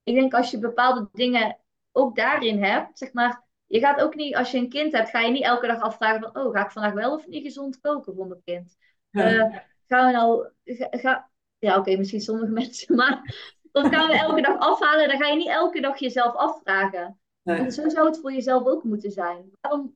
ik 0.04 0.16
denk 0.16 0.34
als 0.34 0.52
je 0.52 0.60
bepaalde 0.60 1.10
dingen 1.14 1.58
ook 1.92 2.16
daarin 2.16 2.64
hebt, 2.64 2.98
zeg 2.98 3.14
maar, 3.14 3.44
je 3.66 3.80
gaat 3.80 4.02
ook 4.02 4.16
niet, 4.16 4.36
als 4.36 4.52
je 4.52 4.58
een 4.58 4.70
kind 4.70 4.92
hebt, 4.94 5.10
ga 5.10 5.20
je 5.20 5.32
niet 5.32 5.44
elke 5.44 5.68
dag 5.68 5.82
afvragen 5.82 6.22
van, 6.22 6.44
oh, 6.44 6.54
ga 6.54 6.66
ik 6.66 6.72
vandaag 6.72 6.94
wel 6.94 7.14
of 7.14 7.28
niet 7.28 7.44
gezond 7.44 7.80
koken 7.80 8.16
voor 8.16 8.28
mijn 8.28 8.42
kind? 8.46 8.78
ja, 9.12 9.24
Eh, 9.24 9.60
gaan 9.88 10.06
we 10.06 10.12
nou, 10.12 10.50
ga, 10.64 10.88
ga- 10.92 11.31
ja, 11.62 11.78
oké, 11.78 11.98
misschien 11.98 12.22
sommige 12.22 12.52
mensen, 12.62 12.96
maar 12.96 13.36
of 13.72 13.90
gaan 13.90 14.08
we 14.08 14.18
elke 14.18 14.42
dag 14.42 14.60
afhalen, 14.60 15.08
dan 15.08 15.18
ga 15.18 15.28
je 15.28 15.36
niet 15.36 15.48
elke 15.48 15.82
dag 15.82 16.00
jezelf 16.00 16.36
afvragen. 16.36 17.20
En 17.44 17.72
zo 17.72 17.90
zou 17.90 18.08
het 18.08 18.20
voor 18.20 18.34
jezelf 18.34 18.66
ook 18.66 18.84
moeten 18.84 19.12
zijn. 19.12 19.52
Waarom, 19.62 19.96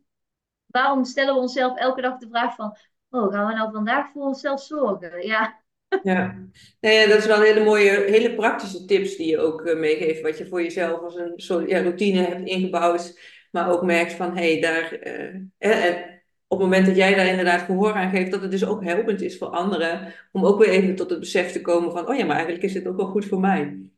waarom 0.66 1.04
stellen 1.04 1.34
we 1.34 1.40
onszelf 1.40 1.78
elke 1.78 2.02
dag 2.02 2.18
de 2.18 2.28
vraag 2.28 2.56
van, 2.56 2.78
oh, 3.10 3.32
gaan 3.34 3.48
we 3.48 3.54
nou 3.54 3.72
vandaag 3.72 4.12
voor 4.12 4.26
onszelf 4.26 4.62
zorgen? 4.62 5.28
Ja, 5.28 5.64
Ja, 6.04 6.48
nee, 6.80 7.00
ja, 7.00 7.08
dat 7.08 7.18
is 7.18 7.26
wel 7.26 7.38
een 7.38 7.44
hele 7.44 7.64
mooie, 7.64 7.90
hele 7.90 8.36
praktische 8.36 8.86
tips 8.86 9.16
die 9.16 9.28
je 9.28 9.38
ook 9.40 9.62
eh, 9.66 9.80
meegeeft, 9.80 10.22
wat 10.22 10.38
je 10.38 10.48
voor 10.48 10.62
jezelf 10.62 11.02
als 11.02 11.16
een 11.16 11.34
soort 11.36 11.70
ja, 11.70 11.82
routine 11.82 12.22
hebt 12.22 12.48
ingebouwd, 12.48 13.20
maar 13.52 13.72
ook 13.72 13.84
merkt 13.84 14.14
van, 14.14 14.38
hé, 14.38 14.52
hey, 14.52 14.62
daar, 14.62 14.92
eh, 14.92 15.36
eh, 15.58 16.15
op 16.56 16.62
het 16.62 16.70
moment 16.70 16.86
dat 16.86 16.96
jij 16.96 17.16
daar 17.16 17.26
inderdaad 17.26 17.62
gehoor 17.62 17.94
aan 17.94 18.10
geeft, 18.10 18.32
dat 18.32 18.42
het 18.42 18.52
dus 18.52 18.66
ook 18.66 18.84
helpend 18.84 19.22
is 19.22 19.38
voor 19.38 19.48
anderen, 19.48 20.14
om 20.32 20.46
ook 20.46 20.60
weer 20.60 20.70
even 20.70 20.96
tot 20.96 21.10
het 21.10 21.20
besef 21.20 21.52
te 21.52 21.62
komen 21.62 21.92
van, 21.92 22.08
oh 22.08 22.16
ja, 22.16 22.26
maar 22.26 22.36
eigenlijk 22.36 22.66
is 22.66 22.74
dit 22.74 22.88
ook 22.88 22.98
wel 22.98 23.06
goed 23.06 23.26
voor 23.26 23.40
mij. 23.40 23.90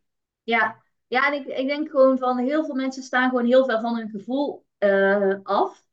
Ja, 0.43 0.81
ja 1.07 1.27
en 1.27 1.33
ik, 1.33 1.57
ik 1.57 1.67
denk 1.67 1.89
gewoon 1.89 2.17
van 2.17 2.37
heel 2.37 2.65
veel 2.65 2.75
mensen 2.75 3.03
staan 3.03 3.29
gewoon 3.29 3.45
heel 3.45 3.65
ver 3.65 3.79
van 3.79 3.95
hun 3.95 4.09
gevoel 4.09 4.65
eh, 4.77 5.33
af. 5.43 5.85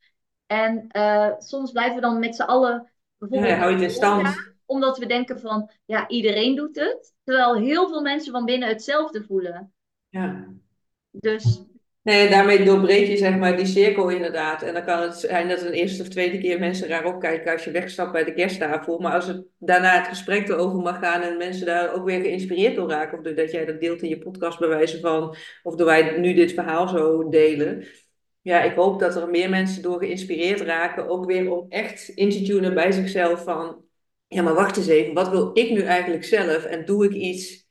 En 0.47 0.87
eh, 0.89 1.31
soms 1.39 1.73
blijven 1.73 1.95
we 1.95 2.01
dan 2.01 2.19
met 2.19 2.35
z'n 2.35 2.43
allen 2.43 2.91
Ja, 3.19 3.27
ja, 3.29 3.41
bijvoorbeeld 3.41 3.73
het 3.73 3.83
in 3.83 3.91
stand. 3.91 4.55
omdat 4.65 4.99
we 4.99 5.07
denken 5.07 5.41
van 5.41 5.71
ja, 5.85 6.09
iedereen 6.09 6.55
doet 6.55 6.77
het. 6.77 7.15
Terwijl 7.25 7.55
heel 7.55 7.89
veel 7.89 8.03
mensen 8.03 8.33
van 8.33 8.45
binnen 8.45 8.69
hetzelfde 8.69 9.25
voelen. 9.25 9.73
Ja. 10.09 10.49
Dus 11.11 11.63
Nee, 12.05 12.29
daarmee 12.29 12.65
doorbreek 12.65 13.07
je 13.07 13.17
zeg 13.17 13.37
maar 13.37 13.57
die 13.57 13.67
cirkel 13.67 14.09
inderdaad. 14.09 14.63
En 14.63 14.75
dan 14.75 14.85
kan 14.85 15.03
het 15.03 15.17
zijn 15.17 15.49
dat 15.49 15.63
een 15.63 15.73
eerste 15.73 16.03
of 16.03 16.09
tweede 16.09 16.39
keer 16.39 16.59
mensen 16.59 16.89
raar 16.89 17.05
opkijken 17.05 17.53
als 17.53 17.65
je 17.65 17.71
wegstapt 17.71 18.13
bij 18.13 18.25
de 18.25 18.35
kersttafel. 18.35 18.99
Maar 18.99 19.13
als 19.13 19.27
het 19.27 19.45
daarna 19.59 19.99
het 19.99 20.07
gesprek 20.07 20.49
erover 20.49 20.79
mag 20.79 20.99
gaan 20.99 21.23
en 21.23 21.37
mensen 21.37 21.67
daar 21.67 21.95
ook 21.95 22.05
weer 22.05 22.21
geïnspireerd 22.21 22.75
door 22.75 22.89
raken. 22.89 23.19
Of 23.19 23.25
doordat 23.25 23.51
jij 23.51 23.65
dat 23.65 23.81
deelt 23.81 24.03
in 24.03 24.09
je 24.09 24.19
podcast 24.19 24.59
bij 24.59 24.69
wijze 24.69 25.01
van. 25.01 25.37
Of 25.63 25.75
door 25.75 25.87
wij 25.87 26.19
nu 26.19 26.35
dit 26.35 26.53
verhaal 26.53 26.89
zo 26.89 27.29
delen. 27.29 27.87
Ja, 28.41 28.63
ik 28.63 28.75
hoop 28.75 29.01
dat 29.01 29.17
er 29.17 29.29
meer 29.31 29.51
mensen 29.51 29.83
door 29.83 29.99
geïnspireerd 29.99 30.61
raken. 30.61 31.09
Ook 31.09 31.27
weer 31.27 31.51
om 31.53 31.67
echt 31.69 32.09
in 32.09 32.31
te 32.31 32.43
tunen 32.43 32.75
bij 32.75 32.93
zichzelf 32.93 33.45
van. 33.45 33.85
Ja, 34.29 34.43
maar 34.43 34.55
wacht 34.55 34.77
eens 34.77 34.87
even. 34.87 35.15
Wat 35.15 35.29
wil 35.29 35.51
ik 35.53 35.71
nu 35.71 35.83
eigenlijk 35.83 36.25
zelf? 36.25 36.65
En 36.65 36.85
doe 36.85 37.05
ik 37.05 37.13
iets 37.13 37.64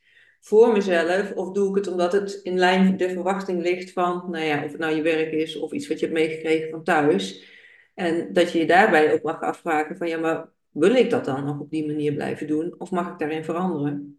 voor 0.43 0.71
mezelf? 0.71 1.31
Of 1.31 1.51
doe 1.51 1.69
ik 1.69 1.75
het 1.75 1.87
omdat 1.87 2.11
het 2.11 2.39
in 2.43 2.57
lijn 2.57 2.83
met 2.83 2.99
de 2.99 3.09
verwachting 3.09 3.61
ligt 3.61 3.91
van, 3.91 4.23
nou 4.29 4.45
ja, 4.45 4.63
of 4.63 4.71
het 4.71 4.79
nou 4.79 4.95
je 4.95 5.01
werk 5.01 5.31
is 5.31 5.55
of 5.55 5.71
iets 5.71 5.87
wat 5.87 5.99
je 5.99 6.05
hebt 6.05 6.17
meegekregen 6.17 6.69
van 6.69 6.83
thuis. 6.83 7.51
En 7.93 8.33
dat 8.33 8.51
je 8.51 8.59
je 8.59 8.65
daarbij 8.65 9.13
ook 9.13 9.21
mag 9.23 9.41
afvragen 9.41 9.97
van, 9.97 10.07
ja, 10.07 10.17
maar 10.17 10.49
wil 10.71 10.95
ik 10.95 11.09
dat 11.09 11.25
dan 11.25 11.45
nog 11.45 11.59
op 11.59 11.69
die 11.69 11.85
manier 11.85 12.13
blijven 12.13 12.47
doen? 12.47 12.75
Of 12.77 12.91
mag 12.91 13.11
ik 13.11 13.19
daarin 13.19 13.43
veranderen? 13.43 14.17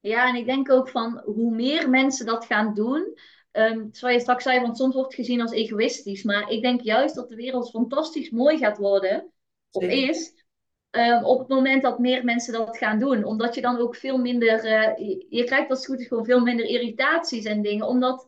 ja, 0.00 0.28
en 0.28 0.34
ik 0.34 0.46
denk 0.46 0.70
ook 0.70 0.88
van 0.88 1.22
hoe 1.24 1.54
meer 1.54 1.90
mensen 1.90 2.26
dat 2.26 2.44
gaan 2.44 2.74
doen. 2.74 3.18
Um, 3.52 3.88
zoals 3.92 4.14
je 4.14 4.20
straks 4.20 4.42
zei, 4.42 4.60
want 4.60 4.76
soms 4.76 4.94
wordt 4.94 5.16
het 5.16 5.26
gezien 5.26 5.40
als 5.40 5.52
egoïstisch. 5.52 6.22
Maar 6.22 6.50
ik 6.50 6.62
denk 6.62 6.80
juist 6.80 7.14
dat 7.14 7.28
de 7.28 7.34
wereld 7.34 7.70
fantastisch 7.70 8.30
mooi 8.30 8.58
gaat 8.58 8.78
worden. 8.78 9.32
Of 9.70 9.82
Zeker. 9.82 10.08
is. 10.08 10.41
Um, 10.92 11.24
op 11.24 11.38
het 11.38 11.48
moment 11.48 11.82
dat 11.82 11.98
meer 11.98 12.24
mensen 12.24 12.52
dat 12.52 12.78
gaan 12.78 12.98
doen. 12.98 13.24
Omdat 13.24 13.54
je 13.54 13.60
dan 13.60 13.78
ook 13.78 13.96
veel 13.96 14.18
minder. 14.18 14.64
Uh, 14.64 15.08
je, 15.28 15.44
krijgt 15.44 15.70
als 15.70 15.78
het 15.78 15.88
goed 15.88 16.00
is 16.00 16.06
gewoon 16.06 16.24
veel 16.24 16.40
minder 16.40 16.66
irritaties 16.66 17.44
en 17.44 17.62
dingen. 17.62 17.86
Omdat 17.86 18.26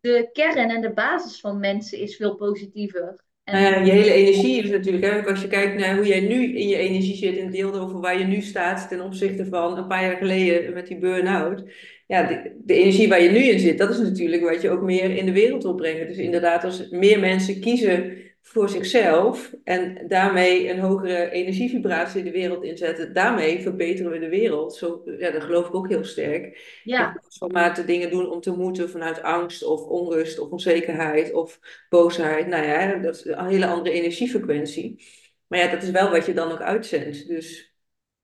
de 0.00 0.28
kern 0.32 0.70
en 0.70 0.80
de 0.80 0.92
basis 0.92 1.40
van 1.40 1.60
mensen 1.60 1.98
is 1.98 2.16
veel 2.16 2.34
positiever. 2.34 3.24
Nou 3.44 3.74
En 3.74 3.84
je 3.84 3.92
hele 3.92 4.12
energie 4.12 4.62
is 4.62 4.70
natuurlijk, 4.70 5.04
hè, 5.04 5.30
als 5.30 5.40
je 5.40 5.48
kijkt 5.48 5.78
naar 5.78 5.96
hoe 5.96 6.06
jij 6.06 6.20
nu 6.20 6.56
in 6.56 6.68
je 6.68 6.76
energie 6.76 7.16
zit 7.16 7.38
en 7.38 7.50
deelt 7.50 7.76
over 7.76 8.00
waar 8.00 8.18
je 8.18 8.24
nu 8.24 8.40
staat 8.40 8.88
ten 8.88 9.00
opzichte 9.00 9.46
van 9.46 9.78
een 9.78 9.86
paar 9.86 10.02
jaar 10.02 10.16
geleden 10.16 10.72
met 10.72 10.86
die 10.86 10.98
burn-out. 10.98 11.62
Ja, 12.06 12.22
de, 12.22 12.56
de 12.64 12.74
energie 12.74 13.08
waar 13.08 13.22
je 13.22 13.30
nu 13.30 13.38
in 13.38 13.58
zit, 13.58 13.78
dat 13.78 13.90
is 13.90 13.98
natuurlijk 13.98 14.42
wat 14.42 14.62
je 14.62 14.70
ook 14.70 14.82
meer 14.82 15.16
in 15.16 15.26
de 15.26 15.32
wereld 15.32 15.62
wil 15.62 15.74
brengen. 15.74 16.06
Dus 16.06 16.16
inderdaad, 16.16 16.64
als 16.64 16.88
meer 16.88 17.20
mensen 17.20 17.60
kiezen 17.60 18.25
voor 18.48 18.68
zichzelf 18.68 19.54
en 19.64 20.08
daarmee 20.08 20.70
een 20.70 20.80
hogere 20.80 21.30
energievibratie 21.30 22.22
de 22.22 22.30
wereld 22.30 22.64
inzetten, 22.64 23.12
daarmee 23.12 23.60
verbeteren 23.60 24.12
we 24.12 24.18
de 24.18 24.28
wereld. 24.28 24.74
Zo, 24.74 25.02
ja, 25.18 25.30
dat 25.30 25.42
geloof 25.42 25.66
ik 25.66 25.74
ook 25.74 25.88
heel 25.88 26.04
sterk. 26.04 26.80
Ja. 26.84 27.20
In 27.38 27.86
dingen 27.86 28.10
doen 28.10 28.30
om 28.30 28.40
te 28.40 28.50
moeten 28.50 28.90
vanuit 28.90 29.22
angst 29.22 29.64
of 29.64 29.80
onrust 29.80 30.38
of 30.38 30.50
onzekerheid 30.50 31.32
of 31.32 31.58
boosheid. 31.88 32.46
Nou 32.46 32.66
ja, 32.66 32.94
dat 32.94 33.14
is 33.14 33.24
een 33.24 33.46
hele 33.46 33.66
andere 33.66 33.94
energiefrequentie. 33.94 35.04
Maar 35.46 35.58
ja, 35.58 35.70
dat 35.70 35.82
is 35.82 35.90
wel 35.90 36.10
wat 36.10 36.26
je 36.26 36.34
dan 36.34 36.52
ook 36.52 36.60
uitzendt. 36.60 37.28
Dus 37.28 37.74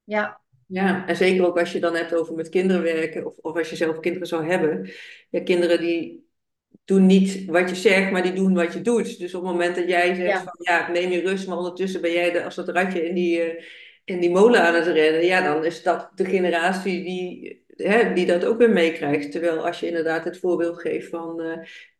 ja. 0.04 0.40
Ja, 0.66 1.06
en 1.06 1.16
zeker 1.16 1.46
ook 1.46 1.58
als 1.58 1.72
je 1.72 1.80
dan 1.80 1.94
hebt 1.94 2.14
over 2.14 2.34
met 2.34 2.48
kinderen 2.48 2.82
werken, 2.82 3.26
of, 3.26 3.36
of 3.36 3.56
als 3.56 3.70
je 3.70 3.76
zelf 3.76 4.00
kinderen 4.00 4.28
zou 4.28 4.46
hebben. 4.46 4.90
Ja, 5.30 5.42
kinderen 5.42 5.80
die 5.80 6.30
doen 6.84 7.06
niet 7.06 7.44
wat 7.44 7.68
je 7.68 7.76
zegt, 7.76 8.10
maar 8.10 8.22
die 8.22 8.32
doen 8.32 8.54
wat 8.54 8.72
je 8.72 8.80
doet. 8.80 9.18
Dus 9.18 9.34
op 9.34 9.42
het 9.42 9.50
moment 9.52 9.76
dat 9.76 9.88
jij 9.88 10.14
zegt 10.14 10.42
van 10.42 10.54
ja, 10.58 10.90
neem 10.90 11.10
je 11.10 11.20
rust, 11.20 11.46
maar 11.48 11.56
ondertussen 11.56 12.00
ben 12.00 12.12
jij 12.12 12.30
de, 12.30 12.44
als 12.44 12.54
dat 12.54 12.68
ratje 12.68 13.08
in 13.08 13.14
die, 13.14 13.54
uh, 13.54 13.62
in 14.04 14.20
die 14.20 14.30
molen 14.30 14.62
aan 14.62 14.74
het 14.74 14.86
rennen, 14.86 15.24
ja, 15.24 15.54
dan 15.54 15.64
is 15.64 15.82
dat 15.82 16.10
de 16.14 16.24
generatie 16.24 17.04
die, 17.04 17.64
hè, 17.76 18.12
die 18.12 18.26
dat 18.26 18.44
ook 18.44 18.58
weer 18.58 18.70
meekrijgt. 18.70 19.32
Terwijl 19.32 19.66
als 19.66 19.80
je 19.80 19.86
inderdaad 19.86 20.24
het 20.24 20.38
voorbeeld 20.38 20.80
geeft 20.80 21.08
van 21.08 21.40
uh, 21.40 21.52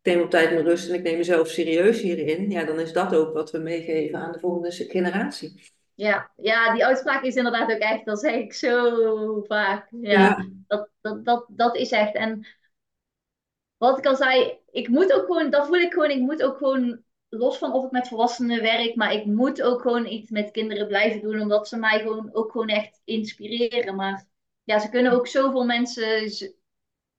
ik 0.03 0.12
neem 0.12 0.20
op 0.20 0.31
tijd 0.31 0.51
mijn 0.51 0.65
rust 0.65 0.89
en 0.89 0.94
ik 0.94 1.03
neem 1.03 1.16
mezelf 1.16 1.49
serieus 1.49 2.01
hierin, 2.01 2.51
ja, 2.51 2.65
dan 2.65 2.81
is 2.81 2.93
dat 2.93 3.15
ook 3.15 3.35
wat 3.35 3.51
we 3.51 3.59
meegeven 3.59 4.19
aan 4.19 4.32
de 4.32 4.39
volgende 4.39 4.70
generatie. 4.70 5.73
Ja, 5.94 6.31
ja, 6.36 6.73
die 6.73 6.85
uitspraak 6.85 7.23
is 7.23 7.35
inderdaad 7.35 7.73
ook 7.73 7.78
echt, 7.78 8.05
dat 8.05 8.20
zeg 8.20 8.35
ik 8.35 8.53
zo 8.53 9.44
vaak. 9.47 9.89
Ja, 10.01 10.47
Dat, 10.66 10.89
dat, 11.01 11.24
dat, 11.24 11.47
dat 11.49 11.77
is 11.77 11.90
echt. 11.90 12.15
En 12.15 12.47
wat 13.89 13.99
ik 13.99 14.07
al 14.07 14.17
zei, 14.17 14.59
ik 14.71 14.89
moet 14.89 15.13
ook 15.13 15.27
gewoon, 15.27 15.51
dat 15.51 15.67
voel 15.67 15.77
ik 15.77 15.93
gewoon, 15.93 16.11
ik 16.11 16.21
moet 16.21 16.43
ook 16.43 16.57
gewoon, 16.57 17.03
los 17.29 17.59
van 17.59 17.73
of 17.73 17.85
ik 17.85 17.91
met 17.91 18.09
volwassenen 18.09 18.63
werk, 18.63 18.95
maar 18.95 19.13
ik 19.13 19.25
moet 19.25 19.63
ook 19.63 19.81
gewoon 19.81 20.07
iets 20.07 20.31
met 20.31 20.51
kinderen 20.51 20.87
blijven 20.87 21.21
doen, 21.21 21.41
omdat 21.41 21.69
ze 21.69 21.77
mij 21.77 21.99
gewoon 21.99 22.31
ook 22.33 22.53
gewoon 22.53 22.69
echt 22.69 23.01
inspireren. 23.05 23.95
Maar 23.95 24.27
ja, 24.65 24.79
ze 24.79 24.89
kunnen 24.89 25.13
ook 25.13 25.27
zoveel 25.27 25.65
mensen 25.65 26.31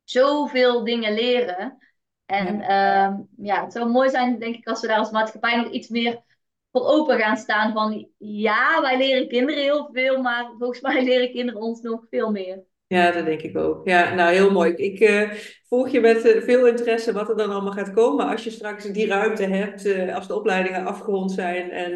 zoveel 0.04 0.84
dingen 0.84 1.14
leren. 1.14 1.78
En 2.26 2.58
ja. 2.58 3.08
Ehm, 3.08 3.22
ja, 3.38 3.64
het 3.64 3.74
zou 3.74 3.90
mooi 3.90 4.10
zijn, 4.10 4.40
denk 4.40 4.56
ik, 4.56 4.68
als 4.68 4.82
we 4.82 4.88
daar 4.88 5.00
als 5.00 5.12
maatschappij 5.12 5.56
nog 5.56 5.72
iets 5.72 5.88
meer 5.88 6.24
voor 6.72 6.86
open 6.86 7.20
gaan 7.20 7.38
staan 7.38 7.74
van 7.74 8.10
ja, 8.18 8.82
wij 8.82 8.98
leren 8.98 9.28
kinderen 9.28 9.64
heel 9.64 9.90
veel, 9.94 10.22
maar 10.22 10.52
volgens 10.58 10.82
mij 10.82 11.04
leren 11.04 11.32
kinderen 11.32 11.62
ons 11.62 11.82
nog 11.82 12.06
veel 12.10 12.32
meer. 12.32 12.64
Ja, 12.88 13.12
dat 13.12 13.26
denk 13.26 13.42
ik 13.42 13.58
ook. 13.58 13.88
Ja, 13.88 14.14
nou 14.14 14.34
heel 14.34 14.52
mooi. 14.52 14.74
Ik 14.74 15.00
uh, 15.00 15.32
volg 15.68 15.90
je 15.90 16.00
met 16.00 16.26
uh, 16.26 16.42
veel 16.42 16.68
interesse 16.68 17.14
wat 17.14 17.30
er 17.30 17.38
dan 17.38 17.52
allemaal 17.52 17.72
gaat 17.72 17.94
komen 17.94 18.26
als 18.26 18.44
je 18.44 18.50
straks 18.50 18.92
die 18.92 19.08
ruimte 19.08 19.44
hebt, 19.44 19.86
uh, 19.86 20.16
als 20.16 20.28
de 20.28 20.36
opleidingen 20.36 20.86
afgerond 20.86 21.32
zijn. 21.32 21.72
En 21.72 21.92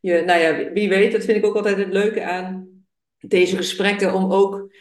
je, 0.00 0.22
nou 0.26 0.40
ja, 0.40 0.72
wie 0.72 0.88
weet, 0.88 1.12
dat 1.12 1.24
vind 1.24 1.36
ik 1.36 1.46
ook 1.46 1.56
altijd 1.56 1.76
het 1.76 1.92
leuke 1.92 2.24
aan 2.24 2.68
deze 3.18 3.56
gesprekken, 3.56 4.14
om 4.14 4.32
ook 4.32 4.72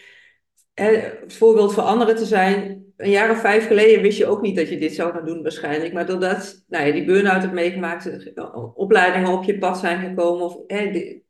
het 0.74 1.34
voorbeeld 1.34 1.74
voor 1.74 1.84
anderen 1.84 2.16
te 2.16 2.26
zijn 2.26 2.80
een 3.00 3.10
jaar 3.10 3.32
of 3.32 3.40
vijf 3.40 3.68
geleden 3.68 4.02
wist 4.02 4.18
je 4.18 4.26
ook 4.26 4.42
niet 4.42 4.56
dat 4.56 4.70
je 4.70 4.78
dit 4.78 4.94
zou 4.94 5.14
gaan 5.14 5.26
doen 5.26 5.42
waarschijnlijk. 5.42 5.94
Maar 5.94 6.06
doordat 6.06 6.64
nou 6.68 6.86
ja, 6.86 6.94
die 6.94 7.06
burn-out 7.06 7.42
hebt 7.42 7.54
meegemaakt, 7.54 8.34
opleidingen 8.74 9.32
op 9.32 9.44
je 9.44 9.58
pad 9.58 9.78
zijn 9.78 10.00
gekomen, 10.00 10.46
of 10.46 10.58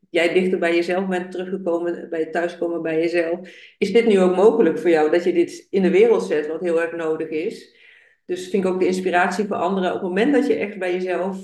jij 0.09 0.33
dichter 0.33 0.59
bij 0.59 0.75
jezelf 0.75 1.07
bent 1.07 1.31
teruggekomen, 1.31 2.09
bij 2.09 2.19
het 2.19 2.31
thuiskomen 2.31 2.81
bij 2.81 2.99
jezelf, 2.99 3.39
is 3.77 3.93
dit 3.93 4.07
nu 4.07 4.19
ook 4.19 4.35
mogelijk 4.35 4.79
voor 4.79 4.89
jou, 4.89 5.11
dat 5.11 5.23
je 5.23 5.33
dit 5.33 5.67
in 5.69 5.81
de 5.81 5.89
wereld 5.89 6.23
zet, 6.23 6.47
wat 6.47 6.61
heel 6.61 6.81
erg 6.81 6.95
nodig 6.95 7.29
is. 7.29 7.77
Dus 8.25 8.49
vind 8.49 8.63
ik 8.63 8.71
ook 8.71 8.79
de 8.79 8.87
inspiratie 8.87 9.45
voor 9.45 9.55
anderen, 9.55 9.89
op 9.89 9.99
het 9.99 10.07
moment 10.07 10.33
dat 10.33 10.47
je 10.47 10.55
echt 10.55 10.79
bij 10.79 10.93
jezelf 10.93 11.37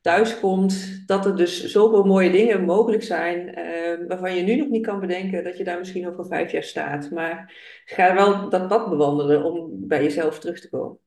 thuiskomt, 0.00 1.02
dat 1.06 1.26
er 1.26 1.36
dus 1.36 1.64
zoveel 1.64 2.04
mooie 2.04 2.30
dingen 2.30 2.64
mogelijk 2.64 3.02
zijn, 3.02 3.48
uh, 3.48 4.08
waarvan 4.08 4.34
je 4.34 4.42
nu 4.42 4.56
nog 4.56 4.68
niet 4.68 4.86
kan 4.86 5.00
bedenken 5.00 5.44
dat 5.44 5.58
je 5.58 5.64
daar 5.64 5.78
misschien 5.78 6.08
over 6.08 6.26
vijf 6.26 6.52
jaar 6.52 6.62
staat. 6.62 7.10
Maar 7.10 7.54
ga 7.84 8.14
wel 8.14 8.48
dat 8.48 8.68
pad 8.68 8.90
bewandelen 8.90 9.44
om 9.44 9.86
bij 9.88 10.02
jezelf 10.02 10.38
terug 10.38 10.60
te 10.60 10.68
komen. 10.68 10.98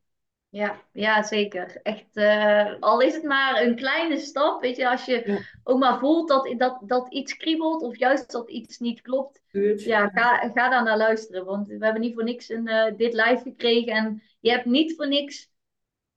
Ja, 0.52 0.82
ja 0.92 1.24
zeker. 1.24 1.80
Echt, 1.84 2.18
uh, 2.18 2.76
al 2.80 3.02
is 3.02 3.14
het 3.14 3.24
maar 3.24 3.62
een 3.62 3.76
kleine 3.76 4.18
stap, 4.18 4.62
weet 4.62 4.76
je, 4.76 4.90
als 4.90 5.06
je 5.06 5.46
ook 5.64 5.80
maar 5.80 6.00
voelt 6.00 6.28
dat, 6.28 6.54
dat, 6.58 6.80
dat 6.86 7.14
iets 7.14 7.38
kriebelt 7.38 7.82
of 7.82 7.98
juist 7.98 8.32
dat 8.32 8.50
iets 8.50 8.80
niet 8.80 9.02
klopt, 9.02 9.42
ja, 9.76 10.08
ga, 10.08 10.50
ga 10.50 10.70
daar 10.70 10.84
naar 10.84 10.98
luisteren. 10.98 11.46
Want 11.46 11.68
we 11.68 11.84
hebben 11.84 12.02
niet 12.02 12.14
voor 12.14 12.24
niks 12.24 12.50
een, 12.50 12.68
uh, 12.68 12.98
dit 12.98 13.14
live 13.14 13.42
gekregen 13.44 13.94
en 13.94 14.24
je 14.40 14.52
hebt 14.52 14.66
niet 14.66 14.96
voor 14.96 15.08
niks 15.08 15.50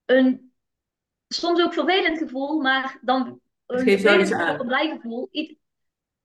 een 0.04 0.52
soms 1.28 1.62
ook 1.62 1.72
vervelend 1.72 2.18
gevoel, 2.18 2.60
maar 2.60 2.98
dan 3.02 3.40
een 3.66 3.78
vervelend 3.78 4.34
gevoel, 4.34 4.60
een 4.60 4.66
blij 4.66 4.88
gevoel. 4.88 5.28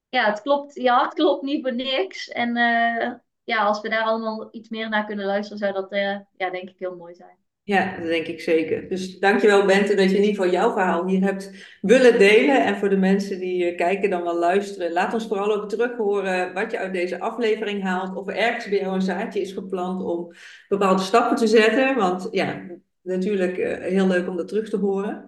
ja, 0.10 0.26
het 0.26 0.42
klopt, 0.42 0.76
je 0.76 0.90
hart 0.90 1.14
klopt 1.14 1.44
niet 1.44 1.62
voor 1.62 1.76
niks. 1.76 2.28
En 2.28 2.58
uh, 2.58 3.14
ja, 3.44 3.64
als 3.64 3.82
we 3.82 3.90
daar 3.90 4.04
allemaal 4.04 4.48
iets 4.52 4.70
meer 4.70 4.90
naar 4.90 5.06
kunnen 5.06 5.26
luisteren, 5.26 5.60
zou 5.60 5.74
dat 5.74 5.90
ja, 6.38 6.50
denk 6.50 6.70
ik 6.70 6.80
heel 6.80 6.96
mooi 6.96 7.16
zijn. 7.16 7.38
Ja, 7.70 7.98
dat 8.00 8.08
denk 8.08 8.28
ik 8.28 8.42
zeker. 8.42 8.90
Dus 8.90 9.20
dankjewel 9.20 9.66
Bente 9.66 9.96
dat 9.96 10.10
je 10.10 10.16
in 10.16 10.24
ieder 10.24 10.36
geval 10.36 10.52
jouw 10.52 10.72
verhaal 10.72 11.08
hier 11.08 11.22
hebt 11.22 11.52
willen 11.82 12.20
delen. 12.20 12.66
En 12.66 12.78
voor 12.78 12.90
de 12.90 12.98
mensen 12.98 13.40
die 13.40 13.72
uh, 13.72 13.78
kijken 13.78 14.10
dan 14.10 14.24
wel 14.24 14.38
luisteren, 14.40 14.92
laat 14.92 15.14
ons 15.14 15.28
vooral 15.28 15.56
ook 15.56 15.70
terug 15.70 15.98
horen 15.98 16.54
wat 16.54 16.72
je 16.72 16.78
uit 16.78 16.94
deze 16.94 17.20
aflevering 17.20 17.84
haalt. 17.84 18.16
Of 18.16 18.28
er 18.28 18.36
ergens 18.36 18.70
bij 18.70 18.80
jou 18.80 18.94
een 18.96 19.02
zaadje 19.02 19.42
is 19.42 19.52
geplant 19.52 20.04
om 20.04 20.34
bepaalde 20.68 21.02
stappen 21.02 21.38
te 21.38 21.48
zetten. 21.48 21.96
Want 21.96 22.28
ja, 22.32 22.62
natuurlijk 23.02 23.58
uh, 23.58 23.78
heel 23.78 24.08
leuk 24.08 24.28
om 24.28 24.38
dat 24.38 24.48
terug 24.48 24.70
te 24.70 24.78
horen. 24.78 25.26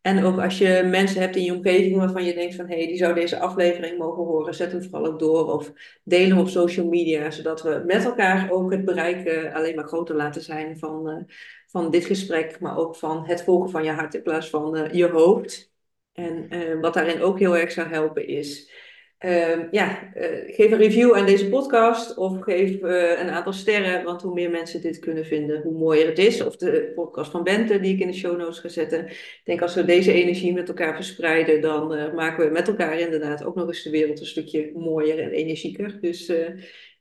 En 0.00 0.24
ook 0.24 0.38
als 0.38 0.58
je 0.58 0.86
mensen 0.90 1.20
hebt 1.20 1.36
in 1.36 1.44
je 1.44 1.54
omgeving 1.54 1.96
waarvan 1.96 2.24
je 2.24 2.34
denkt 2.34 2.54
van 2.54 2.66
hé, 2.66 2.76
hey, 2.76 2.86
die 2.86 2.96
zou 2.96 3.14
deze 3.14 3.38
aflevering 3.38 3.98
mogen 3.98 4.24
horen, 4.24 4.54
zet 4.54 4.72
hem 4.72 4.82
vooral 4.82 5.06
ook 5.06 5.18
door 5.18 5.52
of 5.52 5.72
deel 6.04 6.28
hem 6.28 6.38
op 6.38 6.48
social 6.48 6.86
media, 6.86 7.30
zodat 7.30 7.62
we 7.62 7.82
met 7.86 8.04
elkaar 8.04 8.50
ook 8.50 8.72
het 8.72 8.84
bereik 8.84 9.26
uh, 9.26 9.54
alleen 9.54 9.74
maar 9.74 9.86
groter 9.86 10.16
laten 10.16 10.42
zijn 10.42 10.78
van, 10.78 11.26
van 11.70 11.90
dit 11.90 12.04
gesprek, 12.04 12.60
maar 12.60 12.78
ook 12.78 12.96
van 12.96 13.24
het 13.26 13.42
volgen 13.42 13.70
van 13.70 13.84
je 13.84 13.90
hart 13.90 14.14
in 14.14 14.22
plaats 14.22 14.50
van 14.50 14.88
je 14.92 15.08
hoofd. 15.08 15.72
En 16.12 16.80
wat 16.80 16.94
daarin 16.94 17.22
ook 17.22 17.38
heel 17.38 17.56
erg 17.56 17.72
zou 17.72 17.88
helpen 17.88 18.26
is 18.26 18.72
Uh, 19.18 19.70
ja, 19.70 20.12
uh, 20.14 20.54
geef 20.54 20.70
een 20.70 20.78
review 20.78 21.14
aan 21.14 21.26
deze 21.26 21.48
podcast 21.48 22.16
of 22.16 22.40
geef 22.40 22.82
een 22.82 23.30
aantal 23.30 23.52
sterren, 23.52 24.04
want 24.04 24.22
hoe 24.22 24.34
meer 24.34 24.50
mensen 24.50 24.80
dit 24.80 24.98
kunnen 24.98 25.26
vinden, 25.26 25.62
hoe 25.62 25.78
mooier 25.78 26.06
het 26.06 26.18
is. 26.18 26.40
Of 26.40 26.56
de 26.56 26.92
podcast 26.94 27.30
van 27.30 27.42
Bente, 27.42 27.80
die 27.80 27.94
ik 27.94 28.00
in 28.00 28.06
de 28.06 28.12
show 28.12 28.38
notes 28.38 28.58
ga 28.58 28.68
zetten. 28.68 29.06
Ik 29.06 29.40
denk 29.44 29.62
als 29.62 29.74
we 29.74 29.84
deze 29.84 30.12
energie 30.12 30.52
met 30.52 30.68
elkaar 30.68 30.94
verspreiden, 30.94 31.60
dan 31.60 32.14
maken 32.14 32.46
we 32.46 32.52
met 32.52 32.68
elkaar 32.68 32.98
inderdaad 32.98 33.44
ook 33.44 33.54
nog 33.54 33.66
eens 33.66 33.82
de 33.82 33.90
wereld 33.90 34.20
een 34.20 34.26
stukje 34.26 34.72
mooier 34.74 35.18
en 35.18 35.30
energieker. 35.30 36.00
Dus 36.00 36.32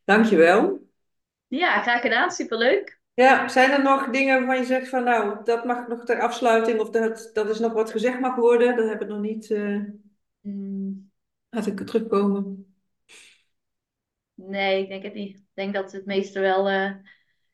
dankjewel. 0.06 0.80
Ja, 1.48 1.82
graag 1.82 2.02
gedaan. 2.02 2.32
Superleuk. 2.32 2.97
Ja, 3.18 3.48
zijn 3.48 3.72
er 3.72 3.84
nog 3.84 4.10
dingen 4.10 4.38
waarvan 4.38 4.58
je 4.58 4.66
zegt 4.66 4.90
van 4.90 5.04
nou, 5.04 5.44
dat 5.44 5.66
mag 5.66 5.88
nog 5.88 6.06
ter 6.06 6.22
afsluiting 6.22 6.80
of 6.80 6.90
dat, 6.90 7.30
dat 7.34 7.50
is 7.50 7.60
nog 7.60 7.74
wat 7.74 7.92
gezegd 7.92 8.20
mag 8.20 8.36
worden? 8.36 8.76
Dat 8.76 8.88
hebben 8.88 9.08
we 9.08 9.14
nog 9.14 9.22
niet... 9.22 9.50
Mm. 10.42 11.12
Laat 11.50 11.66
ik 11.66 11.80
terugkomen. 11.80 12.76
Nee, 14.34 14.82
ik 14.82 14.90
denk 14.90 15.04
het 15.04 15.14
niet. 15.14 15.38
Ik 15.38 15.44
denk 15.54 15.74
dat 15.74 15.92
we 15.92 15.98
het 15.98 16.06
meeste 16.06 16.40
wel, 16.40 16.72
uh, 16.72 16.92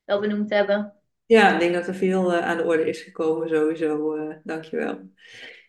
wel 0.06 0.19
benoemd 0.19 0.49
hebben. 0.49 0.94
Ja, 1.26 1.53
ik 1.53 1.60
denk 1.60 1.73
dat 1.73 1.88
er 1.88 1.95
veel 1.95 2.34
uh, 2.34 2.40
aan 2.40 2.57
de 2.57 2.64
orde 2.64 2.90
is 2.90 3.02
gekomen 3.02 3.49
sowieso. 3.49 4.15
Uh, 4.15 4.35
dankjewel. 4.44 4.99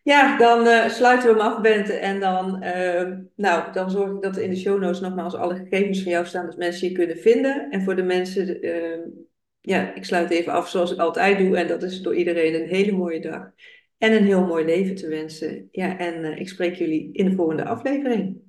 Ja, 0.02 0.38
dan 0.38 0.90
sluiten 0.90 1.34
we 1.34 1.42
hem 1.42 1.52
af, 1.52 1.60
Bente. 1.60 1.92
En 1.92 2.20
dan, 2.20 2.58
nou, 3.36 3.72
dan 3.72 3.90
zorg 3.90 4.10
ik 4.10 4.22
dat 4.22 4.36
in 4.36 4.50
de 4.50 4.56
show 4.56 4.80
notes 4.80 5.00
nogmaals 5.00 5.34
alle 5.34 5.54
gegevens 5.54 6.02
van 6.02 6.12
jou 6.12 6.26
staan, 6.26 6.46
dat 6.46 6.56
mensen 6.56 6.88
je 6.88 6.94
kunnen 6.94 7.16
vinden. 7.16 7.70
En 7.70 7.82
voor 7.82 7.96
de 7.96 8.02
mensen, 8.02 8.60
ja, 9.66 9.94
ik 9.94 10.04
sluit 10.04 10.30
even 10.30 10.52
af 10.52 10.68
zoals 10.68 10.92
ik 10.92 10.98
altijd 10.98 11.38
doe. 11.38 11.56
En 11.56 11.66
dat 11.66 11.82
is 11.82 12.00
door 12.00 12.14
iedereen 12.14 12.54
een 12.54 12.68
hele 12.68 12.92
mooie 12.92 13.20
dag 13.20 13.50
en 13.98 14.12
een 14.12 14.24
heel 14.24 14.46
mooi 14.46 14.64
leven 14.64 14.94
te 14.94 15.08
wensen. 15.08 15.68
Ja, 15.70 15.98
en 15.98 16.24
uh, 16.24 16.40
ik 16.40 16.48
spreek 16.48 16.74
jullie 16.74 17.12
in 17.12 17.24
de 17.24 17.34
volgende 17.34 17.64
aflevering. 17.64 18.42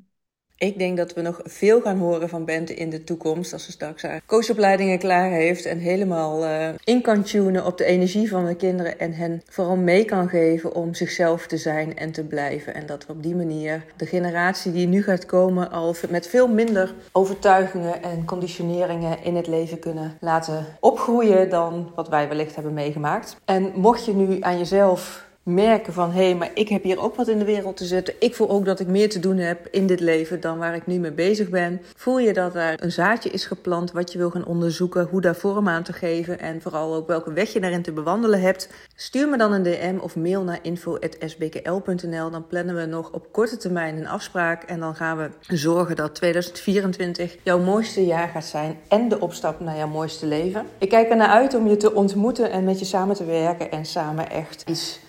Ik 0.58 0.78
denk 0.78 0.98
dat 0.98 1.14
we 1.14 1.22
nog 1.22 1.40
veel 1.44 1.82
gaan 1.82 1.98
horen 1.98 2.30
van 2.30 2.46
Bente 2.46 2.74
in 2.74 2.90
de 2.90 3.04
toekomst. 3.04 3.54
Als 3.54 3.66
ze 3.66 3.72
straks 3.72 4.02
haar 4.02 4.22
coachopleidingen 4.26 5.00
klaar 5.00 5.30
heeft. 5.30 5.66
En 5.66 5.78
helemaal 5.78 6.44
uh, 6.44 6.68
in 6.84 7.02
kan 7.02 7.24
tunen 7.24 7.66
op 7.66 7.78
de 7.78 7.86
energie 7.86 8.30
van 8.30 8.46
de 8.46 8.56
kinderen. 8.56 9.00
En 9.00 9.14
hen 9.14 9.42
vooral 9.50 9.76
mee 9.76 10.06
kan 10.06 10.30
geven 10.30 10.76
om 10.76 10.94
zichzelf 10.94 11.48
te 11.48 11.58
zijn 11.58 11.98
en 11.98 12.12
te 12.12 12.24
blijven. 12.24 12.74
En 12.74 12.86
dat 12.86 13.06
we 13.06 13.14
op 13.14 13.24
die 13.24 13.36
manier 13.36 13.86
de 13.96 14.06
generatie 14.06 14.72
die 14.72 14.88
nu 14.88 15.04
gaat 15.04 15.26
komen. 15.26 15.72
al 15.72 15.96
met 16.10 16.28
veel 16.28 16.48
minder 16.48 16.94
overtuigingen 17.12 18.04
en 18.04 18.26
conditioneringen 18.26 19.24
in 19.24 19.36
het 19.36 19.48
leven 19.48 19.80
kunnen 19.80 20.18
laten 20.20 20.66
opgroeien. 20.80 21.50
dan 21.50 21.92
wat 21.96 22.10
wij 22.10 22.28
wellicht 22.28 22.56
hebben 22.56 22.74
meegemaakt. 22.74 23.38
En 23.46 23.72
mocht 23.76 24.06
je 24.06 24.14
nu 24.14 24.38
aan 24.42 24.58
jezelf 24.58 25.25
merken 25.46 25.94
van 25.94 26.12
hé, 26.12 26.24
hey, 26.24 26.36
maar 26.36 26.52
ik 26.54 26.70
heb 26.70 26.84
hier 26.84 27.00
ook 27.00 27.16
wat 27.16 27.28
in 27.28 27.40
de 27.40 27.46
wereld 27.46 27.78
te 27.78 27.86
zetten. 27.86 28.14
Ik 28.20 28.36
voel 28.36 28.50
ook 28.50 28.66
dat 28.66 28.80
ik 28.80 28.88
meer 28.88 29.10
te 29.10 29.20
doen 29.20 29.38
heb 29.38 29.68
in 29.72 29.88
dit 29.88 30.00
leven 30.00 30.42
dan 30.42 30.58
waar 30.58 30.76
ik 30.76 30.88
nu 30.88 31.00
mee 31.00 31.12
bezig 31.12 31.50
ben. 31.50 31.82
Voel 31.96 32.20
je 32.20 32.34
dat 32.34 32.56
er 32.56 32.84
een 32.84 32.92
zaadje 32.92 33.30
is 33.30 33.46
geplant 33.46 33.92
wat 33.92 34.12
je 34.12 34.18
wil 34.18 34.30
gaan 34.30 34.46
onderzoeken, 34.46 35.08
hoe 35.12 35.22
daar 35.22 35.36
vorm 35.36 35.68
aan 35.68 35.84
te 35.84 35.94
geven 35.94 36.40
en 36.40 36.62
vooral 36.62 36.96
ook 36.96 37.08
welke 37.08 37.34
weg 37.34 37.54
je 37.54 37.60
daarin 37.60 37.82
te 37.82 37.92
bewandelen 37.92 38.42
hebt? 38.42 38.70
Stuur 38.96 39.30
me 39.30 39.38
dan 39.38 39.54
een 39.54 39.64
DM 39.64 39.98
of 40.00 40.16
mail 40.16 40.44
naar 40.44 40.60
info.sbkl.nl. 40.62 42.30
Dan 42.32 42.48
plannen 42.48 42.76
we 42.76 42.86
nog 42.86 43.12
op 43.12 43.28
korte 43.32 43.58
termijn 43.58 43.98
een 43.98 44.08
afspraak 44.08 44.64
en 44.64 44.80
dan 44.80 44.96
gaan 44.96 45.18
we 45.18 45.56
zorgen 45.56 45.96
dat 45.96 46.16
2024 46.16 47.36
jouw 47.44 47.60
mooiste 47.60 48.06
jaar 48.06 48.28
gaat 48.28 48.46
zijn 48.46 48.78
en 48.88 49.10
de 49.10 49.20
opstap 49.20 49.60
naar 49.60 49.78
jouw 49.78 49.88
mooiste 49.88 50.26
leven. 50.26 50.66
Ik 50.78 50.90
kijk 50.90 51.10
er 51.10 51.16
naar 51.16 51.30
uit 51.30 51.54
om 51.54 51.68
je 51.68 51.78
te 51.78 51.94
ontmoeten 51.94 52.52
en 52.52 52.64
met 52.64 52.80
je 52.80 52.86
samen 52.86 53.16
te 53.16 53.26
werken 53.26 53.72
en 53.72 53.86
samen 53.86 54.30
echt 54.30 54.64
iets 54.70 55.00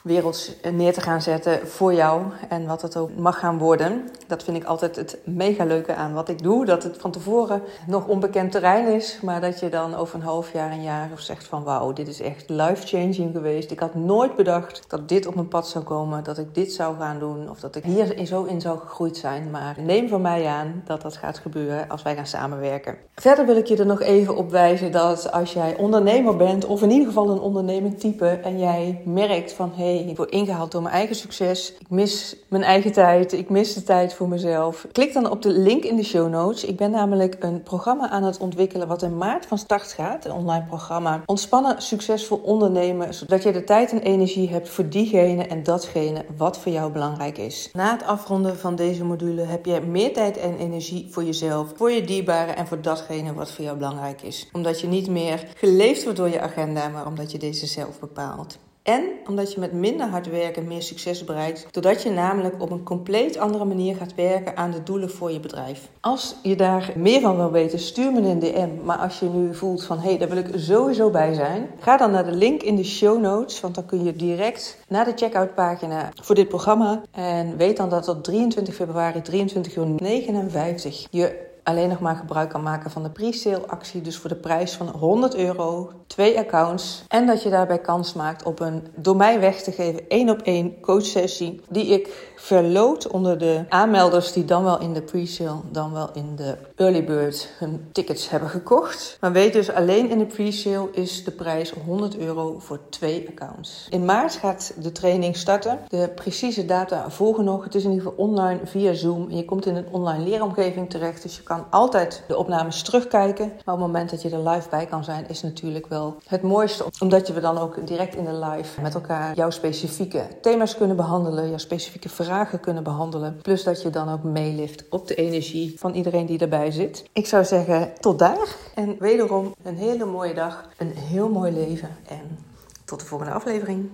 neer 0.73 0.93
te 0.93 1.01
gaan 1.01 1.23
zetten 1.23 1.69
voor 1.69 1.95
jou 1.95 2.23
en 2.49 2.67
wat 2.67 2.83
het 2.83 2.97
ook 2.97 3.11
mag 3.17 3.39
gaan 3.39 3.59
worden. 3.59 4.09
Dat 4.27 4.43
vind 4.43 4.57
ik 4.57 4.65
altijd 4.65 4.97
het 4.97 5.19
mega 5.25 5.65
leuke 5.65 5.95
aan 5.95 6.15
wat 6.15 6.29
ik 6.29 6.43
doe. 6.43 6.65
Dat 6.65 6.83
het 6.83 6.97
van 6.99 7.11
tevoren 7.11 7.63
nog 7.87 8.07
onbekend 8.07 8.53
terrein 8.53 8.95
is, 8.95 9.19
maar 9.23 9.41
dat 9.41 9.61
je 9.61 9.69
dan 9.69 9.95
over 9.95 10.15
een 10.15 10.23
half 10.23 10.53
jaar, 10.53 10.73
een 10.73 10.83
jaar 10.83 11.09
of 11.13 11.21
zegt 11.21 11.47
van 11.47 11.63
wauw, 11.63 11.93
dit 11.93 12.09
is 12.09 12.21
echt 12.21 12.45
life-changing 12.49 13.33
geweest. 13.33 13.71
Ik 13.71 13.81
had 13.81 13.95
nooit 13.95 14.37
bedacht 14.37 14.85
dat 14.89 15.09
dit 15.09 15.27
op 15.27 15.35
mijn 15.35 15.49
pad 15.49 15.69
zou 15.69 15.85
komen, 15.85 16.25
dat 16.25 16.39
ik 16.39 16.55
dit 16.55 16.73
zou 16.73 16.97
gaan 16.99 17.19
doen 17.19 17.51
of 17.51 17.61
dat 17.61 17.77
ik 17.77 17.85
hier 17.85 18.27
zo 18.27 18.43
in 18.43 18.61
zou 18.61 18.79
gegroeid 18.79 19.17
zijn. 19.17 19.51
Maar 19.51 19.77
neem 19.81 20.09
van 20.09 20.21
mij 20.21 20.47
aan 20.47 20.83
dat 20.85 21.03
dat 21.03 21.17
gaat 21.17 21.39
gebeuren 21.39 21.89
als 21.89 22.03
wij 22.03 22.15
gaan 22.15 22.27
samenwerken. 22.27 22.97
Verder 23.15 23.47
wil 23.47 23.57
ik 23.57 23.67
je 23.67 23.77
er 23.77 23.87
nog 23.87 24.01
even 24.01 24.37
op 24.37 24.51
wijzen 24.51 24.93
dat 24.93 25.33
als 25.33 25.53
jij 25.53 25.77
ondernemer 25.77 26.37
bent 26.37 26.67
of 26.67 26.83
in 26.83 26.91
ieder 26.91 27.07
geval 27.07 27.31
een 27.31 27.41
onderneming 27.41 27.99
type 27.99 28.29
en 28.29 28.59
jij 28.59 29.03
merkt 29.05 29.53
van 29.53 29.73
hé, 29.75 29.95
hey, 29.95 30.05
ik 30.17 30.23
word 30.23 30.35
ingehaald 30.35 30.73
door 30.73 30.83
mijn 30.83 30.95
eigen 30.95 31.17
succes, 31.17 31.73
ik 31.79 31.91
mis 31.91 32.37
mijn 32.49 32.63
eigen 32.63 32.93
tijd, 32.93 33.33
ik 33.33 33.51
mis 33.51 33.75
de 33.75 33.83
tijd 33.83 34.15
voor 34.15 34.29
mezelf. 34.29 34.87
Klik 34.93 35.13
dan 35.13 35.31
op 35.31 35.43
de 35.43 35.49
link 35.49 35.85
in 35.85 35.97
de 35.97 36.05
show 36.05 36.29
notes. 36.29 36.65
Ik 36.65 36.77
ben 36.77 36.91
namelijk 36.91 37.37
een 37.39 37.63
programma 37.63 38.09
aan 38.09 38.23
het 38.23 38.39
ontwikkelen 38.39 38.89
wat 38.89 39.03
in 39.03 39.17
maart 39.17 39.47
van 39.47 39.59
start 39.59 39.93
gaat, 39.93 40.25
een 40.25 40.33
online 40.33 40.65
programma. 40.65 41.23
Ontspannen, 41.27 41.83
succesvol 41.83 42.37
ondernemen, 42.37 43.15
zodat 43.15 43.43
je 43.43 43.53
de 43.53 43.65
tijd 43.65 43.93
en 43.93 44.01
energie 44.01 44.49
hebt 44.49 44.69
voor 44.69 44.89
diegene 44.89 45.47
en 45.47 45.63
datgene 45.63 46.25
wat 46.37 46.59
voor 46.59 46.73
jou 46.73 46.93
belangrijk 46.93 47.39
is. 47.39 47.71
Na 47.73 47.93
het 47.93 48.05
afronden 48.05 48.59
van 48.59 48.77
deze 48.77 49.05
module 49.05 49.43
heb 49.43 49.67
je 49.67 49.81
meer 49.81 50.13
tijd 50.13 50.37
en 50.37 50.57
energie 50.57 51.07
voor 51.11 51.25
jezelf, 51.25 51.73
voor 51.75 51.91
je 51.91 52.05
dierbaren 52.05 52.57
en 52.57 52.67
voor 52.67 52.81
datgene 52.81 53.35
wat 53.35 53.51
voor 53.51 53.65
jou 53.65 53.77
belangrijk 53.77 54.23
is. 54.23 54.49
Omdat 54.53 54.81
je 54.81 54.87
niet 54.87 55.09
meer 55.09 55.49
geleefd 55.55 56.03
wordt 56.03 56.19
door 56.19 56.29
je 56.29 56.41
agenda, 56.41 56.89
maar 56.89 57.07
omdat 57.07 57.33
je 57.33 57.39
deze 57.39 57.67
zelf 57.67 57.99
bepaalt. 58.01 58.59
En 58.87 59.05
omdat 59.29 59.53
je 59.53 59.61
met 59.61 59.73
minder 59.73 60.07
hard 60.07 60.31
werken 60.31 60.67
meer 60.67 60.83
succes 60.83 61.25
bereikt, 61.25 61.67
doordat 61.71 62.03
je 62.03 62.11
namelijk 62.11 62.63
op 62.63 62.71
een 62.71 62.83
compleet 62.83 63.39
andere 63.39 63.65
manier 63.65 63.97
gaat 63.97 64.15
werken 64.15 64.57
aan 64.57 64.71
de 64.71 64.83
doelen 64.83 65.11
voor 65.11 65.33
je 65.33 65.41
bedrijf. 65.41 65.89
Als 66.01 66.37
je 66.43 66.57
daar 66.57 66.93
meer 66.97 67.21
van 67.21 67.37
wil 67.37 67.51
weten, 67.51 67.79
stuur 67.79 68.13
me 68.13 68.21
een 68.21 68.39
DM. 68.39 68.69
Maar 68.85 68.99
als 68.99 69.19
je 69.19 69.27
nu 69.27 69.55
voelt 69.55 69.85
van 69.85 69.99
hé, 69.99 70.09
hey, 70.09 70.19
daar 70.19 70.29
wil 70.29 70.39
ik 70.39 70.49
sowieso 70.55 71.11
bij 71.11 71.35
zijn, 71.35 71.69
ga 71.79 71.97
dan 71.97 72.11
naar 72.11 72.25
de 72.25 72.33
link 72.37 72.63
in 72.63 72.77
de 72.77 72.85
show 72.85 73.21
notes, 73.21 73.61
want 73.61 73.75
dan 73.75 73.87
kun 73.87 74.05
je 74.05 74.13
direct 74.13 74.79
naar 74.89 75.05
de 75.05 75.13
checkout 75.15 75.55
pagina 75.55 76.09
voor 76.23 76.35
dit 76.35 76.49
programma. 76.49 77.03
En 77.11 77.57
weet 77.57 77.77
dan 77.77 77.89
dat 77.89 78.05
tot 78.05 78.25
23 78.25 78.75
februari 78.75 79.23
23 79.23 79.77
uur 79.77 79.87
59 79.87 81.07
je 81.11 81.46
alleen 81.67 81.89
nog 81.89 82.01
maar 82.01 82.17
gebruik 82.17 82.49
kan 82.49 82.63
maken 82.63 82.91
van 82.91 83.03
de 83.03 83.11
pre-sale 83.11 83.67
actie. 83.67 84.01
Dus 84.01 84.17
voor 84.17 84.31
de 84.31 84.37
prijs 84.37 84.73
van 84.73 84.89
100 84.89 85.35
euro, 85.37 85.91
twee 86.07 86.39
accounts. 86.39 87.05
En 87.09 87.27
dat 87.27 87.43
je 87.43 87.51
daarbij 87.51 87.79
kans 87.79 88.13
maakt 88.13 88.43
op 88.43 88.61
een 88.61 88.87
door 88.95 89.17
mij 89.17 89.41
weg 89.41 89.63
te 89.63 89.73
geven 89.73 90.09
één 90.09 90.31
op 90.31 90.43
één 90.43 90.81
coachsessie. 90.81 91.61
Die 91.69 91.87
ik 91.87 92.33
verloot 92.37 93.09
onder 93.09 93.39
de 93.39 93.65
aanmelders 93.69 94.33
die 94.33 94.45
dan 94.45 94.65
wel 94.65 94.81
in 94.81 94.93
de 94.93 95.03
pre-sale, 95.03 95.61
dan 95.71 95.93
wel 95.93 96.09
in 96.13 96.37
de 96.37 96.57
early 96.77 97.05
bird 97.05 97.49
hun 97.59 97.89
tickets 97.93 98.31
hebben 98.31 98.49
gekocht. 98.49 99.17
Maar 99.21 99.33
weet 99.33 99.53
dus 99.53 99.71
alleen 99.71 100.11
in 100.11 100.19
de 100.19 100.27
pre-sale 100.27 100.89
is 100.93 101.25
de 101.25 101.31
prijs 101.31 101.73
100 101.87 102.17
euro 102.17 102.59
voor 102.59 102.81
twee 102.89 103.29
accounts. 103.29 103.87
In 103.91 104.05
maart 104.05 104.35
gaat 104.35 104.73
de 104.79 104.93
training 104.93 105.37
starten. 105.37 105.79
De 105.89 106.11
precieze 106.15 106.65
data 106.65 107.11
volgen 107.11 107.45
nog. 107.45 107.65
Het 107.65 107.75
is 107.75 107.85
in 107.85 107.91
ieder 107.91 108.07
geval 108.07 108.25
online 108.25 108.61
via 108.65 108.93
Zoom. 108.93 109.29
En 109.31 109.37
je 109.37 109.45
komt 109.45 109.67
in 109.67 109.77
een 109.77 109.89
online 109.91 110.25
leeromgeving 110.25 110.91
terecht. 110.91 111.23
Dus 111.23 111.37
je 111.37 111.43
kan 111.43 111.56
altijd 111.71 112.23
de 112.29 112.37
opnames 112.37 112.83
terugkijken. 112.83 113.47
Maar 113.47 113.75
op 113.75 113.81
het 113.81 113.87
moment 113.91 114.11
dat 114.11 114.23
je 114.23 114.31
er 114.31 114.49
live 114.49 114.69
bij 114.69 114.87
kan 114.87 115.05
zijn, 115.05 115.29
is 115.29 115.43
natuurlijk 115.43 115.87
wel 115.87 116.17
het 116.27 116.43
mooiste. 116.43 116.85
Omdat 117.01 117.27
je 117.27 117.33
we 117.33 117.41
dan 117.41 117.59
ook 117.59 117.87
direct 117.87 118.15
in 118.15 118.25
de 118.25 118.39
live 118.39 118.81
met 118.81 118.95
elkaar 118.95 119.35
jouw 119.35 119.51
specifieke 119.51 120.27
thema's 120.41 120.77
kunnen 120.77 120.97
behandelen. 120.97 121.49
Jouw 121.49 121.59
specifieke 121.59 122.09
vragen 122.09 122.61
kunnen 122.61 122.83
behandelen. 122.83 123.39
Plus 123.43 123.63
dat 123.63 123.83
je 123.83 123.91
dan 123.91 124.09
ook 124.09 124.23
meelift 124.23 124.85
op 124.91 125.09
de 125.09 125.15
energie 125.15 125.79
van 125.79 125.95
iedereen 125.95 126.27
die 126.27 126.39
erbij 126.39 126.71
zit. 126.71 127.05
Ik 127.13 127.27
zou 127.27 127.45
zeggen, 127.45 127.93
tot 128.01 128.19
daar. 128.19 128.57
En 128.75 128.97
wederom 128.99 129.55
een 129.63 129.77
hele 129.77 130.05
mooie 130.05 130.35
dag. 130.35 130.69
Een 130.77 130.93
heel 130.93 131.29
mooi 131.29 131.53
leven. 131.53 131.97
En 132.09 132.39
tot 132.85 133.01
de 133.01 133.07
volgende 133.07 133.33
aflevering. 133.33 133.91